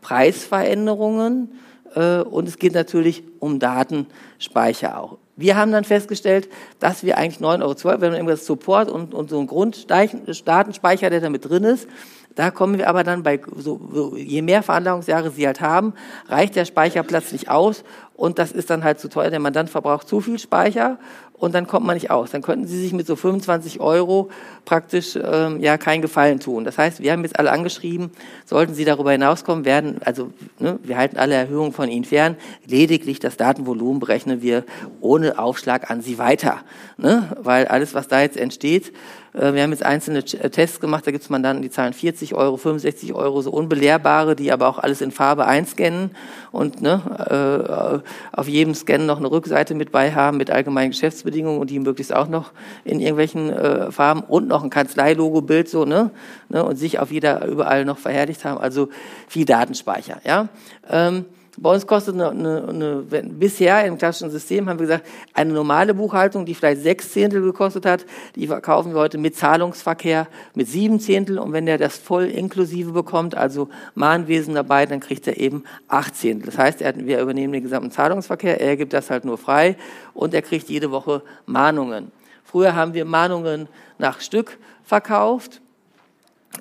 Preisveränderungen 0.00 1.52
äh, 1.94 2.20
und 2.20 2.48
es 2.48 2.58
geht 2.58 2.74
natürlich 2.74 3.24
um 3.38 3.58
Datenspeicher 3.58 4.98
auch. 4.98 5.18
Wir 5.36 5.56
haben 5.56 5.72
dann 5.72 5.84
festgestellt, 5.84 6.50
dass 6.80 7.02
wir 7.02 7.16
eigentlich 7.16 7.40
9,12 7.40 7.62
Euro, 7.62 8.00
wenn 8.00 8.10
man 8.10 8.18
irgendwas 8.18 8.44
Support 8.44 8.90
und, 8.90 9.14
und 9.14 9.30
so 9.30 9.40
ein 9.40 9.46
Grunddatenspeicher, 9.46 11.08
der 11.08 11.20
da 11.20 11.30
mit 11.30 11.48
drin 11.48 11.64
ist, 11.64 11.88
da 12.34 12.50
kommen 12.50 12.78
wir 12.78 12.88
aber 12.88 13.04
dann 13.04 13.22
bei, 13.22 13.40
so, 13.56 13.80
so, 13.92 14.16
je 14.16 14.42
mehr 14.42 14.62
Veranlagungsjahre 14.62 15.30
Sie 15.30 15.46
halt 15.46 15.60
haben, 15.60 15.94
reicht 16.28 16.56
der 16.56 16.64
Speicherplatz 16.64 17.32
nicht 17.32 17.48
aus 17.48 17.84
und 18.14 18.38
das 18.38 18.52
ist 18.52 18.70
dann 18.70 18.84
halt 18.84 19.00
zu 19.00 19.08
teuer. 19.08 19.30
Der 19.30 19.40
Mandant 19.40 19.70
verbraucht 19.70 20.06
zu 20.06 20.20
viel 20.20 20.38
Speicher 20.38 20.98
und 21.40 21.54
dann 21.54 21.66
kommt 21.66 21.86
man 21.86 21.94
nicht 21.94 22.10
aus. 22.10 22.30
Dann 22.30 22.42
könnten 22.42 22.66
Sie 22.66 22.78
sich 22.78 22.92
mit 22.92 23.06
so 23.06 23.16
25 23.16 23.80
Euro 23.80 24.30
praktisch 24.66 25.18
ähm, 25.20 25.58
ja 25.60 25.78
keinen 25.78 26.02
Gefallen 26.02 26.38
tun. 26.38 26.64
Das 26.64 26.76
heißt, 26.78 27.00
wir 27.00 27.10
haben 27.12 27.22
jetzt 27.22 27.38
alle 27.38 27.50
angeschrieben, 27.50 28.10
sollten 28.44 28.74
Sie 28.74 28.84
darüber 28.84 29.10
hinauskommen, 29.12 29.64
werden, 29.64 30.00
also 30.04 30.30
ne, 30.58 30.78
wir 30.82 30.98
halten 30.98 31.16
alle 31.16 31.34
Erhöhungen 31.34 31.72
von 31.72 31.88
Ihnen 31.88 32.04
fern, 32.04 32.36
lediglich 32.66 33.18
das 33.18 33.38
Datenvolumen 33.38 34.00
berechnen 34.00 34.42
wir 34.42 34.64
ohne 35.00 35.38
Aufschlag 35.38 35.90
an 35.90 36.02
Sie 36.02 36.18
weiter. 36.18 36.58
Ne? 36.98 37.34
Weil 37.40 37.66
alles, 37.66 37.94
was 37.94 38.06
da 38.06 38.20
jetzt 38.20 38.36
entsteht, 38.36 38.92
äh, 39.32 39.54
wir 39.54 39.62
haben 39.62 39.70
jetzt 39.70 39.84
einzelne 39.84 40.18
äh, 40.18 40.50
Tests 40.50 40.78
gemacht, 40.78 41.06
da 41.06 41.10
gibt 41.10 41.24
es 41.24 41.30
Mandanten, 41.30 41.62
die 41.62 41.70
zahlen 41.70 41.94
40 41.94 42.34
Euro, 42.34 42.58
65 42.58 43.14
Euro, 43.14 43.40
so 43.40 43.50
unbelehrbare, 43.50 44.36
die 44.36 44.52
aber 44.52 44.68
auch 44.68 44.78
alles 44.78 45.00
in 45.00 45.10
Farbe 45.10 45.46
einscannen 45.46 46.10
und 46.52 46.82
ne, 46.82 48.02
äh, 48.34 48.36
auf 48.36 48.48
jedem 48.48 48.74
Scan 48.74 49.06
noch 49.06 49.18
eine 49.18 49.30
Rückseite 49.30 49.74
mit 49.74 49.90
bei 49.92 50.12
haben 50.12 50.36
mit 50.36 50.50
allgemeinen 50.50 50.90
Geschäftsbedingungen 50.90 51.29
und 51.58 51.70
die 51.70 51.78
möglichst 51.78 52.14
auch 52.14 52.28
noch 52.28 52.52
in 52.84 53.00
irgendwelchen 53.00 53.50
äh, 53.50 53.90
Farben 53.90 54.20
und 54.20 54.48
noch 54.48 54.62
ein 54.62 54.70
Kanzleilogo-Bild 54.70 55.68
so, 55.68 55.84
ne, 55.84 56.10
ne, 56.48 56.64
und 56.64 56.76
sich 56.76 56.98
auf 56.98 57.10
jeder 57.10 57.46
überall 57.46 57.84
noch 57.84 57.98
verherrlicht 57.98 58.44
haben, 58.44 58.58
also 58.58 58.88
viel 59.28 59.44
Datenspeicher, 59.44 60.20
ja. 60.24 60.48
Ähm, 60.88 61.24
bei 61.60 61.74
uns 61.74 61.86
kostet 61.86 62.14
eine, 62.14 62.30
eine, 62.30 62.68
eine, 62.68 63.22
bisher 63.22 63.84
im 63.84 63.98
klassischen 63.98 64.30
System, 64.30 64.68
haben 64.68 64.78
wir 64.78 64.86
gesagt, 64.86 65.06
eine 65.34 65.52
normale 65.52 65.92
Buchhaltung, 65.92 66.46
die 66.46 66.54
vielleicht 66.54 66.80
sechs 66.80 67.12
Zehntel 67.12 67.42
gekostet 67.42 67.84
hat, 67.84 68.06
die 68.34 68.46
verkaufen 68.46 68.94
wir 68.94 69.00
heute 69.00 69.18
mit 69.18 69.36
Zahlungsverkehr 69.36 70.26
mit 70.54 70.68
sieben 70.68 71.00
Zehntel. 71.00 71.38
Und 71.38 71.52
wenn 71.52 71.66
der 71.66 71.76
das 71.76 71.98
voll 71.98 72.24
inklusive 72.24 72.92
bekommt, 72.92 73.34
also 73.34 73.68
Mahnwesen 73.94 74.54
dabei, 74.54 74.86
dann 74.86 75.00
kriegt 75.00 75.26
er 75.26 75.36
eben 75.36 75.64
acht 75.86 76.16
Zehntel. 76.16 76.46
Das 76.46 76.56
heißt, 76.56 76.80
er, 76.80 76.96
wir 76.96 77.20
übernehmen 77.20 77.52
den 77.52 77.62
gesamten 77.62 77.90
Zahlungsverkehr, 77.90 78.58
er 78.58 78.78
gibt 78.78 78.94
das 78.94 79.10
halt 79.10 79.26
nur 79.26 79.36
frei 79.36 79.76
und 80.14 80.32
er 80.32 80.40
kriegt 80.40 80.70
jede 80.70 80.90
Woche 80.90 81.22
Mahnungen. 81.44 82.10
Früher 82.42 82.74
haben 82.74 82.94
wir 82.94 83.04
Mahnungen 83.04 83.68
nach 83.98 84.22
Stück 84.22 84.58
verkauft 84.82 85.60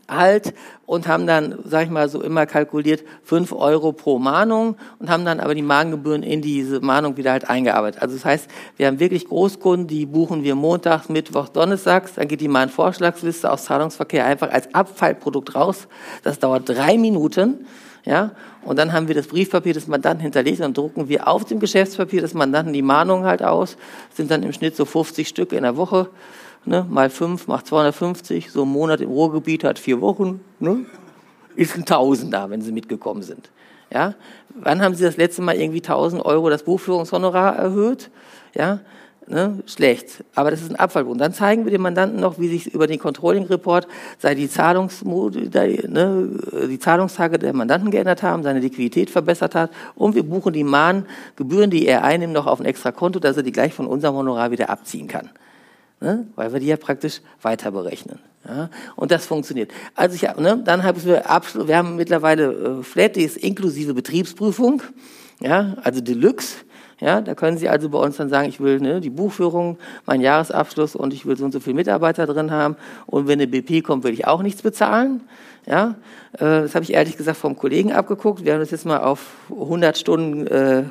halt 0.07 0.53
und 0.85 1.07
haben 1.07 1.27
dann, 1.27 1.59
sag 1.65 1.85
ich 1.85 1.89
mal, 1.89 2.09
so 2.09 2.21
immer 2.21 2.45
kalkuliert 2.45 3.03
fünf 3.23 3.51
Euro 3.51 3.91
pro 3.91 4.19
Mahnung 4.19 4.75
und 4.99 5.09
haben 5.09 5.25
dann 5.25 5.39
aber 5.39 5.55
die 5.55 5.61
Mahngebühren 5.61 6.23
in 6.23 6.41
diese 6.41 6.79
Mahnung 6.79 7.17
wieder 7.17 7.31
halt 7.31 7.49
eingearbeitet. 7.49 8.01
Also 8.01 8.15
das 8.15 8.25
heißt, 8.25 8.47
wir 8.77 8.87
haben 8.87 8.99
wirklich 8.99 9.27
Großkunden, 9.27 9.87
die 9.87 10.05
buchen 10.05 10.43
wir 10.43 10.55
montags, 10.55 11.09
mittwochs, 11.09 11.51
donnerstags, 11.51 12.15
dann 12.15 12.27
geht 12.27 12.41
die 12.41 12.47
Mahnvorschlagsliste 12.47 13.51
aus 13.51 13.65
Zahlungsverkehr 13.65 14.25
einfach 14.25 14.51
als 14.51 14.73
Abfallprodukt 14.73 15.55
raus. 15.55 15.87
Das 16.23 16.39
dauert 16.39 16.67
drei 16.67 16.97
Minuten. 16.97 17.65
Ja, 18.05 18.31
und 18.63 18.79
dann 18.79 18.93
haben 18.93 19.09
wir 19.09 19.13
das 19.13 19.27
Briefpapier 19.27 19.73
des 19.73 19.87
Mandanten 19.87 20.21
hinterlegt 20.21 20.61
und 20.61 20.77
drucken 20.77 21.09
wir 21.09 21.27
auf 21.27 21.43
dem 21.43 21.59
Geschäftspapier 21.59 22.21
des 22.21 22.33
Mandanten 22.33 22.71
die 22.73 22.81
Mahnungen 22.81 23.25
halt 23.25 23.43
aus. 23.43 23.75
sind 24.13 24.31
dann 24.31 24.41
im 24.41 24.53
Schnitt 24.53 24.75
so 24.75 24.85
50 24.85 25.27
Stück 25.27 25.51
in 25.51 25.63
der 25.63 25.75
Woche 25.75 26.09
ne, 26.65 26.85
mal 26.89 27.09
fünf 27.09 27.47
macht 27.47 27.67
250, 27.67 28.51
so 28.51 28.63
ein 28.63 28.69
Monat 28.69 29.01
im 29.01 29.09
Ruhrgebiet 29.09 29.63
hat 29.63 29.79
vier 29.79 30.01
Wochen, 30.01 30.41
ne, 30.59 30.85
ist 31.55 31.75
ein 31.75 31.85
Tausender, 31.85 32.49
wenn 32.49 32.61
Sie 32.61 32.71
mitgekommen 32.71 33.23
sind. 33.23 33.49
Ja, 33.91 34.13
wann 34.53 34.81
haben 34.81 34.93
Sie 34.93 35.03
das 35.03 35.17
letzte 35.17 35.41
Mal 35.41 35.55
irgendwie 35.55 35.81
1000 35.81 36.23
Euro 36.23 36.49
das 36.49 36.63
Buchführungshonorar 36.63 37.55
erhöht? 37.55 38.11
Ja, 38.53 38.79
ne, 39.27 39.63
schlecht. 39.65 40.23
Aber 40.35 40.51
das 40.51 40.61
ist 40.61 40.69
ein 40.69 40.75
Abfallgrund. 40.75 41.19
Dann 41.19 41.33
zeigen 41.33 41.65
wir 41.65 41.71
dem 41.71 41.81
Mandanten 41.81 42.19
noch, 42.19 42.37
wie 42.37 42.49
sich 42.49 42.71
über 42.73 42.85
den 42.85 42.99
Controlling 42.99 43.45
Report 43.45 43.87
sei 44.19 44.35
die, 44.35 44.47
Zahlungsmode, 44.47 45.49
ne, 45.89 46.29
die 46.69 46.77
Zahlungstage 46.77 47.39
der 47.39 47.53
Mandanten 47.53 47.89
geändert 47.89 48.21
haben, 48.21 48.43
seine 48.43 48.59
Liquidität 48.59 49.09
verbessert 49.09 49.55
hat 49.55 49.71
und 49.95 50.13
wir 50.13 50.23
buchen 50.23 50.53
die 50.53 50.63
Mahngebühren, 50.63 51.71
die 51.71 51.87
er 51.87 52.03
einnimmt, 52.03 52.33
noch 52.33 52.45
auf 52.45 52.59
ein 52.59 52.67
extra 52.67 52.91
Konto, 52.91 53.19
dass 53.19 53.37
er 53.37 53.43
die 53.43 53.51
gleich 53.51 53.73
von 53.73 53.87
unserem 53.87 54.15
Honorar 54.15 54.51
wieder 54.51 54.69
abziehen 54.69 55.07
kann 55.07 55.31
ne? 56.01 56.27
weil 56.35 56.53
wir 56.53 56.59
die 56.59 56.67
ja 56.67 56.77
praktisch 56.77 57.21
weiter 57.41 57.71
berechnen. 57.71 58.19
Ja? 58.47 58.69
Und 58.95 59.11
das 59.11 59.25
funktioniert. 59.25 59.71
Also 59.95 60.15
ich, 60.15 60.21
ne, 60.37 60.61
dann 60.63 60.83
haben 60.83 61.03
wir 61.03 61.29
Abschluss, 61.29 61.67
wir 61.67 61.77
haben 61.77 61.95
mittlerweile 61.95 62.79
äh, 62.79 62.83
Flat, 62.83 63.15
die 63.15 63.23
ist 63.23 63.37
inklusive 63.37 63.93
Betriebsprüfung, 63.93 64.81
ja, 65.39 65.75
also 65.83 66.01
Deluxe. 66.01 66.57
Ja, 67.01 67.21
da 67.21 67.33
können 67.33 67.57
Sie 67.57 67.69
also 67.69 67.87
bei 67.87 67.97
uns 67.97 68.17
dann 68.17 68.27
sagen, 68.27 68.49
ich 68.49 68.59
will 68.59 68.81
ne, 68.81 68.99
die 68.99 69.09
Buchführung, 69.09 69.77
meinen 70.05 70.19
Jahresabschluss 70.19 70.97
und 70.97 71.13
ich 71.13 71.25
will 71.25 71.37
so 71.37 71.45
und 71.45 71.53
so 71.53 71.61
viele 71.61 71.75
Mitarbeiter 71.75 72.27
drin 72.27 72.51
haben. 72.51 72.75
Und 73.05 73.25
wenn 73.29 73.39
eine 73.39 73.47
BP 73.47 73.85
kommt, 73.85 74.03
will 74.03 74.11
ich 74.11 74.27
auch 74.27 74.41
nichts 74.41 74.61
bezahlen. 74.61 75.21
Ja, 75.65 75.95
äh, 76.33 76.39
das 76.39 76.75
habe 76.75 76.83
ich 76.83 76.91
ehrlich 76.91 77.15
gesagt 77.15 77.37
vom 77.37 77.55
Kollegen 77.55 77.93
abgeguckt. 77.93 78.43
Wir 78.43 78.51
haben 78.51 78.59
das 78.59 78.71
jetzt 78.71 78.85
mal 78.85 78.97
auf 78.97 79.27
100 79.49 79.97
Stunden 79.97 80.45
äh, 80.47 80.83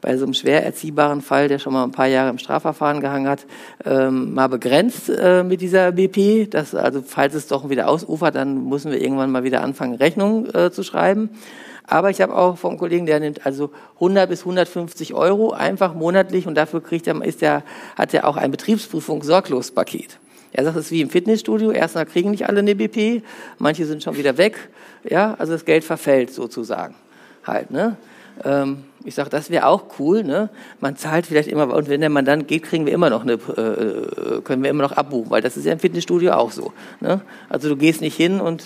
bei 0.00 0.16
so 0.16 0.24
einem 0.24 0.34
schwer 0.34 0.64
erziehbaren 0.64 1.20
Fall, 1.20 1.48
der 1.48 1.58
schon 1.58 1.72
mal 1.72 1.84
ein 1.84 1.90
paar 1.90 2.06
Jahre 2.06 2.30
im 2.30 2.38
Strafverfahren 2.38 3.00
gehangen 3.00 3.28
hat, 3.28 3.46
ähm, 3.84 4.34
mal 4.34 4.48
begrenzt 4.48 5.08
äh, 5.08 5.42
mit 5.42 5.60
dieser 5.60 5.92
BP. 5.92 6.48
Das, 6.50 6.74
also 6.74 7.02
falls 7.04 7.34
es 7.34 7.48
doch 7.48 7.68
wieder 7.68 7.88
ausufert, 7.88 8.34
dann 8.34 8.68
müssen 8.68 8.92
wir 8.92 9.00
irgendwann 9.00 9.30
mal 9.30 9.44
wieder 9.44 9.62
anfangen, 9.62 9.94
Rechnung 9.94 10.46
äh, 10.54 10.70
zu 10.70 10.82
schreiben. 10.82 11.30
Aber 11.84 12.10
ich 12.10 12.20
habe 12.20 12.36
auch 12.36 12.58
vom 12.58 12.76
Kollegen, 12.76 13.06
der 13.06 13.18
nimmt 13.18 13.46
also 13.46 13.70
100 13.94 14.28
bis 14.28 14.40
150 14.40 15.14
Euro 15.14 15.52
einfach 15.52 15.94
monatlich 15.94 16.46
und 16.46 16.54
dafür 16.54 16.82
kriegt 16.82 17.06
er, 17.06 17.24
ist 17.24 17.40
der, 17.40 17.62
hat 17.96 18.12
er 18.12 18.28
auch 18.28 18.36
ein 18.36 18.50
Betriebsprüfung-Sorglospaket. 18.50 20.18
Er 20.52 20.64
sagt, 20.64 20.76
es 20.76 20.86
ist 20.86 20.90
wie 20.92 21.00
im 21.00 21.10
Fitnessstudio. 21.10 21.70
Erstmal 21.70 22.06
kriegen 22.06 22.30
nicht 22.30 22.46
alle 22.46 22.60
eine 22.60 22.74
BP, 22.74 23.22
manche 23.58 23.86
sind 23.86 24.02
schon 24.02 24.16
wieder 24.16 24.36
weg. 24.36 24.68
Ja, 25.04 25.34
also 25.38 25.52
das 25.52 25.64
Geld 25.64 25.82
verfällt 25.82 26.30
sozusagen. 26.30 26.94
Halt, 27.44 27.70
ne? 27.70 27.96
Ähm, 28.44 28.84
ich 29.04 29.14
sage, 29.14 29.30
das 29.30 29.50
wäre 29.50 29.66
auch 29.66 29.84
cool. 29.98 30.24
Ne? 30.24 30.50
Man 30.80 30.96
zahlt 30.96 31.26
vielleicht 31.26 31.48
immer, 31.48 31.72
und 31.74 31.88
wenn 31.88 32.00
der 32.00 32.10
Mandant 32.10 32.48
geht, 32.48 32.64
kriegen 32.64 32.86
wir 32.86 32.92
immer 32.92 33.10
noch 33.10 33.22
eine, 33.22 33.34
äh, 33.34 34.40
können 34.42 34.62
wir 34.62 34.70
immer 34.70 34.82
noch 34.82 34.92
abbuchen, 34.92 35.30
weil 35.30 35.42
das 35.42 35.56
ist 35.56 35.66
ja 35.66 35.72
im 35.72 35.78
Fitnessstudio 35.78 36.32
auch 36.32 36.50
so. 36.50 36.72
Ne? 37.00 37.20
Also 37.48 37.68
du 37.68 37.76
gehst 37.76 38.00
nicht 38.00 38.16
hin 38.16 38.40
und 38.40 38.64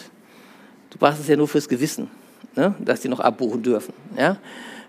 du 0.90 0.98
machst 1.00 1.20
es 1.20 1.28
ja 1.28 1.36
nur 1.36 1.48
fürs 1.48 1.68
Gewissen, 1.68 2.10
ne? 2.56 2.74
dass 2.78 3.00
die 3.00 3.08
noch 3.08 3.20
abbuchen 3.20 3.62
dürfen. 3.62 3.92
Ja? 4.16 4.36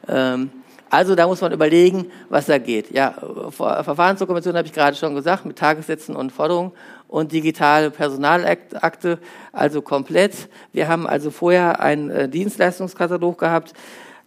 Ähm, 0.08 0.50
also 0.90 1.16
da 1.16 1.26
muss 1.26 1.42
man 1.42 1.52
überlegen, 1.52 2.12
was 2.30 2.46
da 2.46 2.60
geht. 2.60 2.92
Ja, 2.92 3.16
Verfahrensdokumentation 3.50 4.56
habe 4.56 4.68
ich 4.68 4.74
gerade 4.74 4.96
schon 4.96 5.16
gesagt, 5.16 5.44
mit 5.44 5.58
Tagessätzen 5.58 6.16
und 6.16 6.32
Forderungen 6.32 6.72
und 7.08 7.32
digitale 7.32 7.90
Personalakte, 7.90 9.18
also 9.52 9.82
komplett. 9.82 10.50
Wir 10.72 10.88
haben 10.88 11.08
also 11.08 11.32
vorher 11.32 11.80
einen 11.80 12.12
äh, 12.12 12.30
Dienstleistungskatalog 12.30 13.40
gehabt, 13.40 13.74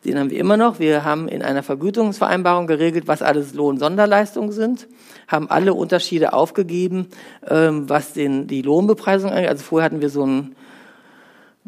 den 0.04 0.18
haben 0.18 0.30
wir 0.30 0.38
immer 0.38 0.56
noch. 0.56 0.78
Wir 0.78 1.04
haben 1.04 1.28
in 1.28 1.42
einer 1.42 1.62
Vergütungsvereinbarung 1.62 2.66
geregelt, 2.66 3.08
was 3.08 3.22
alles 3.22 3.54
Lohnsonderleistungen 3.54 4.52
sind, 4.52 4.86
haben 5.26 5.50
alle 5.50 5.74
Unterschiede 5.74 6.32
aufgegeben, 6.32 7.08
ähm, 7.48 7.88
was 7.88 8.12
den, 8.12 8.46
die 8.46 8.62
Lohnbepreisung 8.62 9.30
angeht. 9.30 9.48
Also 9.48 9.64
vorher 9.64 9.86
hatten 9.86 10.00
wir 10.00 10.10
so 10.10 10.24
ein 10.24 10.54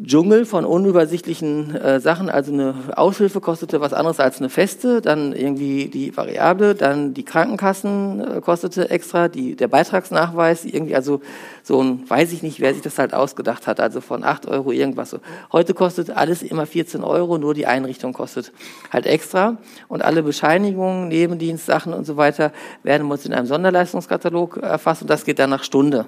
Dschungel 0.01 0.45
von 0.45 0.63
unübersichtlichen 0.63 1.75
äh, 1.75 1.99
Sachen. 1.99 2.29
Also 2.29 2.53
eine 2.53 2.73
Aushilfe 2.95 3.41
kostete 3.41 3.81
was 3.81 3.91
anderes 3.91 4.19
als 4.19 4.39
eine 4.39 4.49
feste, 4.49 5.01
dann 5.01 5.33
irgendwie 5.33 5.87
die 5.87 6.15
Variable, 6.15 6.73
dann 6.73 7.13
die 7.13 7.25
Krankenkassen 7.25 8.37
äh, 8.37 8.41
kostete 8.41 8.89
extra, 8.89 9.27
die, 9.27 9.57
der 9.57 9.67
Beitragsnachweis, 9.67 10.63
irgendwie 10.63 10.95
also 10.95 11.19
so 11.63 11.83
ein, 11.83 12.09
weiß 12.09 12.31
ich 12.31 12.43
nicht, 12.43 12.61
wer 12.61 12.73
sich 12.73 12.81
das 12.81 12.97
halt 12.97 13.13
ausgedacht 13.13 13.67
hat, 13.67 13.81
also 13.81 13.99
von 13.99 14.23
acht 14.23 14.45
Euro 14.45 14.71
irgendwas. 14.71 15.09
So. 15.09 15.19
Heute 15.51 15.73
kostet 15.73 16.11
alles 16.11 16.43
immer 16.43 16.65
14 16.65 17.03
Euro, 17.03 17.37
nur 17.37 17.53
die 17.53 17.65
Einrichtung 17.65 18.13
kostet 18.13 18.53
halt 18.91 19.05
extra. 19.05 19.57
Und 19.89 20.01
alle 20.01 20.23
Bescheinigungen, 20.23 21.09
Nebendienstsachen 21.09 21.93
und 21.93 22.05
so 22.05 22.15
weiter 22.15 22.53
werden 22.83 23.11
uns 23.11 23.25
in 23.25 23.33
einem 23.33 23.47
Sonderleistungskatalog 23.47 24.57
erfasst 24.57 25.01
und 25.01 25.09
das 25.09 25.25
geht 25.25 25.39
dann 25.39 25.49
nach 25.49 25.65
Stunde. 25.65 26.05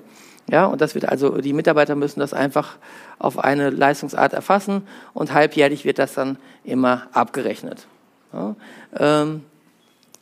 Ja, 0.51 0.65
und 0.65 0.81
das 0.81 0.95
wird 0.95 1.07
also, 1.07 1.37
die 1.37 1.53
Mitarbeiter 1.53 1.95
müssen 1.95 2.19
das 2.19 2.33
einfach 2.33 2.75
auf 3.19 3.39
eine 3.39 3.69
Leistungsart 3.69 4.33
erfassen 4.33 4.83
und 5.13 5.33
halbjährlich 5.33 5.85
wird 5.85 5.97
das 5.97 6.13
dann 6.13 6.37
immer 6.65 7.07
abgerechnet. 7.13 7.87
Ja, 8.33 8.55
ähm, 8.99 9.43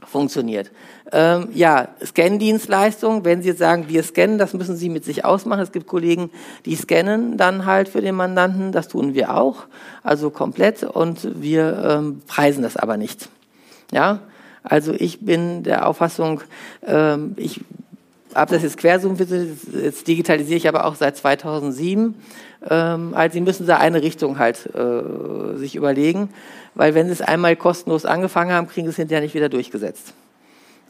funktioniert. 0.06 0.70
Ähm, 1.12 1.50
ja, 1.54 1.88
Scan-Dienstleistung, 2.06 3.26
wenn 3.26 3.42
Sie 3.42 3.50
jetzt 3.50 3.58
sagen, 3.58 3.86
wir 3.88 4.04
scannen, 4.04 4.38
das 4.38 4.54
müssen 4.54 4.76
Sie 4.76 4.90
mit 4.90 5.04
sich 5.04 5.26
ausmachen. 5.26 5.62
Es 5.62 5.72
gibt 5.72 5.88
Kollegen, 5.88 6.30
die 6.66 6.76
scannen 6.76 7.38
dann 7.38 7.66
halt 7.66 7.90
für 7.90 8.02
den 8.02 8.14
Mandanten, 8.14 8.72
das 8.72 8.88
tun 8.88 9.16
wir 9.16 9.36
auch, 9.36 9.66
also 10.04 10.30
komplett 10.30 10.84
und 10.84 11.42
wir 11.42 11.84
ähm, 11.84 12.22
preisen 12.28 12.62
das 12.62 12.78
aber 12.78 12.98
nicht. 12.98 13.30
Ja, 13.92 14.20
also 14.62 14.94
ich 14.94 15.22
bin 15.22 15.64
der 15.64 15.88
Auffassung, 15.88 16.42
ähm, 16.86 17.34
ich 17.38 17.62
ob 18.36 18.50
das 18.50 18.64
jetzt 18.64 18.78
Quersuchen 18.78 19.18
jetzt 19.84 20.08
digitalisiere 20.08 20.58
ich 20.58 20.68
aber 20.68 20.86
auch 20.86 20.96
seit 20.96 21.18
2007. 21.18 22.16
Ähm, 22.70 23.14
also 23.14 23.34
Sie 23.34 23.42
müssen 23.42 23.66
da 23.66 23.78
eine 23.78 24.02
Richtung 24.02 24.38
halt 24.38 24.70
äh, 24.76 25.58
sich 25.58 25.76
überlegen, 25.76 26.30
weil 26.76 26.94
wenn 26.94 27.08
Sie 27.08 27.14
es 27.14 27.22
einmal 27.22 27.56
kostenlos 27.56 28.06
angefangen 28.06 28.52
haben, 28.52 28.68
kriegen 28.68 28.88
Sie 28.88 28.92
es 28.92 28.96
hinterher 28.98 29.22
nicht 29.22 29.34
wieder 29.34 29.50
durchgesetzt. 29.50 30.14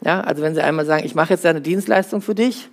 Ja, 0.04 0.20
also 0.20 0.42
wenn 0.42 0.54
Sie 0.54 0.62
einmal 0.62 0.86
sagen, 0.86 1.04
ich 1.04 1.14
mache 1.14 1.34
jetzt 1.34 1.46
eine 1.46 1.60
Dienstleistung 1.60 2.22
für 2.22 2.34
dich, 2.34 2.68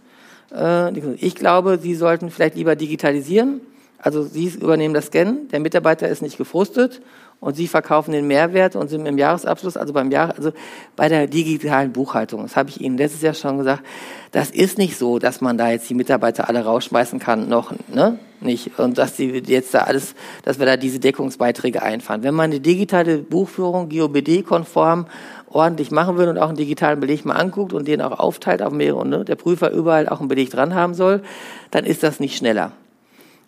äh, 0.53 0.97
ich 1.15 1.35
glaube, 1.35 1.79
Sie 1.81 1.95
sollten 1.95 2.29
vielleicht 2.29 2.55
lieber 2.55 2.75
digitalisieren. 2.75 3.61
Also 3.99 4.23
Sie 4.23 4.47
übernehmen 4.47 4.93
das 4.93 5.07
Scannen, 5.07 5.47
der 5.49 5.59
Mitarbeiter 5.59 6.07
ist 6.07 6.21
nicht 6.21 6.37
gefrustet 6.37 7.01
und 7.39 7.55
Sie 7.55 7.67
verkaufen 7.67 8.11
den 8.11 8.27
Mehrwert 8.27 8.75
und 8.75 8.89
sind 8.89 9.05
im 9.05 9.17
Jahresabschluss, 9.17 9.77
also 9.77 9.93
beim 9.93 10.09
Jahr, 10.11 10.33
also 10.35 10.51
bei 10.95 11.07
der 11.07 11.27
digitalen 11.27 11.93
Buchhaltung, 11.93 12.41
das 12.41 12.55
habe 12.55 12.69
ich 12.69 12.81
Ihnen 12.81 12.97
letztes 12.97 13.21
Jahr 13.21 13.35
schon 13.35 13.59
gesagt, 13.59 13.83
das 14.31 14.49
ist 14.49 14.77
nicht 14.77 14.97
so, 14.97 15.19
dass 15.19 15.39
man 15.39 15.57
da 15.57 15.69
jetzt 15.69 15.89
die 15.89 15.93
Mitarbeiter 15.93 16.49
alle 16.49 16.65
rausschmeißen 16.65 17.19
kann, 17.19 17.47
noch, 17.47 17.73
ne? 17.93 18.19
Nicht. 18.39 18.77
Und 18.77 18.99
dass 18.99 19.15
die 19.15 19.29
jetzt 19.47 19.73
da 19.73 19.79
alles, 19.79 20.13
dass 20.43 20.59
wir 20.59 20.67
da 20.67 20.77
diese 20.77 20.99
Deckungsbeiträge 20.99 21.81
einfahren. 21.81 22.21
Wenn 22.21 22.35
man 22.35 22.51
eine 22.51 22.59
digitale 22.59 23.17
Buchführung 23.17 23.89
GOBD-konform 23.89 25.07
ordentlich 25.49 25.89
machen 25.89 26.17
will 26.17 26.27
und 26.27 26.37
auch 26.37 26.49
einen 26.49 26.57
digitalen 26.57 26.99
Beleg 26.99 27.25
mal 27.25 27.33
anguckt 27.33 27.73
und 27.73 27.87
den 27.87 27.99
auch 27.99 28.19
aufteilt 28.19 28.61
auf 28.61 28.71
mehrere 28.71 29.07
ne, 29.07 29.25
der 29.25 29.35
Prüfer 29.35 29.71
überall 29.71 30.07
auch 30.07 30.19
einen 30.19 30.27
Beleg 30.27 30.51
dran 30.51 30.75
haben 30.75 30.93
soll, 30.93 31.23
dann 31.71 31.83
ist 31.83 32.03
das 32.03 32.19
nicht 32.19 32.37
schneller. 32.37 32.73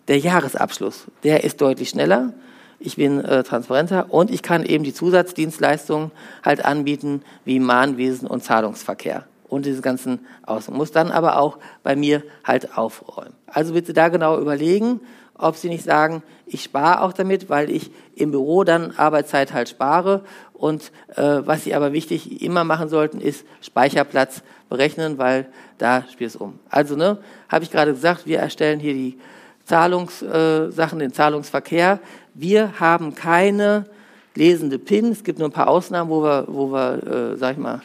Der 0.08 0.18
Jahresabschluss, 0.18 1.06
der 1.22 1.44
ist 1.44 1.60
deutlich 1.60 1.90
schneller 1.90 2.32
ich 2.80 2.96
bin 2.96 3.22
äh, 3.24 3.44
transparenter 3.44 4.06
und 4.08 4.30
ich 4.30 4.42
kann 4.42 4.64
eben 4.64 4.82
die 4.82 4.94
Zusatzdienstleistungen 4.94 6.10
halt 6.42 6.64
anbieten, 6.64 7.22
wie 7.44 7.60
Mahnwesen 7.60 8.26
und 8.26 8.42
Zahlungsverkehr 8.42 9.24
und 9.48 9.66
diese 9.66 9.82
ganzen 9.82 10.20
Außen. 10.44 10.74
Muss 10.74 10.90
dann 10.90 11.10
aber 11.10 11.38
auch 11.38 11.58
bei 11.82 11.94
mir 11.94 12.22
halt 12.42 12.76
aufräumen. 12.76 13.34
Also 13.46 13.74
bitte 13.74 13.92
da 13.92 14.08
genau 14.08 14.40
überlegen, 14.40 15.00
ob 15.36 15.56
Sie 15.56 15.68
nicht 15.68 15.84
sagen, 15.84 16.22
ich 16.46 16.62
spare 16.62 17.02
auch 17.02 17.12
damit, 17.12 17.48
weil 17.48 17.70
ich 17.70 17.90
im 18.14 18.30
Büro 18.30 18.64
dann 18.64 18.92
Arbeitszeit 18.96 19.52
halt 19.52 19.68
spare. 19.68 20.22
Und 20.52 20.92
äh, 21.16 21.40
was 21.44 21.64
Sie 21.64 21.74
aber 21.74 21.92
wichtig 21.92 22.42
immer 22.42 22.64
machen 22.64 22.88
sollten, 22.88 23.20
ist 23.20 23.46
Speicherplatz 23.62 24.42
berechnen, 24.68 25.18
weil 25.18 25.46
da 25.78 26.04
spielt 26.12 26.30
es 26.30 26.36
um. 26.36 26.58
Also, 26.68 26.96
ne, 26.96 27.18
habe 27.48 27.64
ich 27.64 27.70
gerade 27.70 27.92
gesagt, 27.92 28.26
wir 28.26 28.38
erstellen 28.38 28.80
hier 28.80 28.92
die 28.92 29.18
Zahlungssachen, 29.64 31.00
äh, 31.00 31.04
den 31.04 31.12
Zahlungsverkehr. 31.12 32.00
Wir 32.34 32.80
haben 32.80 33.14
keine 33.14 33.86
lesende 34.34 34.78
PIN. 34.78 35.12
Es 35.12 35.24
gibt 35.24 35.38
nur 35.38 35.48
ein 35.48 35.52
paar 35.52 35.68
Ausnahmen, 35.68 36.10
wo 36.10 36.22
wir, 36.22 36.44
wo 36.48 36.72
wir 36.72 37.32
äh, 37.32 37.36
sag 37.36 37.52
ich 37.52 37.58
mal, 37.58 37.82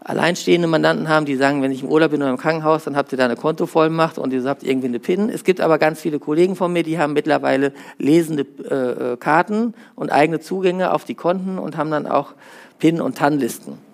alleinstehende 0.00 0.68
Mandanten 0.68 1.08
haben, 1.08 1.26
die 1.26 1.36
sagen, 1.36 1.60
wenn 1.60 1.70
ich 1.70 1.82
im 1.82 1.88
Urlaub 1.88 2.12
bin 2.12 2.22
oder 2.22 2.30
im 2.30 2.38
Krankenhaus, 2.38 2.84
dann 2.84 2.96
habt 2.96 3.12
ihr 3.12 3.18
da 3.18 3.26
eine 3.26 3.36
Kontovollmacht 3.36 4.16
und 4.16 4.32
ihr 4.32 4.42
habt 4.44 4.62
irgendwie 4.62 4.86
eine 4.86 4.98
PIN. 4.98 5.28
Es 5.28 5.44
gibt 5.44 5.60
aber 5.60 5.78
ganz 5.78 6.00
viele 6.00 6.18
Kollegen 6.18 6.56
von 6.56 6.72
mir, 6.72 6.82
die 6.82 6.98
haben 6.98 7.12
mittlerweile 7.12 7.72
lesende 7.98 8.42
äh, 8.42 9.16
Karten 9.18 9.74
und 9.96 10.10
eigene 10.10 10.40
Zugänge 10.40 10.94
auf 10.94 11.04
die 11.04 11.14
Konten 11.14 11.58
und 11.58 11.76
haben 11.76 11.90
dann 11.90 12.06
auch 12.06 12.34
PIN- 12.78 13.02
und 13.02 13.18
TAN-Listen. 13.18 13.87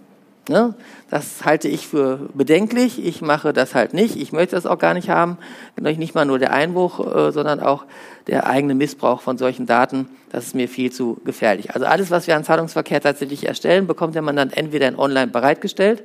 Ne? 0.49 0.75
Das 1.11 1.45
halte 1.45 1.69
ich 1.69 1.87
für 1.87 2.29
bedenklich. 2.35 3.05
Ich 3.05 3.23
mache 3.23 3.53
das 3.53 3.75
halt 3.75 3.95
nicht. 3.95 4.17
Ich 4.17 4.33
möchte 4.33 4.57
das 4.57 4.67
auch 4.67 4.79
gar 4.79 4.95
nicht 4.95 5.09
haben. 5.09 5.39
Nicht 5.81 6.15
mal 6.15 6.25
nur 6.25 6.39
der 6.39 6.53
Einbruch, 6.53 7.01
äh, 7.01 7.33
sondern 7.33 7.61
auch 7.61 7.85
der 8.27 8.47
eigene 8.47 8.75
Missbrauch 8.75 9.21
von 9.21 9.39
solchen 9.39 9.67
Daten. 9.67 10.09
Das 10.31 10.47
ist 10.47 10.55
mir 10.55 10.69
viel 10.69 10.93
zu 10.93 11.21
gefährlich. 11.25 11.75
Also 11.75 11.87
alles, 11.87 12.11
was 12.11 12.27
wir 12.27 12.37
an 12.37 12.45
Zahlungsverkehr 12.45 13.01
tatsächlich 13.01 13.47
erstellen, 13.47 13.87
bekommt 13.87 14.15
der 14.15 14.23
Mandant 14.23 14.57
entweder 14.57 14.89
in 14.89 14.97
online 14.97 15.29
bereitgestellt 15.29 16.03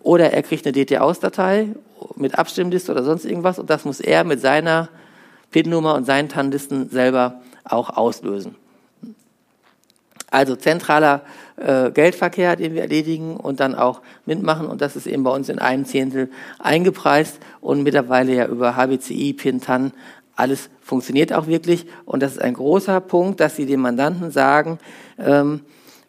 oder 0.00 0.32
er 0.32 0.42
kriegt 0.42 0.66
eine 0.66 0.72
DT-Aus-Datei 0.72 1.68
mit 2.16 2.38
Abstimmliste 2.38 2.92
oder 2.92 3.04
sonst 3.04 3.24
irgendwas 3.24 3.58
und 3.58 3.68
das 3.68 3.84
muss 3.84 4.00
er 4.00 4.24
mit 4.24 4.40
seiner 4.40 4.88
PIN-Nummer 5.50 5.94
und 5.94 6.04
seinen 6.04 6.28
TAN-Listen 6.28 6.88
selber 6.88 7.40
auch 7.64 7.90
auslösen. 7.90 8.54
Also 10.30 10.56
zentraler 10.56 11.22
äh, 11.60 11.90
Geldverkehr, 11.90 12.56
den 12.56 12.74
wir 12.74 12.82
erledigen 12.82 13.36
und 13.36 13.60
dann 13.60 13.74
auch 13.74 14.00
mitmachen. 14.26 14.66
Und 14.66 14.80
das 14.80 14.96
ist 14.96 15.06
eben 15.06 15.22
bei 15.22 15.30
uns 15.30 15.48
in 15.48 15.58
einem 15.58 15.84
Zehntel 15.84 16.30
eingepreist 16.58 17.38
und 17.60 17.82
mittlerweile 17.82 18.34
ja 18.34 18.46
über 18.46 18.76
HBCI, 18.76 19.34
Pintan, 19.34 19.92
alles 20.36 20.70
funktioniert 20.80 21.32
auch 21.32 21.46
wirklich. 21.46 21.86
Und 22.06 22.22
das 22.22 22.32
ist 22.32 22.42
ein 22.42 22.54
großer 22.54 23.00
Punkt, 23.00 23.40
dass 23.40 23.56
Sie 23.56 23.66
dem 23.66 23.80
Mandanten 23.80 24.30
sagen, 24.30 24.78
ähm, 25.18 25.60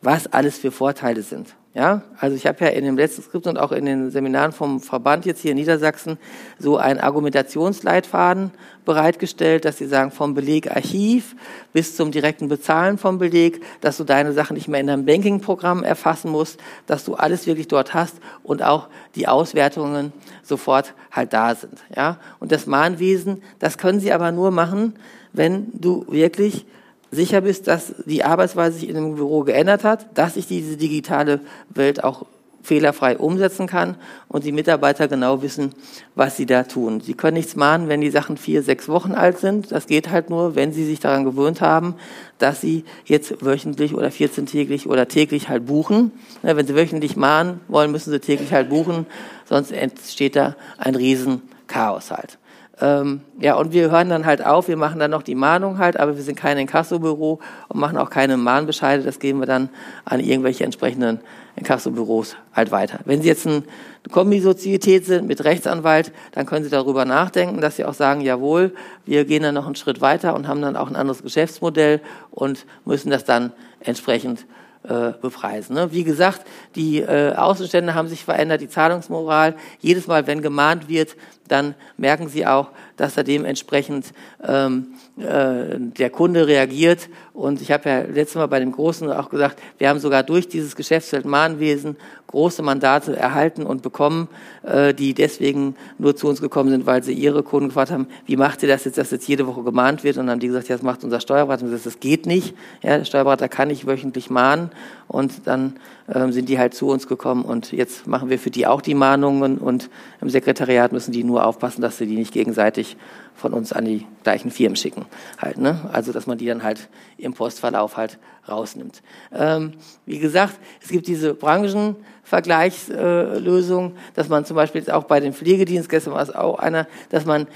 was 0.01 0.27
alles 0.27 0.57
für 0.57 0.71
Vorteile 0.71 1.21
sind. 1.21 1.53
Ja, 1.73 2.01
also 2.19 2.35
ich 2.35 2.45
habe 2.47 2.65
ja 2.65 2.71
in 2.71 2.83
dem 2.83 2.97
letzten 2.97 3.21
Skript 3.21 3.47
und 3.47 3.57
auch 3.57 3.71
in 3.71 3.85
den 3.85 4.11
Seminaren 4.11 4.51
vom 4.51 4.81
Verband 4.81 5.25
jetzt 5.25 5.39
hier 5.39 5.51
in 5.51 5.57
Niedersachsen 5.57 6.17
so 6.59 6.75
einen 6.75 6.99
Argumentationsleitfaden 6.99 8.51
bereitgestellt, 8.83 9.63
dass 9.63 9.77
sie 9.77 9.87
sagen, 9.87 10.11
vom 10.11 10.33
Belegarchiv 10.33 11.33
bis 11.71 11.95
zum 11.95 12.11
direkten 12.11 12.49
Bezahlen 12.49 12.97
vom 12.97 13.19
Beleg, 13.19 13.63
dass 13.79 13.95
du 13.95 14.03
deine 14.03 14.33
Sachen 14.33 14.55
nicht 14.55 14.67
mehr 14.67 14.81
in 14.81 14.87
deinem 14.87 15.05
Banking-Programm 15.05 15.83
erfassen 15.83 16.29
musst, 16.29 16.59
dass 16.87 17.05
du 17.05 17.15
alles 17.15 17.47
wirklich 17.47 17.69
dort 17.69 17.93
hast 17.93 18.15
und 18.43 18.61
auch 18.61 18.89
die 19.15 19.29
Auswertungen 19.29 20.11
sofort 20.43 20.93
halt 21.09 21.31
da 21.31 21.55
sind. 21.55 21.79
Ja, 21.95 22.17
und 22.41 22.51
das 22.51 22.65
Mahnwesen, 22.65 23.43
das 23.59 23.77
können 23.77 24.01
sie 24.01 24.11
aber 24.11 24.33
nur 24.33 24.51
machen, 24.51 24.95
wenn 25.31 25.67
du 25.71 26.05
wirklich 26.09 26.65
sicher 27.11 27.41
bist, 27.41 27.67
dass 27.67 27.93
die 28.05 28.23
Arbeitsweise 28.23 28.79
sich 28.79 28.89
in 28.89 28.95
dem 28.95 29.15
Büro 29.15 29.43
geändert 29.43 29.83
hat, 29.83 30.05
dass 30.17 30.37
ich 30.37 30.47
diese 30.47 30.77
digitale 30.77 31.41
Welt 31.69 32.03
auch 32.03 32.25
fehlerfrei 32.63 33.17
umsetzen 33.17 33.67
kann 33.67 33.95
und 34.27 34.43
die 34.43 34.51
Mitarbeiter 34.51 35.07
genau 35.07 35.41
wissen, 35.41 35.73
was 36.15 36.37
sie 36.37 36.45
da 36.45 36.63
tun. 36.63 37.01
Sie 37.01 37.13
können 37.13 37.37
nichts 37.37 37.55
mahnen, 37.55 37.89
wenn 37.89 38.01
die 38.01 38.11
Sachen 38.11 38.37
vier, 38.37 38.63
sechs 38.63 38.87
Wochen 38.87 39.13
alt 39.13 39.39
sind. 39.39 39.71
Das 39.71 39.87
geht 39.87 40.09
halt 40.09 40.29
nur, 40.29 40.55
wenn 40.55 40.71
sie 40.71 40.85
sich 40.85 40.99
daran 40.99 41.25
gewöhnt 41.25 41.61
haben, 41.61 41.95
dass 42.37 42.61
sie 42.61 42.85
jetzt 43.05 43.43
wöchentlich 43.43 43.95
oder 43.95 44.09
14-täglich 44.09 44.87
oder 44.87 45.07
täglich 45.07 45.49
halt 45.49 45.65
buchen. 45.65 46.11
Wenn 46.41 46.67
sie 46.67 46.75
wöchentlich 46.75 47.15
mahnen 47.15 47.61
wollen, 47.67 47.91
müssen 47.91 48.11
sie 48.11 48.19
täglich 48.19 48.53
halt 48.53 48.69
buchen, 48.69 49.05
sonst 49.45 49.71
entsteht 49.71 50.35
da 50.35 50.55
ein 50.77 50.95
Riesenchaos 50.95 52.11
halt. 52.11 52.37
Ähm, 52.81 53.21
ja, 53.39 53.53
und 53.55 53.73
wir 53.73 53.91
hören 53.91 54.09
dann 54.09 54.25
halt 54.25 54.43
auf, 54.43 54.67
wir 54.67 54.75
machen 54.75 54.99
dann 54.99 55.11
noch 55.11 55.21
die 55.21 55.35
Mahnung 55.35 55.77
halt, 55.77 55.99
aber 55.99 56.15
wir 56.15 56.23
sind 56.23 56.35
kein 56.35 56.57
Inkassobüro 56.57 57.39
und 57.67 57.79
machen 57.79 57.95
auch 57.97 58.09
keine 58.09 58.37
Mahnbescheide, 58.37 59.03
das 59.03 59.19
geben 59.19 59.39
wir 59.39 59.45
dann 59.45 59.69
an 60.03 60.19
irgendwelche 60.19 60.63
entsprechenden 60.63 61.19
Inkassobüros 61.55 62.35
halt 62.53 62.71
weiter. 62.71 62.99
Wenn 63.05 63.21
Sie 63.21 63.27
jetzt 63.27 63.45
eine 63.45 63.63
Kombisozietät 64.09 65.05
sind 65.05 65.27
mit 65.27 65.43
Rechtsanwalt, 65.43 66.11
dann 66.31 66.47
können 66.47 66.63
Sie 66.63 66.71
darüber 66.71 67.05
nachdenken, 67.05 67.61
dass 67.61 67.75
Sie 67.75 67.85
auch 67.85 67.93
sagen, 67.93 68.21
jawohl, 68.21 68.73
wir 69.05 69.25
gehen 69.25 69.43
dann 69.43 69.53
noch 69.53 69.67
einen 69.67 69.75
Schritt 69.75 70.01
weiter 70.01 70.33
und 70.33 70.47
haben 70.47 70.61
dann 70.63 70.75
auch 70.75 70.89
ein 70.89 70.95
anderes 70.95 71.21
Geschäftsmodell 71.21 72.01
und 72.31 72.65
müssen 72.85 73.11
das 73.11 73.25
dann 73.25 73.51
entsprechend 73.79 74.47
äh, 74.83 75.11
bepreisen. 75.21 75.75
Ne? 75.75 75.91
Wie 75.91 76.03
gesagt, 76.03 76.41
die 76.75 77.01
äh, 77.01 77.33
Außenstände 77.35 77.93
haben 77.93 78.07
sich 78.07 78.23
verändert, 78.23 78.61
die 78.61 78.69
Zahlungsmoral. 78.69 79.55
Jedes 79.79 80.07
Mal, 80.07 80.25
wenn 80.27 80.41
gemahnt 80.41 80.89
wird, 80.89 81.15
dann 81.47 81.75
merken 81.97 82.29
sie 82.29 82.47
auch, 82.47 82.69
dass 82.97 83.13
da 83.13 83.23
dementsprechend 83.23 84.13
ähm, 84.43 84.87
äh, 85.21 85.77
der 85.79 86.09
Kunde 86.09 86.47
reagiert. 86.47 87.09
Und 87.33 87.61
ich 87.61 87.71
habe 87.71 87.89
ja 87.89 88.01
letztes 88.01 88.35
Mal 88.35 88.47
bei 88.47 88.59
dem 88.59 88.71
Großen 88.71 89.11
auch 89.11 89.29
gesagt, 89.29 89.59
wir 89.77 89.89
haben 89.89 89.99
sogar 89.99 90.23
durch 90.23 90.47
dieses 90.47 90.75
Geschäftsfeld 90.75 91.25
Mahnwesen 91.25 91.95
große 92.27 92.61
Mandate 92.61 93.15
erhalten 93.15 93.63
und 93.63 93.81
bekommen, 93.81 94.27
äh, 94.63 94.93
die 94.93 95.13
deswegen 95.13 95.75
nur 95.97 96.15
zu 96.15 96.27
uns 96.27 96.41
gekommen 96.41 96.69
sind, 96.69 96.85
weil 96.85 97.03
sie 97.03 97.13
ihre 97.13 97.43
Kunden 97.43 97.69
gefragt 97.69 97.91
haben, 97.91 98.07
wie 98.25 98.37
macht 98.37 98.63
ihr 98.63 98.69
das 98.69 98.85
jetzt, 98.85 98.97
dass 98.97 99.11
jetzt 99.11 99.27
jede 99.27 99.47
Woche 99.47 99.63
gemahnt 99.63 100.03
wird? 100.03 100.17
Und 100.17 100.25
dann 100.25 100.33
haben 100.33 100.39
die 100.39 100.47
gesagt, 100.47 100.67
ja, 100.69 100.75
das 100.75 100.83
macht 100.83 101.03
unser 101.03 101.19
Steuerberater. 101.19 101.63
Und 101.63 101.71
gesagt, 101.71 101.85
das 101.85 101.99
geht 101.99 102.25
nicht. 102.25 102.55
Ja, 102.81 102.97
der 102.97 103.05
Steuerberater 103.05 103.49
kann 103.49 103.67
nicht 103.67 103.85
wöchentlich 103.85 104.29
mahnen. 104.29 104.71
Und 105.07 105.45
dann 105.45 105.75
ähm, 106.13 106.31
sind 106.31 106.49
die 106.49 106.57
halt 106.57 106.73
zu 106.73 106.87
uns 106.87 107.07
gekommen 107.07 107.43
und 107.43 107.71
jetzt 107.71 108.07
machen 108.07 108.29
wir 108.29 108.39
für 108.39 108.49
die 108.49 108.67
auch 108.67 108.81
die 108.81 108.95
Mahnungen 108.95 109.57
und 109.57 109.89
im 110.19 110.29
Sekretariat 110.29 110.91
müssen 110.91 111.11
die 111.11 111.23
nur 111.23 111.45
aufpassen, 111.45 111.81
dass 111.81 111.97
sie 111.97 112.05
die 112.05 112.15
nicht 112.15 112.33
gegenseitig 112.33 112.97
von 113.35 113.53
uns 113.53 113.71
an 113.73 113.85
die 113.85 114.05
gleichen 114.23 114.49
Firmen 114.51 114.75
schicken. 114.75 115.07
Halt, 115.37 115.57
ne? 115.57 115.89
Also 115.91 116.11
dass 116.11 116.27
man 116.27 116.37
die 116.37 116.45
dann 116.45 116.61
halt 116.63 116.89
im 117.17 117.33
Postverlauf 117.33 117.97
halt 117.97 118.19
rausnimmt. 118.47 119.01
Ähm, 119.33 119.73
wie 120.05 120.19
gesagt, 120.19 120.59
es 120.81 120.89
gibt 120.89 121.07
diese 121.07 121.33
Branchenvergleichslösung, 121.33 123.95
dass 124.13 124.29
man 124.29 124.45
zum 124.45 124.55
Beispiel 124.55 124.81
jetzt 124.81 124.91
auch 124.91 125.05
bei 125.05 125.19
den 125.19 125.33
Pflegedienst, 125.33 125.89
gestern 125.89 126.13
war 126.13 126.21
es 126.21 126.33
auch 126.33 126.59
einer, 126.59 126.87
dass 127.09 127.25
man 127.25 127.47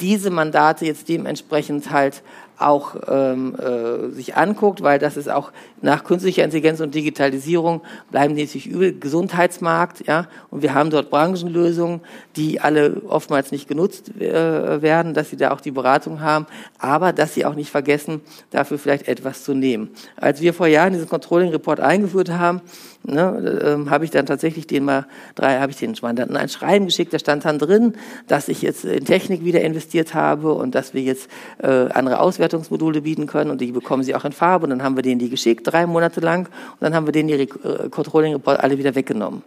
diese 0.00 0.30
Mandate 0.30 0.86
jetzt 0.86 1.08
dementsprechend 1.08 1.90
halt 1.90 2.22
auch 2.58 2.94
ähm, 3.08 3.56
äh, 3.56 4.10
sich 4.10 4.36
anguckt, 4.36 4.82
weil 4.82 4.98
das 4.98 5.16
ist 5.16 5.28
auch 5.28 5.50
nach 5.82 6.04
künstlicher 6.04 6.44
Intelligenz 6.44 6.80
und 6.80 6.94
Digitalisierung 6.94 7.80
bleiben 8.10 8.36
die 8.36 8.42
natürlich 8.42 8.68
übel. 8.68 8.96
Gesundheitsmarkt, 8.98 10.06
ja, 10.06 10.28
und 10.50 10.62
wir 10.62 10.72
haben 10.72 10.90
dort 10.90 11.10
Branchenlösungen, 11.10 12.00
die 12.36 12.60
alle 12.60 13.02
oftmals 13.08 13.50
nicht 13.50 13.66
genutzt 13.66 14.16
äh, 14.20 14.82
werden, 14.82 15.14
dass 15.14 15.30
sie 15.30 15.36
da 15.36 15.50
auch 15.50 15.60
die 15.60 15.72
Beratung 15.72 16.20
haben, 16.20 16.46
aber 16.78 17.12
dass 17.12 17.34
sie 17.34 17.44
auch 17.44 17.54
nicht 17.54 17.70
vergessen, 17.70 18.20
dafür 18.50 18.78
vielleicht 18.78 19.08
etwas 19.08 19.42
zu 19.42 19.54
nehmen. 19.54 19.90
Als 20.16 20.40
wir 20.40 20.54
vor 20.54 20.68
Jahren 20.68 20.92
diesen 20.92 21.08
Controlling 21.08 21.50
Report 21.50 21.80
eingeführt 21.80 22.30
haben, 22.30 22.60
ne, 23.04 23.60
ähm, 23.64 23.90
habe 23.90 24.04
ich 24.04 24.10
dann 24.10 24.26
tatsächlich 24.26 24.66
den 24.66 24.84
mal 24.84 25.06
drei, 25.34 25.60
habe 25.60 25.72
ich 25.72 25.78
den 25.78 25.94
Mandanten 26.02 26.36
ein 26.36 26.48
Schreiben 26.48 26.86
geschickt, 26.86 27.12
da 27.12 27.18
stand 27.18 27.44
dann 27.44 27.58
drin, 27.58 27.94
dass 28.26 28.48
ich 28.48 28.62
jetzt 28.62 28.84
in 28.84 29.04
Technik 29.04 29.44
wieder 29.44 29.60
investiert 29.60 30.14
habe 30.14 30.52
und 30.54 30.74
dass 30.74 30.94
wir 30.94 31.02
jetzt 31.02 31.28
äh, 31.62 31.66
andere 31.66 32.20
Auswertungsmodule 32.20 33.02
bieten 33.02 33.26
können 33.26 33.50
und 33.50 33.60
die 33.60 33.72
bekommen 33.72 34.02
sie 34.02 34.14
auch 34.14 34.24
in 34.24 34.32
Farbe. 34.32 34.64
Und 34.64 34.70
dann 34.70 34.82
haben 34.82 34.96
wir 34.96 35.02
denen 35.02 35.18
die 35.18 35.30
geschickt, 35.30 35.70
drei 35.70 35.86
Monate 35.86 36.20
lang. 36.20 36.46
Und 36.46 36.80
dann 36.80 36.94
haben 36.94 37.06
wir 37.06 37.12
denen 37.12 37.28
die 37.28 37.34
äh, 37.34 37.88
Controlling 37.90 38.34
Report 38.34 38.60
alle 38.60 38.78
wieder 38.78 38.94
weggenommen. 38.94 39.42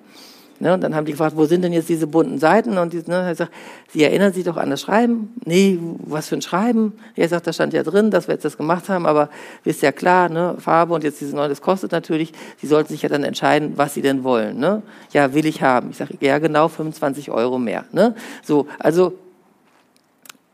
Ne, 0.59 0.73
und 0.73 0.81
dann 0.81 0.95
haben 0.95 1.05
die 1.05 1.11
gefragt, 1.11 1.37
wo 1.37 1.45
sind 1.45 1.61
denn 1.61 1.71
jetzt 1.71 1.87
diese 1.87 2.07
bunten 2.07 2.39
Seiten? 2.39 2.79
Und 2.79 2.91
die, 2.91 3.03
ne, 3.05 3.27
er 3.27 3.35
sagt, 3.35 3.51
Sie 3.89 4.03
erinnern 4.03 4.33
sich 4.33 4.43
doch 4.43 4.57
an 4.57 4.71
das 4.71 4.81
Schreiben? 4.81 5.35
Nee, 5.45 5.77
was 5.99 6.29
für 6.29 6.35
ein 6.35 6.41
Schreiben? 6.41 6.93
Er 7.15 7.29
sagt, 7.29 7.45
da 7.45 7.53
stand 7.53 7.73
ja 7.73 7.83
drin, 7.83 8.09
dass 8.09 8.27
wir 8.27 8.33
jetzt 8.33 8.43
das 8.43 8.57
gemacht 8.57 8.89
haben, 8.89 9.05
aber 9.05 9.29
ist 9.63 9.83
ja 9.83 9.91
klar, 9.91 10.29
ne, 10.29 10.55
Farbe 10.57 10.95
und 10.95 11.03
jetzt 11.03 11.21
diese 11.21 11.35
neue, 11.35 11.49
das 11.49 11.61
kostet 11.61 11.91
natürlich. 11.91 12.31
Sie 12.57 12.65
sollten 12.65 12.89
sich 12.89 13.03
ja 13.03 13.09
dann 13.09 13.23
entscheiden, 13.23 13.73
was 13.75 13.93
Sie 13.93 14.01
denn 14.01 14.23
wollen. 14.23 14.57
Ne? 14.57 14.81
Ja, 15.13 15.33
will 15.35 15.45
ich 15.45 15.61
haben. 15.61 15.91
Ich 15.91 15.97
sage, 15.97 16.15
ja 16.21 16.39
genau, 16.39 16.69
25 16.69 17.29
Euro 17.29 17.59
mehr. 17.59 17.85
Ne? 17.91 18.15
So, 18.43 18.67
also 18.79 19.13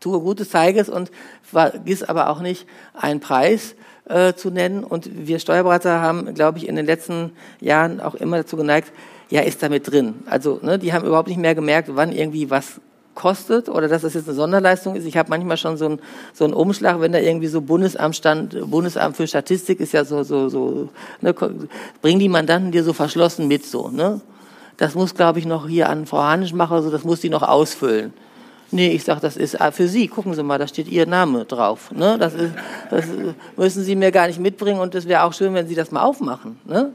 tue 0.02 0.20
Gutes, 0.20 0.50
zeige 0.50 0.82
es 0.82 0.90
und 0.90 1.12
vergiss 1.44 2.04
aber 2.04 2.30
auch 2.30 2.42
nicht 2.42 2.68
einen 2.94 3.22
Preis, 3.22 3.76
äh, 4.06 4.34
zu 4.34 4.52
nennen. 4.52 4.84
Und 4.84 5.28
wir 5.28 5.40
Steuerberater 5.40 6.02
haben, 6.02 6.34
glaube 6.34 6.58
ich, 6.58 6.68
in 6.68 6.76
den 6.76 6.86
letzten 6.86 7.32
Jahren 7.60 8.02
auch 8.02 8.16
immer 8.16 8.38
dazu 8.38 8.58
geneigt, 8.58 8.92
ja, 9.34 9.42
ist 9.42 9.64
damit 9.64 9.92
drin. 9.92 10.14
Also 10.28 10.60
ne, 10.62 10.78
die 10.78 10.94
haben 10.94 11.08
überhaupt 11.08 11.28
nicht 11.28 11.40
mehr 11.40 11.56
gemerkt, 11.56 11.90
wann 11.92 12.12
irgendwie 12.12 12.52
was 12.52 12.80
kostet 13.16 13.68
oder 13.68 13.88
dass 13.88 14.04
das 14.04 14.14
jetzt 14.14 14.28
eine 14.28 14.36
Sonderleistung 14.36 14.96
ist. 14.96 15.08
Ich 15.08 15.18
habe 15.18 15.32
manchmal 15.32 15.58
schon 15.58 15.76
so 15.76 15.86
einen 15.86 16.00
so 16.34 16.44
einen 16.44 16.54
Umschlag, 16.54 17.02
wenn 17.02 17.14
da 17.14 17.18
irgendwie 17.18 17.48
so 17.48 17.60
Bundesamt 17.62 18.16
stand, 18.16 18.70
Bundesamt 18.70 19.18
für 19.18 19.26
Statistik 19.26 19.80
ist 19.80 19.92
ja 19.92 20.06
so 20.06 20.22
so 20.22 20.50
so 20.50 20.90
ne, 21.22 21.34
bringen 22.04 22.20
die 22.20 22.30
Mandanten 22.30 22.72
dir 22.72 22.84
so 22.84 22.94
verschlossen 22.94 23.48
mit 23.48 23.66
so, 23.66 23.88
ne? 23.88 24.22
Das 24.78 24.94
muss 24.94 25.16
glaube 25.16 25.40
ich 25.40 25.48
noch 25.48 25.68
hier 25.68 25.90
an 25.90 26.06
Frau 26.06 26.22
Hanischmacher 26.22 26.84
so, 26.84 26.92
das 26.92 27.04
muss 27.04 27.22
die 27.22 27.30
noch 27.30 27.42
ausfüllen. 27.42 28.14
Nee, 28.70 28.90
ich 28.90 29.04
sage, 29.04 29.20
das 29.20 29.36
ist 29.36 29.58
für 29.72 29.88
Sie. 29.88 30.08
Gucken 30.08 30.36
Sie 30.36 30.44
mal, 30.44 30.60
da 30.60 30.68
steht 30.68 30.88
Ihr 30.88 31.06
Name 31.08 31.46
drauf. 31.46 31.92
Ne? 31.92 32.18
Das, 32.20 32.34
ist, 32.34 32.54
das 32.90 33.06
müssen 33.56 33.84
Sie 33.84 33.96
mir 33.96 34.12
gar 34.12 34.26
nicht 34.26 34.40
mitbringen 34.40 34.80
und 34.80 34.96
es 34.96 35.08
wäre 35.08 35.24
auch 35.24 35.34
schön, 35.34 35.54
wenn 35.54 35.68
Sie 35.68 35.76
das 35.76 35.92
mal 35.92 36.02
aufmachen. 36.02 36.60
Ne? 36.66 36.92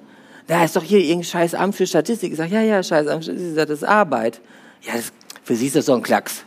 Da 0.48 0.64
ist 0.64 0.74
doch 0.74 0.82
hier 0.82 0.98
irgendein 0.98 1.24
scheiß 1.24 1.54
Amt 1.54 1.76
für 1.76 1.86
Statistik. 1.86 2.32
Ich 2.32 2.38
sage, 2.38 2.54
ja, 2.54 2.62
ja, 2.62 2.82
scheiß 2.82 3.06
Amt 3.06 3.24
für 3.24 3.32
Statistik, 3.32 3.56
das 3.56 3.70
ist 3.70 3.84
Arbeit. 3.84 4.40
Ja, 4.82 4.94
das, 4.94 5.12
für 5.44 5.54
sie 5.54 5.66
ist 5.66 5.76
das 5.76 5.86
so 5.86 5.94
ein 5.94 6.02
Klacks. 6.02 6.44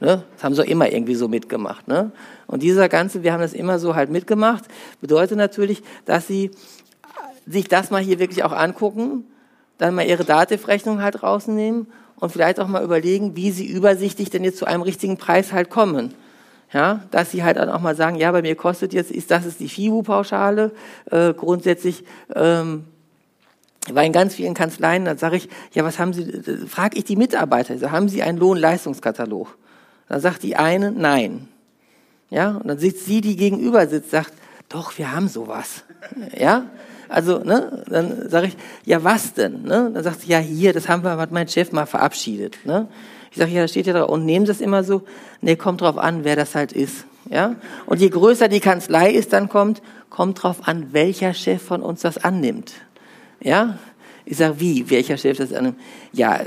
Ne? 0.00 0.24
Das 0.34 0.44
haben 0.44 0.54
sie 0.54 0.64
immer 0.64 0.90
irgendwie 0.90 1.14
so 1.14 1.28
mitgemacht. 1.28 1.86
Ne? 1.86 2.10
Und 2.46 2.62
dieser 2.62 2.88
ganze, 2.88 3.22
wir 3.22 3.32
haben 3.32 3.42
das 3.42 3.52
immer 3.52 3.78
so 3.78 3.94
halt 3.94 4.10
mitgemacht, 4.10 4.64
bedeutet 5.00 5.36
natürlich, 5.36 5.82
dass 6.06 6.26
sie 6.26 6.50
sich 7.46 7.68
das 7.68 7.90
mal 7.90 8.02
hier 8.02 8.18
wirklich 8.18 8.44
auch 8.44 8.52
angucken, 8.52 9.24
dann 9.76 9.94
mal 9.94 10.06
ihre 10.06 10.24
Dativ-Rechnung 10.24 11.02
halt 11.02 11.22
rausnehmen 11.22 11.86
und 12.16 12.32
vielleicht 12.32 12.58
auch 12.60 12.68
mal 12.68 12.82
überlegen, 12.82 13.36
wie 13.36 13.50
sie 13.50 13.66
übersichtlich 13.66 14.30
denn 14.30 14.44
jetzt 14.44 14.56
zu 14.56 14.64
einem 14.64 14.82
richtigen 14.82 15.18
Preis 15.18 15.52
halt 15.52 15.68
kommen. 15.68 16.14
Ja, 16.72 17.04
dass 17.10 17.30
sie 17.30 17.44
halt 17.44 17.58
dann 17.58 17.68
auch 17.68 17.80
mal 17.80 17.94
sagen, 17.94 18.16
ja, 18.16 18.32
bei 18.32 18.42
mir 18.42 18.56
kostet 18.56 18.94
jetzt, 18.94 19.10
ist 19.12 19.30
das 19.30 19.44
ist 19.44 19.60
die 19.60 19.68
FIBU-Pauschale, 19.68 20.72
äh, 21.10 21.32
grundsätzlich 21.34 22.04
ähm, 22.34 22.84
war 23.92 24.04
in 24.04 24.12
ganz 24.12 24.34
vielen 24.34 24.54
Kanzleien, 24.54 25.04
da 25.04 25.16
sage 25.16 25.36
ich, 25.36 25.48
ja, 25.72 25.84
was 25.84 25.98
haben 25.98 26.12
Sie, 26.12 26.42
frage 26.68 26.96
ich 26.96 27.04
die 27.04 27.16
Mitarbeiter, 27.16 27.78
so, 27.78 27.90
haben 27.90 28.08
Sie 28.08 28.22
einen 28.22 28.38
Lohnleistungskatalog? 28.38 29.58
Da 30.08 30.20
sagt 30.20 30.42
die 30.42 30.56
eine, 30.56 30.90
nein. 30.90 31.48
Ja, 32.30 32.56
und 32.56 32.66
dann 32.66 32.78
sitzt 32.78 33.06
sie, 33.06 33.20
die 33.20 33.36
gegenüber 33.36 33.86
sitzt, 33.86 34.10
sagt, 34.10 34.32
doch, 34.68 34.96
wir 34.98 35.12
haben 35.12 35.28
sowas. 35.28 35.84
Ja, 36.36 36.66
also, 37.08 37.38
ne, 37.38 37.84
dann 37.88 38.28
sage 38.28 38.48
ich, 38.48 38.56
ja, 38.84 39.04
was 39.04 39.34
denn? 39.34 39.62
Ne? 39.62 39.90
Dann 39.92 40.02
sagt 40.02 40.22
sie, 40.22 40.28
ja, 40.30 40.38
hier, 40.38 40.72
das 40.72 40.88
haben 40.88 41.04
wir, 41.04 41.16
hat 41.16 41.32
mein 41.32 41.48
Chef 41.48 41.70
mal 41.72 41.86
verabschiedet. 41.86 42.58
Ne? 42.64 42.88
Ich 43.30 43.36
sage, 43.36 43.52
ja, 43.52 43.62
da 43.62 43.68
steht 43.68 43.86
ja 43.86 43.92
drauf, 43.92 44.08
und 44.08 44.24
nehmen 44.24 44.46
Sie 44.46 44.52
das 44.52 44.60
immer 44.60 44.84
so? 44.84 45.02
Nee, 45.40 45.56
kommt 45.56 45.80
drauf 45.80 45.98
an, 45.98 46.24
wer 46.24 46.36
das 46.36 46.54
halt 46.54 46.72
ist. 46.72 47.04
Ja? 47.30 47.56
Und 47.86 48.00
je 48.00 48.08
größer 48.08 48.48
die 48.48 48.60
Kanzlei 48.60 49.10
ist, 49.10 49.32
dann 49.32 49.48
kommt, 49.48 49.82
kommt 50.10 50.42
drauf 50.42 50.66
an, 50.66 50.92
welcher 50.92 51.34
Chef 51.34 51.62
von 51.62 51.82
uns 51.82 52.00
das 52.00 52.18
annimmt. 52.18 52.72
Ja? 53.44 53.78
Ich 54.24 54.38
sage, 54.38 54.58
wie? 54.58 54.90
Welcher 54.90 55.16
Chef 55.16 55.36
das 55.36 55.52
an? 55.52 55.76
Ja, 56.12 56.40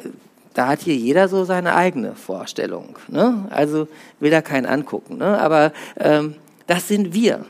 da 0.53 0.67
hat 0.67 0.81
hier 0.81 0.95
jeder 0.95 1.27
so 1.27 1.45
seine 1.45 1.75
eigene 1.75 2.15
Vorstellung. 2.15 2.97
Ne? 3.07 3.45
Also 3.51 3.87
will 4.19 4.31
da 4.31 4.41
keinen 4.41 4.65
angucken. 4.65 5.17
Ne? 5.17 5.39
Aber 5.39 5.71
ähm, 5.99 6.35
das 6.65 6.87
sind 6.87 7.13
wir. 7.13 7.45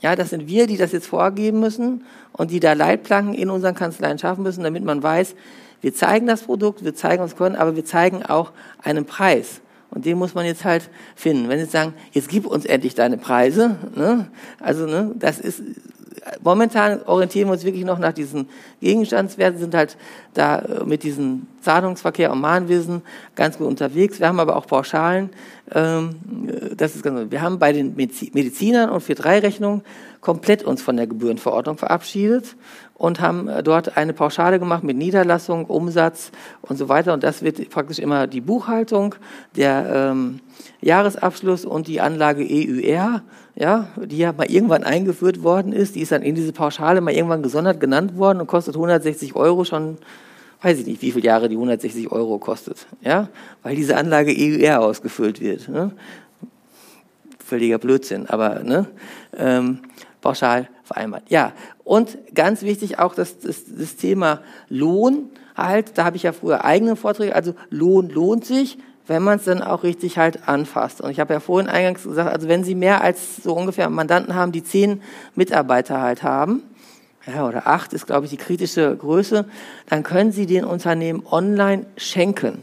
Ja, 0.00 0.16
das 0.16 0.30
sind 0.30 0.48
wir, 0.48 0.66
die 0.66 0.78
das 0.78 0.92
jetzt 0.92 1.06
vorgeben 1.06 1.60
müssen 1.60 2.04
und 2.32 2.50
die 2.50 2.58
da 2.58 2.72
Leitplanken 2.72 3.34
in 3.34 3.50
unseren 3.50 3.74
Kanzleien 3.74 4.18
schaffen 4.18 4.42
müssen, 4.42 4.64
damit 4.64 4.82
man 4.82 5.02
weiß, 5.02 5.34
wir 5.82 5.94
zeigen 5.94 6.26
das 6.26 6.42
Produkt, 6.42 6.82
wir 6.82 6.94
zeigen 6.94 7.22
uns 7.22 7.36
können, 7.36 7.56
aber 7.56 7.76
wir 7.76 7.84
zeigen 7.84 8.24
auch 8.24 8.52
einen 8.82 9.04
Preis. 9.04 9.60
Und 9.90 10.06
den 10.06 10.16
muss 10.18 10.34
man 10.34 10.46
jetzt 10.46 10.64
halt 10.64 10.88
finden. 11.16 11.50
Wenn 11.50 11.58
Sie 11.58 11.66
sagen, 11.66 11.92
jetzt 12.12 12.30
gib 12.30 12.46
uns 12.46 12.64
endlich 12.64 12.94
deine 12.94 13.18
Preise, 13.18 13.76
ne? 13.94 14.28
also 14.60 14.86
ne, 14.86 15.10
das 15.16 15.38
ist 15.38 15.62
momentan 16.42 17.02
orientieren 17.02 17.48
wir 17.48 17.52
uns 17.52 17.64
wirklich 17.64 17.84
noch 17.84 17.98
nach 17.98 18.12
diesen 18.12 18.48
Gegenstandswerten, 18.80 19.58
sind 19.58 19.74
halt 19.74 19.96
da 20.34 20.58
äh, 20.58 20.84
mit 20.84 21.02
diesem 21.02 21.46
Zahlungsverkehr 21.62 22.30
und 22.32 22.40
Mahnwesen 22.40 23.02
ganz 23.34 23.58
gut 23.58 23.66
unterwegs. 23.66 24.20
Wir 24.20 24.28
haben 24.28 24.40
aber 24.40 24.56
auch 24.56 24.66
Pauschalen. 24.66 25.30
Ähm, 25.72 26.16
äh, 26.46 26.74
das 26.74 26.94
ist 26.94 27.02
ganz, 27.02 27.30
wir 27.30 27.42
haben 27.42 27.58
bei 27.58 27.72
den 27.72 27.94
Medizinern 27.96 28.90
und 28.90 29.02
4-3-Rechnungen 29.02 29.82
komplett 30.20 30.62
uns 30.62 30.82
von 30.82 30.96
der 30.96 31.06
Gebührenverordnung 31.06 31.78
verabschiedet 31.78 32.56
und 33.00 33.20
haben 33.22 33.48
äh, 33.48 33.62
dort 33.62 33.96
eine 33.96 34.12
Pauschale 34.12 34.58
gemacht 34.58 34.84
mit 34.84 34.94
Niederlassung, 34.94 35.64
Umsatz 35.64 36.32
und 36.60 36.76
so 36.76 36.90
weiter. 36.90 37.14
Und 37.14 37.24
das 37.24 37.42
wird 37.42 37.70
praktisch 37.70 37.98
immer 37.98 38.26
die 38.26 38.42
Buchhaltung, 38.42 39.14
der 39.56 40.10
ähm, 40.12 40.40
Jahresabschluss 40.82 41.64
und 41.64 41.88
die 41.88 42.02
Anlage 42.02 42.46
EUR 42.46 43.22
ja, 43.56 43.88
die 43.96 44.18
ja 44.18 44.32
mal 44.32 44.50
irgendwann 44.50 44.84
eingeführt 44.84 45.42
worden 45.42 45.72
ist, 45.72 45.94
die 45.94 46.00
ist 46.00 46.12
dann 46.12 46.22
in 46.22 46.34
diese 46.34 46.52
Pauschale 46.52 47.00
mal 47.00 47.12
irgendwann 47.12 47.42
gesondert 47.42 47.80
genannt 47.80 48.16
worden 48.16 48.40
und 48.40 48.46
kostet 48.46 48.74
160 48.74 49.34
Euro 49.34 49.64
schon, 49.64 49.98
weiß 50.62 50.78
ich 50.78 50.86
nicht, 50.86 51.02
wie 51.02 51.10
viele 51.10 51.26
Jahre 51.26 51.48
die 51.48 51.56
160 51.56 52.12
Euro 52.12 52.38
kostet, 52.38 52.86
ja, 53.00 53.28
weil 53.62 53.76
diese 53.76 53.96
Anlage 53.96 54.34
EUR 54.36 54.80
ausgefüllt 54.80 55.40
wird. 55.40 55.68
Ne? 55.68 55.90
Völliger 57.38 57.78
Blödsinn, 57.78 58.26
aber 58.28 58.60
ne, 58.62 58.86
ähm, 59.36 59.80
pauschal 60.20 60.68
vereinbart. 60.84 61.24
Ja, 61.28 61.52
und 61.90 62.18
ganz 62.36 62.62
wichtig 62.62 63.00
auch 63.00 63.16
das, 63.16 63.40
das, 63.40 63.64
das 63.66 63.96
Thema 63.96 64.42
Lohn 64.68 65.28
halt, 65.56 65.98
da 65.98 66.04
habe 66.04 66.16
ich 66.16 66.22
ja 66.22 66.30
früher 66.30 66.64
eigene 66.64 66.94
Vorträge, 66.94 67.34
also 67.34 67.56
Lohn 67.68 68.10
lohnt 68.10 68.44
sich, 68.44 68.78
wenn 69.08 69.24
man 69.24 69.38
es 69.38 69.44
dann 69.46 69.60
auch 69.60 69.82
richtig 69.82 70.16
halt 70.16 70.48
anfasst. 70.48 71.00
Und 71.00 71.10
ich 71.10 71.18
habe 71.18 71.34
ja 71.34 71.40
vorhin 71.40 71.68
eingangs 71.68 72.04
gesagt, 72.04 72.32
also 72.32 72.46
wenn 72.46 72.62
Sie 72.62 72.76
mehr 72.76 73.00
als 73.00 73.42
so 73.42 73.54
ungefähr 73.54 73.90
Mandanten 73.90 74.36
haben, 74.36 74.52
die 74.52 74.62
zehn 74.62 75.02
Mitarbeiter 75.34 76.00
halt 76.00 76.22
haben, 76.22 76.62
ja, 77.26 77.44
oder 77.44 77.66
acht 77.66 77.92
ist, 77.92 78.06
glaube 78.06 78.26
ich, 78.26 78.30
die 78.30 78.36
kritische 78.36 78.96
Größe, 78.96 79.46
dann 79.88 80.04
können 80.04 80.30
Sie 80.30 80.46
den 80.46 80.64
Unternehmen 80.64 81.24
online 81.28 81.86
schenken. 81.96 82.62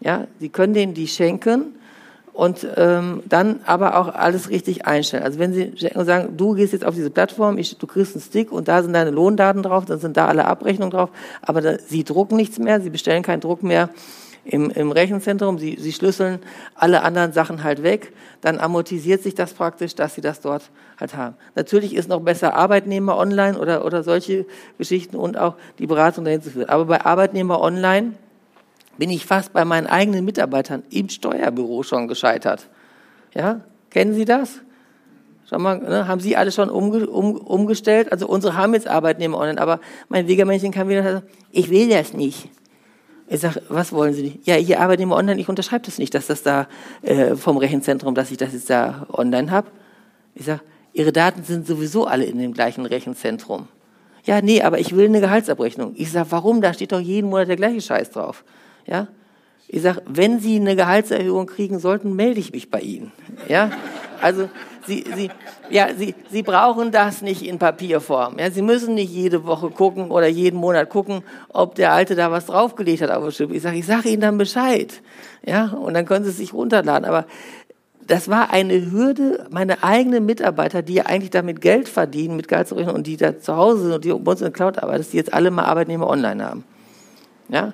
Ja, 0.00 0.26
Sie 0.38 0.50
können 0.50 0.74
denen 0.74 0.92
die 0.92 1.08
schenken 1.08 1.76
und 2.34 2.66
ähm, 2.76 3.22
dann 3.26 3.60
aber 3.64 3.96
auch 3.96 4.12
alles 4.12 4.50
richtig 4.50 4.86
einstellen. 4.86 5.22
Also 5.22 5.38
wenn 5.38 5.54
Sie 5.54 5.72
sagen, 5.76 6.36
du 6.36 6.54
gehst 6.54 6.72
jetzt 6.72 6.84
auf 6.84 6.94
diese 6.94 7.10
Plattform, 7.10 7.58
ich, 7.58 7.78
du 7.78 7.86
kriegst 7.86 8.14
einen 8.14 8.22
Stick 8.22 8.52
und 8.52 8.68
da 8.68 8.82
sind 8.82 8.92
deine 8.92 9.10
Lohndaten 9.10 9.62
drauf, 9.62 9.84
dann 9.84 10.00
sind 10.00 10.16
da 10.16 10.26
alle 10.26 10.44
Abrechnungen 10.44 10.90
drauf, 10.90 11.10
aber 11.42 11.60
da, 11.60 11.78
Sie 11.78 12.04
drucken 12.04 12.36
nichts 12.36 12.58
mehr, 12.58 12.80
Sie 12.80 12.90
bestellen 12.90 13.22
keinen 13.22 13.40
Druck 13.40 13.62
mehr 13.62 13.88
im, 14.44 14.70
im 14.70 14.92
Rechenzentrum, 14.92 15.58
sie, 15.58 15.76
sie 15.80 15.92
schlüsseln 15.92 16.38
alle 16.74 17.02
anderen 17.02 17.32
Sachen 17.32 17.64
halt 17.64 17.82
weg, 17.82 18.12
dann 18.40 18.58
amortisiert 18.58 19.22
sich 19.22 19.34
das 19.34 19.54
praktisch, 19.54 19.94
dass 19.94 20.14
sie 20.14 20.20
das 20.20 20.40
dort 20.40 20.70
halt 21.00 21.16
haben. 21.16 21.34
Natürlich 21.54 21.94
ist 21.94 22.08
noch 22.08 22.20
besser 22.20 22.54
Arbeitnehmer 22.54 23.16
online 23.16 23.58
oder, 23.58 23.84
oder 23.84 24.02
solche 24.02 24.44
Geschichten 24.76 25.16
und 25.16 25.38
auch 25.38 25.54
die 25.78 25.86
Beratung 25.86 26.24
dahin 26.24 26.42
zu 26.42 26.50
führen. 26.50 26.68
Aber 26.68 26.84
bei 26.84 27.04
Arbeitnehmer 27.04 27.60
online 27.60 28.12
bin 28.98 29.10
ich 29.10 29.26
fast 29.26 29.52
bei 29.52 29.64
meinen 29.64 29.86
eigenen 29.86 30.24
Mitarbeitern 30.24 30.82
im 30.90 31.08
Steuerbüro 31.08 31.82
schon 31.82 32.08
gescheitert. 32.08 32.68
Ja, 33.34 33.60
kennen 33.90 34.14
Sie 34.14 34.24
das? 34.24 34.60
Schau 35.48 35.58
mal, 35.58 35.78
ne, 35.78 36.08
haben 36.08 36.20
Sie 36.20 36.36
alle 36.36 36.52
schon 36.52 36.70
umge 36.70 37.06
um, 37.06 37.36
umgestellt? 37.36 38.10
Also 38.12 38.26
unsere 38.26 38.56
haben 38.56 38.74
jetzt 38.74 38.88
Arbeitnehmer 38.88 39.38
online, 39.38 39.60
aber 39.60 39.80
mein 40.08 40.26
Wegermännchen 40.26 40.72
kann 40.72 40.88
wieder 40.88 41.02
sagen, 41.02 41.26
ich 41.52 41.70
will 41.70 41.88
das 41.88 42.14
nicht. 42.14 42.48
Ich 43.26 43.40
sage, 43.40 43.62
was 43.68 43.92
wollen 43.92 44.14
Sie 44.14 44.22
nicht? 44.22 44.46
Ja, 44.46 44.54
hier 44.54 44.80
arbeiten 44.80 45.08
wir 45.08 45.16
online, 45.16 45.40
ich 45.40 45.48
unterschreibe 45.48 45.84
das 45.84 45.98
nicht, 45.98 46.14
dass 46.14 46.26
das 46.26 46.42
da 46.42 46.66
äh, 47.02 47.36
vom 47.36 47.56
Rechenzentrum, 47.56 48.14
dass 48.14 48.30
ich 48.30 48.36
das 48.36 48.52
jetzt 48.52 48.70
da 48.70 49.06
online 49.12 49.50
habe. 49.50 49.68
Ich 50.34 50.46
sage, 50.46 50.60
Ihre 50.92 51.12
Daten 51.12 51.42
sind 51.42 51.66
sowieso 51.66 52.06
alle 52.06 52.24
in 52.24 52.38
dem 52.38 52.52
gleichen 52.52 52.86
Rechenzentrum. 52.86 53.68
Ja, 54.24 54.40
nee, 54.40 54.62
aber 54.62 54.78
ich 54.78 54.96
will 54.96 55.06
eine 55.06 55.20
Gehaltsabrechnung. 55.20 55.92
Ich 55.96 56.10
sage, 56.10 56.30
warum? 56.30 56.62
Da 56.62 56.72
steht 56.72 56.92
doch 56.92 57.00
jeden 57.00 57.28
Monat 57.28 57.48
der 57.48 57.56
gleiche 57.56 57.80
Scheiß 57.80 58.10
drauf. 58.10 58.44
Ja? 58.86 59.08
Ich 59.66 59.82
sage, 59.82 60.02
wenn 60.06 60.40
Sie 60.40 60.56
eine 60.56 60.76
Gehaltserhöhung 60.76 61.46
kriegen 61.46 61.78
sollten, 61.78 62.14
melde 62.14 62.40
ich 62.40 62.52
mich 62.52 62.70
bei 62.70 62.80
Ihnen. 62.80 63.12
Ja? 63.48 63.70
Also 64.20 64.48
Sie, 64.86 65.04
Sie, 65.14 65.30
ja, 65.70 65.88
Sie, 65.96 66.14
Sie 66.30 66.42
brauchen 66.42 66.92
das 66.92 67.22
nicht 67.22 67.42
in 67.42 67.58
Papierform. 67.58 68.38
Ja, 68.38 68.50
Sie 68.50 68.62
müssen 68.62 68.94
nicht 68.94 69.10
jede 69.10 69.44
Woche 69.44 69.70
gucken 69.70 70.10
oder 70.10 70.26
jeden 70.26 70.58
Monat 70.58 70.90
gucken, 70.90 71.22
ob 71.48 71.74
der 71.74 71.92
Alte 71.92 72.14
da 72.14 72.30
was 72.30 72.46
draufgelegt 72.46 73.02
hat 73.02 73.10
auf 73.10 73.24
das 73.24 73.36
Schiff. 73.36 73.50
Ich 73.50 73.62
sage, 73.62 73.78
ich 73.78 73.86
sage 73.86 74.10
Ihnen 74.10 74.20
dann 74.20 74.38
Bescheid. 74.38 75.00
Ja, 75.44 75.68
und 75.68 75.94
dann 75.94 76.04
können 76.04 76.24
Sie 76.24 76.30
es 76.30 76.36
sich 76.36 76.52
runterladen. 76.52 77.06
Aber 77.06 77.26
das 78.06 78.28
war 78.28 78.52
eine 78.52 78.90
Hürde, 78.90 79.46
meine 79.50 79.82
eigenen 79.82 80.26
Mitarbeiter, 80.26 80.82
die 80.82 80.94
ja 80.94 81.06
eigentlich 81.06 81.30
damit 81.30 81.60
Geld 81.60 81.88
verdienen, 81.88 82.36
mit 82.36 82.48
Gehaltsrechnung 82.48 82.94
und 82.94 83.06
die 83.06 83.16
da 83.16 83.38
zu 83.38 83.56
Hause 83.56 83.84
sind 83.84 83.92
und 83.92 84.04
die 84.04 84.12
bei 84.12 84.30
uns 84.30 84.40
in 84.40 84.46
der 84.46 84.52
Cloud 84.52 84.78
arbeiten, 84.78 84.98
dass 84.98 85.10
die 85.10 85.16
jetzt 85.16 85.32
alle 85.32 85.50
mal 85.50 85.64
Arbeitnehmer 85.64 86.08
online 86.08 86.44
haben. 86.44 86.64
Ja, 87.48 87.72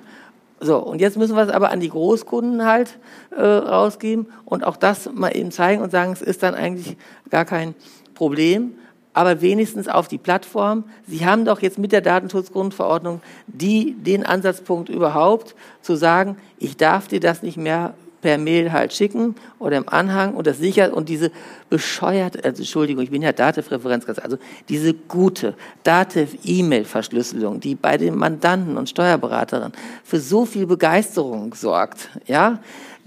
so, 0.61 0.77
und 0.77 1.01
jetzt 1.01 1.17
müssen 1.17 1.35
wir 1.35 1.41
es 1.43 1.49
aber 1.49 1.71
an 1.71 1.79
die 1.79 1.89
Großkunden 1.89 2.65
halt 2.65 2.99
äh, 3.31 3.41
rausgeben 3.41 4.27
und 4.45 4.63
auch 4.63 4.77
das 4.77 5.11
mal 5.11 5.35
eben 5.35 5.51
zeigen 5.51 5.81
und 5.81 5.91
sagen, 5.91 6.13
es 6.13 6.21
ist 6.21 6.43
dann 6.43 6.53
eigentlich 6.53 6.97
gar 7.31 7.45
kein 7.45 7.73
Problem, 8.13 8.75
aber 9.13 9.41
wenigstens 9.41 9.87
auf 9.87 10.07
die 10.07 10.19
Plattform. 10.19 10.83
Sie 11.07 11.25
haben 11.25 11.45
doch 11.45 11.61
jetzt 11.61 11.79
mit 11.79 11.91
der 11.91 12.01
Datenschutzgrundverordnung 12.01 13.21
die, 13.47 13.93
den 13.93 14.23
Ansatzpunkt 14.23 14.89
überhaupt 14.89 15.55
zu 15.81 15.95
sagen, 15.95 16.37
ich 16.59 16.77
darf 16.77 17.07
dir 17.07 17.19
das 17.19 17.41
nicht 17.41 17.57
mehr 17.57 17.95
per 18.21 18.37
Mail 18.37 18.71
halt 18.71 18.93
schicken 18.93 19.35
oder 19.59 19.77
im 19.77 19.89
Anhang 19.89 20.33
und 20.35 20.47
das 20.47 20.59
sichert 20.59 20.93
und 20.93 21.09
diese 21.09 21.31
bescheuerte, 21.69 22.43
also 22.43 22.61
Entschuldigung, 22.61 23.03
ich 23.03 23.11
bin 23.11 23.21
ja 23.21 23.31
Dativ-Referenzgast, 23.31 24.21
also 24.21 24.37
diese 24.69 24.93
gute 24.93 25.55
Dativ-E-Mail-Verschlüsselung, 25.83 27.59
die 27.59 27.75
bei 27.75 27.97
den 27.97 28.15
Mandanten 28.15 28.77
und 28.77 28.89
Steuerberaterinnen 28.89 29.73
für 30.03 30.19
so 30.19 30.45
viel 30.45 30.67
Begeisterung 30.67 31.53
sorgt, 31.53 32.09
ja, 32.27 32.59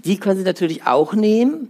die 0.03 0.17
können 0.17 0.37
Sie 0.37 0.45
natürlich 0.45 0.85
auch 0.85 1.13
nehmen 1.13 1.69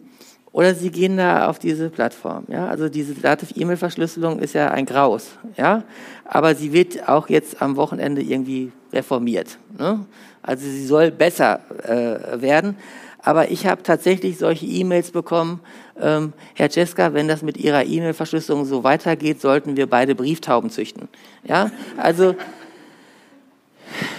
oder 0.51 0.73
Sie 0.73 0.89
gehen 0.89 1.17
da 1.17 1.49
auf 1.49 1.59
diese 1.59 1.89
Plattform, 1.89 2.45
ja, 2.47 2.67
also 2.67 2.89
diese 2.89 3.13
Dativ-E-Mail-Verschlüsselung 3.13 4.39
ist 4.39 4.53
ja 4.53 4.71
ein 4.71 4.85
Graus, 4.85 5.29
ja, 5.57 5.83
aber 6.25 6.55
sie 6.55 6.73
wird 6.73 7.07
auch 7.07 7.29
jetzt 7.29 7.61
am 7.61 7.75
Wochenende 7.75 8.21
irgendwie 8.21 8.71
reformiert, 8.91 9.57
ne? 9.77 10.05
also 10.41 10.65
sie 10.65 10.85
soll 10.85 11.11
besser 11.11 11.59
äh, 11.83 12.41
werden. 12.41 12.77
Aber 13.25 13.49
ich 13.49 13.65
habe 13.65 13.81
tatsächlich 13.81 14.37
solche 14.37 14.67
E-Mails 14.67 15.09
bekommen, 15.09 15.59
ähm, 15.99 16.33
Herr 16.53 16.69
Czeska, 16.69 17.15
wenn 17.15 17.27
das 17.27 17.41
mit 17.41 17.57
Ihrer 17.57 17.83
E-Mail-Verschlüsselung 17.83 18.65
so 18.65 18.83
weitergeht, 18.83 19.41
sollten 19.41 19.75
wir 19.75 19.87
beide 19.87 20.13
Brieftauben 20.13 20.69
züchten. 20.69 21.09
Ja, 21.43 21.71
also 21.97 22.35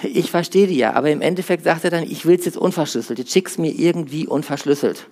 ich 0.02 0.32
verstehe 0.32 0.66
die 0.66 0.76
ja, 0.76 0.94
aber 0.94 1.10
im 1.10 1.20
Endeffekt 1.20 1.62
sagt 1.62 1.84
er 1.84 1.90
dann, 1.90 2.02
ich 2.02 2.26
will 2.26 2.36
es 2.36 2.44
jetzt 2.46 2.56
unverschlüsselt, 2.56 3.20
jetzt 3.20 3.30
schick's 3.30 3.58
mir 3.58 3.70
irgendwie 3.70 4.26
unverschlüsselt. 4.26 5.06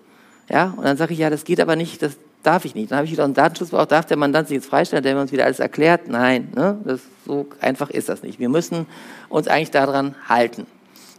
Ja, 0.50 0.74
und 0.76 0.84
dann 0.84 0.96
sage 0.96 1.12
ich, 1.12 1.20
ja, 1.20 1.30
das 1.30 1.44
geht 1.44 1.60
aber 1.60 1.76
nicht, 1.76 2.02
das 2.02 2.16
darf 2.42 2.64
ich 2.64 2.74
nicht. 2.74 2.90
Dann 2.90 2.96
habe 2.96 3.06
ich 3.06 3.12
wieder 3.12 3.24
einen 3.24 3.34
Datenschutzbeauftragten, 3.34 3.96
darf 3.96 4.06
der 4.06 4.16
Mandant 4.16 4.48
sich 4.48 4.56
jetzt 4.56 4.66
freistellen, 4.66 5.04
der 5.04 5.14
mir 5.14 5.20
uns 5.20 5.30
wieder 5.30 5.44
alles 5.44 5.60
erklärt? 5.60 6.08
Nein, 6.08 6.48
ne? 6.56 6.78
das, 6.84 7.00
so 7.24 7.46
einfach 7.60 7.90
ist 7.90 8.08
das 8.08 8.24
nicht. 8.24 8.40
Wir 8.40 8.48
müssen 8.48 8.86
uns 9.28 9.46
eigentlich 9.46 9.70
daran 9.70 10.16
halten. 10.28 10.66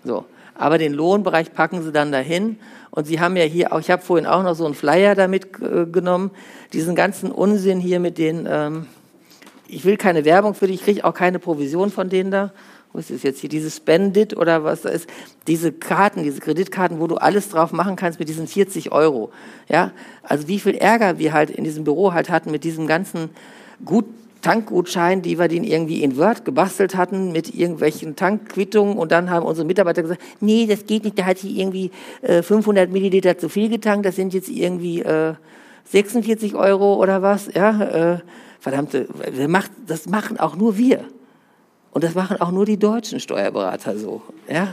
So 0.04 0.26
aber 0.56 0.78
den 0.78 0.94
Lohnbereich 0.94 1.54
packen 1.54 1.84
sie 1.84 1.92
dann 1.92 2.12
dahin. 2.12 2.58
Und 2.92 3.06
sie 3.06 3.20
haben 3.20 3.36
ja 3.36 3.44
hier 3.44 3.74
auch, 3.74 3.80
ich 3.80 3.92
habe 3.92 4.02
vorhin 4.02 4.26
auch 4.26 4.42
noch 4.42 4.56
so 4.56 4.66
einen 4.66 4.74
Flyer 4.74 5.16
damit 5.16 5.48
äh, 5.62 5.86
genommen, 5.86 6.32
diesen 6.74 6.96
ganzen 6.96 7.32
Unsinn 7.32 7.80
hier 7.80 8.00
mit 8.00 8.18
den, 8.18 8.48
ähm, 8.50 8.88
ich 9.68 9.84
will 9.84 9.98
keine 9.98 10.24
Werbung 10.24 10.54
für 10.54 10.68
dich, 10.68 10.78
ich 10.78 10.84
kriege 10.84 11.04
auch 11.04 11.14
keine 11.14 11.40
Provision 11.40 11.92
von 11.92 12.10
denen 12.10 12.32
da. 12.32 12.54
Wo 12.94 13.00
ist 13.00 13.12
es 13.12 13.24
jetzt 13.24 13.42
hier? 13.42 13.50
Dieses 13.50 13.76
Spendit 13.76 14.38
oder 14.38 14.64
was 14.64 14.84
da 14.84 14.90
ist? 14.90 15.10
Diese 15.48 15.74
Karten, 15.74 16.24
diese 16.24 16.40
Kreditkarten, 16.40 17.02
wo 17.02 17.08
du 17.08 17.16
alles 17.16 17.50
drauf 17.50 17.74
machen 17.74 17.98
kannst 17.98 18.20
mit 18.20 18.30
diesen 18.30 18.48
40 18.48 18.94
Euro. 18.94 19.32
Ja, 19.68 19.92
also 20.24 20.48
wie 20.48 20.60
viel 20.62 20.76
Ärger 20.76 21.20
wir 21.20 21.34
halt 21.34 21.50
in 21.50 21.66
diesem 21.66 21.84
Büro 21.84 22.14
halt 22.14 22.30
hatten 22.30 22.52
mit 22.52 22.64
diesem 22.64 22.88
ganzen 22.88 23.32
gut 23.84 24.06
Tankgutschein, 24.46 25.24
die 25.24 25.40
wir 25.40 25.48
den 25.48 25.64
irgendwie 25.64 26.04
in 26.04 26.18
Word 26.18 26.46
gebastelt 26.46 26.96
hatten 26.96 27.32
mit 27.32 27.56
irgendwelchen 27.56 28.16
Tankquittungen 28.16 28.96
und 28.96 29.12
dann 29.12 29.32
haben 29.32 29.44
unsere 29.44 29.66
Mitarbeiter 29.66 30.04
gesagt, 30.04 30.22
nee, 30.40 30.68
das 30.68 30.86
geht 30.86 31.04
nicht, 31.04 31.18
da 31.18 31.26
hat 31.26 31.40
sie 31.40 31.60
irgendwie 31.60 31.90
äh, 32.22 32.44
500 32.44 32.92
Milliliter 32.92 33.40
zu 33.40 33.50
viel 33.50 33.70
getankt, 33.70 34.06
das 34.06 34.16
sind 34.16 34.36
jetzt 34.36 34.48
irgendwie 34.48 35.02
äh, 35.02 35.34
46 35.86 36.54
Euro 36.54 36.94
oder 37.02 37.24
was, 37.24 37.52
ja, 37.56 38.14
äh, 38.14 38.20
verdammte, 38.60 39.08
das 39.88 40.08
machen 40.08 40.40
auch 40.40 40.56
nur 40.56 40.78
wir. 40.78 41.06
Und 41.90 42.04
das 42.04 42.14
machen 42.14 42.40
auch 42.40 42.52
nur 42.52 42.66
die 42.66 42.78
deutschen 42.78 43.20
Steuerberater 43.20 43.98
so, 43.98 44.22
ja. 44.48 44.68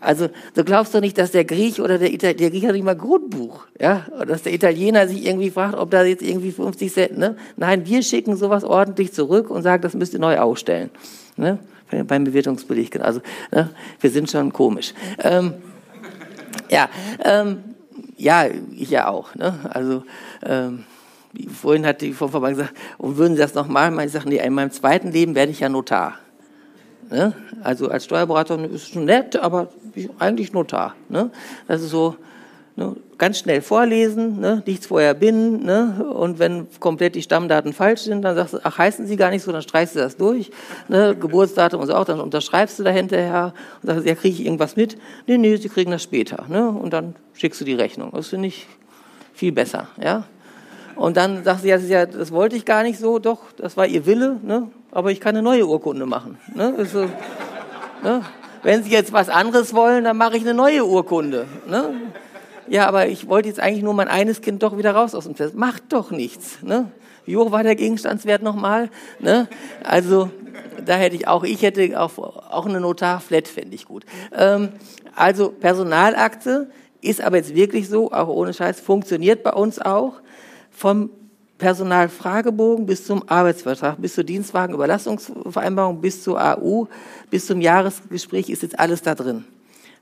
Also 0.00 0.28
du 0.54 0.64
glaubst 0.64 0.94
doch 0.94 1.00
nicht, 1.00 1.18
dass 1.18 1.32
der 1.32 1.44
Griech 1.44 1.80
oder 1.80 1.98
der 1.98 2.12
Italiener, 2.12 2.38
der 2.38 2.50
Griech 2.50 2.66
hat 2.66 2.72
nicht 2.72 2.84
mal 2.84 2.96
Grundbuch, 2.96 3.66
ja, 3.80 4.06
oder 4.14 4.26
dass 4.26 4.42
der 4.42 4.54
Italiener 4.54 5.08
sich 5.08 5.26
irgendwie 5.26 5.50
fragt, 5.50 5.74
ob 5.74 5.90
da 5.90 6.04
jetzt 6.04 6.22
irgendwie 6.22 6.52
50 6.52 6.92
Cent, 6.92 7.18
ne? 7.18 7.36
Nein, 7.56 7.84
wir 7.86 8.02
schicken 8.02 8.36
sowas 8.36 8.64
ordentlich 8.64 9.12
zurück 9.12 9.50
und 9.50 9.62
sagen, 9.62 9.82
das 9.82 9.94
müsst 9.94 10.14
ihr 10.14 10.20
neu 10.20 10.38
ausstellen, 10.38 10.90
ne? 11.36 11.58
Beim 12.06 12.24
Bewertungsbericht, 12.24 13.00
also 13.00 13.20
ne? 13.50 13.70
wir 14.00 14.10
sind 14.10 14.30
schon 14.30 14.52
komisch. 14.52 14.92
Ähm, 15.20 15.54
ja, 16.70 16.90
ähm, 17.24 17.64
ja, 18.18 18.46
ich 18.76 18.90
ja 18.90 19.08
auch, 19.08 19.34
ne? 19.34 19.54
Also 19.70 20.04
ähm, 20.44 20.84
vorhin 21.50 21.86
hat 21.86 22.02
die 22.02 22.12
Frau 22.12 22.28
Verband 22.28 22.56
gesagt, 22.56 22.74
und 22.98 23.16
würden 23.16 23.34
Sie 23.34 23.40
das 23.40 23.54
nochmal 23.54 23.90
machen? 23.90 24.06
Ich 24.06 24.12
sage, 24.12 24.28
nee, 24.28 24.36
in 24.36 24.52
meinem 24.52 24.70
zweiten 24.70 25.12
Leben 25.12 25.34
werde 25.34 25.50
ich 25.50 25.60
ja 25.60 25.68
Notar. 25.68 26.18
Ne? 27.10 27.32
Also 27.62 27.88
als 27.88 28.04
Steuerberater 28.04 28.58
ist 28.70 28.92
schon 28.92 29.04
nett, 29.04 29.36
aber 29.36 29.68
eigentlich 30.18 30.52
Notar. 30.52 30.94
Ne? 31.08 31.30
Das 31.66 31.82
ist 31.82 31.90
so 31.90 32.16
ne? 32.76 32.96
ganz 33.16 33.38
schnell 33.38 33.62
vorlesen, 33.62 34.40
ne? 34.40 34.62
nichts 34.66 34.86
vorher 34.86 35.14
binden. 35.14 35.64
Ne? 35.64 36.04
Und 36.04 36.38
wenn 36.38 36.66
komplett 36.80 37.14
die 37.14 37.22
Stammdaten 37.22 37.72
falsch 37.72 38.02
sind, 38.02 38.22
dann 38.22 38.36
sagst 38.36 38.54
du, 38.54 38.58
ach, 38.62 38.78
heißen 38.78 39.06
sie 39.06 39.16
gar 39.16 39.30
nicht 39.30 39.42
so, 39.42 39.52
dann 39.52 39.62
streichst 39.62 39.96
du 39.96 40.00
das 40.00 40.16
durch. 40.16 40.50
Ne? 40.88 41.16
Geburtsdatum 41.18 41.80
und 41.80 41.86
so 41.86 41.94
auch, 41.94 42.04
dann 42.04 42.20
unterschreibst 42.20 42.78
du 42.78 42.84
da 42.84 42.90
hinterher 42.90 43.54
und 43.82 43.88
sagst, 43.88 44.06
ja, 44.06 44.14
kriege 44.14 44.34
ich 44.34 44.44
irgendwas 44.44 44.76
mit? 44.76 44.98
Nee, 45.26 45.38
nee, 45.38 45.56
sie 45.56 45.68
kriegen 45.68 45.90
das 45.90 46.02
später. 46.02 46.44
Ne? 46.48 46.68
Und 46.68 46.92
dann 46.92 47.14
schickst 47.34 47.60
du 47.60 47.64
die 47.64 47.74
Rechnung. 47.74 48.10
Das 48.12 48.28
finde 48.28 48.48
ich 48.48 48.66
viel 49.32 49.52
besser. 49.52 49.88
Ja? 50.02 50.24
Und 50.98 51.16
dann 51.16 51.44
sagst 51.44 51.62
du, 51.64 51.68
ja, 51.68 51.76
das, 51.76 51.88
ja, 51.88 52.06
das 52.06 52.32
wollte 52.32 52.56
ich 52.56 52.64
gar 52.64 52.82
nicht 52.82 52.98
so, 52.98 53.20
doch, 53.20 53.52
das 53.56 53.76
war 53.76 53.86
ihr 53.86 54.04
Wille, 54.04 54.40
ne? 54.42 54.68
aber 54.90 55.12
ich 55.12 55.20
kann 55.20 55.36
eine 55.36 55.42
neue 55.42 55.64
Urkunde 55.66 56.06
machen. 56.06 56.38
Ne? 56.54 56.74
So, 56.86 57.06
ne? 58.02 58.22
Wenn 58.64 58.82
Sie 58.82 58.90
jetzt 58.90 59.12
was 59.12 59.28
anderes 59.28 59.74
wollen, 59.74 60.02
dann 60.02 60.16
mache 60.16 60.36
ich 60.36 60.42
eine 60.42 60.54
neue 60.54 60.84
Urkunde. 60.84 61.46
Ne? 61.68 61.94
Ja, 62.66 62.88
aber 62.88 63.06
ich 63.06 63.28
wollte 63.28 63.48
jetzt 63.48 63.60
eigentlich 63.60 63.84
nur 63.84 63.94
mein 63.94 64.08
eines 64.08 64.40
Kind 64.40 64.64
doch 64.64 64.76
wieder 64.76 64.90
raus 64.90 65.14
aus 65.14 65.24
dem 65.24 65.36
Test. 65.36 65.54
Macht 65.54 65.84
doch 65.90 66.10
nichts. 66.10 66.58
Ne? 66.62 66.90
Wie 67.24 67.36
hoch 67.36 67.52
war 67.52 67.62
der 67.62 67.76
Gegenstandswert 67.76 68.42
nochmal? 68.42 68.90
Ne? 69.20 69.46
Also, 69.84 70.30
da 70.84 70.94
hätte 70.94 71.14
ich 71.14 71.28
auch, 71.28 71.44
ich 71.44 71.62
hätte 71.62 72.00
auch, 72.00 72.18
auch 72.18 72.66
eine 72.66 72.80
Notar-Flat, 72.80 73.46
fände 73.46 73.76
ich 73.76 73.86
gut. 73.86 74.04
Ähm, 74.36 74.70
also, 75.14 75.50
Personalakte 75.50 76.68
ist 77.00 77.20
aber 77.20 77.36
jetzt 77.36 77.54
wirklich 77.54 77.88
so, 77.88 78.10
auch 78.10 78.26
ohne 78.26 78.52
Scheiß, 78.52 78.80
funktioniert 78.80 79.44
bei 79.44 79.52
uns 79.52 79.78
auch 79.80 80.14
vom 80.78 81.10
Personalfragebogen 81.58 82.86
bis 82.86 83.04
zum 83.04 83.28
Arbeitsvertrag, 83.28 84.00
bis 84.00 84.14
zur 84.14 84.22
Dienstwagenüberlassungsvereinbarung, 84.22 86.00
bis 86.00 86.22
zur 86.22 86.40
AU, 86.40 86.86
bis 87.30 87.46
zum 87.46 87.60
Jahresgespräch 87.60 88.48
ist 88.48 88.62
jetzt 88.62 88.78
alles 88.78 89.02
da 89.02 89.16
drin. 89.16 89.44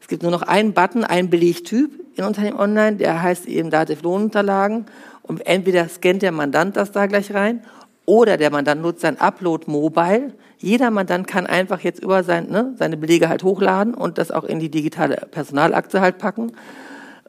Es 0.03 0.07
gibt 0.07 0.23
nur 0.23 0.31
noch 0.31 0.43
einen 0.43 0.75
Button, 0.75 1.03
einen 1.03 1.31
Belegtyp 1.31 1.91
in 2.15 2.25
Unternehmen 2.25 2.59
Online, 2.59 2.97
der 2.97 3.23
heißt 3.23 3.47
eben 3.47 3.71
Dativ 3.71 4.03
Lohnunterlagen. 4.03 4.85
Und 5.23 5.47
entweder 5.47 5.89
scannt 5.89 6.21
der 6.21 6.31
Mandant 6.31 6.77
das 6.77 6.93
da 6.93 7.07
gleich 7.07 7.33
rein 7.33 7.63
oder 8.05 8.37
der 8.37 8.51
Mandant 8.51 8.83
nutzt 8.83 9.01
sein 9.01 9.19
Upload 9.19 9.65
Mobile. 9.69 10.35
Jeder 10.59 10.91
Mandant 10.91 11.27
kann 11.27 11.47
einfach 11.47 11.81
jetzt 11.81 12.03
über 12.03 12.23
sein, 12.23 12.51
ne, 12.51 12.75
seine 12.79 12.99
Belege 12.99 13.31
halt 13.31 13.43
hochladen 13.43 13.95
und 13.95 14.19
das 14.19 14.31
auch 14.31 14.45
in 14.45 14.61
die 14.61 14.71
digitale 14.71 15.27
Personalakte 15.31 16.03
halt 16.03 16.19
packen. 16.19 16.53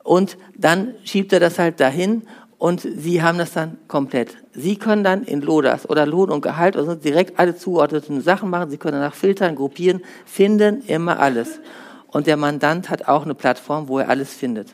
Und 0.03 0.37
dann 0.55 0.93
schiebt 1.03 1.33
er 1.33 1.39
das 1.39 1.57
halt 1.57 1.79
dahin 1.79 2.23
und 2.57 2.81
Sie 2.81 3.21
haben 3.21 3.37
das 3.37 3.53
dann 3.53 3.77
komplett. 3.87 4.37
Sie 4.53 4.77
können 4.77 5.03
dann 5.03 5.23
in 5.23 5.41
LODAS 5.41 5.89
oder 5.89 6.05
Lohn 6.05 6.31
und 6.31 6.41
Gehalt 6.41 6.75
oder 6.75 6.95
direkt 6.95 7.39
alle 7.39 7.55
zugeordneten 7.55 8.21
Sachen 8.21 8.49
machen. 8.49 8.71
Sie 8.71 8.77
können 8.77 8.99
danach 8.99 9.13
filtern, 9.13 9.55
gruppieren, 9.55 10.01
finden 10.25 10.81
immer 10.87 11.19
alles. 11.19 11.59
Und 12.07 12.25
der 12.25 12.37
Mandant 12.37 12.89
hat 12.89 13.07
auch 13.07 13.25
eine 13.25 13.35
Plattform, 13.35 13.87
wo 13.87 13.99
er 13.99 14.09
alles 14.09 14.33
findet. 14.33 14.73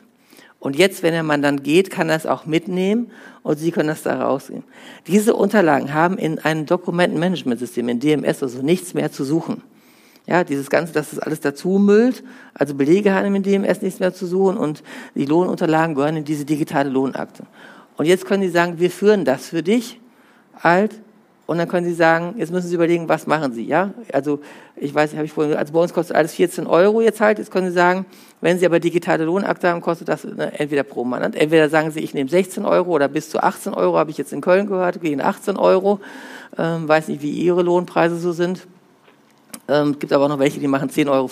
Und 0.60 0.76
jetzt, 0.76 1.02
wenn 1.02 1.12
der 1.12 1.22
Mandant 1.22 1.62
geht, 1.62 1.90
kann 1.90 2.08
er 2.08 2.16
es 2.16 2.24
auch 2.24 2.46
mitnehmen 2.46 3.10
und 3.42 3.58
Sie 3.58 3.70
können 3.70 3.88
das 3.88 4.02
da 4.02 4.22
rausnehmen. 4.22 4.64
Diese 5.06 5.34
Unterlagen 5.34 5.92
haben 5.92 6.16
in 6.16 6.38
einem 6.38 6.64
Dokumentenmanagementsystem, 6.64 7.86
in 7.90 8.00
DMS, 8.00 8.42
also 8.42 8.62
nichts 8.62 8.94
mehr 8.94 9.12
zu 9.12 9.24
suchen. 9.24 9.62
Ja, 10.26 10.42
dieses 10.42 10.70
Ganze, 10.70 10.94
dass 10.94 11.10
das 11.10 11.18
alles 11.18 11.40
dazu 11.40 11.78
müllt. 11.78 12.24
Also 12.54 12.74
Belege 12.74 13.12
haben 13.12 13.34
in 13.34 13.42
DMS 13.42 13.82
nichts 13.82 14.00
mehr 14.00 14.14
zu 14.14 14.24
suchen 14.24 14.56
und 14.56 14.82
die 15.14 15.26
Lohnunterlagen 15.26 15.94
gehören 15.94 16.16
in 16.16 16.24
diese 16.24 16.46
digitale 16.46 16.88
Lohnakte. 16.88 17.44
Und 17.96 18.06
jetzt 18.06 18.26
können 18.26 18.42
Sie 18.42 18.48
sagen, 18.48 18.78
wir 18.78 18.90
führen 18.90 19.24
das 19.24 19.48
für 19.48 19.62
dich 19.62 20.00
als 20.60 20.94
Und 21.46 21.58
dann 21.58 21.68
können 21.68 21.86
Sie 21.86 21.92
sagen, 21.92 22.34
jetzt 22.38 22.50
müssen 22.50 22.68
Sie 22.68 22.74
überlegen, 22.74 23.08
was 23.08 23.26
machen 23.26 23.52
Sie, 23.52 23.66
ja? 23.66 23.92
Also, 24.12 24.40
ich 24.76 24.94
weiß, 24.94 25.14
habe 25.14 25.26
ich 25.26 25.32
vorhin, 25.32 25.54
also 25.56 25.74
bei 25.74 25.78
uns 25.80 25.92
kostet 25.92 26.16
alles 26.16 26.32
14 26.34 26.66
Euro 26.66 27.02
jetzt 27.02 27.20
halt. 27.20 27.38
Jetzt 27.38 27.50
können 27.50 27.68
Sie 27.68 27.74
sagen, 27.74 28.06
wenn 28.40 28.58
Sie 28.58 28.64
aber 28.64 28.80
digitale 28.80 29.24
Lohnakte 29.24 29.68
haben, 29.68 29.82
kostet 29.82 30.08
das 30.08 30.24
ne, 30.24 30.58
entweder 30.58 30.84
pro 30.84 31.04
Mandant. 31.04 31.36
Entweder 31.36 31.68
sagen 31.68 31.90
Sie, 31.90 32.00
ich 32.00 32.14
nehme 32.14 32.30
16 32.30 32.64
Euro 32.64 32.90
oder 32.92 33.08
bis 33.08 33.28
zu 33.28 33.42
18 33.42 33.74
Euro, 33.74 33.98
habe 33.98 34.10
ich 34.10 34.16
jetzt 34.16 34.32
in 34.32 34.40
Köln 34.40 34.66
gehört, 34.66 35.02
gegen 35.02 35.20
18 35.20 35.58
Euro. 35.58 36.00
Ähm, 36.56 36.88
weiß 36.88 37.08
nicht, 37.08 37.20
wie 37.20 37.30
Ihre 37.30 37.62
Lohnpreise 37.62 38.16
so 38.18 38.32
sind. 38.32 38.66
Ähm, 39.68 39.98
gibt 39.98 40.12
aber 40.12 40.24
auch 40.24 40.28
noch 40.28 40.38
welche, 40.38 40.60
die 40.60 40.66
machen 40.66 40.88
10,50 40.88 41.08
Euro. 41.10 41.30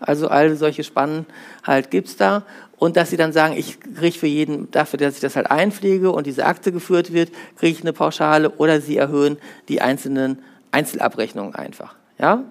Also 0.00 0.28
all 0.28 0.56
solche 0.56 0.84
Spannen 0.84 1.26
halt 1.64 1.90
gibt's 1.90 2.16
da 2.16 2.42
und 2.78 2.96
dass 2.96 3.10
sie 3.10 3.16
dann 3.16 3.32
sagen, 3.32 3.54
ich 3.56 3.80
kriege 3.80 4.18
für 4.18 4.26
jeden, 4.26 4.70
dafür, 4.70 4.98
dass 4.98 5.14
ich 5.14 5.20
das 5.20 5.36
halt 5.36 5.50
einpflege 5.50 6.10
und 6.10 6.26
diese 6.26 6.44
Akte 6.44 6.72
geführt 6.72 7.12
wird, 7.12 7.30
kriege 7.58 7.72
ich 7.72 7.80
eine 7.80 7.92
Pauschale 7.92 8.50
oder 8.50 8.80
sie 8.80 8.96
erhöhen 8.96 9.38
die 9.68 9.80
einzelnen 9.80 10.42
Einzelabrechnungen 10.72 11.54
einfach. 11.54 11.94
Ja? 12.18 12.44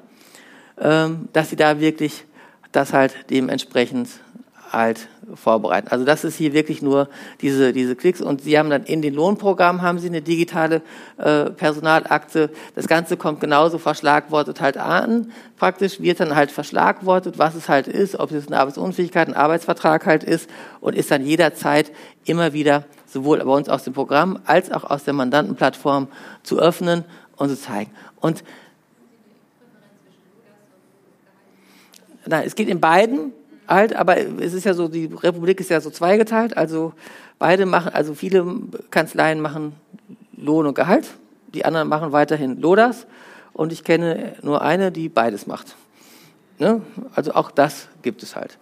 Ähm, 0.79 1.29
dass 1.33 1.49
sie 1.49 1.55
da 1.55 1.79
wirklich 1.79 2.25
das 2.71 2.91
halt 2.91 3.15
dementsprechend 3.29 4.09
halt 4.71 5.07
vorbereiten. 5.33 5.87
Also 5.89 6.05
das 6.05 6.23
ist 6.23 6.35
hier 6.35 6.53
wirklich 6.53 6.81
nur 6.81 7.09
diese, 7.41 7.73
diese 7.73 7.95
Klicks 7.95 8.21
und 8.21 8.41
Sie 8.41 8.57
haben 8.57 8.69
dann 8.69 8.83
in 8.83 9.01
den 9.01 9.13
Lohnprogrammen 9.13 9.81
haben 9.81 9.99
Sie 9.99 10.07
eine 10.07 10.21
digitale 10.21 10.81
äh, 11.17 11.45
Personalakte. 11.51 12.49
Das 12.75 12.87
Ganze 12.87 13.17
kommt 13.17 13.39
genauso 13.39 13.77
verschlagwortet 13.77 14.61
halt 14.61 14.77
an. 14.77 15.31
Praktisch 15.57 15.99
wird 15.99 16.19
dann 16.19 16.35
halt 16.35 16.51
verschlagwortet, 16.51 17.37
was 17.37 17.55
es 17.55 17.69
halt 17.69 17.87
ist, 17.87 18.19
ob 18.19 18.31
es 18.31 18.47
eine 18.47 18.59
Arbeitsunfähigkeit, 18.59 19.27
ein 19.27 19.33
Arbeitsvertrag 19.33 20.05
halt 20.05 20.23
ist 20.23 20.49
und 20.81 20.95
ist 20.95 21.11
dann 21.11 21.25
jederzeit 21.25 21.91
immer 22.25 22.53
wieder 22.53 22.83
sowohl 23.05 23.39
bei 23.39 23.51
uns 23.51 23.69
aus 23.69 23.83
dem 23.83 23.93
Programm 23.93 24.39
als 24.45 24.71
auch 24.71 24.83
aus 24.83 25.03
der 25.03 25.13
Mandantenplattform 25.13 26.07
zu 26.43 26.59
öffnen 26.59 27.05
und 27.37 27.49
zu 27.49 27.59
zeigen. 27.59 27.91
Und 28.19 28.43
Nein, 32.27 32.43
es 32.45 32.55
geht 32.55 32.69
in 32.69 32.79
beiden 32.79 33.33
halt, 33.67 33.95
aber 33.95 34.17
es 34.17 34.53
ist 34.53 34.65
ja 34.65 34.73
so, 34.73 34.87
die 34.87 35.05
Republik 35.05 35.59
ist 35.59 35.69
ja 35.69 35.81
so 35.81 35.89
zweigeteilt, 35.89 36.57
also 36.57 36.93
beide 37.39 37.65
machen, 37.65 37.93
also 37.93 38.13
viele 38.13 38.45
Kanzleien 38.91 39.41
machen 39.41 39.73
Lohn 40.37 40.65
und 40.65 40.75
Gehalt, 40.75 41.09
die 41.53 41.65
anderen 41.65 41.87
machen 41.87 42.11
weiterhin 42.11 42.59
Lodas 42.59 43.07
und 43.53 43.71
ich 43.71 43.83
kenne 43.83 44.33
nur 44.41 44.61
eine, 44.61 44.91
die 44.91 45.09
beides 45.09 45.47
macht. 45.47 45.75
Ne? 46.59 46.81
Also 47.13 47.33
auch 47.33 47.51
das 47.51 47.87
gibt 48.01 48.23
es 48.23 48.35
halt. 48.35 48.57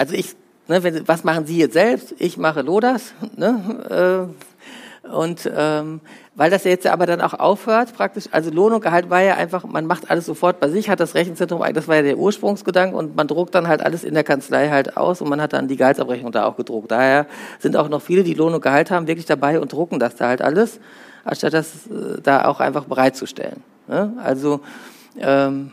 Also 0.00 0.14
ich, 0.14 0.34
ne, 0.66 0.82
wenn, 0.82 1.06
was 1.06 1.24
machen 1.24 1.44
Sie 1.44 1.58
jetzt 1.58 1.74
selbst? 1.74 2.14
Ich 2.18 2.38
mache 2.38 2.62
Lodas. 2.62 3.12
Ne? 3.36 4.30
Äh, 4.30 4.49
und 5.02 5.50
ähm, 5.56 6.00
weil 6.34 6.50
das 6.50 6.64
jetzt 6.64 6.86
aber 6.86 7.06
dann 7.06 7.20
auch 7.20 7.34
aufhört, 7.34 7.94
praktisch, 7.94 8.26
also 8.32 8.50
Lohn 8.50 8.72
und 8.72 8.82
Gehalt 8.82 9.08
war 9.08 9.22
ja 9.22 9.34
einfach, 9.34 9.64
man 9.64 9.86
macht 9.86 10.10
alles 10.10 10.26
sofort 10.26 10.60
bei 10.60 10.68
sich, 10.68 10.90
hat 10.90 11.00
das 11.00 11.14
Rechenzentrum, 11.14 11.62
das 11.72 11.88
war 11.88 11.96
ja 11.96 12.02
der 12.02 12.18
Ursprungsgedanke 12.18 12.96
und 12.96 13.16
man 13.16 13.26
druckt 13.26 13.54
dann 13.54 13.66
halt 13.66 13.82
alles 13.82 14.04
in 14.04 14.14
der 14.14 14.24
Kanzlei 14.24 14.68
halt 14.68 14.96
aus 14.96 15.20
und 15.22 15.28
man 15.28 15.40
hat 15.40 15.52
dann 15.52 15.68
die 15.68 15.76
Gehaltsabrechnung 15.76 16.32
da 16.32 16.44
auch 16.44 16.56
gedruckt. 16.56 16.90
Daher 16.90 17.26
sind 17.58 17.76
auch 17.76 17.88
noch 17.88 18.02
viele, 18.02 18.24
die 18.24 18.34
Lohn 18.34 18.54
und 18.54 18.60
Gehalt 18.60 18.90
haben, 18.90 19.06
wirklich 19.06 19.26
dabei 19.26 19.58
und 19.58 19.72
drucken 19.72 19.98
das 19.98 20.16
da 20.16 20.28
halt 20.28 20.42
alles, 20.42 20.80
anstatt 21.24 21.54
das 21.54 21.86
äh, 21.86 22.20
da 22.22 22.44
auch 22.44 22.60
einfach 22.60 22.84
bereitzustellen. 22.84 23.62
Ne? 23.88 24.12
Also 24.22 24.60
ähm, 25.18 25.72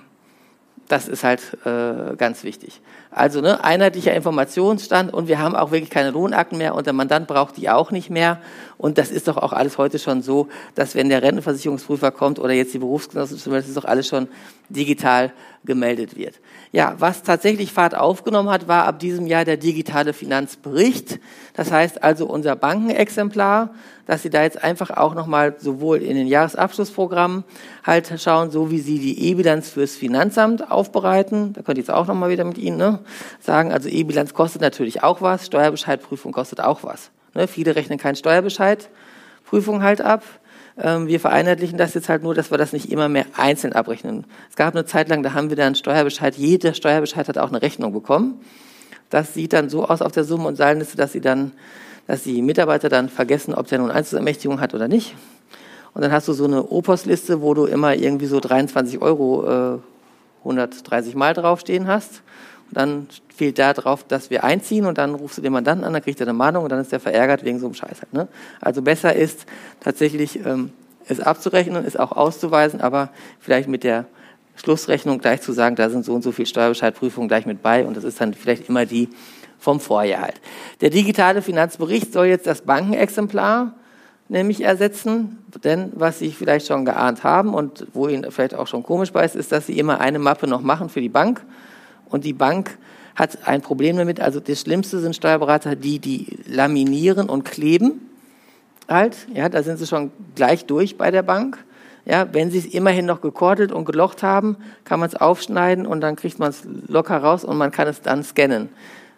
das 0.87 1.07
ist 1.07 1.23
halt 1.23 1.41
äh, 1.65 2.15
ganz 2.15 2.43
wichtig. 2.43 2.81
Also 3.11 3.41
ne, 3.41 3.63
einheitlicher 3.63 4.13
Informationsstand 4.13 5.13
und 5.13 5.27
wir 5.27 5.39
haben 5.39 5.55
auch 5.55 5.71
wirklich 5.71 5.89
keine 5.89 6.11
Lohnakten 6.11 6.57
mehr 6.57 6.75
und 6.75 6.85
der 6.85 6.93
Mandant 6.93 7.27
braucht 7.27 7.57
die 7.57 7.69
auch 7.69 7.91
nicht 7.91 8.09
mehr. 8.09 8.39
Und 8.77 8.97
das 8.97 9.09
ist 9.09 9.27
doch 9.27 9.37
auch 9.37 9.53
alles 9.53 9.77
heute 9.77 9.97
schon 9.97 10.21
so, 10.21 10.47
dass 10.75 10.93
wenn 10.93 11.09
der 11.09 11.23
Rentenversicherungsprüfer 11.23 12.11
kommt 12.11 12.37
oder 12.39 12.53
jetzt 12.53 12.73
die 12.73 12.79
Berufsgenossen, 12.79 13.37
das 13.51 13.67
ist 13.67 13.77
doch 13.77 13.85
alles 13.85 14.07
schon 14.07 14.27
digital 14.69 15.33
gemeldet 15.65 16.15
wird. 16.15 16.35
Ja, 16.71 16.95
was 16.99 17.23
tatsächlich 17.23 17.73
Fahrt 17.73 17.95
aufgenommen 17.95 18.49
hat, 18.49 18.67
war 18.67 18.85
ab 18.85 18.99
diesem 18.99 19.25
Jahr 19.25 19.45
der 19.45 19.57
digitale 19.57 20.13
Finanzbericht. 20.13 21.19
Das 21.53 21.71
heißt 21.71 22.03
also 22.03 22.27
unser 22.27 22.55
Bankenexemplar, 22.55 23.73
dass 24.05 24.21
Sie 24.21 24.29
da 24.29 24.43
jetzt 24.43 24.63
einfach 24.63 24.91
auch 24.91 25.15
nochmal 25.15 25.55
sowohl 25.57 26.01
in 26.01 26.15
den 26.15 26.27
Jahresabschlussprogrammen 26.27 27.43
halt 27.83 28.13
schauen, 28.21 28.51
so 28.51 28.69
wie 28.69 28.79
Sie 28.79 28.99
die 28.99 29.29
E-Bilanz 29.29 29.69
fürs 29.69 29.95
Finanzamt 29.95 30.71
aufbereiten. 30.71 31.53
Da 31.53 31.61
könnte 31.61 31.81
ich 31.81 31.87
jetzt 31.87 31.95
auch 31.95 32.07
nochmal 32.07 32.29
wieder 32.29 32.43
mit 32.43 32.57
Ihnen 32.57 32.77
ne, 32.77 32.99
sagen. 33.39 33.71
Also 33.71 33.89
E-Bilanz 33.89 34.33
kostet 34.33 34.61
natürlich 34.61 35.03
auch 35.03 35.21
was, 35.21 35.47
Steuerbescheidprüfung 35.47 36.31
kostet 36.31 36.61
auch 36.61 36.83
was. 36.83 37.11
Ne, 37.37 37.47
viele 37.47 37.75
rechnen 37.75 37.99
keinen 37.99 38.15
Steuerbescheidprüfung 38.15 39.83
halt 39.83 40.01
ab. 40.01 40.23
Ähm, 40.77 41.07
wir 41.07 41.19
vereinheitlichen 41.19 41.77
das 41.77 41.93
jetzt 41.93 42.09
halt 42.09 42.23
nur, 42.23 42.33
dass 42.33 42.51
wir 42.51 42.57
das 42.57 42.73
nicht 42.73 42.91
immer 42.91 43.09
mehr 43.09 43.25
einzeln 43.37 43.73
abrechnen. 43.73 44.25
Es 44.49 44.55
gab 44.55 44.75
eine 44.75 44.85
Zeit 44.85 45.07
lang, 45.07 45.21
da 45.21 45.33
haben 45.33 45.49
wir 45.49 45.55
dann 45.55 45.75
Steuerbescheid, 45.75 46.35
jeder 46.35 46.73
Steuerbescheid 46.73 47.27
hat 47.27 47.37
auch 47.37 47.49
eine 47.49 47.61
Rechnung 47.61 47.93
bekommen. 47.93 48.41
Das 49.11 49.35
sieht 49.35 49.53
dann 49.53 49.69
so 49.69 49.85
aus 49.85 50.01
auf 50.01 50.11
der 50.11 50.23
Summe 50.23 50.47
und 50.47 50.55
Seilenliste, 50.55 50.97
dass 50.97 51.11
sie 51.13 51.21
dann 51.21 51.51
dass 52.07 52.23
die 52.23 52.41
Mitarbeiter 52.41 52.89
dann 52.89 53.09
vergessen, 53.09 53.53
ob 53.53 53.67
der 53.67 53.79
nun 53.79 53.91
Einzelermächtigung 53.91 54.59
hat 54.61 54.73
oder 54.73 54.87
nicht. 54.87 55.13
Und 55.93 56.01
dann 56.01 56.11
hast 56.11 56.27
du 56.27 56.33
so 56.33 56.45
eine 56.45 56.71
Opos-Liste, 56.71 57.41
wo 57.41 57.53
du 57.53 57.65
immer 57.65 57.95
irgendwie 57.95 58.27
so 58.27 58.39
23 58.39 59.01
Euro 59.01 59.75
äh, 59.75 59.79
130 60.39 61.15
Mal 61.15 61.33
draufstehen 61.33 61.87
hast. 61.87 62.21
Dann 62.71 63.07
fehlt 63.33 63.59
da 63.59 63.73
drauf, 63.73 64.03
dass 64.03 64.29
wir 64.29 64.43
einziehen 64.43 64.85
und 64.85 64.97
dann 64.97 65.15
rufst 65.15 65.37
du 65.37 65.41
den 65.41 65.53
Mandanten 65.53 65.85
an, 65.85 65.93
dann 65.93 66.01
kriegt 66.01 66.19
er 66.19 66.27
eine 66.27 66.33
Mahnung 66.33 66.63
und 66.63 66.71
dann 66.71 66.79
ist 66.79 66.91
er 66.91 66.99
verärgert 66.99 67.45
wegen 67.45 67.59
so 67.59 67.67
einem 67.67 67.75
Scheiß. 67.75 68.01
Halt, 68.01 68.13
ne? 68.13 68.27
Also 68.59 68.81
besser 68.81 69.15
ist 69.15 69.45
tatsächlich 69.79 70.43
ähm, 70.45 70.71
es 71.07 71.19
abzurechnen, 71.19 71.85
es 71.85 71.95
auch 71.95 72.11
auszuweisen, 72.11 72.81
aber 72.81 73.09
vielleicht 73.39 73.69
mit 73.69 73.83
der 73.83 74.05
Schlussrechnung 74.55 75.19
gleich 75.19 75.41
zu 75.41 75.51
sagen, 75.51 75.75
da 75.75 75.89
sind 75.89 76.03
so 76.03 76.13
und 76.13 76.23
so 76.23 76.31
viel 76.31 76.45
Steuerbescheidprüfungen 76.45 77.27
gleich 77.27 77.45
mit 77.45 77.61
bei 77.61 77.85
und 77.85 77.95
das 77.95 78.03
ist 78.03 78.19
dann 78.19 78.33
vielleicht 78.33 78.67
immer 78.67 78.85
die 78.85 79.09
vom 79.59 79.79
Vorjahr 79.79 80.21
halt. 80.21 80.41
Der 80.81 80.89
digitale 80.89 81.41
Finanzbericht 81.41 82.13
soll 82.13 82.27
jetzt 82.27 82.47
das 82.47 82.61
Bankenexemplar 82.61 83.73
nämlich 84.29 84.61
ersetzen, 84.61 85.37
denn 85.63 85.91
was 85.95 86.19
Sie 86.19 86.31
vielleicht 86.31 86.67
schon 86.67 86.85
geahnt 86.85 87.23
haben 87.23 87.53
und 87.53 87.87
wo 87.93 88.07
Ihnen 88.07 88.29
vielleicht 88.31 88.55
auch 88.55 88.67
schon 88.67 88.83
komisch 88.83 89.11
bei 89.11 89.23
ist, 89.23 89.35
ist, 89.35 89.51
dass 89.51 89.67
Sie 89.67 89.79
immer 89.79 89.99
eine 89.99 90.19
Mappe 90.19 90.47
noch 90.47 90.61
machen 90.61 90.89
für 90.89 91.01
die 91.01 91.09
Bank 91.09 91.41
und 92.09 92.25
die 92.25 92.33
Bank 92.33 92.77
hat 93.15 93.47
ein 93.47 93.61
Problem 93.61 93.97
damit. 93.97 94.19
Also 94.19 94.39
das 94.39 94.61
Schlimmste 94.61 94.99
sind 94.99 95.15
Steuerberater, 95.15 95.75
die 95.75 95.99
die 95.99 96.37
laminieren 96.47 97.29
und 97.29 97.43
kleben. 97.43 98.09
Halt, 98.87 99.17
ja, 99.33 99.49
da 99.49 99.63
sind 99.63 99.77
sie 99.77 99.87
schon 99.87 100.11
gleich 100.35 100.65
durch 100.65 100.97
bei 100.97 101.11
der 101.11 101.23
Bank. 101.23 101.57
Ja, 102.05 102.27
wenn 102.31 102.51
sie 102.51 102.59
es 102.59 102.65
immerhin 102.65 103.05
noch 103.05 103.19
gekortet 103.19 103.73
und 103.73 103.83
gelocht 103.83 104.23
haben, 104.23 104.55
kann 104.85 104.99
man 104.99 105.09
es 105.09 105.15
aufschneiden 105.15 105.85
und 105.85 105.99
dann 105.99 106.15
kriegt 106.15 106.39
man 106.39 106.51
es 106.51 106.63
locker 106.87 107.17
raus 107.17 107.43
und 107.43 107.57
man 107.57 107.71
kann 107.71 107.87
es 107.87 108.01
dann 108.01 108.23
scannen. 108.23 108.69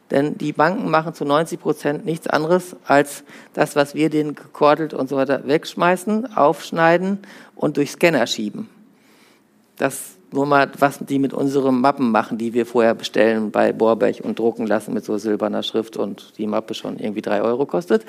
Denn 0.10 0.40
die 0.40 0.53
Banken 0.53 0.90
machen 0.90 1.14
zu 1.14 1.24
90 1.24 1.60
Prozent 1.60 2.06
nichts 2.06 2.26
anderes 2.26 2.76
als 2.86 3.24
das, 3.53 3.76
was 3.76 3.94
wir 3.94 4.10
denen 4.10 4.34
gekordelt 4.34 4.95
und 4.95 5.07
so 5.07 5.18
weiter 5.18 5.45
wegschmeißen, 5.45 6.36
aufschneiden 6.36 7.20
und 7.56 7.78
durch 7.78 7.91
Scanner 7.91 8.26
schieben. 8.26 8.70
Das 9.78 10.18
nur 10.32 10.46
mal, 10.46 10.70
was 10.78 11.00
die 11.00 11.20
mit 11.20 11.34
unseren 11.34 11.82
Mappen 11.82 12.12
machen, 12.12 12.38
die 12.38 12.54
wir 12.54 12.66
vorher 12.66 12.94
bestellen 12.94 13.52
bei 13.52 13.74
Borbech 13.74 14.24
und 14.24 14.38
drucken 14.38 14.68
lassen 14.68 14.94
mit 14.94 15.04
so 15.04 15.18
silberner 15.18 15.64
Schrift 15.64 15.98
und 15.98 16.38
die 16.38 16.48
Mappe 16.48 16.74
schon 16.74 17.00
irgendwie 17.00 17.22
drei 17.22 17.42
Euro 17.42 17.66
kostet. 17.66 18.06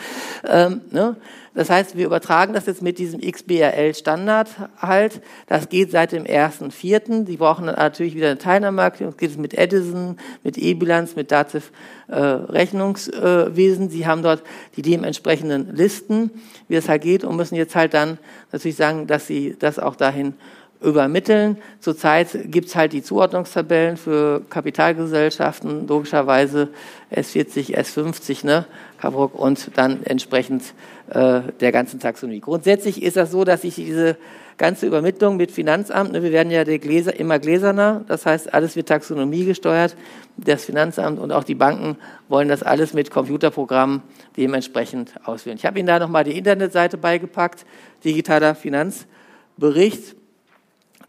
Ähm, 0.46 0.82
ne? 0.90 1.16
Das 1.54 1.68
heißt, 1.68 1.96
wir 1.96 2.06
übertragen 2.06 2.52
das 2.52 2.66
jetzt 2.66 2.82
mit 2.82 2.98
diesem 2.98 3.20
XBRL-Standard 3.20 4.48
halt. 4.78 5.20
Das 5.48 5.68
geht 5.68 5.90
seit 5.90 6.12
dem 6.12 6.24
1.4. 6.24 7.24
Die 7.24 7.36
brauchen 7.36 7.66
natürlich 7.66 8.14
wieder 8.14 8.28
eine 8.28 8.38
Teilnahmemarketing. 8.38 9.08
Das 9.08 9.16
geht 9.16 9.36
mit 9.38 9.54
Edison, 9.54 10.16
mit 10.44 10.58
E-Bilanz, 10.58 11.16
mit 11.16 11.32
Dativ 11.32 11.72
äh, 12.06 12.20
Rechnungswesen. 12.20 13.90
Sie 13.90 14.06
haben 14.06 14.22
dort 14.22 14.42
die 14.76 14.82
dementsprechenden 14.82 15.74
Listen, 15.74 16.30
wie 16.68 16.76
das 16.76 16.88
halt 16.88 17.02
geht 17.02 17.24
und 17.24 17.36
müssen 17.36 17.56
jetzt 17.56 17.74
halt 17.74 17.94
dann 17.94 18.18
natürlich 18.52 18.76
sagen, 18.76 19.06
dass 19.06 19.26
sie 19.26 19.56
das 19.58 19.78
auch 19.78 19.96
dahin 19.96 20.34
übermitteln. 20.80 21.58
Zurzeit 21.80 22.28
gibt's 22.44 22.74
halt 22.74 22.92
die 22.92 23.02
Zuordnungstabellen 23.02 23.96
für 23.96 24.42
Kapitalgesellschaften, 24.48 25.86
logischerweise 25.86 26.68
S40, 27.14 27.76
S50, 27.76 28.46
ne, 28.46 28.64
Kabrock, 28.98 29.34
und 29.34 29.70
dann 29.76 30.02
entsprechend 30.04 30.62
äh, 31.10 31.40
der 31.60 31.72
ganzen 31.72 32.00
Taxonomie. 32.00 32.40
Grundsätzlich 32.40 33.02
ist 33.02 33.16
das 33.16 33.30
so, 33.30 33.44
dass 33.44 33.62
sich 33.62 33.74
diese 33.74 34.16
ganze 34.56 34.86
Übermittlung 34.86 35.36
mit 35.36 35.50
Finanzamt, 35.50 36.12
ne, 36.12 36.22
wir 36.22 36.32
werden 36.32 36.50
ja 36.50 36.64
Gläser, 36.64 37.18
immer 37.18 37.38
gläserner, 37.38 38.04
das 38.08 38.24
heißt, 38.24 38.52
alles 38.52 38.76
wird 38.76 38.88
Taxonomie 38.88 39.44
gesteuert. 39.44 39.96
Das 40.36 40.64
Finanzamt 40.64 41.18
und 41.18 41.32
auch 41.32 41.44
die 41.44 41.54
Banken 41.54 41.96
wollen 42.28 42.48
das 42.48 42.62
alles 42.62 42.94
mit 42.94 43.10
Computerprogrammen 43.10 44.02
dementsprechend 44.36 45.12
ausführen. 45.24 45.56
Ich 45.56 45.66
habe 45.66 45.78
Ihnen 45.78 45.88
da 45.88 45.98
nochmal 45.98 46.24
die 46.24 46.36
Internetseite 46.36 46.96
beigepackt, 46.96 47.66
digitaler 48.04 48.54
Finanzbericht 48.54 50.16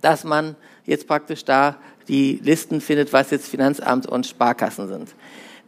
dass 0.01 0.23
man 0.23 0.55
jetzt 0.85 1.07
praktisch 1.07 1.45
da 1.45 1.77
die 2.07 2.39
Listen 2.43 2.81
findet, 2.81 3.13
was 3.13 3.31
jetzt 3.31 3.47
Finanzamt 3.47 4.05
und 4.07 4.25
Sparkassen 4.25 4.87
sind. 4.87 5.15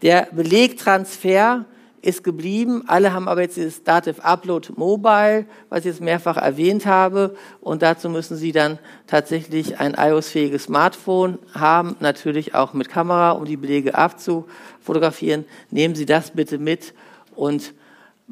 Der 0.01 0.27
Belegtransfer 0.31 1.65
ist 2.03 2.23
geblieben. 2.23 2.83
Alle 2.87 3.13
haben 3.13 3.29
aber 3.29 3.41
jetzt 3.41 3.55
dieses 3.55 3.83
Dativ 3.83 4.19
Upload 4.19 4.73
Mobile, 4.75 5.45
was 5.69 5.79
ich 5.79 5.85
jetzt 5.85 6.01
mehrfach 6.01 6.35
erwähnt 6.35 6.85
habe. 6.85 7.35
Und 7.61 7.81
dazu 7.81 8.09
müssen 8.09 8.35
Sie 8.35 8.51
dann 8.51 8.77
tatsächlich 9.07 9.79
ein 9.79 9.95
iOS-fähiges 9.97 10.63
Smartphone 10.63 11.39
haben, 11.53 11.95
natürlich 12.01 12.53
auch 12.53 12.73
mit 12.73 12.89
Kamera, 12.89 13.31
um 13.31 13.45
die 13.45 13.55
Belege 13.55 13.95
abzufotografieren. 13.95 15.45
Nehmen 15.71 15.95
Sie 15.95 16.05
das 16.05 16.31
bitte 16.31 16.57
mit 16.57 16.93
und 17.35 17.73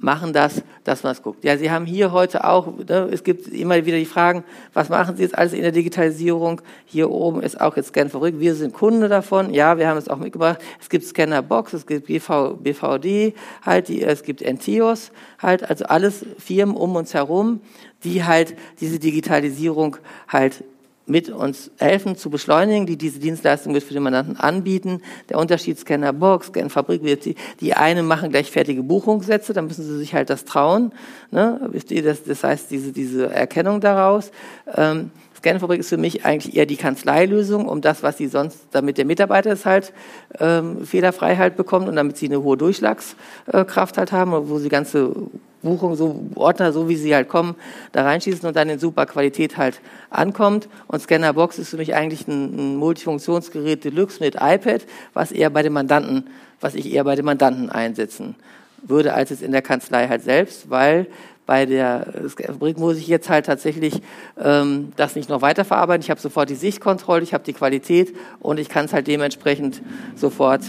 machen 0.02 0.34
das, 0.34 0.64
dass 0.84 1.04
man 1.04 1.14
es 1.14 1.22
guckt. 1.22 1.44
Ja, 1.44 1.58
Sie 1.58 1.72
haben 1.72 1.86
hier 1.86 2.12
heute 2.12 2.44
auch, 2.44 2.68
ne, 2.78 3.08
es 3.12 3.24
gibt 3.24 3.48
immer 3.48 3.86
wieder 3.86 3.98
die 3.98 4.06
Fragen, 4.06 4.44
was 4.74 4.90
machen 4.90 5.16
Sie 5.16 5.24
jetzt 5.24 5.38
alles 5.38 5.54
in 5.54 5.62
der 5.62 5.72
Digitalisierung? 5.72 6.62
Hier 6.86 7.10
oben 7.10 7.42
ist 7.42 7.62
auch 7.62 7.78
jetzt 7.78 7.90
Scan 7.90 8.10
verrückt. 8.10 8.40
Wir 8.40 8.56
sind 8.56 8.74
Kunde 8.74 9.08
davon. 9.08 9.54
Ja, 9.54 9.78
wir 9.78 9.88
haben 9.88 9.98
es 9.98 10.10
auch 10.10 10.18
mitgebracht. 10.18 10.60
Es 10.80 10.90
gibt 10.90 11.06
Scannerbox, 11.06 11.74
es 11.74 11.86
gibt 11.86 12.08
BV, 12.08 12.58
BVD, 12.62 13.34
halt, 13.64 13.88
die, 13.88 14.02
es 14.02 14.24
gibt 14.24 14.42
Entios, 14.42 15.12
halt, 15.40 15.70
also 15.70 15.86
alles 15.86 16.26
Firmen 16.40 16.76
um 16.76 16.96
uns 16.96 17.14
herum, 17.14 17.62
die 18.04 18.24
halt 18.24 18.56
diese 18.80 19.00
Digitalisierung 19.00 19.98
halt 20.28 20.64
mit 21.06 21.30
uns 21.30 21.72
helfen 21.78 22.16
zu 22.16 22.30
beschleunigen, 22.30 22.86
die 22.86 22.98
diese 22.98 23.20
Dienstleistung 23.20 23.74
mit 23.74 23.84
für 23.84 23.94
den 23.94 24.04
Mandanten 24.04 24.38
anbieten. 24.38 25.02
Der 25.30 25.38
Unterschied 25.38 25.80
Scanner 25.80 26.14
Box, 26.14 26.48
Scan 26.48 26.70
Fabrik, 26.70 27.02
die, 27.24 27.36
die 27.60 27.74
einen 27.74 28.06
machen 28.06 28.30
gleich 28.30 28.52
fertige 28.52 28.84
Buchungssätze, 28.84 29.54
dann 29.54 29.68
müssen 29.68 29.84
sie 29.84 29.98
sich 29.98 30.14
halt 30.14 30.30
das 30.30 30.46
trauen. 30.46 30.92
Ne? 31.32 31.70
Das, 32.04 32.24
das 32.24 32.44
heißt, 32.44 32.72
diese, 32.72 32.92
diese 32.92 33.34
Erkennung 33.34 33.82
daraus. 33.82 34.32
Ähm, 34.76 35.12
Scanfabrik 35.42 35.80
ist 35.80 35.90
für 35.90 35.98
mich 35.98 36.24
eigentlich 36.24 36.56
eher 36.56 36.68
die 36.68 36.78
Kanzleilösung, 36.78 37.68
um 37.68 37.82
das, 37.82 38.04
was 38.04 38.18
sie 38.18 38.28
sonst, 38.28 38.60
damit 38.72 39.00
der 39.00 39.06
Mitarbeiter 39.06 39.52
es 39.52 39.66
halt 39.66 39.92
ähm, 40.40 40.86
fehlerfrei 40.86 41.36
halt 41.36 41.58
bekommt 41.58 41.90
und 41.90 41.96
damit 41.96 42.16
sie 42.18 42.28
eine 42.28 42.44
hohe 42.44 42.58
Durchschlagskraft 42.58 43.98
halt 43.98 44.12
haben, 44.12 44.50
wo 44.50 44.60
sie 44.60 44.70
ganze 44.70 45.16
Buchungen, 45.64 45.96
so 45.96 46.24
Ordner, 46.36 46.72
so 46.72 46.90
wie 46.90 46.96
sie 46.96 47.16
halt 47.16 47.28
kommen, 47.28 47.56
da 47.92 48.04
reinschießen 48.04 48.48
und 48.48 48.56
dann 48.56 48.70
in 48.70 48.78
super 48.78 49.08
Qualität 49.08 49.58
halt 49.58 49.82
ankommt. 50.12 50.70
Und 50.88 51.02
Scannerbox 51.02 51.58
ist 51.58 51.70
für 51.70 51.78
mich 51.78 51.96
eigentlich 51.96 52.28
ein, 52.28 52.74
ein 52.74 52.76
Multifunktionsgerät 52.76 53.84
Deluxe 53.84 54.20
mit 54.24 54.36
iPad, 54.36 54.86
was 55.14 55.32
eher 55.32 55.50
bei 55.50 55.64
den 55.64 55.74
Mandanten, 55.74 56.28
was 56.60 56.76
ich 56.76 56.92
eher 56.94 57.04
bei 57.04 57.16
den 57.16 57.26
Mandanten 57.26 57.72
einsetzen 57.72 58.36
würde, 58.84 59.14
als 59.14 59.32
es 59.32 59.42
in 59.42 59.52
der 59.52 59.62
Kanzlei 59.62 60.08
halt 60.08 60.24
selbst, 60.24 60.70
weil 60.70 61.08
bei 61.52 61.66
der 61.66 62.08
Fabrik 62.48 62.78
muss 62.78 62.96
ich 62.96 63.08
jetzt 63.08 63.30
halt 63.30 63.46
tatsächlich 63.46 64.02
ähm, 64.42 64.94
das 64.96 65.18
nicht 65.18 65.28
noch 65.28 65.42
weiterverarbeiten. 65.42 66.02
Ich 66.02 66.10
habe 66.10 66.22
sofort 66.22 66.50
die 66.50 66.56
Sichtkontrolle, 66.56 67.24
ich 67.24 67.34
habe 67.34 67.44
die 67.44 67.52
Qualität 67.52 68.16
und 68.40 68.58
ich 68.58 68.70
kann 68.70 68.86
es 68.86 68.94
halt 68.94 69.08
dementsprechend 69.08 69.82
sofort 70.16 70.62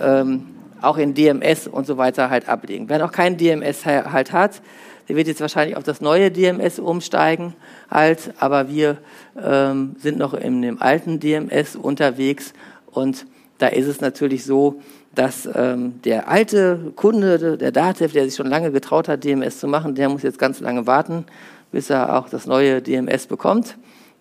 ähm, 0.00 0.46
auch 0.80 0.98
in 0.98 1.14
DMS 1.14 1.66
und 1.66 1.84
so 1.84 1.96
weiter 1.96 2.30
halt 2.30 2.48
ablegen. 2.48 2.88
Wer 2.88 3.00
noch 3.00 3.10
kein 3.10 3.38
DMS 3.38 3.84
halt 3.84 4.30
hat, 4.30 4.62
der 5.08 5.16
wird 5.16 5.26
jetzt 5.26 5.40
wahrscheinlich 5.40 5.76
auf 5.76 5.82
das 5.82 6.00
neue 6.00 6.30
DMS 6.30 6.78
umsteigen 6.78 7.54
halt, 7.90 8.32
aber 8.38 8.68
wir 8.68 8.98
ähm, 9.36 9.96
sind 9.98 10.16
noch 10.16 10.34
in 10.34 10.62
dem 10.62 10.80
alten 10.80 11.18
DMS 11.18 11.74
unterwegs 11.74 12.52
und 12.86 13.26
da 13.58 13.66
ist 13.66 13.88
es 13.88 14.00
natürlich 14.00 14.44
so, 14.44 14.80
dass 15.14 15.48
ähm, 15.54 16.00
der 16.02 16.28
alte 16.28 16.92
Kunde 16.94 17.58
der 17.58 17.72
Datev, 17.72 18.12
der 18.12 18.24
sich 18.24 18.36
schon 18.36 18.46
lange 18.46 18.70
getraut 18.70 19.08
hat, 19.08 19.24
DMS 19.24 19.58
zu 19.58 19.66
machen, 19.66 19.94
der 19.94 20.08
muss 20.08 20.22
jetzt 20.22 20.38
ganz 20.38 20.60
lange 20.60 20.86
warten, 20.86 21.24
bis 21.72 21.90
er 21.90 22.16
auch 22.16 22.28
das 22.28 22.46
neue 22.46 22.80
DMS 22.80 23.26
bekommt, 23.26 23.76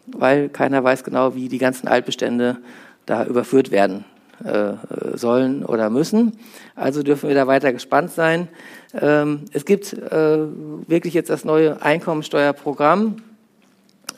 weil 0.07 0.49
keiner 0.49 0.84
weiß 0.84 1.03
genau, 1.03 1.36
wie 1.36 1.48
die 1.48 1.57
ganzen 1.57 1.88
Altbestände 1.88 2.57
da 3.06 3.26
überführt 3.26 3.72
werden 3.72 4.06
äh, 4.44 4.74
sollen 5.16 5.66
oder 5.66 5.90
müssen. 5.90 6.34
Also 6.76 7.03
dürfen 7.03 7.28
wir 7.28 7.36
da 7.36 7.45
weiter 7.45 7.74
gespannt 7.74 8.11
sein. 8.11 8.48
Ähm, 8.99 9.45
es 9.53 9.66
gibt 9.66 9.94
äh, 9.94 10.40
wirklich 10.88 11.14
jetzt 11.14 11.30
das 11.30 11.45
neue 11.45 11.82
Einkommensteuerprogramm 11.82 13.18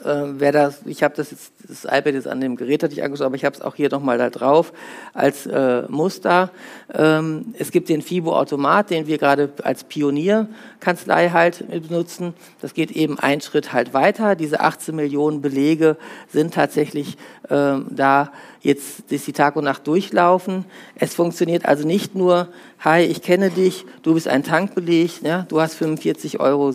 äh, 0.03 0.40
wer 0.40 0.52
das, 0.52 0.82
ich 0.86 1.03
habe 1.03 1.15
das 1.15 1.32
jetzt, 1.32 1.53
das 1.68 1.86
iPad 1.86 2.14
ist 2.14 2.28
an 2.28 2.41
dem 2.41 2.56
Gerät 2.56 2.84
hatte 2.84 2.94
ich 2.94 3.03
angeschaut, 3.03 3.26
aber 3.26 3.36
ich 3.36 3.45
habe 3.45 3.56
es 3.56 3.61
auch 3.61 3.76
hier 3.76 3.90
nochmal 3.90 4.18
da 4.18 4.30
drauf 4.30 4.73
als 5.14 5.45
äh, 5.45 5.84
Muster. 5.88 6.52
Ähm, 6.94 7.53
es 7.57 7.72
gibt 7.72 7.90
den 7.90 8.02
FIBO-Automat, 8.02 8.90
den 8.90 9.07
wir 9.07 9.18
gerade 9.18 9.52
als 9.64 9.84
Pionierkanzlei 9.84 11.30
halt 11.30 11.65
benutzen. 11.88 12.34
Das 12.61 12.73
geht 12.73 12.91
eben 12.91 13.19
einen 13.19 13.41
Schritt 13.41 13.73
halt 13.73 13.94
weiter. 13.94 14.36
Diese 14.36 14.60
18 14.60 14.95
Millionen 14.95 15.41
Belege 15.41 15.98
sind 16.28 16.53
tatsächlich 16.53 17.18
ähm, 17.52 17.86
da 17.90 18.32
jetzt, 18.61 19.11
die 19.11 19.34
Tag 19.34 19.57
und 19.57 19.65
Nacht 19.65 19.86
durchlaufen. 19.86 20.65
Es 20.95 21.14
funktioniert 21.15 21.65
also 21.65 21.86
nicht 21.86 22.15
nur, 22.15 22.48
hi, 22.80 23.02
ich 23.02 23.22
kenne 23.22 23.49
dich, 23.49 23.86
du 24.03 24.14
bist 24.14 24.28
ein 24.28 24.44
Tankbeleg, 24.44 25.22
ja, 25.22 25.45
du 25.49 25.60
hast 25.60 25.76
45,70 25.82 26.40
Euro, 26.40 26.72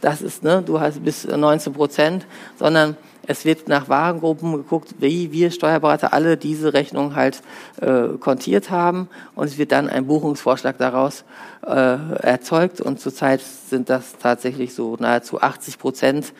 das 0.00 0.22
ist, 0.22 0.42
ne, 0.42 0.62
du 0.64 0.80
hast 0.80 1.04
bis 1.04 1.26
19 1.26 1.74
Prozent, 1.74 2.26
sondern 2.58 2.96
es 3.26 3.44
wird 3.44 3.68
nach 3.68 3.88
Warengruppen 3.88 4.52
geguckt, 4.52 4.94
wie 4.98 5.32
wir 5.32 5.50
Steuerberater 5.50 6.12
alle 6.12 6.36
diese 6.36 6.72
Rechnung 6.72 7.14
halt 7.14 7.42
äh, 7.80 8.16
kontiert 8.18 8.70
haben. 8.70 9.08
Und 9.34 9.46
es 9.46 9.58
wird 9.58 9.72
dann 9.72 9.88
ein 9.88 10.06
Buchungsvorschlag 10.06 10.76
daraus 10.78 11.24
äh, 11.66 11.70
erzeugt. 11.70 12.80
Und 12.80 13.00
zurzeit 13.00 13.40
sind 13.40 13.88
das 13.88 14.18
tatsächlich 14.18 14.74
so 14.74 14.96
nahezu 14.98 15.40
80 15.40 15.78
Prozent 15.78 16.32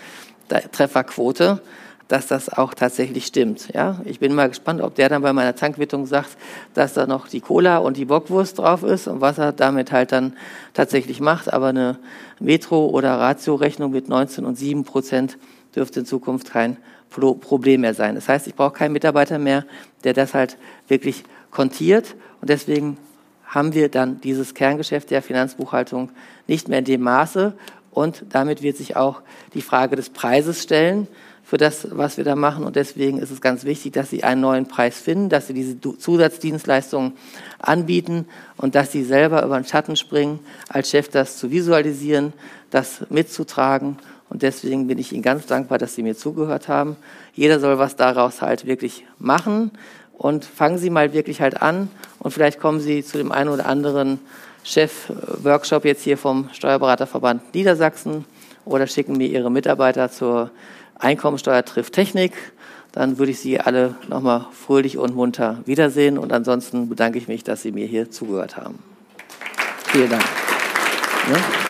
Trefferquote 0.72 1.60
dass 2.08 2.26
das 2.26 2.48
auch 2.48 2.74
tatsächlich 2.74 3.26
stimmt. 3.26 3.68
Ja, 3.72 4.00
ich 4.04 4.18
bin 4.18 4.34
mal 4.34 4.48
gespannt, 4.48 4.80
ob 4.80 4.94
der 4.94 5.08
dann 5.08 5.22
bei 5.22 5.32
meiner 5.32 5.54
Tankwittung 5.54 6.06
sagt, 6.06 6.36
dass 6.74 6.92
da 6.92 7.06
noch 7.06 7.28
die 7.28 7.40
Cola 7.40 7.78
und 7.78 7.96
die 7.96 8.04
Bockwurst 8.04 8.58
drauf 8.58 8.82
ist 8.82 9.08
und 9.08 9.20
was 9.20 9.38
er 9.38 9.52
damit 9.52 9.92
halt 9.92 10.12
dann 10.12 10.34
tatsächlich 10.74 11.20
macht. 11.20 11.52
Aber 11.52 11.68
eine 11.68 11.98
Metro- 12.40 12.88
oder 12.88 13.18
Ratio-Rechnung 13.18 13.90
mit 13.92 14.08
19 14.08 14.44
und 14.44 14.56
7 14.56 14.84
Prozent 14.84 15.38
dürfte 15.74 16.00
in 16.00 16.06
Zukunft 16.06 16.50
kein 16.50 16.76
Problem 17.08 17.82
mehr 17.82 17.94
sein. 17.94 18.16
Das 18.16 18.28
heißt, 18.28 18.46
ich 18.46 18.54
brauche 18.54 18.72
keinen 18.72 18.92
Mitarbeiter 18.92 19.38
mehr, 19.38 19.64
der 20.02 20.14
das 20.14 20.34
halt 20.34 20.58
wirklich 20.88 21.24
kontiert 21.50 22.16
und 22.40 22.50
deswegen 22.50 22.98
haben 23.46 23.72
wir 23.72 23.88
dann 23.88 24.20
dieses 24.20 24.54
Kerngeschäft 24.54 25.10
der 25.10 25.22
Finanzbuchhaltung 25.22 26.10
nicht 26.48 26.68
mehr 26.68 26.80
in 26.80 26.84
dem 26.84 27.02
Maße 27.02 27.52
und 27.92 28.24
damit 28.30 28.62
wird 28.62 28.76
sich 28.76 28.96
auch 28.96 29.22
die 29.54 29.62
Frage 29.62 29.94
des 29.94 30.10
Preises 30.10 30.62
stellen 30.62 31.06
für 31.44 31.58
das, 31.58 31.86
was 31.90 32.16
wir 32.16 32.24
da 32.24 32.36
machen. 32.36 32.64
Und 32.64 32.74
deswegen 32.74 33.18
ist 33.18 33.30
es 33.30 33.40
ganz 33.40 33.64
wichtig, 33.64 33.92
dass 33.92 34.10
Sie 34.10 34.24
einen 34.24 34.40
neuen 34.40 34.66
Preis 34.66 34.98
finden, 34.98 35.28
dass 35.28 35.46
Sie 35.46 35.54
diese 35.54 35.78
Zusatzdienstleistungen 35.80 37.12
anbieten 37.58 38.26
und 38.56 38.74
dass 38.74 38.92
Sie 38.92 39.04
selber 39.04 39.44
über 39.44 39.60
den 39.60 39.66
Schatten 39.66 39.96
springen, 39.96 40.40
als 40.68 40.90
Chef 40.90 41.08
das 41.08 41.36
zu 41.36 41.50
visualisieren, 41.50 42.32
das 42.70 43.04
mitzutragen. 43.10 43.98
Und 44.30 44.42
deswegen 44.42 44.86
bin 44.86 44.98
ich 44.98 45.12
Ihnen 45.12 45.22
ganz 45.22 45.46
dankbar, 45.46 45.78
dass 45.78 45.94
Sie 45.94 46.02
mir 46.02 46.16
zugehört 46.16 46.68
haben. 46.68 46.96
Jeder 47.34 47.60
soll 47.60 47.78
was 47.78 47.94
daraus 47.94 48.40
halt 48.40 48.66
wirklich 48.66 49.04
machen. 49.18 49.70
Und 50.16 50.44
fangen 50.44 50.78
Sie 50.78 50.90
mal 50.90 51.12
wirklich 51.12 51.40
halt 51.40 51.60
an. 51.60 51.90
Und 52.20 52.30
vielleicht 52.30 52.58
kommen 52.58 52.80
Sie 52.80 53.04
zu 53.04 53.18
dem 53.18 53.32
einen 53.32 53.50
oder 53.50 53.66
anderen 53.66 54.18
Chef-Workshop 54.62 55.84
jetzt 55.84 56.02
hier 56.02 56.16
vom 56.16 56.48
Steuerberaterverband 56.52 57.54
Niedersachsen 57.54 58.24
oder 58.64 58.86
schicken 58.86 59.18
mir 59.18 59.28
Ihre 59.28 59.50
Mitarbeiter 59.50 60.10
zur 60.10 60.50
Einkommensteuer 60.98 61.64
trifft 61.64 61.94
Technik, 61.94 62.32
dann 62.92 63.18
würde 63.18 63.32
ich 63.32 63.40
Sie 63.40 63.60
alle 63.60 63.96
nochmal 64.08 64.46
fröhlich 64.52 64.98
und 64.98 65.14
munter 65.14 65.58
wiedersehen. 65.66 66.16
Und 66.16 66.32
ansonsten 66.32 66.88
bedanke 66.88 67.18
ich 67.18 67.26
mich, 67.28 67.42
dass 67.42 67.62
Sie 67.62 67.72
mir 67.72 67.86
hier 67.86 68.10
zugehört 68.10 68.56
haben. 68.56 68.78
Vielen 69.86 70.10
Dank. 70.10 70.24
Ja? 71.30 71.36